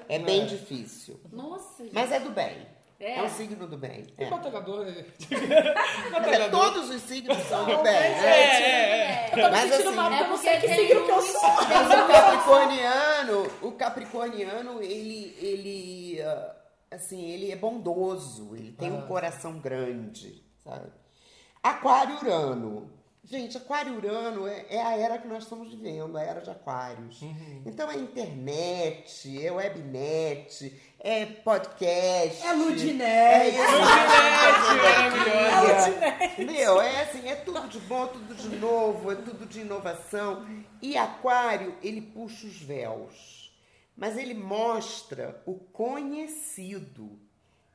É 0.08 0.18
bem 0.18 0.46
difícil. 0.46 1.20
Nossa, 1.32 1.82
gente. 1.82 1.94
Mas 1.94 2.12
é 2.12 2.20
do 2.20 2.30
bem. 2.30 2.66
É. 2.98 3.18
É, 3.18 3.22
um 3.22 3.28
signo 3.28 3.66
do 3.66 3.76
bem. 3.76 4.06
É. 4.16 4.26
batalhador... 4.26 4.86
É, 6.26 6.48
todos 6.48 6.88
os 6.88 7.02
signos 7.02 7.36
são 7.42 7.66
do 7.66 7.82
bem. 7.82 7.94
É, 7.94 8.10
né? 8.10 8.26
é, 8.26 9.30
é. 9.32 9.50
Mas 9.50 9.72
assim, 9.72 10.14
É 10.14 10.24
porque 10.24 10.56
que 10.60 10.74
signo 10.74 11.04
que 11.04 11.10
eu 11.10 11.20
sou. 11.20 11.42
Mas 11.42 11.86
o 11.88 12.06
capricorniano, 12.08 13.52
o 13.62 13.72
capricorniano, 13.72 14.82
ele, 14.82 15.36
ele, 15.40 16.22
ah, 16.22 16.56
assim, 16.90 17.24
ele 17.24 17.50
é 17.50 17.56
bondoso, 17.56 18.54
ele 18.56 18.72
tem 18.72 18.92
um 18.92 19.06
coração 19.06 19.58
grande, 19.58 20.44
sabe? 20.62 20.90
Aquário 21.62 22.16
Urano. 22.16 22.96
Gente, 23.28 23.56
Aquário 23.56 23.96
Urano 23.96 24.46
é, 24.46 24.66
é 24.68 24.80
a 24.80 24.96
era 24.96 25.18
que 25.18 25.26
nós 25.26 25.42
estamos 25.42 25.68
vivendo, 25.68 26.16
a 26.16 26.22
era 26.22 26.40
de 26.40 26.48
Aquários. 26.48 27.20
Então 27.66 27.90
é 27.90 27.96
internet, 27.96 29.44
é 29.44 29.50
webnet, 29.50 30.80
é 31.00 31.26
podcast. 31.26 32.46
É 32.46 32.52
Ludinete. 32.52 33.02
É 33.04 33.48
isso. 33.48 33.58
maravilhosa. 34.86 36.52
Meu, 36.52 36.80
é 36.80 37.02
assim, 37.02 37.28
é 37.28 37.34
tudo 37.34 37.68
de 37.68 37.80
bom, 37.80 38.06
tudo 38.06 38.32
de 38.32 38.56
novo, 38.58 39.10
é 39.10 39.16
tudo 39.16 39.44
de 39.44 39.60
inovação. 39.60 40.46
E 40.80 40.96
Aquário, 40.96 41.74
ele 41.82 42.00
puxa 42.00 42.46
os 42.46 42.62
véus. 42.62 43.35
Mas 43.96 44.16
ele 44.18 44.34
mostra 44.34 45.42
o 45.46 45.54
conhecido. 45.54 47.18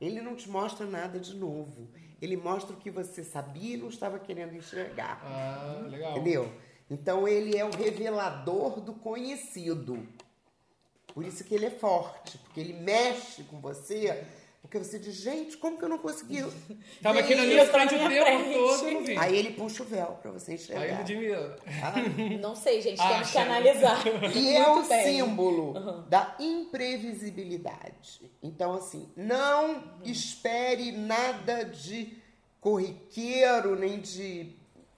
Ele 0.00 0.20
não 0.20 0.36
te 0.36 0.48
mostra 0.48 0.86
nada 0.86 1.18
de 1.18 1.34
novo. 1.34 1.88
Ele 2.20 2.36
mostra 2.36 2.74
o 2.74 2.78
que 2.78 2.90
você 2.90 3.24
sabia 3.24 3.74
e 3.74 3.76
não 3.76 3.88
estava 3.88 4.18
querendo 4.18 4.54
enxergar. 4.54 5.20
Ah, 5.24 5.86
legal. 5.88 6.12
Entendeu? 6.12 6.52
Então 6.88 7.26
ele 7.26 7.56
é 7.56 7.64
o 7.64 7.70
revelador 7.70 8.80
do 8.80 8.92
conhecido. 8.92 10.06
Por 11.12 11.24
isso 11.24 11.44
que 11.44 11.54
ele 11.54 11.66
é 11.66 11.70
forte, 11.70 12.38
porque 12.38 12.60
ele 12.60 12.72
mexe 12.72 13.42
com 13.44 13.60
você, 13.60 14.24
porque 14.62 14.78
você 14.78 14.98
diz, 14.98 15.16
gente, 15.16 15.56
como 15.58 15.76
que 15.76 15.84
eu 15.84 15.88
não 15.88 15.98
consegui? 15.98 16.42
Tava 17.02 17.18
aqui 17.18 17.34
na 17.34 17.42
minha 17.42 17.64
isso?" 17.64 17.72
frente 17.72 17.94
o 17.94 17.98
tempo 17.98 18.52
todo 18.54 18.90
não 18.92 19.04
vi. 19.04 19.18
Aí 19.18 19.36
ele 19.36 19.50
puxa 19.52 19.82
o 19.82 19.86
véu 19.86 20.18
pra 20.22 20.30
você 20.30 20.52
Aí 20.52 20.56
enxergar. 20.56 20.98
Ludmilla. 21.00 21.56
Não 22.40 22.54
sei, 22.56 22.80
gente. 22.80 23.00
Ah, 23.00 23.08
Temos 23.10 23.30
que 23.30 23.38
analisar. 23.38 24.02
E 24.34 24.56
é 24.56 24.68
o 24.68 24.82
bem. 24.84 25.04
símbolo 25.04 26.04
da 26.08 26.34
imprevisibilidade. 26.40 28.30
Então, 28.42 28.72
assim, 28.74 29.08
não 29.16 29.82
espere 30.04 30.92
nada 30.92 31.64
de 31.64 32.16
corriqueiro, 32.60 33.76
nem 33.78 34.00
de, 34.00 34.56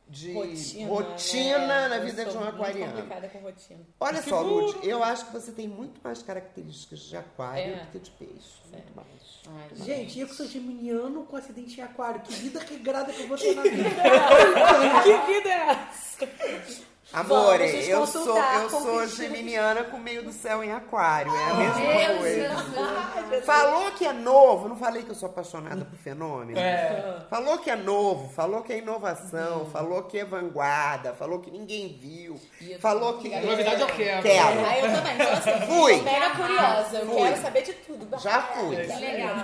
de 0.09 0.33
Rotina, 0.33 0.89
rotina 0.89 1.59
né? 1.67 1.89
na 1.89 1.99
vida 1.99 2.25
de 2.27 2.37
um 2.37 2.41
muito 2.41 2.55
aquariano. 2.55 2.93
complicada 2.93 3.29
com 3.29 3.39
rotina. 3.39 3.81
Olha 3.99 4.23
Que 4.23 4.29
só. 4.29 4.43
Lud, 4.43 4.79
eu 4.87 5.03
acho 5.03 5.27
que 5.27 5.33
você 5.33 5.51
tem 5.51 5.67
muito 5.67 6.01
mais 6.05 6.23
características 6.23 7.01
de 7.01 7.17
aquário 7.17 7.75
É. 7.75 7.77
do 7.85 7.87
que 7.91 7.99
de 7.99 8.11
peixe. 8.13 8.61
Muito 8.71 8.95
mais. 8.95 9.09
Ai, 9.47 9.69
Gente, 9.85 10.19
eu 10.21 10.27
que 10.27 10.35
sou 10.35 10.47
geminiano 10.47 11.25
com 11.25 11.37
acidente 11.37 11.81
em 11.81 11.83
aquário. 11.83 12.21
Que 12.21 12.33
vida 12.35 12.61
regrada 12.61 13.13
que 13.13 13.23
eu 13.23 13.29
vou 13.29 13.37
ter 13.39 13.55
na 13.55 13.63
vida. 13.63 13.73
que 15.05 15.33
vida 15.33 15.49
é 15.49 15.71
essa? 15.71 16.85
Amor, 17.13 17.59
Vamos 17.59 17.73
nos 17.75 17.89
eu 17.89 18.07
sou, 18.07 18.39
eu 18.39 18.71
com 18.71 18.81
sou 18.81 19.07
geminiana 19.07 19.85
com 19.85 19.99
meio 19.99 20.25
do 20.25 20.33
céu 20.33 20.65
em 20.65 20.73
aquário. 20.73 21.33
É 21.35 21.45
a 21.45 21.55
mesma 21.55 21.81
Deus, 21.81 22.19
coisa. 22.19 23.43
Falou 23.43 23.91
que 23.93 24.05
é 24.05 24.13
novo, 24.13 24.69
não 24.69 24.77
falei 24.77 25.03
que 25.03 25.11
eu 25.11 25.15
sou 25.15 25.29
apaixonada 25.29 25.85
por 25.85 25.99
fenômeno? 25.99 26.59
É. 26.59 27.25
Falou 27.29 27.59
que 27.59 27.71
é 27.71 27.77
novo, 27.77 28.33
falou 28.33 28.63
que 28.63 28.73
é 28.73 28.79
inovação, 28.79 29.67
falou 29.67 30.05
que 30.05 30.19
é 30.19 30.25
vanguarda, 30.25 31.13
falou 31.13 31.41
que 31.41 31.51
ninguém 31.51 31.97
viu, 32.01 32.41
falou 32.81 33.19
que. 33.19 33.29
Novidade 33.29 33.83
eu 33.83 33.87
quero. 33.89 34.23
Quero. 34.23 34.67
Ah, 34.67 34.79
eu 34.79 34.93
também, 34.93 35.17
sou 35.17 35.33
assim. 35.33 35.67
Fui. 35.67 36.03
Mega 36.03 36.31
curiosa, 36.31 36.99
eu 36.99 37.07
Fui. 37.07 37.17
quero 37.17 37.43
saber 37.43 37.63
de 37.63 37.73
tudo. 37.75 38.19
Já 38.19 38.43
fui. 38.43 38.77
Que 38.77 38.97
legal. 38.97 39.37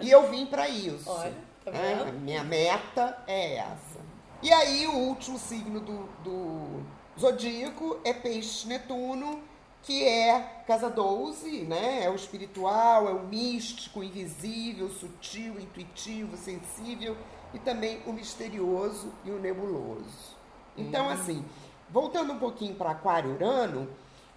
E 0.00 0.10
eu 0.10 0.28
vim 0.30 0.46
pra 0.46 0.68
isso. 0.68 1.08
Olha, 1.10 1.32
tá 1.64 1.70
É, 1.70 2.12
minha 2.12 2.42
meta 2.42 3.18
é 3.26 3.56
essa. 3.58 4.00
E 4.42 4.52
aí, 4.52 4.86
o 4.88 4.94
último 4.96 5.38
signo 5.38 5.78
do, 5.78 6.08
do 6.24 6.82
zodíaco 7.18 7.98
é 8.04 8.12
Peixe 8.12 8.66
Netuno, 8.66 9.42
que 9.82 10.04
é 10.04 10.62
casa 10.66 10.88
12, 10.88 11.62
né? 11.62 12.04
É 12.04 12.10
o 12.10 12.14
espiritual, 12.14 13.08
é 13.08 13.12
o 13.12 13.26
místico, 13.26 14.02
invisível, 14.02 14.88
sutil, 14.88 15.60
intuitivo, 15.60 16.36
sensível 16.36 17.16
e 17.52 17.58
também 17.58 18.00
o 18.06 18.12
misterioso 18.12 19.12
e 19.24 19.30
o 19.30 19.38
nebuloso. 19.38 20.36
Então, 20.76 21.10
assim, 21.10 21.44
voltando 21.90 22.32
um 22.32 22.38
pouquinho 22.38 22.74
para 22.74 22.92
Aquário 22.92 23.34
Urano, 23.34 23.88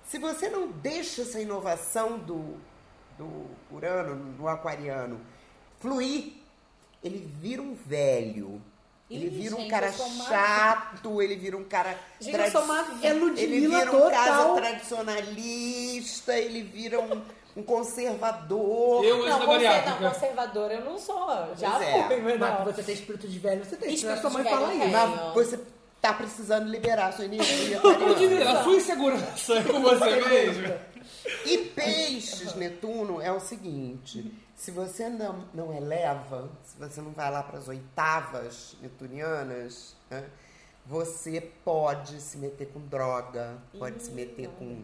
se 0.04 0.20
você 0.20 0.50
não 0.50 0.68
deixa 0.68 1.22
essa 1.22 1.40
inovação 1.40 2.18
do, 2.20 2.58
do 3.18 3.46
Urano, 3.72 4.34
do 4.34 4.48
aquariano, 4.48 5.20
fluir, 5.80 6.34
ele 7.04 7.20
vira 7.40 7.62
um 7.62 7.74
velho. 7.74 8.62
Ele 9.10 9.27
Ih, 9.27 9.30
vira 9.30 9.56
um 9.56 9.60
gente, 9.60 9.69
cara 9.69 9.94
sou 9.94 10.07
uma- 10.07 10.26
chato, 10.26 11.22
ele 11.22 11.36
vira 11.36 11.56
um 11.56 11.64
cara. 11.64 11.95
Gente, 12.19 12.36
eu 12.40 12.52
sou 12.52 12.64
uma 12.64 12.80
É 13.03 13.10
Ele 13.38 13.68
vira 13.68 13.91
um 13.91 14.10
casa 14.10 14.32
total. 14.44 14.56
tradicionalista, 14.56 16.38
ele 16.38 16.61
vira 16.64 16.99
um, 16.99 17.22
um 17.56 17.64
conservador. 17.64 19.03
Eu 19.06 19.18
Não, 19.18 19.23
conser- 19.26 19.40
não, 19.40 19.48
bariátrica. 19.48 20.10
conservadora 20.10 20.73
eu 20.73 20.86
não 20.86 20.98
sou. 20.98 21.27
Já 21.56 21.72
Pois 21.72 21.88
é. 21.88 22.03
fui, 22.07 22.18
mas 22.22 22.40
Mas 22.40 22.57
não. 22.60 22.65
você 22.65 22.84
tem 22.84 22.95
espírito 22.95 23.27
de 23.27 23.40
velho, 23.40 23.64
você 23.64 23.76
tem. 23.76 23.94
Espírito 23.94 24.22
sua 24.22 24.30
mãe 24.32 24.44
de 24.44 24.49
fala 24.49 24.68
velho 24.68 24.80
isso. 24.80 24.91
tem. 24.91 24.91
Mas 24.91 25.34
você 25.36 25.60
tá 26.02 26.14
precisando 26.14 26.68
liberar 26.69 27.14
sua 27.14 27.26
energia. 27.26 27.80
A 28.49 28.64
sua 28.64 28.76
insegurança 28.76 29.53
é 29.53 29.64
com 29.64 29.82
você 29.82 30.15
mesmo. 30.30 30.73
E 31.45 31.57
peixes, 31.60 32.56
Netuno, 32.56 33.22
é 33.22 33.32
o 33.32 33.40
seguinte: 33.40 34.32
se 34.56 34.72
você 34.72 35.10
não, 35.10 35.45
não 35.53 35.73
eleva, 35.73 36.49
se 36.64 36.77
você 36.77 37.02
não 37.02 37.11
vai 37.11 37.30
lá 37.30 37.44
para 37.44 37.60
as 37.60 37.68
oitavas 37.68 38.76
netunianas, 38.82 39.95
né, 40.10 40.27
você 40.86 41.41
pode 41.64 42.22
se 42.22 42.38
meter 42.38 42.68
com 42.69 42.80
droga, 42.80 43.57
pode 43.77 44.02
se 44.03 44.11
meter 44.11 44.48
com 44.49 44.84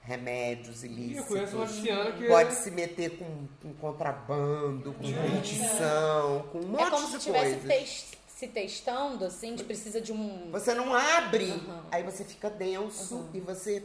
remédios 0.00 0.82
ilícitos. 0.82 1.28
conheço 1.28 1.56
uma 1.56 1.66
pisciana 1.66 2.12
que. 2.12 2.26
Pode 2.26 2.54
se 2.54 2.70
meter 2.70 3.18
com, 3.18 3.46
com 3.62 3.72
contrabando, 3.74 4.92
com 4.94 5.04
corrupção, 5.12 6.48
com 6.50 6.58
um 6.58 6.66
monte 6.68 6.82
É 6.82 6.90
como 6.90 7.04
se 7.06 7.10
de 7.12 7.16
estivesse 7.18 7.56
tes- 7.66 8.12
se 8.26 8.48
testando, 8.48 9.24
assim, 9.24 9.54
de 9.54 9.62
precisa 9.62 10.00
de 10.00 10.12
um. 10.12 10.50
Você 10.50 10.74
não 10.74 10.92
abre, 10.92 11.44
Uhum. 11.52 11.82
aí 11.92 12.02
você 12.02 12.24
fica 12.24 12.50
denso 12.50 13.28
e 13.32 13.38
você 13.38 13.84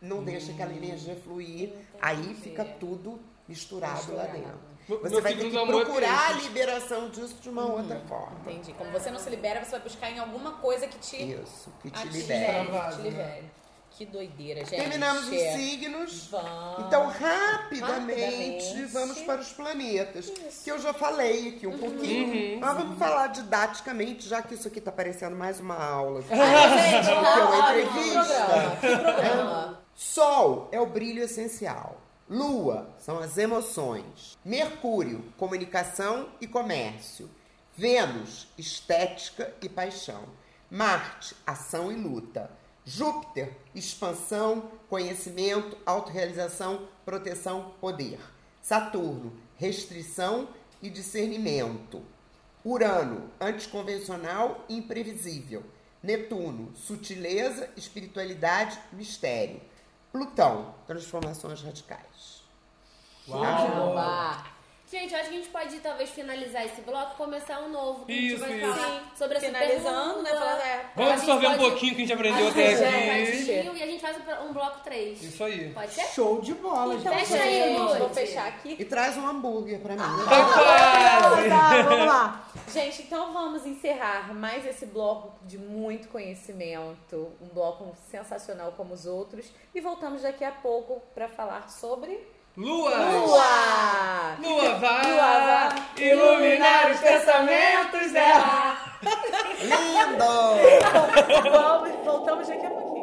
não 0.00 0.22
deixa 0.22 0.52
aquela 0.52 0.72
energia 0.72 1.16
fluir. 1.16 1.72
Aí 2.00 2.34
fica 2.34 2.64
tudo 2.64 3.18
misturado, 3.50 4.14
lá 4.14 4.24
dentro. 4.24 4.70
Você 4.88 5.10
meu 5.14 5.22
vai 5.22 5.34
ter 5.36 5.50
que 5.50 5.56
é 5.56 5.66
procurar 5.66 6.30
a 6.30 6.32
liberação 6.32 7.10
disso 7.10 7.36
de 7.40 7.48
uma 7.48 7.64
outra 7.66 7.96
Uhum. 7.96 8.06
forma. 8.08 8.40
Entendi. 8.46 8.72
Como 8.72 8.90
você 8.90 9.10
não 9.10 9.18
se 9.20 9.28
libera, 9.30 9.62
você 9.64 9.72
vai 9.72 9.80
buscar 9.80 10.10
em 10.10 10.18
alguma 10.18 10.52
coisa 10.52 10.86
que 10.88 10.98
te. 10.98 11.16
Isso, 11.16 11.72
que 11.82 11.90
te 11.90 12.08
libera. 12.08 12.64
que 12.64 12.96
te 12.96 13.02
libere. 13.02 13.44
Que 13.92 14.06
doideira, 14.06 14.60
gente. 14.64 14.70
Terminamos 14.80 15.24
os 15.28 15.38
signos. 15.52 16.28
Vamos. 16.28 16.86
Então, 16.86 17.06
rapidamente, 17.08 18.64
Rapidamente. 18.64 18.84
vamos 18.92 19.18
para 19.22 19.40
os 19.40 19.52
planetas. 19.52 20.30
Que 20.64 20.70
eu 20.70 20.78
já 20.78 20.92
falei 20.94 21.48
aqui 21.50 21.66
um 21.66 21.76
pouquinho. 21.76 22.54
Uhum. 22.54 22.60
Mas 22.60 22.76
vamos 22.78 22.98
falar 22.98 23.26
didaticamente, 23.28 24.26
já 24.28 24.40
que 24.42 24.54
isso 24.54 24.66
aqui 24.68 24.80
tá 24.80 24.90
parecendo 24.92 25.36
mais 25.36 25.60
uma 25.60 25.76
aula. 25.76 26.22
Gente, 26.22 26.30
que 26.30 26.38
é 26.40 27.14
uma 27.14 27.58
ótimo. 27.58 27.92
Que 27.92 28.00
entrevista. 28.00 28.44
programa. 28.46 28.76
Que 28.76 28.96
programa. 28.96 29.80
Sol 29.94 30.68
é 30.72 30.80
o 30.80 30.86
brilho 30.86 31.22
essencial. 31.22 31.96
Lua 32.30 32.94
são 32.96 33.18
as 33.18 33.36
emoções. 33.38 34.38
Mercúrio, 34.44 35.24
comunicação 35.36 36.28
e 36.40 36.46
comércio. 36.46 37.28
Vênus, 37.76 38.46
estética 38.56 39.52
e 39.60 39.68
paixão. 39.68 40.22
Marte, 40.70 41.34
ação 41.44 41.90
e 41.90 41.96
luta. 41.96 42.48
Júpiter, 42.84 43.52
expansão, 43.74 44.70
conhecimento, 44.88 45.76
autorrealização, 45.84 46.86
proteção, 47.04 47.74
poder. 47.80 48.20
Saturno, 48.62 49.32
restrição 49.56 50.50
e 50.80 50.88
discernimento. 50.88 52.00
Urano, 52.64 53.28
anticonvencional 53.40 54.64
e 54.68 54.76
imprevisível. 54.76 55.64
Netuno, 56.00 56.70
sutileza, 56.76 57.68
espiritualidade, 57.76 58.78
mistério. 58.92 59.60
Plutão, 60.12 60.74
transformações 60.86 61.62
radicais. 61.62 62.42
Caramba. 63.30 64.44
Gente, 64.90 65.14
eu 65.14 65.20
acho 65.20 65.28
que 65.28 65.36
a 65.36 65.38
gente 65.38 65.50
pode 65.50 65.78
talvez 65.78 66.10
finalizar 66.10 66.66
esse 66.66 66.80
bloco 66.80 67.12
e 67.14 67.16
começar 67.16 67.60
um 67.60 67.68
novo. 67.68 68.06
Que 68.06 68.12
Isso, 68.12 68.44
a 68.44 68.48
gente 68.48 68.58
isso. 68.58 68.72
vai 68.72 68.76
falar 68.76 69.12
sobre 69.14 69.36
a 69.36 69.40
Finalizando, 69.40 70.22
né? 70.22 70.30
Falar, 70.30 70.66
é, 70.66 70.90
Vamos 70.96 71.12
absorver 71.12 71.46
um 71.46 71.58
pouquinho 71.58 71.94
que 71.94 72.02
a 72.02 72.06
gente 72.06 72.12
aprendeu 72.12 72.46
a 72.48 72.50
até 72.50 72.74
aqui. 72.74 73.78
E 73.78 73.82
a 73.84 73.86
gente 73.86 74.00
faz 74.00 74.16
um, 74.42 74.52
bloco 74.52 74.80
3. 74.82 75.22
Isso 75.22 75.44
aí. 75.44 75.72
Pode 75.72 75.92
ser? 75.92 76.06
Show 76.08 76.40
de 76.40 76.54
bola, 76.54 76.94
Então, 76.96 77.12
gente. 77.12 77.28
Fecha 77.28 77.40
aí, 77.40 77.62
gente, 77.62 77.78
Lud. 77.78 77.98
vou 78.00 78.10
fechar 78.10 78.48
aqui. 78.48 78.76
E 78.80 78.84
traz 78.84 79.16
um 79.16 79.28
hambúrguer 79.28 79.78
pra 79.78 79.94
mim. 79.94 80.00
Tá 80.00 80.52
quase! 80.54 81.48
Tá, 81.48 81.82
vamos 81.82 82.06
lá. 82.06 82.46
Gente, 82.72 83.02
então 83.02 83.32
vamos 83.32 83.66
encerrar 83.66 84.32
mais 84.34 84.66
esse 84.66 84.86
bloco 84.86 85.32
de 85.44 85.58
muito 85.58 86.08
conhecimento, 86.08 87.32
um 87.40 87.48
bloco 87.48 87.96
sensacional 88.10 88.72
como 88.72 88.94
os 88.94 89.06
outros, 89.06 89.52
e 89.74 89.80
voltamos 89.80 90.22
daqui 90.22 90.44
a 90.44 90.52
pouco 90.52 91.00
para 91.14 91.28
falar 91.28 91.68
sobre 91.68 92.18
Lua! 92.56 92.90
Lua. 92.90 94.36
Lua 94.42 94.74
vai, 94.78 95.12
Lua 95.12 95.40
vai 95.40 95.68
iluminar 95.98 96.90
os 96.90 97.00
pensamentos 97.00 98.10
dela. 98.12 98.76
Lindo! 99.60 100.58
Vamos, 101.50 102.04
voltamos 102.04 102.48
daqui 102.48 102.66
a 102.66 102.70
pouquinho. 102.70 102.99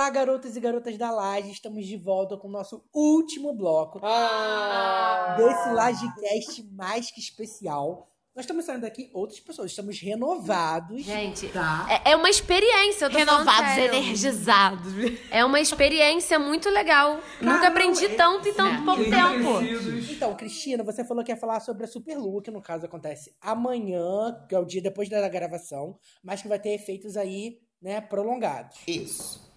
Olá, 0.00 0.08
garotas 0.08 0.56
e 0.56 0.60
garotas 0.60 0.96
da 0.96 1.10
Laje. 1.10 1.50
Estamos 1.50 1.84
de 1.86 1.94
volta 1.98 2.34
com 2.34 2.48
o 2.48 2.50
nosso 2.50 2.82
último 2.90 3.52
bloco 3.52 4.00
Ah, 4.02 5.34
desse 5.36 5.68
Lagecast 5.74 6.62
mais 6.72 7.10
que 7.10 7.20
especial. 7.20 8.08
Nós 8.34 8.44
estamos 8.44 8.64
saindo 8.64 8.80
daqui 8.80 9.10
outras 9.12 9.38
pessoas, 9.40 9.72
estamos 9.72 10.00
renovados. 10.00 11.02
Gente, 11.04 11.48
Tá. 11.48 11.86
é, 12.02 12.12
é 12.12 12.16
uma 12.16 12.30
experiência. 12.30 13.04
Eu 13.04 13.10
tô 13.10 13.18
Renovados, 13.18 13.74
sério. 13.74 13.94
energizados. 13.94 14.90
É 15.30 15.44
uma 15.44 15.60
experiência 15.60 16.38
muito 16.38 16.70
legal. 16.70 17.20
Nunca 17.38 17.68
aprendi 17.68 18.06
é- 18.06 18.14
tanto 18.14 18.48
em 18.48 18.54
tanto 18.54 18.82
pouco 18.82 19.02
tempo. 19.04 19.60
Então, 20.10 20.34
Cristina, 20.34 20.82
você 20.82 21.04
falou 21.04 21.22
que 21.22 21.30
ia 21.30 21.36
falar 21.36 21.60
sobre 21.60 21.84
a 21.84 21.86
Superlua, 21.86 22.40
que 22.42 22.50
no 22.50 22.62
caso 22.62 22.86
acontece 22.86 23.36
amanhã, 23.38 24.34
que 24.48 24.54
é 24.54 24.58
o 24.58 24.64
dia 24.64 24.80
depois 24.80 25.10
da 25.10 25.28
gravação, 25.28 25.98
mas 26.24 26.40
que 26.40 26.48
vai 26.48 26.58
ter 26.58 26.70
efeitos 26.70 27.18
aí, 27.18 27.58
né, 27.82 28.00
prolongados. 28.00 28.78
Isso. 28.88 29.49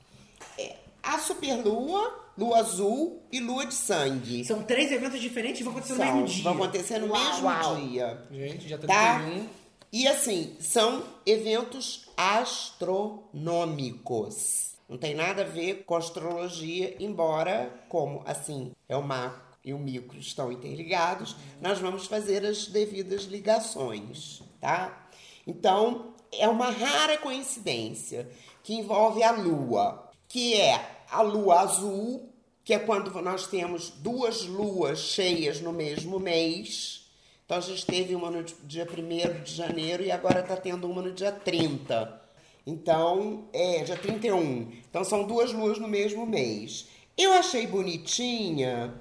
A 1.04 1.18
superlua, 1.20 2.32
lua 2.38 2.60
azul 2.60 3.22
e 3.32 3.40
lua 3.42 3.66
de 3.66 3.74
sangue. 3.74 4.46
São 4.46 4.62
três 4.64 4.90
eventos 4.92 5.20
diferentes 5.20 5.60
e 5.62 5.64
vão 5.64 5.72
acontecer 5.74 5.94
no 5.94 5.98
São- 6.00 6.14
mesmo 6.16 6.28
dia. 6.28 6.44
vão 6.44 6.54
acontecer 6.54 7.00
no 7.00 7.08
mesmo 7.12 7.46
Uau. 7.46 7.76
dia. 7.76 8.28
Gente, 8.32 8.70
já 8.70 8.78
Tá? 8.78 9.20
31. 9.20 9.48
E 9.92 10.08
assim, 10.08 10.56
são 10.60 11.04
eventos 11.26 12.08
astronômicos. 12.18 14.74
Não 14.90 14.98
tem 14.98 15.14
nada 15.16 15.44
a 15.44 15.46
ver 15.46 15.84
com 15.86 15.96
astrologia, 15.96 16.96
embora, 17.00 17.72
como 17.90 18.22
assim 18.26 18.72
é 18.88 18.96
o 18.98 19.04
macro 19.04 19.42
e 19.64 19.74
o 19.74 19.80
micro 19.80 20.18
estão 20.20 20.52
interligados, 20.52 21.36
nós 21.62 21.80
vamos 21.80 22.06
fazer 22.06 22.46
as 22.46 22.68
devidas 22.68 23.24
ligações, 23.24 24.44
tá? 24.60 25.08
Então, 25.48 26.14
é 26.32 26.48
uma 26.50 26.70
rara 26.70 27.18
coincidência 27.18 28.30
que 28.62 28.74
envolve 28.74 29.24
a 29.24 29.32
lua, 29.32 30.12
que 30.28 30.60
é 30.60 30.93
a 31.10 31.22
lua 31.22 31.62
azul, 31.62 32.30
que 32.64 32.74
é 32.74 32.80
quando 32.80 33.10
nós 33.22 33.48
temos 33.48 33.90
duas 33.90 34.46
luas 34.46 35.00
cheias 35.00 35.62
no 35.62 35.74
mesmo 35.74 36.20
mês. 36.20 37.08
Então, 37.46 37.58
a 37.58 37.62
gente 37.62 37.86
teve 37.86 38.16
uma 38.16 38.32
no 38.32 38.44
dia 38.44 38.88
1 38.88 39.44
de 39.44 39.54
janeiro 39.54 40.04
e 40.04 40.12
agora 40.12 40.40
está 40.40 40.56
tendo 40.56 40.90
uma 40.90 41.02
no 41.02 41.12
dia 41.12 41.32
30. 41.32 42.22
Então, 42.66 43.46
é, 43.52 43.84
dia 43.84 43.98
31. 43.98 44.72
Então, 44.90 45.04
são 45.04 45.26
duas 45.26 45.52
luas 45.52 45.78
no 45.78 45.88
mesmo 45.88 46.26
mês. 46.26 46.88
Eu 47.18 47.34
achei 47.34 47.68
bonitinha 47.68 48.94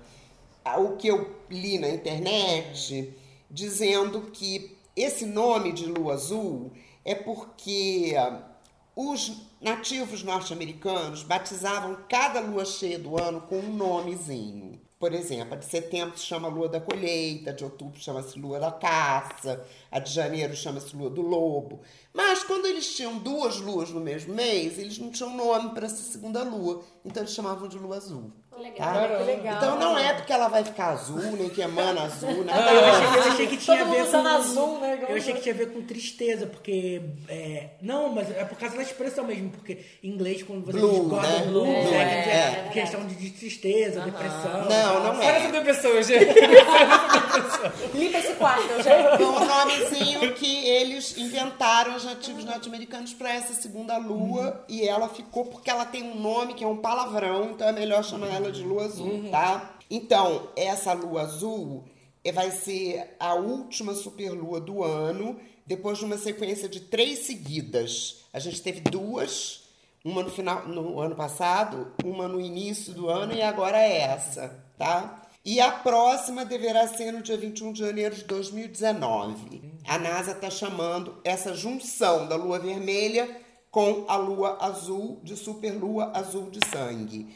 o 0.79 0.97
que 0.97 1.09
eu 1.09 1.35
li 1.49 1.79
na 1.79 1.89
internet 1.89 3.15
dizendo 3.51 4.31
que 4.33 4.77
esse 4.95 5.25
nome 5.25 5.73
de 5.73 5.87
lua 5.87 6.15
azul 6.15 6.73
é 7.05 7.15
porque 7.15 8.15
ah, 8.17 8.52
os 8.95 9.33
nativos 9.61 10.23
norte-americanos 10.23 11.23
batizavam 11.23 11.97
cada 12.09 12.41
lua 12.41 12.65
cheia 12.65 12.99
do 12.99 13.21
ano 13.21 13.41
com 13.43 13.59
um 13.59 13.75
nomezinho. 13.75 14.81
Por 14.99 15.13
exemplo, 15.13 15.55
a 15.55 15.57
de 15.57 15.65
setembro 15.65 16.17
se 16.17 16.25
chama 16.25 16.47
lua 16.47 16.69
da 16.69 16.81
colheita, 16.81 17.51
a 17.51 17.53
de 17.53 17.65
outubro 17.65 17.99
chama-se 17.99 18.39
lua 18.39 18.61
da 18.61 18.71
caça, 18.71 19.67
a 19.91 19.99
de 19.99 20.13
janeiro 20.13 20.55
chama-se 20.55 20.95
lua 20.95 21.11
do 21.11 21.23
lobo. 21.23 21.81
Mas 22.13 22.45
quando 22.45 22.67
eles 22.67 22.95
tinham 22.95 23.19
duas 23.19 23.59
luas 23.59 23.91
no 23.91 24.01
mesmo 24.01 24.33
mês, 24.33 24.79
eles 24.79 24.99
não 24.99 25.11
tinham 25.11 25.37
nome 25.37 25.71
para 25.71 25.87
essa 25.87 26.03
segunda 26.03 26.45
lua, 26.45 26.85
então 27.05 27.23
eles 27.23 27.35
chamavam 27.35 27.67
de 27.67 27.79
lua 27.79 27.97
azul. 27.97 28.31
Legal, 28.59 28.93
Tá? 28.93 29.17
que 29.17 29.23
legal. 29.25 29.57
Então 29.57 29.79
não 29.79 29.99
é 29.99 30.13
porque 30.13 30.33
ela 30.33 30.49
vai 30.49 30.63
ficar 30.63 30.91
azul, 30.91 31.21
nem 31.21 31.49
que 31.49 31.63
emana 31.63 32.03
azul, 32.03 32.45
né? 32.45 32.53
Não, 32.55 32.71
eu 32.71 32.85
achei, 32.85 33.07
eu 33.19 33.33
achei 33.33 33.47
que 33.47 33.57
tinha 33.57 33.79
Todo 33.79 33.89
a 33.89 33.95
ver 33.95 34.11
com... 34.11 34.27
azul, 34.29 34.79
né? 34.79 35.07
Eu 35.09 35.17
achei 35.17 35.35
que 35.35 35.41
tinha 35.41 35.55
a 35.55 35.59
ver 35.59 35.73
com 35.73 35.83
tristeza, 35.83 36.47
porque... 36.47 37.03
é, 37.29 37.71
não, 37.81 38.11
mas 38.11 38.31
é 38.31 38.45
por 38.45 38.59
causa 38.59 38.77
da 38.77 38.83
expressão 38.83 39.25
mesmo, 39.25 39.51
porque 39.51 39.79
em 40.03 40.11
inglês, 40.11 40.43
quando 40.43 40.65
você 40.65 40.79
Blue, 40.79 40.91
diz 40.91 41.09
God 41.09 41.23
né? 41.23 41.37
of 41.37 41.49
Blue, 41.49 41.65
Blue, 41.65 41.73
né, 41.73 42.03
é, 42.03 42.21
dizer, 42.21 42.67
é. 42.67 42.69
questão 42.73 43.07
de, 43.07 43.15
de 43.15 43.31
tristeza, 43.31 44.01
depressão. 44.03 44.65
Não, 44.69 45.03
não 45.03 45.19
Olha 45.19 45.25
é. 45.25 45.37
essa 45.39 45.53
depressão, 45.53 46.03
gente. 46.03 46.25
Limpa 47.95 48.19
esse 48.19 48.35
quarto, 48.35 48.71
Eugênio. 48.71 49.17
Foi 49.17 49.27
um 49.27 49.47
nomezinho 49.47 50.35
que 50.35 50.69
eles 50.69 51.17
inventaram, 51.17 51.97
os 51.97 52.05
nativos 52.05 52.45
norte-americanos, 52.45 53.15
para 53.15 53.33
essa 53.35 53.55
segunda 53.55 53.97
lua. 53.97 54.65
E 54.69 54.87
ela 54.87 55.09
ficou 55.09 55.47
porque 55.47 55.71
ela 55.71 55.85
tem 55.85 56.03
um 56.03 56.21
nome 56.21 56.55
que 56.55 56.63
é 56.63 56.67
um 56.67 56.77
palavrão, 56.77 57.51
então 57.51 57.67
é 57.69 57.73
melhor 57.73 58.05
chamar 58.05 58.29
ela 58.29 58.42
de 58.51 58.63
lua 58.63 58.85
azul, 58.85 59.31
tá? 59.31 59.79
Então, 59.91 60.49
essa 60.57 60.93
lua 60.93 61.23
azul 61.23 61.85
eh, 62.25 62.33
vai 62.33 62.51
ser 62.51 63.15
a 63.21 63.35
última 63.35 63.95
superlua 63.95 64.61
do 64.61 64.83
ano, 64.83 65.39
depois 65.67 65.99
de 65.99 66.05
uma 66.05 66.17
sequência 66.17 66.69
de 66.69 66.81
três 66.81 67.21
seguidas. 67.21 68.25
A 68.33 68.39
gente 68.39 68.63
teve 68.63 68.81
duas, 68.81 69.65
uma 70.05 70.23
no 70.23 70.31
final 70.31 70.67
no 70.67 71.01
ano 71.01 71.15
passado, 71.15 71.93
uma 72.05 72.27
no 72.27 72.41
início 72.41 72.93
do 72.93 73.09
ano 73.09 73.35
e 73.35 73.43
agora 73.43 73.79
é 73.79 74.01
essa, 74.01 74.65
tá? 74.79 75.23
E 75.45 75.61
a 75.61 75.73
próxima 75.73 76.45
deverá 76.45 76.87
ser 76.87 77.13
no 77.13 77.21
dia 77.21 77.37
21 77.37 77.73
de 77.73 77.81
janeiro 77.81 78.15
de 78.15 78.25
2019. 78.25 79.73
A 79.87 79.99
NASA 79.99 80.33
está 80.33 80.49
chamando 80.49 81.17
essa 81.25 81.53
junção 81.53 82.29
da 82.29 82.37
lua 82.37 82.61
vermelha 82.61 83.29
com 83.69 84.05
a 84.07 84.17
lua 84.17 84.59
azul 84.61 85.19
de 85.25 85.37
superlua 85.37 86.13
azul 86.15 86.49
de 86.49 86.61
sangue. 86.69 87.35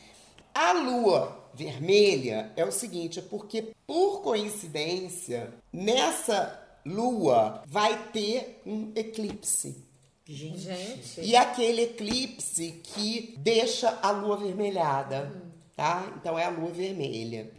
A 0.58 0.72
lua 0.72 1.50
vermelha 1.52 2.50
é 2.56 2.64
o 2.64 2.72
seguinte, 2.72 3.18
é 3.18 3.22
porque 3.22 3.74
por 3.86 4.22
coincidência 4.22 5.52
nessa 5.70 6.58
lua 6.82 7.62
vai 7.66 8.10
ter 8.10 8.62
um 8.64 8.90
eclipse. 8.96 9.84
Gente. 10.24 11.20
E 11.20 11.36
aquele 11.36 11.82
eclipse 11.82 12.80
que 12.82 13.34
deixa 13.36 13.98
a 14.00 14.10
lua 14.10 14.38
vermelhada, 14.38 15.30
tá? 15.76 16.10
Então 16.16 16.38
é 16.38 16.46
a 16.46 16.50
lua 16.50 16.70
vermelha. 16.70 17.52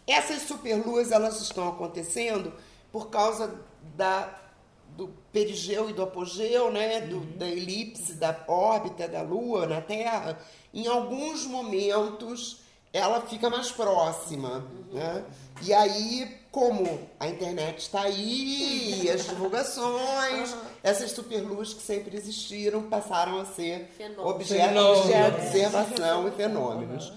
Essas 0.07 0.43
superluas, 0.43 1.11
elas 1.11 1.41
estão 1.41 1.67
acontecendo 1.69 2.53
por 2.93 3.09
causa 3.09 3.53
da, 3.97 4.48
do 4.99 5.15
perigeu 5.33 5.89
e 5.89 5.93
do 5.93 6.03
apogeu, 6.03 6.73
né? 6.73 7.01
Do, 7.03 7.21
Da 7.21 7.47
elipse, 7.47 8.15
da 8.15 8.37
órbita 8.49 9.07
da 9.07 9.23
Lua 9.23 9.65
na 9.65 9.81
Terra. 9.81 10.37
Em 10.75 10.89
alguns 10.89 11.47
momentos, 11.47 12.63
ela 12.93 13.21
fica 13.21 13.49
mais 13.49 13.71
próxima, 13.71 14.67
né? 14.93 15.25
E 15.63 15.73
aí, 15.73 16.37
como 16.51 17.09
a 17.21 17.29
internet 17.29 17.79
está 17.79 18.03
aí, 18.03 19.05
e 19.05 19.09
as 19.11 19.25
divulgações, 19.25 20.57
essas 20.83 21.13
superluas 21.13 21.73
que 21.73 21.81
sempre 21.83 22.17
existiram 22.17 22.83
passaram 22.83 23.41
a 23.41 23.45
ser 23.45 23.89
objetos 24.19 25.07
de 25.07 25.15
observação 25.15 26.27
e 26.27 26.33
fenômenos. 26.33 27.13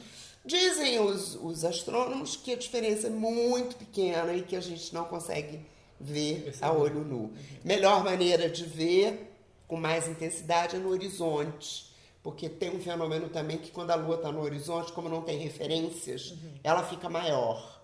Dizem 0.45 0.99
os, 0.99 1.35
os 1.35 1.65
astrônomos 1.65 2.35
que 2.35 2.53
a 2.53 2.55
diferença 2.55 3.07
é 3.07 3.09
muito 3.09 3.75
pequena 3.75 4.33
e 4.33 4.43
que 4.43 4.55
a 4.55 4.61
gente 4.61 4.93
não 4.93 5.05
consegue 5.05 5.65
ver 6.01 6.53
a 6.61 6.71
olho 6.71 7.03
nu. 7.03 7.31
Melhor 7.63 8.03
maneira 8.03 8.49
de 8.49 8.63
ver 8.65 9.31
com 9.67 9.77
mais 9.77 10.07
intensidade 10.07 10.75
é 10.75 10.79
no 10.79 10.89
horizonte. 10.89 11.89
Porque 12.23 12.47
tem 12.49 12.69
um 12.69 12.79
fenômeno 12.79 13.29
também 13.29 13.57
que 13.57 13.71
quando 13.71 13.91
a 13.91 13.95
Lua 13.95 14.15
está 14.15 14.31
no 14.31 14.41
horizonte, 14.41 14.91
como 14.91 15.09
não 15.09 15.21
tem 15.21 15.39
referências, 15.39 16.35
ela 16.63 16.83
fica 16.83 17.09
maior. 17.09 17.81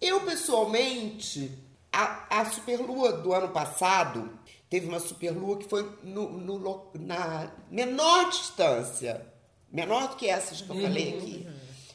Eu, 0.00 0.20
pessoalmente, 0.20 1.50
a, 1.90 2.40
a 2.40 2.44
superlua 2.50 3.12
do 3.12 3.32
ano 3.32 3.48
passado 3.48 4.38
teve 4.68 4.86
uma 4.86 5.00
superlua 5.00 5.56
que 5.56 5.68
foi 5.68 5.88
no, 6.02 6.30
no 6.30 6.90
na 6.94 7.50
menor 7.70 8.28
distância, 8.28 9.24
menor 9.72 10.08
do 10.08 10.16
que 10.16 10.28
essas 10.28 10.60
que 10.60 10.68
eu 10.68 10.80
falei 10.80 11.16
aqui. 11.16 11.48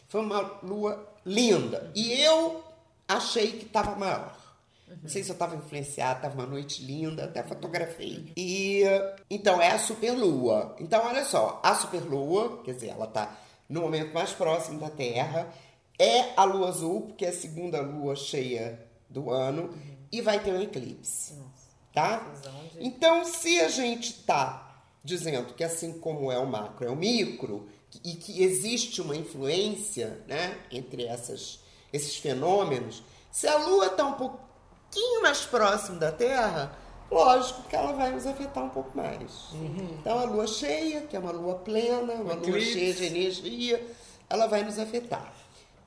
Foi 0.08 0.22
uma 0.22 0.60
lua 0.64 1.08
linda. 1.26 1.92
E 1.94 2.14
eu 2.14 2.64
achei 3.08 3.52
que 3.52 3.66
estava 3.66 3.96
maior. 3.96 4.39
Não 5.02 5.10
sei 5.10 5.24
se 5.24 5.30
eu 5.30 5.34
estava 5.34 5.56
influenciada, 5.56 6.18
estava 6.18 6.36
uma 6.36 6.46
noite 6.46 6.84
linda, 6.84 7.26
até 7.26 7.44
fotografei. 7.44 8.34
E 8.36 8.84
então 9.30 9.62
é 9.62 9.72
a 9.72 9.80
superlua. 9.80 10.76
Então, 10.80 11.06
olha 11.06 11.24
só, 11.24 11.60
a 11.64 11.76
superlua, 11.76 12.62
quer 12.64 12.74
dizer, 12.74 12.90
ela 12.90 13.06
está 13.06 13.38
no 13.68 13.82
momento 13.82 14.14
mais 14.14 14.32
próximo 14.32 14.80
da 14.80 14.90
Terra, 14.90 15.54
é 15.98 16.34
a 16.36 16.44
lua 16.44 16.70
azul, 16.70 17.02
porque 17.02 17.26
é 17.26 17.30
a 17.30 17.34
segunda 17.34 17.82
lua 17.82 18.16
cheia 18.16 18.84
do 19.10 19.30
ano, 19.30 19.74
e 20.12 20.22
vai 20.22 20.40
ter 20.40 20.52
um 20.52 20.62
eclipse. 20.62 21.36
Tá? 21.94 22.26
Então, 22.80 23.26
se 23.26 23.60
a 23.60 23.68
gente 23.68 24.12
está 24.12 24.84
dizendo 25.04 25.54
que 25.54 25.64
assim 25.64 26.00
como 26.00 26.32
é 26.32 26.38
o 26.38 26.48
macro, 26.48 26.88
é 26.88 26.90
o 26.90 26.96
micro, 26.96 27.68
e 28.04 28.14
que 28.16 28.44
existe 28.44 29.02
uma 29.02 29.16
influência 29.16 30.24
né, 30.28 30.58
entre 30.72 31.06
essas, 31.06 31.60
esses 31.92 32.16
fenômenos, 32.18 33.04
se 33.32 33.48
a 33.48 33.58
Lua 33.58 33.88
está 33.88 34.06
um 34.06 34.14
pouquinho 34.90 35.22
mais 35.22 35.46
próximo 35.46 36.00
da 36.00 36.12
Terra, 36.12 36.76
lógico 37.10 37.64
que 37.64 37.76
ela 37.76 37.94
vai 37.94 38.12
nos 38.12 38.26
afetar 38.26 38.64
um 38.64 38.70
pouco 38.70 38.98
mais. 38.98 39.50
Então, 40.00 40.20
a 40.20 40.24
Lua 40.24 40.48
cheia, 40.48 41.02
que 41.02 41.16
é 41.16 41.20
uma 41.20 41.32
Lua 41.32 41.56
plena, 41.56 42.14
uma 42.14 42.34
Lua 42.34 42.50
Eclipse. 42.50 42.74
cheia 42.74 42.94
de 42.94 43.06
energia, 43.06 43.88
ela 44.30 44.48
vai 44.48 44.64
nos 44.64 44.80
afetar. 44.80 45.34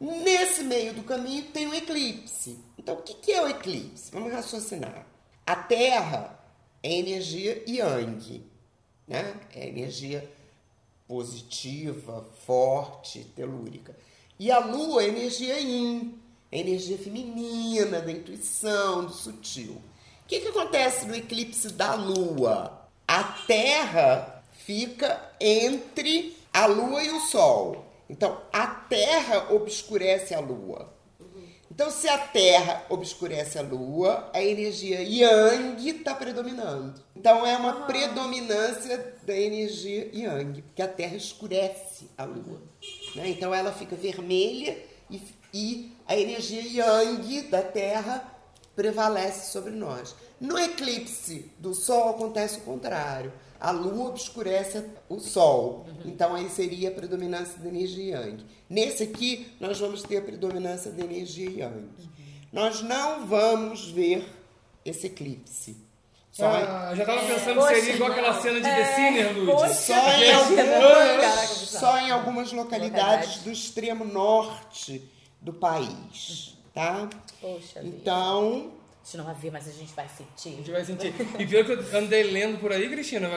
Nesse 0.00 0.64
meio 0.64 0.94
do 0.94 1.02
caminho 1.02 1.44
tem 1.52 1.66
o 1.66 1.74
eclipse. 1.74 2.58
Então, 2.78 2.94
o 2.96 3.02
que 3.02 3.14
que 3.14 3.32
é 3.32 3.42
o 3.42 3.48
eclipse? 3.48 4.10
Vamos 4.12 4.32
raciocinar. 4.32 5.06
A 5.46 5.56
Terra 5.56 6.38
é 6.82 6.92
energia 6.92 7.62
yang, 7.68 8.44
né? 9.06 9.34
É 9.54 9.68
energia 9.68 10.28
positiva, 11.06 12.26
forte, 12.44 13.24
telúrica. 13.36 13.96
E 14.38 14.50
a 14.50 14.58
Lua 14.58 15.04
é 15.04 15.08
energia 15.08 15.60
yin, 15.60 16.20
é 16.52 16.60
energia 16.60 16.98
feminina, 16.98 18.00
da 18.00 18.12
intuição, 18.12 19.06
do 19.06 19.12
sutil. 19.12 19.72
O 19.72 20.28
que, 20.28 20.40
que 20.40 20.48
acontece 20.48 21.06
no 21.06 21.14
eclipse 21.14 21.70
da 21.70 21.94
Lua? 21.94 22.86
A 23.08 23.24
Terra 23.24 24.44
fica 24.52 25.20
entre 25.40 26.36
a 26.52 26.66
lua 26.66 27.02
e 27.02 27.10
o 27.10 27.20
sol. 27.20 27.86
Então, 28.08 28.40
a 28.52 28.66
Terra 28.66 29.52
obscurece 29.52 30.34
a 30.34 30.40
lua. 30.40 30.92
Então, 31.74 31.90
se 31.90 32.06
a 32.06 32.18
Terra 32.18 32.84
obscurece 32.90 33.58
a 33.58 33.62
Lua, 33.62 34.30
a 34.34 34.44
energia 34.44 35.00
Yang 35.00 35.88
está 35.88 36.14
predominando. 36.14 37.02
Então, 37.16 37.46
é 37.46 37.56
uma 37.56 37.86
predominância 37.86 39.16
da 39.22 39.34
energia 39.34 40.10
Yang, 40.12 40.60
porque 40.60 40.82
a 40.82 40.88
Terra 40.88 41.16
escurece 41.16 42.10
a 42.18 42.24
Lua. 42.24 42.60
né? 43.16 43.30
Então, 43.30 43.54
ela 43.54 43.72
fica 43.72 43.96
vermelha 43.96 44.76
e, 45.10 45.22
e 45.54 45.92
a 46.12 46.16
energia 46.18 46.60
Yang 46.62 47.48
da 47.48 47.62
Terra 47.62 48.22
prevalece 48.76 49.50
sobre 49.50 49.70
nós. 49.72 50.14
No 50.38 50.58
eclipse 50.58 51.50
do 51.58 51.74
Sol 51.74 52.10
acontece 52.10 52.58
o 52.58 52.62
contrário. 52.62 53.32
A 53.58 53.70
Lua 53.70 54.10
obscurece 54.10 54.84
o 55.08 55.18
Sol. 55.20 55.86
Então 56.04 56.34
aí 56.34 56.50
seria 56.50 56.90
a 56.90 56.92
predominância 56.92 57.58
da 57.58 57.66
energia 57.66 58.18
Yang. 58.18 58.44
Nesse 58.68 59.04
aqui, 59.04 59.52
nós 59.58 59.78
vamos 59.80 60.02
ter 60.02 60.18
a 60.18 60.22
predominância 60.22 60.90
da 60.90 61.02
energia 61.02 61.48
Yang. 61.48 61.88
Nós 62.52 62.82
não 62.82 63.26
vamos 63.26 63.90
ver 63.90 64.28
esse 64.84 65.06
eclipse. 65.06 65.78
Só 66.30 66.46
Ah, 66.46 66.92
já 66.94 67.06
tava 67.06 67.26
pensando 67.26 67.58
que 67.66 67.74
seria 67.74 67.94
igual 67.94 68.10
aquela 68.10 68.38
cena 68.38 68.56
de 68.60 68.62
The 68.66 68.94
Sinner, 68.94 69.38
Lud. 69.38 69.74
só 69.74 69.94
em, 69.94 70.32
algumas, 70.32 71.48
só 71.48 71.98
em 72.00 72.10
algumas 72.10 72.52
localidades 72.52 73.38
do 73.38 73.50
extremo 73.50 74.04
norte 74.04 75.10
do 75.42 75.52
país, 75.52 76.56
tá? 76.72 77.08
Poxa 77.40 77.82
vida. 77.82 77.96
Então, 77.96 78.70
A 79.02 79.04
gente 79.04 79.16
não 79.16 79.24
vai 79.24 79.34
ver, 79.34 79.50
mas 79.50 79.66
a 79.68 79.72
gente 79.72 79.92
vai 79.94 80.06
sentir. 80.08 80.50
A 80.54 80.56
gente 80.58 80.70
vai 80.70 80.84
sentir. 80.84 81.12
E 81.38 81.44
pior 81.46 81.64
que 81.64 81.72
eu 81.72 81.98
andei 81.98 82.22
lendo 82.22 82.60
por 82.60 82.70
aí, 82.72 82.88
Cristina, 82.88 83.28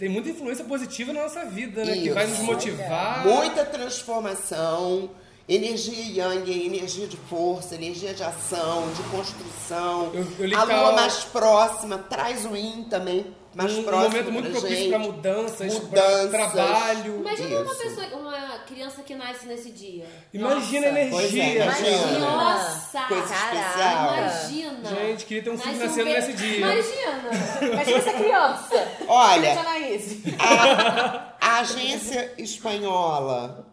tem 0.00 0.08
muita 0.08 0.30
influência 0.30 0.64
positiva 0.64 1.12
na 1.12 1.22
nossa 1.22 1.44
vida, 1.46 1.84
né? 1.84 1.94
Que 1.94 2.10
vai 2.10 2.26
nos 2.26 2.38
Isso. 2.38 2.44
motivar. 2.46 3.24
muita 3.24 3.64
transformação, 3.64 5.10
energia 5.48 6.24
yang, 6.24 6.50
é 6.50 6.66
energia 6.66 7.06
de 7.06 7.16
força, 7.16 7.74
energia 7.76 8.12
de 8.14 8.22
ação, 8.24 8.90
de 8.92 9.02
construção. 9.04 10.10
Eu- 10.14 10.48
eu 10.48 10.58
a 10.58 10.64
lua 10.64 10.88
a- 10.90 10.92
mais 10.92 11.22
próxima 11.24 11.98
traz 11.98 12.44
o 12.44 12.56
yin 12.56 12.84
também, 12.84 13.26
mais 13.54 13.72
um, 13.72 13.80
um 13.80 13.84
próximo 13.84 14.08
momento 14.10 14.32
muito 14.32 14.50
pra 14.50 14.60
propício 14.60 14.76
gente. 14.78 14.88
para 14.90 14.98
mudanças, 14.98 15.74
pra 15.78 15.84
Mudanças. 16.02 16.30
trabalho. 16.30 17.16
Imagina 17.20 17.60
uma 17.60 17.74
pessoa, 17.74 18.06
uma 18.16 18.58
criança 18.60 19.02
que 19.02 19.14
nasce 19.14 19.46
nesse 19.46 19.70
dia. 19.70 20.06
Imagina 20.32 20.88
a 20.88 20.92
Nossa, 20.92 21.10
pois 21.10 21.34
é, 21.34 21.36
energia. 21.38 21.64
imagina. 21.64 22.18
Nossa! 22.18 23.00
Coisa 23.02 23.28
Caraca. 23.28 23.56
especial. 23.56 24.14
Imagina! 24.16 24.88
Gente, 25.06 25.24
queria 25.26 25.42
ter 25.42 25.50
um 25.50 25.58
filho 25.58 25.76
Nasce 25.78 25.86
nascendo 25.86 26.04
be- 26.06 26.12
nesse 26.14 26.32
dia. 26.32 26.56
Imagina! 26.58 27.72
Imagina 27.72 27.98
essa 27.98 28.12
criança. 28.12 28.88
Olha, 29.08 29.54
Janaíse. 29.54 30.22
a, 30.38 31.34
a 31.40 31.58
agência 31.60 32.32
espanhola 32.38 33.66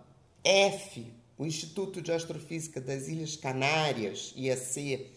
F, 0.44 1.06
o 1.38 1.46
Instituto 1.46 2.02
de 2.02 2.12
Astrofísica 2.12 2.80
das 2.82 3.08
Ilhas 3.08 3.36
Canárias, 3.36 4.34
IAC, 4.36 5.08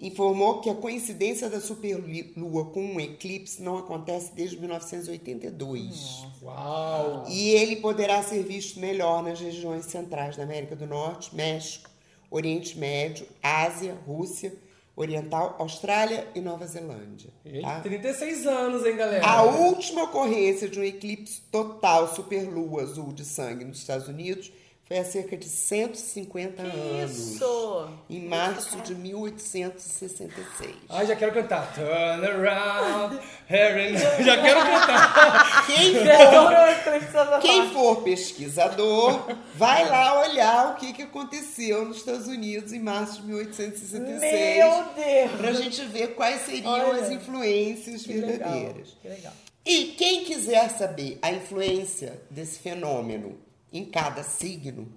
informou 0.00 0.60
que 0.60 0.68
a 0.68 0.74
coincidência 0.74 1.48
da 1.48 1.60
superlua 1.60 2.66
com 2.66 2.84
um 2.84 3.00
eclipse 3.00 3.62
não 3.62 3.78
acontece 3.78 4.32
desde 4.34 4.58
1982. 4.58 6.26
Uau! 6.42 7.24
E 7.28 7.50
ele 7.50 7.76
poderá 7.76 8.22
ser 8.22 8.42
visto 8.42 8.80
melhor 8.80 9.22
nas 9.22 9.40
regiões 9.40 9.86
centrais 9.86 10.36
da 10.36 10.42
América 10.42 10.74
do 10.74 10.86
Norte, 10.86 11.34
México, 11.34 11.88
Oriente 12.30 12.76
Médio, 12.78 13.26
Ásia, 13.42 13.96
Rússia, 14.06 14.52
Oriental, 14.96 15.56
Austrália 15.58 16.26
e 16.34 16.40
Nova 16.40 16.66
Zelândia. 16.66 17.30
Tá? 17.62 17.80
36 17.80 18.46
anos, 18.46 18.86
hein, 18.86 18.96
galera? 18.96 19.26
A 19.26 19.42
última 19.42 20.04
ocorrência 20.04 20.68
de 20.68 20.78
um 20.78 20.84
eclipse 20.84 21.40
total 21.50 22.14
superlua 22.14 22.82
azul 22.82 23.12
de 23.12 23.24
sangue 23.24 23.64
nos 23.64 23.78
Estados 23.78 24.06
Unidos 24.06 24.52
foi 24.86 24.98
há 24.98 25.04
cerca 25.04 25.34
de 25.34 25.48
150 25.48 26.62
anos. 26.62 27.16
Isso. 27.16 27.88
Em 28.10 28.28
março 28.28 28.76
de 28.82 28.94
1866. 28.94 30.76
Ai, 30.90 31.06
já 31.06 31.16
quero 31.16 31.32
cantar. 31.32 31.74
Turn 31.74 32.26
around, 32.26 33.18
Harry. 33.46 33.96
Já 34.22 34.42
quero 34.42 34.60
cantar. 34.60 35.66
Quem 35.66 35.94
for, 36.04 37.40
quem 37.40 37.72
for 37.72 38.02
pesquisador, 38.02 39.34
vai 39.54 39.88
lá 39.88 40.20
olhar 40.20 40.72
o 40.72 40.76
que, 40.76 40.92
que 40.92 41.02
aconteceu 41.02 41.86
nos 41.86 41.96
Estados 41.98 42.26
Unidos 42.26 42.74
em 42.74 42.80
março 42.80 43.22
de 43.22 43.28
1866. 43.28 44.20
Meu 44.20 44.84
Deus. 44.94 45.32
Pra 45.38 45.52
gente 45.52 45.82
ver 45.86 46.14
quais 46.14 46.42
seriam 46.42 46.92
as 46.92 47.10
influências 47.10 48.04
verdadeiras. 48.04 48.96
Que 49.00 49.08
legal. 49.08 49.32
E 49.64 49.94
quem 49.96 50.24
quiser 50.24 50.68
saber 50.68 51.18
a 51.22 51.32
influência 51.32 52.20
desse 52.30 52.58
fenômeno 52.58 53.38
em 53.74 53.84
cada 53.84 54.22
signo, 54.22 54.90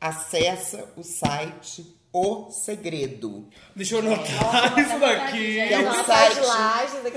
acessa 0.00 0.92
o 0.96 1.02
site 1.02 1.96
O 2.12 2.50
Segredo. 2.50 3.48
Deixa 3.76 3.94
eu 3.96 3.98
anotar 4.00 4.78
isso 4.78 4.98
daqui. 4.98 5.54
Que 5.54 5.74
é 5.74 5.78
um 5.78 6.04
site, 6.04 6.40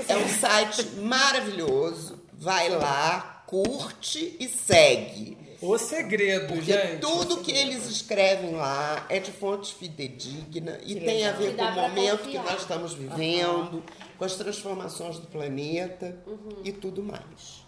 é 0.08 0.16
um 0.16 0.28
site 0.28 0.86
maravilhoso. 1.00 2.22
Vai 2.34 2.68
lá, 2.70 3.42
curte 3.46 4.36
e 4.38 4.48
segue. 4.48 5.38
O 5.62 5.78
segredo, 5.78 6.54
Porque 6.54 6.72
gente. 6.72 7.00
tudo 7.00 7.36
que 7.36 7.52
eles 7.52 7.86
escrevem 7.86 8.50
lá 8.56 9.06
é 9.08 9.20
de 9.20 9.30
fonte 9.30 9.72
fidedigna 9.72 10.76
e 10.84 10.96
tem 10.98 11.24
a 11.24 11.30
ver 11.32 11.52
Que 11.52 11.56
com 11.56 11.62
o 11.62 11.72
momento 11.72 12.18
que 12.18 12.36
confiar. 12.36 12.44
nós 12.44 12.60
estamos 12.62 12.94
vivendo, 12.94 13.80
com 14.18 14.24
as 14.24 14.34
transformações 14.34 15.18
do 15.20 15.28
planeta 15.28 16.18
Uhum. 16.26 16.62
e 16.64 16.72
tudo 16.72 17.00
mais. 17.00 17.62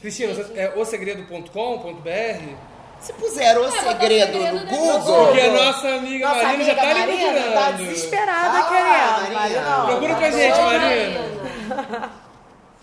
Cristina, 0.00 0.32
é 0.54 0.78
osegredo.com.br? 0.78 2.56
Se 3.00 3.12
puser 3.14 3.58
o 3.58 3.64
botar 3.64 3.80
segredo 3.82 4.32
segredo 4.32 4.58
no 4.60 4.66
Google, 4.66 5.26
Porque 5.26 5.40
a 5.40 5.50
nossa 5.52 5.88
amiga 5.88 6.28
Nossa 6.28 6.42
Marina 6.44 6.64
já 6.64 6.72
amiga 6.72 6.74
tá 6.74 7.02
ali 7.02 7.24
Marina 7.24 7.52
tá 7.52 7.70
desesperada 7.72 8.58
Ah, 8.58 8.62
querendo. 8.68 9.32
Marina. 9.32 9.60
Marina, 9.60 9.86
Procura 9.86 10.14
com 10.14 10.20
a 10.20 10.20
tá 10.20 10.30
gente, 10.30 10.60
doida. 10.60 10.78
Marina. 10.78 12.10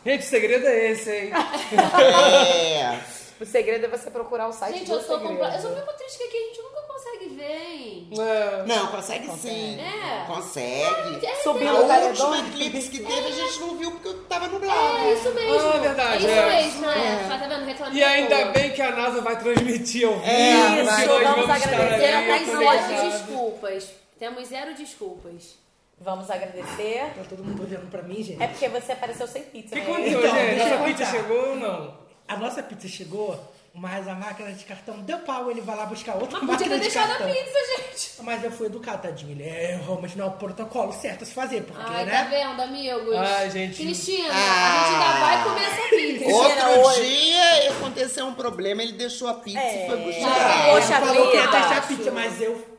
Gente, 0.05 0.21
o 0.21 0.25
segredo 0.29 0.67
é 0.67 0.91
esse, 0.91 1.11
hein? 1.11 1.31
é, 2.01 2.97
O 3.39 3.45
segredo 3.45 3.85
é 3.85 3.87
você 3.87 4.09
procurar 4.09 4.47
o 4.47 4.51
site 4.53 4.79
Gente, 4.79 4.87
do 4.87 4.93
eu 4.95 5.03
tô 5.03 5.19
segredo. 5.19 5.43
Eu 5.43 5.61
só 5.61 5.75
fico 5.75 5.93
triste 5.93 6.17
que 6.17 6.23
aqui 6.23 6.37
a 6.37 6.47
gente 6.47 6.61
nunca 6.63 6.81
consegue 6.81 7.29
ver, 7.35 7.61
hein? 7.71 8.09
É. 8.19 8.63
não, 8.65 8.87
consegue 8.87 9.29
sim. 9.37 9.79
É. 9.79 10.25
Consegue. 10.25 11.25
É, 11.25 11.35
Subiu 11.43 11.69
A 11.69 11.73
última 11.99 12.39
eclipse 12.39 12.89
que 12.89 12.99
teve 12.99 13.27
a 13.27 13.31
gente 13.31 13.59
não 13.59 13.77
viu 13.77 13.91
porque 13.91 14.13
tava 14.27 14.47
nublado. 14.47 14.97
É 14.97 15.13
isso 15.13 15.31
mesmo. 15.33 15.69
Ah, 15.69 15.77
verdade, 15.77 16.25
É 16.25 16.27
isso 16.27 16.39
é. 16.39 16.63
mesmo, 16.63 16.85
é. 16.89 17.27
Tá 17.27 17.37
vendo? 17.47 17.65
Reclamei 17.65 17.99
E 17.99 18.03
ainda 18.03 18.45
bem 18.45 18.71
que 18.71 18.81
a 18.81 18.91
NASA 18.91 19.21
vai 19.21 19.39
transmitir 19.39 20.07
ao 20.07 20.13
vivo. 20.15 20.25
É, 20.25 20.83
vai. 20.83 21.05
nós 21.05 21.23
Vamos 21.23 21.45
vamos 21.47 21.49
agradecer 21.63 22.13
ali, 22.13 22.45
Zero, 22.45 22.67
a 22.69 22.73
tá 22.77 22.87
zero 22.87 23.11
desculpas. 23.11 23.89
Temos 24.17 24.47
zero 24.47 24.73
desculpas. 24.73 25.55
Vamos 25.99 26.29
agradecer. 26.29 27.11
Tá 27.15 27.23
todo 27.29 27.43
mundo 27.43 27.63
olhando 27.63 27.89
pra 27.89 28.01
mim, 28.03 28.21
gente. 28.23 28.41
É 28.41 28.47
porque 28.47 28.67
você 28.69 28.91
apareceu 28.91 29.27
sem 29.27 29.43
pizza. 29.43 29.75
O 29.75 29.79
que 29.79 29.85
né? 29.85 29.91
aconteceu, 29.91 30.19
Então, 30.19 30.35
gente? 30.35 30.55
deixa 30.55 30.69
eu 30.69 30.79
A 30.79 30.83
pizza 30.83 31.05
chegou 31.05 31.49
ou 31.49 31.55
não? 31.55 32.06
A 32.27 32.35
nossa 32.37 32.61
pizza 32.61 32.87
chegou, 32.87 33.39
mas 33.73 34.07
a 34.07 34.13
máquina 34.15 34.51
de 34.51 34.65
cartão 34.65 34.99
deu 34.99 35.19
pau, 35.19 35.49
ele 35.49 35.61
vai 35.61 35.75
lá 35.77 35.85
buscar 35.85 36.15
outra 36.15 36.39
Mas 36.41 36.57
podia 36.57 36.67
máquina 36.67 36.69
ter 36.75 36.75
de 36.75 36.81
deixado 36.93 37.11
a 37.11 37.15
cartão. 37.15 37.33
pizza, 37.35 37.59
gente. 37.77 38.11
Mas 38.23 38.43
eu 38.43 38.51
fui 38.51 38.65
educado, 38.67 39.01
tadinho. 39.03 39.31
Ele 39.31 39.43
é, 39.43 39.79
realmente 39.83 40.17
não 40.17 40.25
é 40.25 40.27
o 40.27 40.31
protocolo 40.31 40.91
certo 40.91 41.23
a 41.23 41.25
se 41.25 41.33
fazer, 41.33 41.63
porque, 41.63 41.81
Ai, 41.85 42.05
né? 42.05 42.11
tá 42.11 42.29
vendo, 42.29 42.61
amigos? 42.61 43.15
Ai, 43.15 43.49
gente. 43.51 43.81
Cristina, 43.81 44.29
Ah. 44.33 44.35
a 44.35 44.83
gente 44.83 44.93
ainda 45.03 45.19
vai 45.25 45.43
comer 45.43 45.65
essa 45.65 45.89
pizza. 45.89 46.35
Outro 46.35 47.01
dia 47.01 47.71
aconteceu 47.71 48.25
um 48.25 48.33
problema, 48.33 48.81
ele 48.83 48.93
deixou 48.93 49.27
a 49.29 49.35
pizza 49.35 49.59
e 49.61 49.87
foi 49.87 49.97
buscar. 49.97 50.67
É. 50.67 50.71
Poxa 50.73 50.97
ele 50.97 51.05
falou 51.05 51.31
que 51.31 51.37
ia 51.37 51.47
testar 51.47 51.77
a 51.77 51.81
pizza, 51.81 52.11
mas 52.11 52.41
eu... 52.41 52.77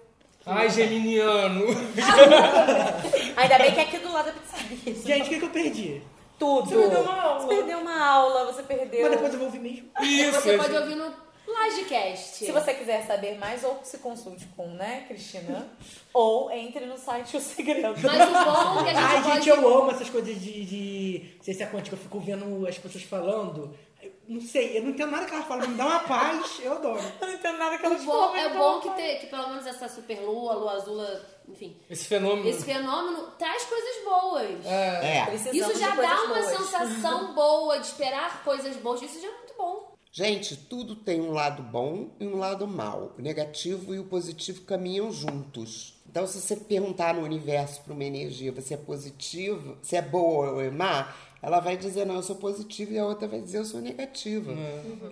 Ai, 0.50 0.70
geminiano. 0.70 1.66
Ainda 3.36 3.58
bem 3.58 3.72
que 3.72 3.80
é 3.80 3.82
aqui 3.82 3.98
do 3.98 4.12
lado 4.12 4.26
da 4.26 4.32
pizzaria. 4.32 4.94
Gente, 5.16 5.26
o 5.26 5.28
que, 5.28 5.38
que 5.38 5.44
eu 5.44 5.50
perdi? 5.50 6.02
Tudo. 6.38 6.68
Você 6.68 6.76
perdeu 6.76 7.00
uma 7.02 7.20
aula. 7.20 7.40
Você 7.40 7.48
perdeu 7.48 7.78
uma 7.78 8.06
aula, 8.06 8.44
você 8.46 8.62
perdeu. 8.62 9.02
Mas 9.02 9.10
depois 9.10 9.32
eu 9.32 9.38
vou 9.38 9.46
ouvir 9.48 9.60
mesmo. 9.60 9.90
Isso, 10.00 10.40
Você 10.40 10.56
pode 10.56 10.76
ouvir 10.76 10.94
no 10.94 11.12
Lagecast. 11.46 12.44
Se 12.44 12.52
você 12.52 12.74
quiser 12.74 13.04
saber 13.06 13.38
mais, 13.38 13.64
ou 13.64 13.80
se 13.82 13.98
consulte 13.98 14.46
com, 14.56 14.68
né, 14.68 15.04
Cristina, 15.08 15.66
ou 16.12 16.50
entre 16.50 16.86
no 16.86 16.96
site 16.96 17.36
O 17.36 17.40
Segredo. 17.40 17.94
Mas 18.02 18.28
o 18.28 18.32
bom 18.32 18.80
é 18.80 18.84
que 18.84 18.90
a 18.90 18.94
gente 18.94 19.02
Ai, 19.02 19.22
pode... 19.22 19.34
gente, 19.34 19.48
eu 19.48 19.78
amo 19.78 19.90
essas 19.90 20.10
coisas 20.10 20.40
de, 20.40 20.64
de 20.64 21.36
ciência 21.40 21.66
quântica. 21.66 21.96
Eu 21.96 22.00
fico 22.00 22.20
vendo 22.20 22.66
as 22.66 22.78
pessoas 22.78 23.02
falando. 23.04 23.74
Eu 24.00 24.12
não 24.28 24.40
sei, 24.40 24.78
eu 24.78 24.82
não 24.82 24.90
entendo 24.90 25.10
nada 25.10 25.26
que 25.26 25.34
elas 25.34 25.46
falam. 25.46 25.68
Me 25.68 25.76
dá 25.76 25.86
uma 25.86 26.00
paz, 26.00 26.60
eu 26.62 26.72
adoro. 26.72 27.00
Eu 27.20 27.26
não 27.26 27.34
entendo 27.34 27.58
nada 27.58 27.78
que 27.78 27.88
bom, 27.88 27.98
falam. 27.98 28.36
é 28.36 28.48
bom 28.50 28.80
que, 28.80 28.90
ter, 28.90 29.18
que 29.18 29.26
pelo 29.26 29.48
menos 29.48 29.66
essa 29.66 29.88
super 29.88 30.20
lua, 30.20 30.54
lua 30.54 30.72
azul, 30.74 31.02
enfim, 31.50 31.76
Esse 31.88 32.04
fenômeno. 32.04 32.48
esse 32.48 32.64
fenômeno 32.64 33.30
traz 33.38 33.64
coisas 33.64 34.04
boas. 34.04 34.66
É. 34.66 35.24
Precisamos 35.26 35.56
Isso 35.56 35.78
já 35.80 35.94
dá 35.94 36.22
uma 36.24 36.34
boas. 36.34 36.46
sensação 36.46 37.34
boa 37.36 37.78
de 37.78 37.86
esperar 37.86 38.42
coisas 38.44 38.76
boas. 38.76 39.02
Isso 39.02 39.20
já 39.20 39.28
é 39.28 39.30
muito 39.32 39.54
bom. 39.56 39.94
Gente, 40.10 40.56
tudo 40.56 40.96
tem 40.96 41.20
um 41.20 41.32
lado 41.32 41.62
bom 41.62 42.08
e 42.18 42.26
um 42.26 42.38
lado 42.38 42.66
mal. 42.66 43.14
O 43.18 43.22
negativo 43.22 43.94
e 43.94 43.98
o 43.98 44.04
positivo 44.04 44.62
caminham 44.62 45.10
juntos. 45.12 45.94
Então, 46.10 46.26
se 46.26 46.40
você 46.40 46.56
perguntar 46.56 47.14
no 47.14 47.22
universo 47.22 47.82
para 47.82 47.92
uma 47.92 48.02
energia, 48.04 48.50
você 48.50 48.74
é 48.74 48.78
positivo, 48.78 49.76
se 49.82 49.94
é 49.94 50.00
boa 50.02 50.52
ou 50.52 50.60
é 50.62 50.70
má, 50.70 51.14
ela 51.42 51.60
vai 51.60 51.76
dizer, 51.76 52.06
não, 52.06 52.16
eu 52.16 52.22
sou 52.22 52.36
positiva, 52.36 52.92
e 52.92 52.98
a 52.98 53.04
outra 53.06 53.28
vai 53.28 53.40
dizer, 53.40 53.58
eu 53.58 53.64
sou 53.64 53.80
negativa. 53.80 54.52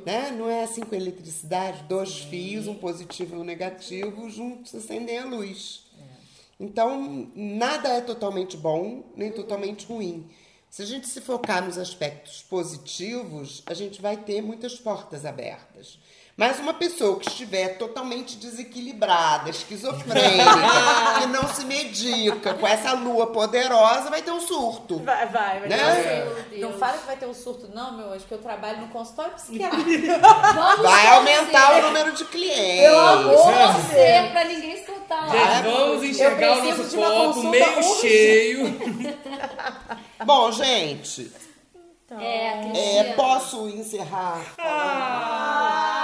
Né? 0.05 0.31
Não 0.33 0.49
é 0.49 0.65
assim 0.65 0.81
com 0.81 0.95
eletricidade, 0.95 1.85
dois 1.85 2.19
fios, 2.19 2.67
um 2.67 2.75
positivo 2.75 3.37
e 3.37 3.39
um 3.39 3.45
negativo, 3.45 4.29
juntos 4.29 4.75
acendem 4.75 5.19
a 5.19 5.27
luz. 5.27 5.85
Então, 6.59 7.31
nada 7.35 7.91
é 7.91 8.01
totalmente 8.01 8.57
bom, 8.57 9.05
nem 9.15 9.31
totalmente 9.31 9.87
ruim. 9.87 10.29
Se 10.71 10.83
a 10.83 10.87
gente 10.87 11.09
se 11.09 11.21
focar 11.21 11.65
nos 11.65 11.79
aspectos 11.79 12.43
positivos, 12.43 13.63
a 13.67 13.75
gente 13.75 14.01
vai 14.01 14.17
ter 14.17 14.43
muitas 14.43 14.75
portas 14.77 15.25
abertas. 15.25 15.99
Mas 16.37 16.59
uma 16.59 16.75
pessoa 16.75 17.19
que 17.19 17.29
estiver 17.31 17.79
totalmente 17.79 18.37
desequilibrada, 18.37 19.49
esquizofrênica, 19.49 20.45
que 21.21 21.27
não 21.29 21.49
se 21.49 21.65
medica 21.65 22.53
com 22.53 22.67
essa 22.67 22.93
lua 22.93 23.29
poderosa, 23.29 24.11
vai 24.11 24.21
ter 24.21 24.33
um 24.33 24.41
surto. 24.41 24.99
Vai, 25.03 25.27
vai, 25.29 25.61
vai 25.61 25.69
Né? 25.71 25.79
ter 25.79 26.29
um 26.29 26.35
surto. 26.35 26.59
Não 26.61 26.73
fala 26.79 26.99
que 26.99 27.07
vai 27.07 27.17
ter 27.17 27.27
um 27.27 27.33
surto, 27.33 27.71
não, 27.75 27.97
meu 27.97 28.13
anjo, 28.13 28.27
que 28.27 28.33
eu 28.35 28.39
trabalho 28.39 28.83
no 28.83 28.89
consultório 28.89 29.33
psiquiátrico. 29.33 29.87
Vai 30.83 31.07
aumentar 31.09 31.79
o 31.79 31.83
número 31.87 32.13
de 32.13 32.25
clientes. 32.27 32.83
Pelo 32.83 32.99
amor 32.99 33.37
de 33.37 33.83
torcer 33.83 34.31
pra 34.33 34.45
ninguém 34.45 34.77
lá. 35.09 35.29
Gente, 35.29 35.63
vamos 35.73 36.03
enxergar 36.05 36.59
o 36.59 36.65
nosso 36.65 36.97
copo 36.97 37.43
meio 37.49 37.77
urgente. 37.79 38.01
cheio. 38.01 39.17
Bom, 40.25 40.51
gente, 40.53 41.31
É, 42.11 42.49
é, 42.49 42.63
Cristina. 42.63 43.15
posso 43.15 43.69
encerrar? 43.69 44.41
Ah, 44.59 45.96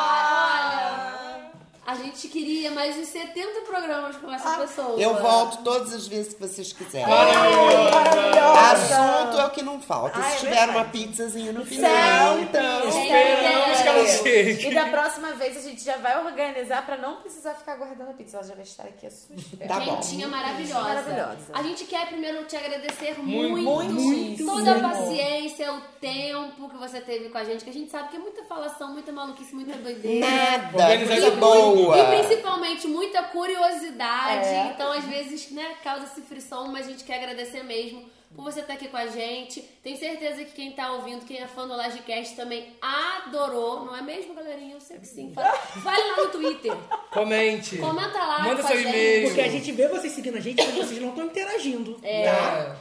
a 1.85 1.97
gente 1.97 2.29
queria 2.29 2.71
mais 2.71 2.95
de 2.95 3.05
70 3.05 3.63
programas 3.63 4.17
com 4.17 4.33
essa 4.33 4.57
pessoa. 4.59 5.01
Eu 5.01 5.21
volto 5.21 5.63
todas 5.65 5.93
as 5.93 6.07
vezes 6.07 6.33
que 6.35 6.41
vocês 6.41 6.73
quiserem. 6.73 7.09
Maravilhosa. 7.09 8.73
Assunto 8.73 9.41
é 9.41 9.47
o 9.47 9.51
que 9.51 9.63
não 9.63 9.81
falta. 9.81 10.19
Ai, 10.21 10.31
Se 10.31 10.37
é 10.37 10.39
tiver 10.41 10.51
verdade. 10.55 10.79
uma 10.79 10.85
pizzazinha 10.85 11.53
no 11.53 11.65
final, 11.67 12.39
então. 12.39 12.89
Esperamos 12.89 13.81
que 13.81 13.89
ela 13.89 14.07
chegue. 14.07 14.69
E 14.69 14.75
da 14.75 14.87
próxima 14.87 15.33
vez 15.33 15.57
a 15.57 15.61
gente 15.61 15.83
já 15.83 15.97
vai 15.97 16.25
organizar 16.25 16.87
pra 16.87 16.97
não 16.97 17.17
precisar 17.17 17.55
ficar 17.55 17.77
guardando 17.77 18.11
a 18.11 18.15
pizza. 18.15 18.37
Ela 18.37 18.47
já 18.47 18.55
vai 18.55 18.63
estar 18.63 18.85
aqui 18.85 19.07
à 19.07 19.11
sua. 19.11 19.37
Tá 19.67 19.81
bom. 19.81 19.97
Quentinha 19.97 20.29
maravilhosa. 20.29 20.83
Maravilhosa. 20.83 21.39
A 21.53 21.63
gente 21.65 21.85
quer 21.85 22.07
primeiro 22.07 22.45
te 22.45 22.57
agradecer 22.57 23.19
Muito, 23.19 23.61
muito, 23.63 23.93
muitíssimo. 23.93 24.53
toda 24.57 24.77
a 24.77 24.81
paciência, 24.89 25.73
o 25.73 25.81
tempo 26.01 26.69
que 26.69 26.77
você 26.77 27.01
teve 27.01 27.29
com 27.29 27.39
a 27.39 27.45
gente, 27.45 27.65
que 27.65 27.71
a 27.71 27.73
gente 27.73 27.91
sabe 27.91 28.09
que 28.09 28.17
é 28.17 28.21
muita 28.21 28.45
falação, 28.45 28.93
muita 28.93 29.11
maluquice, 29.11 29.55
muita 29.55 29.77
doideira. 29.79 30.27
Nada, 30.27 31.07
coisa 31.07 31.31
tudo. 31.33 31.72
Boa. 31.75 31.99
E 31.99 32.19
principalmente 32.19 32.87
muita 32.87 33.23
curiosidade. 33.25 34.47
É. 34.49 34.71
Então, 34.75 34.93
às 34.93 35.05
vezes, 35.05 35.51
né, 35.51 35.75
causa 35.83 36.07
esse 36.07 36.21
frição, 36.23 36.69
mas 36.69 36.87
a 36.87 36.91
gente 36.91 37.05
quer 37.05 37.17
agradecer 37.17 37.63
mesmo 37.63 38.05
por 38.35 38.45
você 38.45 38.61
estar 38.61 38.73
aqui 38.75 38.89
com 38.89 38.97
a 38.97 39.07
gente. 39.09 39.61
Tenho 39.83 39.99
certeza 39.99 40.43
que 40.45 40.53
quem 40.53 40.73
tá 40.73 40.91
ouvindo, 40.93 41.25
quem 41.27 41.39
é 41.39 41.47
fã 41.47 41.67
do 41.69 41.77
Lagecast 41.77 42.35
também 42.35 42.69
adorou, 42.81 43.85
não 43.85 43.95
é 43.95 44.01
mesmo, 44.01 44.33
galerinha? 44.35 44.75
Eu 44.75 44.81
sei 44.81 44.99
que 44.99 45.07
sim. 45.07 45.33
Fala- 45.35 45.53
Vai 45.77 45.97
lá 45.99 46.17
no 46.17 46.31
Twitter. 46.31 46.73
Comente. 47.13 47.77
Comenta 47.77 48.19
lá. 48.19 48.39
Manda 48.41 48.63
com 48.63 48.69
seu 48.69 48.81
e-mail. 48.81 49.27
Porque 49.29 49.41
a 49.43 49.49
gente 49.49 49.71
vê 49.73 49.87
vocês 49.89 50.13
seguindo 50.15 50.39
a 50.39 50.41
gente, 50.41 50.63
mas 50.65 50.75
vocês 50.75 51.01
não 51.01 51.11
estão 51.11 51.27
interagindo. 51.27 51.99
É. 52.03 52.73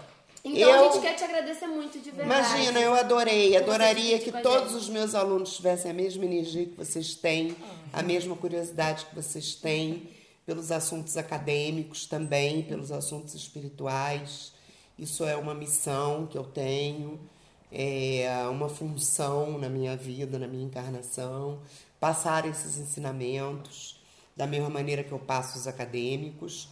Então 0.44 0.58
Eu- 0.70 0.90
a 0.90 0.92
gente 0.94 1.02
quer 1.02 1.14
te 1.14 1.24
agradecer 1.24 1.68
muito 1.68 2.00
de 2.00 2.10
verdade. 2.10 2.40
Imagina, 2.56 2.80
eu 2.80 2.94
adorei. 2.96 3.56
Adoraria 3.56 4.18
que 4.18 4.32
todos 4.32 4.74
os 4.74 4.90
meus 4.90 5.14
alunos 5.14 5.56
tivessem 5.56 5.92
a 5.92 5.94
mesma 5.94 6.26
energia 6.26 6.66
que 6.66 6.74
vocês 6.76 7.14
têm, 7.14 7.56
a 7.92 8.02
mesma 8.02 8.36
curiosidade 8.36 9.06
que 9.06 9.16
vocês 9.16 9.56
têm 9.56 10.10
pelos 10.46 10.72
assuntos 10.72 11.18
acadêmicos 11.18 12.06
também, 12.06 12.64
pelos 12.64 12.92
assuntos 12.92 13.34
espirituais. 13.34 14.54
Isso 14.98 15.26
é 15.26 15.36
uma 15.36 15.54
missão 15.54 16.28
que 16.28 16.38
eu 16.38 16.44
tenho, 16.44 17.20
é 17.72 18.28
uma 18.50 18.70
função 18.70 19.58
na 19.58 19.70
minha 19.70 19.96
vida, 19.96 20.38
na 20.38 20.48
minha 20.48 20.66
encarnação, 20.66 21.60
passar 22.00 22.46
esses 22.46 22.78
ensinamentos 22.78 24.00
da 24.36 24.48
mesma 24.48 24.70
maneira 24.70 25.04
que 25.04 25.12
eu 25.12 25.20
passo 25.20 25.58
os 25.58 25.68
acadêmicos. 25.68 26.68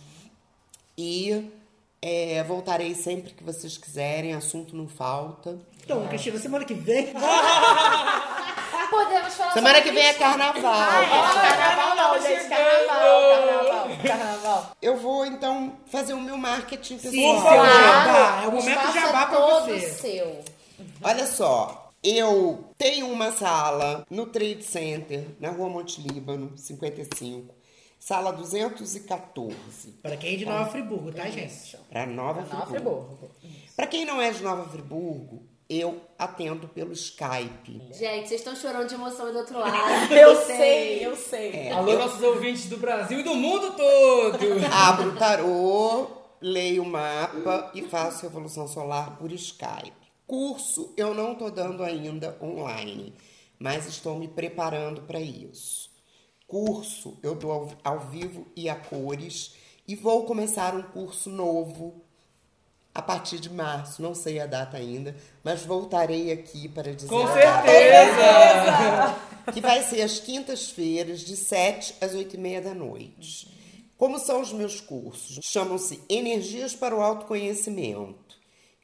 E 0.98 1.52
é, 2.02 2.44
voltarei 2.44 2.96
sempre 2.96 3.34
que 3.34 3.44
vocês 3.44 3.78
quiserem, 3.78 4.34
assunto 4.34 4.76
não 4.76 4.88
falta. 4.88 5.60
Então, 5.84 6.08
Cristina, 6.08 6.38
semana 6.40 6.66
que 6.66 6.74
vem. 6.74 7.14
Podemos 8.90 9.34
Semana 9.54 9.82
que 9.82 9.92
vem 9.92 10.04
é 10.04 10.10
isso? 10.12 10.20
carnaval. 10.20 10.62
Carnaval 10.62 11.96
não, 11.96 12.22
gente. 12.22 12.50
Carnaval, 12.50 13.22
carnaval, 13.32 13.90
carnaval. 14.08 14.72
Eu 14.82 14.98
vou 14.98 15.26
então 15.26 15.74
fazer 15.88 16.14
o 16.14 16.22
meu 16.22 16.38
marketing 16.38 16.98
Sim, 17.00 17.12
pessoal. 17.12 17.42
seu 17.42 17.52
jabá. 17.66 18.42
É 18.44 18.46
o 18.46 18.50
o 18.50 18.54
momento 18.56 18.70
espaço 18.80 18.94
jabá 18.94 19.22
é 19.22 19.26
pra 19.26 19.40
você. 19.40 19.80
seu. 19.90 20.40
Olha 21.04 21.26
só, 21.26 21.92
eu 22.04 22.70
tenho 22.78 23.08
uma 23.12 23.32
sala 23.32 24.06
no 24.10 24.26
Trade 24.28 24.64
Center, 24.64 25.28
na 25.40 25.50
rua 25.50 25.68
Monte 25.70 26.02
Líbano, 26.02 26.58
55, 26.58 27.54
sala 28.00 28.32
214, 28.32 29.92
Para 30.02 30.16
quem 30.16 30.34
é 30.36 30.38
de 30.38 30.46
Nova 30.46 30.70
Friburgo, 30.70 31.12
tá, 31.12 31.30
gente? 31.30 31.78
para 31.90 32.06
Nova 32.06 32.42
Nova 32.42 32.66
Friburgo. 32.68 33.18
Friburgo. 33.18 33.32
Para 33.76 33.88
quem 33.88 34.06
não 34.06 34.22
é 34.22 34.32
de 34.32 34.42
Nova 34.42 34.70
Friburgo, 34.70 35.44
eu 35.70 36.02
atendo 36.18 36.68
pelo 36.68 36.92
Skype. 36.92 37.80
Gente, 37.94 38.28
vocês 38.28 38.42
estão 38.42 38.56
chorando 38.56 38.88
de 38.88 38.96
emoção 38.96 39.28
aí 39.28 39.32
do 39.32 39.38
outro 39.38 39.60
lado. 39.60 40.12
Eu 40.12 40.36
sei, 40.36 41.06
eu 41.06 41.16
sei. 41.16 41.70
Alô, 41.70 41.94
nossos 41.94 42.24
ouvintes 42.24 42.68
do 42.68 42.78
Brasil 42.78 43.20
e 43.20 43.24
do 43.24 43.36
mundo 43.36 43.76
todo. 43.76 44.40
Abro 44.74 45.12
o 45.12 45.16
tarô, 45.16 46.08
leio 46.42 46.82
o 46.82 46.86
mapa 46.86 47.72
e 47.76 47.84
faço 47.84 48.24
Revolução 48.24 48.68
Solar 48.68 49.18
por 49.18 49.32
Skype. 49.32 49.94
Curso 50.26 50.94
eu 50.98 51.14
não 51.14 51.34
estou 51.34 51.52
dando 51.52 51.84
ainda 51.84 52.36
online, 52.42 53.14
mas 53.60 53.88
estou 53.88 54.18
me 54.18 54.28
preparando 54.28 55.04
para 55.04 55.20
isso. 55.20 55.90
Curso 56.48 57.20
eu 57.22 57.36
dou 57.36 57.52
ao, 57.52 57.70
ao 57.84 58.00
vivo 58.00 58.48
e 58.56 58.68
a 58.68 58.76
cores 58.76 59.54
e 59.88 59.96
vou 59.96 60.26
começar 60.26 60.76
um 60.76 60.82
curso 60.82 61.30
novo 61.30 62.04
a 63.00 63.02
partir 63.02 63.40
de 63.40 63.50
março, 63.50 64.02
não 64.02 64.14
sei 64.14 64.40
a 64.40 64.46
data 64.46 64.76
ainda, 64.78 65.16
mas 65.44 65.64
voltarei 65.66 66.32
aqui 66.32 66.68
para 66.68 66.94
dizer 66.94 67.08
Com 67.08 67.26
certeza. 67.28 69.16
que 69.54 69.62
vai 69.62 69.82
ser 69.84 70.02
às 70.02 70.20
quintas-feiras, 70.20 71.22
de 71.22 71.36
7 71.36 71.96
às 72.02 72.14
8 72.14 72.36
e 72.36 72.40
meia 72.40 72.62
da 72.62 72.74
noite. 72.74 73.48
Como 73.98 74.20
são 74.20 74.42
os 74.42 74.52
meus 74.54 74.80
cursos? 74.82 75.40
Chamam-se 75.42 76.02
Energias 76.10 76.76
para 76.76 76.96
o 76.96 77.02
Autoconhecimento. 77.02 78.38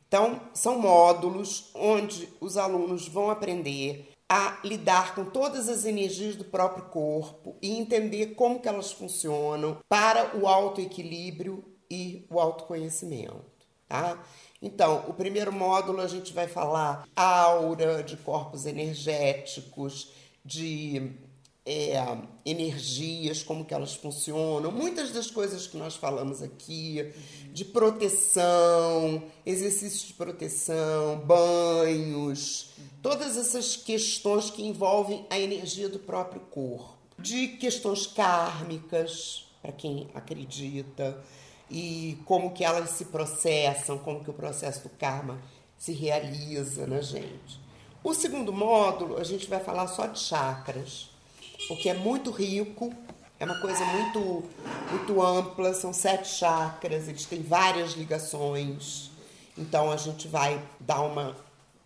Então, 0.07 0.39
são 0.53 0.79
módulos 0.79 1.71
onde 1.75 2.29
os 2.39 2.57
alunos 2.57 3.07
vão 3.07 3.29
aprender 3.29 4.11
a 4.29 4.59
lidar 4.63 5.13
com 5.13 5.25
todas 5.25 5.67
as 5.67 5.85
energias 5.85 6.35
do 6.35 6.45
próprio 6.45 6.85
corpo 6.85 7.55
e 7.61 7.77
entender 7.77 8.27
como 8.35 8.59
que 8.59 8.67
elas 8.67 8.91
funcionam 8.91 9.77
para 9.89 10.37
o 10.37 10.47
autoequilíbrio 10.47 11.63
e 11.89 12.25
o 12.29 12.39
autoconhecimento, 12.39 13.54
tá? 13.87 14.23
Então, 14.61 15.05
o 15.07 15.13
primeiro 15.13 15.51
módulo 15.51 16.01
a 16.01 16.07
gente 16.07 16.33
vai 16.33 16.47
falar 16.47 17.07
aura, 17.15 18.03
de 18.03 18.17
corpos 18.17 18.65
energéticos, 18.65 20.11
de 20.43 21.11
é, 21.65 21.95
energias, 22.45 23.41
como 23.41 23.65
que 23.65 23.73
elas 23.73 23.95
funcionam, 23.95 24.71
muitas 24.71 25.11
das 25.11 25.31
coisas 25.31 25.65
que 25.65 25.75
nós 25.75 25.95
falamos 25.95 26.41
aqui, 26.41 27.11
de 27.51 27.65
proteção, 27.65 29.23
exercícios 29.45 30.03
de 30.03 30.13
proteção, 30.13 31.17
banhos, 31.25 32.71
todas 33.01 33.35
essas 33.37 33.75
questões 33.75 34.51
que 34.51 34.63
envolvem 34.63 35.25
a 35.29 35.39
energia 35.39 35.89
do 35.89 35.99
próprio 35.99 36.41
corpo, 36.41 36.95
de 37.17 37.47
questões 37.49 38.05
kármicas, 38.05 39.47
para 39.61 39.71
quem 39.71 40.07
acredita, 40.13 41.19
e 41.69 42.17
como 42.25 42.51
que 42.51 42.63
elas 42.63 42.91
se 42.91 43.05
processam, 43.05 43.97
como 43.97 44.23
que 44.23 44.29
o 44.29 44.33
processo 44.33 44.83
do 44.83 44.89
karma 44.89 45.39
se 45.77 45.91
realiza 45.91 46.85
na 46.85 47.01
gente. 47.01 47.59
O 48.03 48.13
segundo 48.13 48.53
módulo, 48.53 49.17
a 49.17 49.23
gente 49.23 49.47
vai 49.47 49.59
falar 49.59 49.87
só 49.87 50.05
de 50.05 50.19
chakras, 50.19 51.09
porque 51.67 51.89
é 51.89 51.93
muito 51.93 52.29
rico, 52.31 52.93
é 53.39 53.45
uma 53.45 53.59
coisa 53.59 53.83
muito, 53.83 54.43
muito 54.91 55.21
ampla, 55.21 55.73
são 55.73 55.91
sete 55.91 56.27
chakras, 56.27 57.07
eles 57.07 57.25
têm 57.25 57.41
várias 57.41 57.93
ligações. 57.93 59.11
Então 59.57 59.91
a 59.91 59.97
gente 59.97 60.27
vai 60.27 60.61
dar 60.79 61.01
uma 61.01 61.35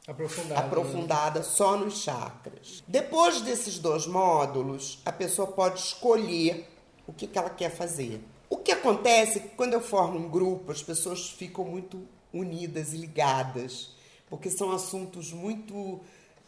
Aprofundado. 0.08 0.62
aprofundada 0.62 1.44
só 1.44 1.78
nos 1.78 2.00
chakras. 2.02 2.84
Depois 2.88 3.42
desses 3.42 3.80
dois 3.80 4.06
módulos, 4.08 5.00
a 5.06 5.12
pessoa 5.12 5.48
pode 5.48 5.80
escolher 5.80 6.68
o 7.08 7.14
que, 7.14 7.28
que 7.28 7.38
ela 7.38 7.50
quer 7.50 7.70
fazer. 7.70 8.22
O 8.50 8.58
que 8.58 8.72
acontece 8.72 9.38
é 9.38 9.42
que 9.42 9.50
quando 9.50 9.74
eu 9.74 9.82
formo 9.82 10.18
um 10.20 10.30
grupo, 10.30 10.72
as 10.72 10.82
pessoas 10.82 11.30
ficam 11.30 11.64
muito 11.66 12.02
unidas 12.34 12.94
e 12.94 12.98
ligadas, 12.98 13.92
porque 14.30 14.50
são 14.50 14.72
assuntos 14.72 15.32
muito, 15.32 16.00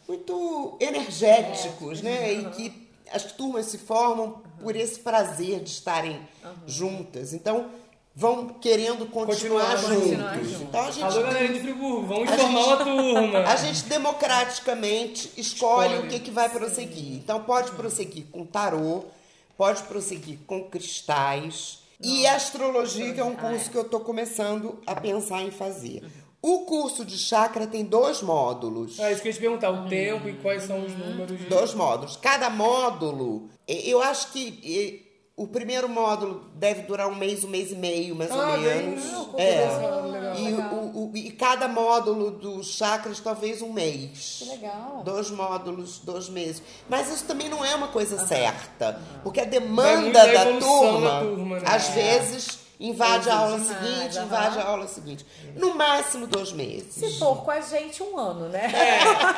muito 0.08 0.76
energéticos, 0.80 2.02
né? 2.02 2.32
E 2.32 2.50
que 2.50 2.88
as 3.12 3.24
turmas 3.32 3.66
se 3.66 3.78
formam 3.78 4.42
por 4.60 4.74
esse 4.74 4.98
prazer 5.00 5.60
de 5.60 5.70
estarem 5.70 6.20
juntas. 6.66 7.32
Então, 7.32 7.70
vão 8.14 8.48
querendo 8.48 9.06
continuar, 9.06 9.76
Continuar, 9.76 9.76
juntos. 9.76 9.94
continuar 10.02 10.44
junto. 10.44 10.62
Então 10.64 10.80
a 10.82 10.90
gente 10.90 11.02
Alô, 11.04 11.22
galera 11.22 11.48
de 11.52 11.60
Friburgo, 11.60 12.06
vamos 12.06 12.30
formar 12.30 12.64
uma 12.64 12.76
turma. 12.84 13.38
A 13.48 13.56
gente 13.56 13.84
democraticamente 13.84 15.30
escolhe, 15.36 15.94
Escolhe. 15.94 16.06
o 16.06 16.10
que, 16.10 16.20
que 16.20 16.30
vai 16.30 16.48
prosseguir. 16.48 17.14
Então 17.14 17.42
pode 17.44 17.70
prosseguir 17.72 18.26
com 18.30 18.44
tarô, 18.44 19.04
pode 19.56 19.82
prosseguir 19.84 20.38
com 20.46 20.64
cristais 20.64 21.81
e 22.02 22.26
astrologia, 22.26 23.12
que 23.14 23.20
é 23.20 23.24
um 23.24 23.36
curso 23.36 23.70
que 23.70 23.76
eu 23.76 23.82
estou 23.82 24.00
começando 24.00 24.80
a 24.86 24.94
pensar 24.94 25.42
em 25.42 25.50
fazer. 25.50 26.02
O 26.40 26.60
curso 26.60 27.04
de 27.04 27.16
chakra 27.16 27.68
tem 27.68 27.84
dois 27.84 28.20
módulos. 28.20 28.98
Ah, 28.98 29.12
isso 29.12 29.22
que 29.22 29.28
eu 29.28 29.30
ia 29.30 29.36
te 29.36 29.40
perguntar, 29.40 29.70
o 29.70 29.88
tempo 29.88 30.28
e 30.28 30.34
quais 30.34 30.64
são 30.64 30.84
os 30.84 30.92
números. 30.92 31.40
Dois 31.48 31.72
módulos. 31.72 32.16
Cada 32.16 32.50
módulo, 32.50 33.48
eu 33.68 34.02
acho 34.02 34.32
que 34.32 35.11
o 35.42 35.48
primeiro 35.48 35.88
módulo 35.88 36.44
deve 36.54 36.82
durar 36.82 37.08
um 37.08 37.14
mês, 37.14 37.42
um 37.44 37.48
mês 37.48 37.70
e 37.72 37.74
meio, 37.74 38.14
mais 38.14 38.30
ou 38.30 38.40
Ah, 38.40 38.56
bem, 38.56 38.60
menos. 38.62 39.04
não, 39.12 39.24
curso 39.26 39.40
é. 39.40 39.66
legal, 39.76 40.10
legal. 40.10 40.36
E, 40.36 40.52
o- 40.54 40.98
o- 40.98 41.12
e 41.16 41.30
cada 41.32 41.68
módulo 41.68 42.30
dos 42.30 42.66
chakras, 42.74 43.18
talvez 43.20 43.60
um 43.62 43.72
mês. 43.72 44.36
Que 44.38 44.44
legal. 44.50 45.02
Dois 45.04 45.30
módulos, 45.30 45.98
dois 45.98 46.28
meses. 46.28 46.62
Mas 46.88 47.12
isso 47.12 47.24
também 47.24 47.48
não 47.48 47.64
é 47.64 47.74
uma 47.74 47.88
coisa 47.88 48.24
certa. 48.26 49.00
Porque 49.22 49.40
a 49.40 49.44
demanda 49.44 50.26
da 50.26 50.44
turma, 50.58 51.10
da 51.10 51.20
turma, 51.20 51.58
né? 51.60 51.64
às 51.66 51.88
vezes, 51.88 52.58
invade 52.88 53.30
a 53.30 53.36
aula 53.36 53.58
demais, 53.58 53.78
seguinte, 53.78 54.16
aham. 54.18 54.26
invade 54.26 54.58
a 54.58 54.64
aula 54.64 54.86
seguinte. 54.88 55.26
No 55.56 55.74
máximo 55.74 56.26
dois 56.26 56.52
meses. 56.52 56.94
Se 56.94 57.18
for 57.18 57.42
com 57.44 57.50
a 57.50 57.60
gente, 57.60 58.02
um 58.02 58.18
ano, 58.18 58.48
né? 58.48 58.70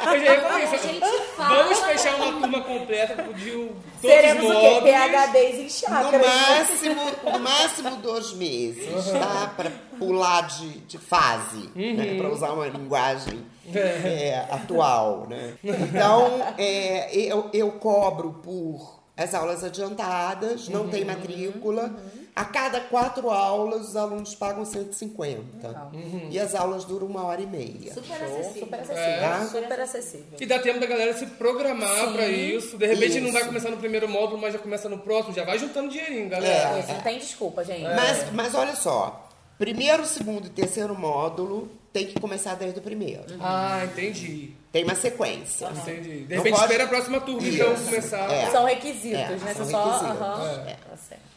Eu 0.06 0.20
já 0.20 0.34
ia 0.34 0.40
falar 0.40 0.62
isso. 0.62 0.74
A 0.74 0.78
gente 0.78 1.00
fala- 1.36 1.62
Vamos 1.62 1.78
fechar 1.80 2.14
uma 2.16 2.32
turma 2.40 2.60
completa 2.62 3.22
de 3.34 3.50
todos 3.50 3.76
Seremos 4.00 4.44
os 4.44 4.50
o 4.56 4.60
quê? 4.60 4.80
PHDs 4.82 5.54
em 5.56 5.64
No 5.64 5.70
chakras. 5.70 6.26
máximo, 6.26 7.02
no 7.32 7.38
máximo 7.40 7.96
dois 7.96 8.32
meses, 8.34 8.86
tá? 9.12 9.52
Para 9.56 9.70
pular 9.98 10.42
de, 10.46 10.68
de 10.80 10.98
fase, 10.98 11.70
né? 11.74 12.16
Para 12.16 12.28
usar 12.30 12.52
uma 12.52 12.66
linguagem 12.68 13.44
é, 13.74 14.46
atual, 14.50 15.26
né? 15.28 15.54
Então, 15.64 16.54
é, 16.58 17.14
eu, 17.14 17.48
eu 17.52 17.72
cobro 17.72 18.40
por 18.42 19.00
as 19.16 19.32
aulas 19.34 19.62
adiantadas, 19.64 20.68
não 20.68 20.88
tem 20.88 21.04
matrícula. 21.04 21.94
A 22.36 22.44
cada 22.44 22.80
quatro 22.80 23.30
aulas, 23.30 23.90
os 23.90 23.96
alunos 23.96 24.34
pagam 24.34 24.64
150. 24.64 25.92
E 26.30 26.38
as 26.38 26.52
aulas 26.54 26.84
duram 26.84 27.06
uma 27.06 27.22
hora 27.24 27.40
e 27.40 27.46
meia. 27.46 27.94
Super 27.94 28.22
acessível. 28.24 28.60
Super 28.60 28.78
É. 28.78 28.80
acessível. 28.80 29.62
Super 29.62 29.80
acessível. 29.80 30.26
E 30.40 30.46
dá 30.46 30.58
tempo 30.58 30.80
da 30.80 30.86
galera 30.86 31.16
se 31.16 31.26
programar 31.26 32.12
pra 32.12 32.26
isso. 32.26 32.76
De 32.76 32.86
repente 32.86 33.20
não 33.20 33.30
vai 33.30 33.44
começar 33.44 33.70
no 33.70 33.76
primeiro 33.76 34.08
módulo, 34.08 34.40
mas 34.40 34.52
já 34.52 34.58
começa 34.58 34.88
no 34.88 34.98
próximo. 34.98 35.32
Já 35.32 35.44
vai 35.44 35.58
juntando 35.60 35.88
dinheirinho, 35.90 36.28
galera. 36.28 36.80
Isso, 36.80 36.92
não 36.92 37.00
tem 37.02 37.18
desculpa, 37.20 37.64
gente. 37.64 37.82
Mas, 37.84 38.32
mas 38.32 38.52
olha 38.56 38.74
só, 38.74 39.28
primeiro, 39.56 40.04
segundo 40.04 40.46
e 40.48 40.50
terceiro 40.50 40.98
módulo 40.98 41.68
tem 41.92 42.06
que 42.06 42.18
começar 42.18 42.56
desde 42.56 42.80
o 42.80 42.82
primeiro. 42.82 43.22
Ah, 43.40 43.82
entendi. 43.84 44.50
Tem 44.72 44.82
uma 44.82 44.96
sequência. 44.96 45.68
Entendi. 45.68 46.24
De 46.24 46.34
repente 46.34 46.52
pode- 46.54 46.64
espera 46.64 46.82
a 46.82 46.88
próxima 46.88 47.20
turma, 47.20 47.46
Isso. 47.46 47.62
então 47.62 47.76
começar. 47.84 48.28
É. 48.32 48.50
São 48.50 48.64
requisitos, 48.64 49.20
É, 49.20 49.28
né? 49.36 49.54
são 49.54 49.66
só. 49.66 49.84
requisitos. 49.84 50.20
aham. 50.20 50.64
É. 50.66 50.76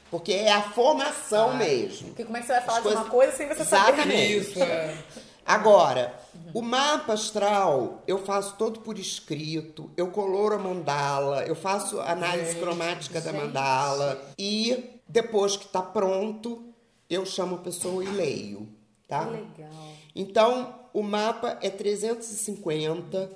Porque 0.10 0.32
é 0.34 0.52
a 0.52 0.62
formação 0.62 1.56
mesmo. 1.58 2.08
Porque 2.10 2.24
como 2.24 2.38
é 2.38 2.40
que 2.42 2.48
você 2.48 2.54
vai 2.54 2.62
falar 2.64 2.78
As 2.78 2.84
de 2.84 2.90
uma 2.90 3.06
coisas- 3.06 3.12
coisa 3.12 3.38
sem 3.38 3.48
você 3.48 3.66
saber? 3.66 3.94
Exatamente. 3.94 4.38
Isso, 4.38 4.64
é. 4.64 4.98
Agora, 5.46 6.14
o 6.54 6.62
mapa 6.62 7.14
astral 7.14 8.04
eu 8.06 8.18
faço 8.26 8.56
todo 8.58 8.82
por 8.82 9.00
escrito, 9.00 9.90
eu 9.96 10.08
coloro 10.12 10.56
a 10.56 10.58
mandala, 10.58 11.44
eu 11.46 11.56
faço 11.56 12.02
análise 12.02 12.56
cromática 12.58 13.22
da 13.22 13.32
mandala 13.32 14.22
e 14.38 15.00
depois 15.08 15.56
que 15.56 15.66
está 15.66 15.82
pronto, 15.82 16.66
eu 17.10 17.26
chamo 17.26 17.56
a 17.56 17.60
pessoa 17.60 18.04
e 18.04 18.08
leio, 18.08 18.68
tá? 19.08 19.22
Legal. 19.22 19.70
Então, 20.14 20.76
o 20.94 21.02
mapa 21.02 21.58
é 21.62 21.70
350 21.70 23.32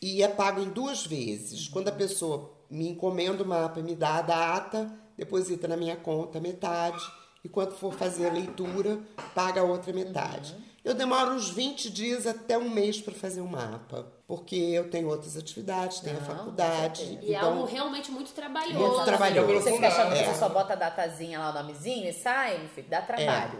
e 0.00 0.22
é 0.22 0.28
pago 0.28 0.60
em 0.62 0.68
duas 0.70 1.04
vezes. 1.04 1.68
Quando 1.68 1.88
a 1.88 1.92
pessoa 1.92 2.52
me 2.70 2.88
encomenda 2.88 3.42
o 3.42 3.46
mapa 3.46 3.80
e 3.80 3.82
me 3.82 3.94
dá 3.94 4.14
a 4.16 4.22
data, 4.22 4.90
deposita 5.20 5.68
na 5.68 5.76
minha 5.76 5.96
conta 5.96 6.40
metade 6.40 7.00
e 7.44 7.48
quando 7.48 7.72
for 7.72 7.92
fazer 7.92 8.26
a 8.28 8.32
leitura, 8.32 8.98
paga 9.34 9.60
a 9.60 9.64
outra 9.64 9.92
metade. 9.92 10.56
Eu 10.82 10.94
demoro 10.94 11.32
uns 11.32 11.50
20 11.50 11.90
dias 11.90 12.26
até 12.26 12.56
um 12.56 12.70
mês 12.70 13.02
para 13.02 13.12
fazer 13.12 13.42
o 13.42 13.46
mapa, 13.46 14.06
porque 14.26 14.56
eu 14.56 14.88
tenho 14.88 15.08
outras 15.10 15.36
atividades, 15.36 16.00
tenho 16.00 16.16
a 16.16 16.22
faculdade. 16.22 17.18
E 17.20 17.34
é 17.34 17.36
então, 17.36 17.52
algo 17.52 17.64
realmente 17.66 18.10
muito 18.10 18.32
trabalhoso. 18.32 18.78
Muito 18.78 19.04
trabalhoso. 19.04 19.52
Você 19.62 19.72
fica 19.72 19.88
achando 19.88 20.12
que 20.12 20.18
É. 20.20 20.24
você 20.32 20.38
só 20.38 20.48
bota 20.48 20.72
a 20.72 20.76
datazinha 20.76 21.38
lá, 21.38 21.50
o 21.50 21.52
nomezinho 21.52 22.08
e 22.08 22.14
sai, 22.14 22.66
filho, 22.74 22.88
dá 22.88 23.02
trabalho. 23.02 23.58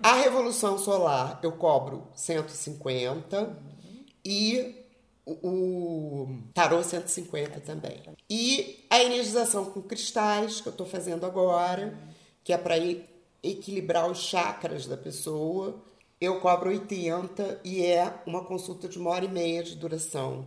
A 0.00 0.14
Revolução 0.14 0.78
Solar 0.78 1.40
eu 1.42 1.50
cobro 1.52 2.06
150 2.14 3.56
e 4.24 4.77
o, 5.42 6.28
Tarô 6.54 6.82
150 6.82 7.60
também. 7.60 8.02
E 8.30 8.84
a 8.88 9.02
energização 9.02 9.66
com 9.66 9.82
cristais, 9.82 10.60
que 10.60 10.68
eu 10.68 10.72
estou 10.72 10.86
fazendo 10.86 11.26
agora, 11.26 11.96
que 12.42 12.52
é 12.52 12.58
para 12.58 12.76
equilibrar 13.42 14.10
os 14.10 14.18
chakras 14.18 14.86
da 14.86 14.96
pessoa, 14.96 15.82
eu 16.20 16.40
cobro 16.40 16.70
80 16.70 17.60
e 17.64 17.84
é 17.84 18.22
uma 18.26 18.44
consulta 18.44 18.88
de 18.88 18.98
uma 18.98 19.10
hora 19.10 19.24
e 19.24 19.28
meia 19.28 19.62
de 19.62 19.76
duração. 19.76 20.46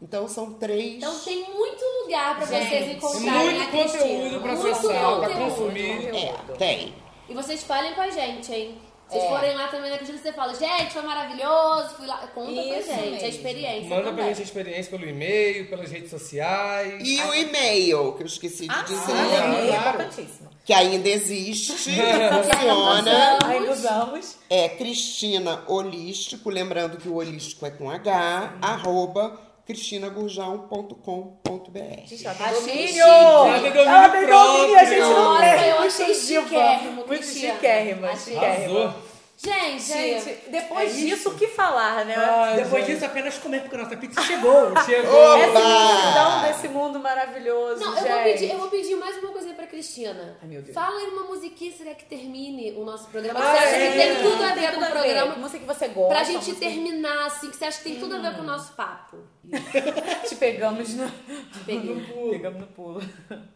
Então 0.00 0.28
são 0.28 0.54
três. 0.54 0.96
Então 0.96 1.18
tem 1.20 1.52
muito 1.54 1.77
lugar 2.08 2.36
pra 2.36 2.46
vocês 2.46 2.68
Gente, 2.68 2.96
encontrarem 2.96 3.50
muito 3.54 3.62
a 3.62 3.66
Cristina. 3.66 4.02
conteúdo 4.02 4.40
pra 4.40 4.52
Muito 4.54 4.68
acessar, 4.68 5.18
pra 5.18 5.28
conteúdo. 5.28 5.50
consumir. 5.50 6.16
É, 6.16 6.34
tem. 6.56 6.94
E 7.28 7.34
vocês 7.34 7.62
falem 7.62 7.92
com 7.94 8.00
a 8.00 8.10
gente, 8.10 8.52
hein? 8.52 8.78
Vocês 9.06 9.24
É. 9.24 9.28
forem 9.28 9.54
lá 9.54 9.68
também 9.68 9.90
na 9.90 9.96
Cristina, 9.96 10.18
você 10.18 10.32
fala, 10.34 10.54
gente, 10.54 10.92
foi 10.92 11.00
maravilhoso, 11.00 11.94
fui 11.96 12.06
lá. 12.06 12.18
Conta 12.34 12.52
pra 12.52 12.62
Isso 12.78 12.88
gente, 12.92 13.10
mesmo. 13.10 13.24
a 13.24 13.28
experiência. 13.28 13.88
Manda 13.88 14.02
pra 14.02 14.10
também. 14.10 14.26
gente 14.26 14.40
a 14.40 14.44
experiência 14.44 14.90
pelo 14.98 15.08
e-mail, 15.10 15.68
pelas 15.70 15.90
redes 15.90 16.10
sociais. 16.10 17.02
E 17.08 17.22
o 17.22 17.34
e-mail, 17.34 18.12
que 18.12 18.22
eu 18.22 18.26
esqueci 18.26 18.68
de 18.68 18.84
dizer, 18.84 19.12
É 19.12 19.66
claro. 19.66 19.88
importantíssimo. 20.02 20.48
que 20.62 20.72
ainda 20.74 21.08
existe, 21.08 21.72
funciona. 21.72 23.38
Ainda 23.46 23.72
usamos. 23.72 24.36
É 24.50 24.68
Cristina 24.68 25.64
Holístico, 25.66 26.50
lembrando 26.50 26.98
que 26.98 27.08
o 27.08 27.14
holístico 27.16 27.64
é 27.64 27.70
com 27.70 27.90
H, 27.90 28.58
arroba 28.60 29.40
cristinagurjão.com.br. 29.68 32.06
Gente, 32.06 32.26
ela 32.26 32.34
tem 32.34 32.46
Achei 32.46 32.60
domínio! 32.60 32.88
chique. 32.88 33.00
Ela 33.02 33.60
tem 33.60 33.70
domínio 33.72 33.90
Ela 33.90 34.08
tem 34.08 34.26
domínio, 34.26 34.78
a 34.78 34.84
gente 34.84 35.00
não 35.00 35.24
Nossa, 35.24 35.42
tem. 35.58 35.68
eu 35.68 35.78
achei 35.80 36.14
chiquérrimo, 36.14 37.06
Muito 37.06 37.24
chiquérrima, 37.26 38.16
chiquérrima. 38.16 38.96
Gente, 39.40 39.82
Gente, 39.84 40.50
depois 40.50 40.90
É 40.92 40.96
disso, 41.00 41.28
o 41.30 41.34
que 41.36 41.46
falar, 41.46 42.04
né? 42.04 42.16
Ai, 42.16 42.56
Depois 42.56 42.84
gente. 42.84 42.94
disso, 42.96 43.06
apenas 43.06 43.38
comer, 43.38 43.60
porque 43.60 43.76
a 43.76 43.78
nossa 43.78 43.96
pizza 43.96 44.20
chegou. 44.22 44.72
Chegou. 44.84 45.36
Essa 45.38 45.58
Oba! 45.60 45.60
imensidão 45.60 46.42
desse 46.42 46.68
mundo 46.68 46.98
maravilhoso, 46.98 47.80
Não, 47.80 47.94
gente. 47.94 48.08
eu 48.08 48.14
vou, 48.16 48.22
pedir, 48.24 48.50
eu 48.50 48.58
vou 48.58 48.68
pedir 48.68 48.96
mais 48.96 49.16
uma 49.18 49.30
coisinha 49.30 49.54
pra 49.54 49.66
Cristina. 49.68 50.36
Ai, 50.42 50.48
meu 50.48 50.60
Deus. 50.60 50.74
Fala 50.74 50.98
aí 50.98 51.06
uma 51.06 51.22
musiquinha 51.22 51.72
quer 51.72 51.94
que 51.94 52.04
termine 52.06 52.72
o 52.72 52.84
nosso 52.84 53.06
programa. 53.10 53.38
Ah, 53.38 53.52
você 53.52 53.58
acha 53.64 53.76
é. 53.76 53.90
que 53.92 53.96
tem 53.98 54.16
tudo 54.22 54.42
a 54.42 54.46
ver 54.48 54.54
Tem 54.60 54.68
com 54.70 54.74
tudo 54.74 54.86
o 54.86 54.90
programa? 54.90 55.36
Música 55.36 55.58
que 55.60 55.66
você 55.66 55.88
gosta. 55.88 56.14
Pra 56.14 56.24
gente 56.24 56.36
música- 56.38 56.58
terminar, 56.58 57.26
assim, 57.26 57.50
que 57.50 57.56
você 57.56 57.64
acha 57.64 57.78
que 57.78 57.84
tem 57.84 58.00
tudo 58.00 58.16
a 58.16 58.18
ver 58.18 58.34
com 58.34 58.42
o 58.42 58.44
nosso 58.44 58.72
papo. 58.72 59.18
Te 60.28 60.34
pegamos 60.34 60.94
no... 60.94 61.08
Peguei. 61.64 62.04
Pegamos 62.30 62.60
no 62.60 62.66
pulo. 62.66 63.00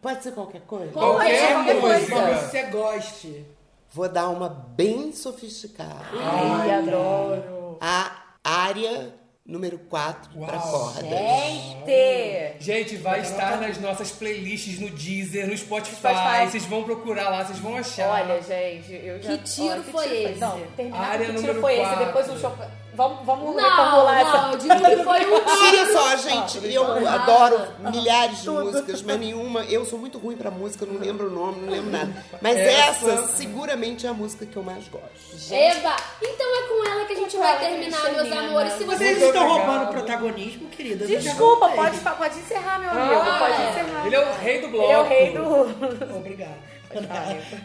Pode 0.01 0.23
ser 0.23 0.31
qualquer 0.31 0.61
coisa? 0.61 0.91
Qualquer 0.93 1.53
qualquer 1.53 1.81
coisa. 1.81 1.99
música. 1.99 2.37
Que 2.39 2.45
você 2.45 2.61
goste. 2.63 3.45
Vou 3.93 4.09
dar 4.09 4.27
uma 4.29 4.49
bem 4.49 5.13
sofisticada. 5.13 6.03
Ai, 6.19 6.71
adoro. 6.71 7.77
A 7.79 8.11
área 8.43 9.13
número 9.45 9.77
4 9.77 10.31
para 10.39 10.57
cordas. 10.57 11.03
Gente! 11.03 12.63
Gente, 12.63 12.97
vai 12.97 13.21
estar 13.21 13.61
nas 13.61 13.77
nossas 13.79 14.09
playlists 14.09 14.79
no 14.79 14.89
Deezer, 14.89 15.45
no 15.47 15.55
Spotify. 15.55 15.95
Spotify. 15.95 16.49
Vocês 16.49 16.65
vão 16.65 16.83
procurar 16.83 17.29
lá, 17.29 17.45
vocês 17.45 17.59
vão 17.59 17.75
achar. 17.77 18.09
Olha, 18.09 18.41
gente, 18.41 18.93
eu 18.93 19.21
já... 19.21 19.37
Que 19.37 19.43
tiro 19.43 19.67
olha, 19.69 19.83
foi 19.83 20.23
esse? 20.23 20.39
Não, 20.39 20.59
terminar 20.75 20.99
Área 20.99 21.25
que 21.27 21.33
tiro 21.33 21.41
número 21.41 21.61
foi 21.61 21.75
quatro. 21.75 21.93
esse? 21.93 22.05
Depois 22.05 22.29
o 22.31 22.39
show... 22.39 22.57
Vamos, 22.95 23.25
vamos 23.25 23.55
Não, 23.55 23.63
reformular 23.63 24.19
essa... 24.21 24.37
não, 24.41 24.51
eu 24.51 24.57
digo 24.57 24.75
que 24.75 25.03
foi 25.03 25.25
um 25.25 25.33
Olha 25.63 25.91
só, 25.91 26.15
gente, 26.17 26.73
eu 26.73 27.07
adoro 27.07 27.61
milhares 27.91 28.41
de 28.43 28.49
músicas, 28.49 29.01
mas 29.01 29.19
nenhuma. 29.19 29.63
Eu 29.65 29.83
sou 29.85 29.97
muito 29.97 30.19
ruim 30.19 30.35
pra 30.37 30.51
música, 30.51 30.85
não 30.85 30.99
lembro 30.99 31.27
o 31.27 31.31
nome, 31.31 31.61
não 31.61 31.73
lembro 31.73 31.91
nada. 31.91 32.13
Mas 32.41 32.57
Essa- 32.57 33.11
essa, 33.11 33.27
seguramente 33.29 34.05
é 34.05 34.09
a 34.09 34.13
música 34.13 34.45
que 34.45 34.55
eu 34.55 34.63
mais 34.63 34.87
gosto. 34.87 35.53
Eba! 35.53 35.95
Então 36.21 36.55
é 36.55 36.67
com 36.67 36.89
ela 36.91 37.05
que 37.05 37.13
a 37.13 37.15
gente 37.15 37.37
vai 37.37 37.59
gente 37.59 37.69
terminar, 37.69 38.11
meus 38.11 38.31
amores. 38.31 38.73
Se 38.73 38.83
Vocês 38.83 39.19
Muito 39.19 39.25
estão 39.25 39.47
roubando 39.47 39.83
o 39.85 39.87
protagonismo, 39.87 40.69
querida. 40.69 41.05
Desculpa, 41.05 41.69
pode, 41.69 41.99
pode 41.99 42.39
encerrar, 42.39 42.79
meu 42.79 42.91
amigo. 42.91 43.21
Ah, 43.21 43.39
pode 43.39 43.61
é. 43.61 43.69
encerrar. 43.69 44.05
Ele 44.05 44.15
é 44.15 44.19
o 44.19 44.33
rei 44.33 44.61
do 44.61 44.67
bloco. 44.67 44.85
Ele 44.85 44.93
é 44.93 44.99
o 44.99 45.03
rei 45.03 45.31
do... 45.31 46.15
Obrigado. 46.17 46.72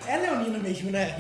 É 0.06 0.16
leonina 0.16 0.58
mesmo, 0.58 0.90
né? 0.90 1.16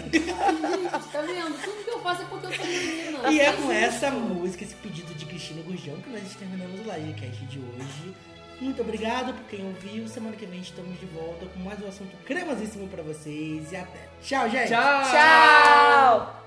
Tá 1.12 1.22
vendo? 1.22 1.62
Tudo 1.62 1.84
que 1.84 1.90
eu 1.90 2.00
faço 2.00 2.22
é 2.22 2.24
porque 2.26 2.46
eu 2.46 2.52
sou 2.54 2.66
menina. 2.66 3.30
E 3.30 3.40
é 3.40 3.52
com 3.52 3.70
essa 3.72 4.10
música, 4.10 4.64
esse 4.64 4.74
pedido 4.76 5.14
de 5.14 5.26
Cristina 5.26 5.62
Gurjão, 5.62 5.96
que 5.96 6.10
nós 6.10 6.34
terminamos 6.34 6.80
o 6.80 6.82
livecast 6.82 7.44
de 7.46 7.58
hoje. 7.58 8.14
Muito 8.60 8.82
obrigado 8.82 9.32
por 9.32 9.44
quem 9.44 9.64
ouviu. 9.64 10.08
Semana 10.08 10.36
que 10.36 10.46
vem 10.46 10.60
estamos 10.60 10.98
de 10.98 11.06
volta 11.06 11.46
com 11.46 11.60
mais 11.60 11.80
um 11.82 11.88
assunto 11.88 12.16
cremosíssimo 12.24 12.88
pra 12.88 13.02
vocês. 13.02 13.70
E 13.72 13.76
até. 13.76 14.08
Tchau, 14.20 14.50
gente! 14.50 14.68
Tchau. 14.68 15.02
Tchau! 15.04 16.44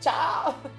Tchau! 0.00 0.70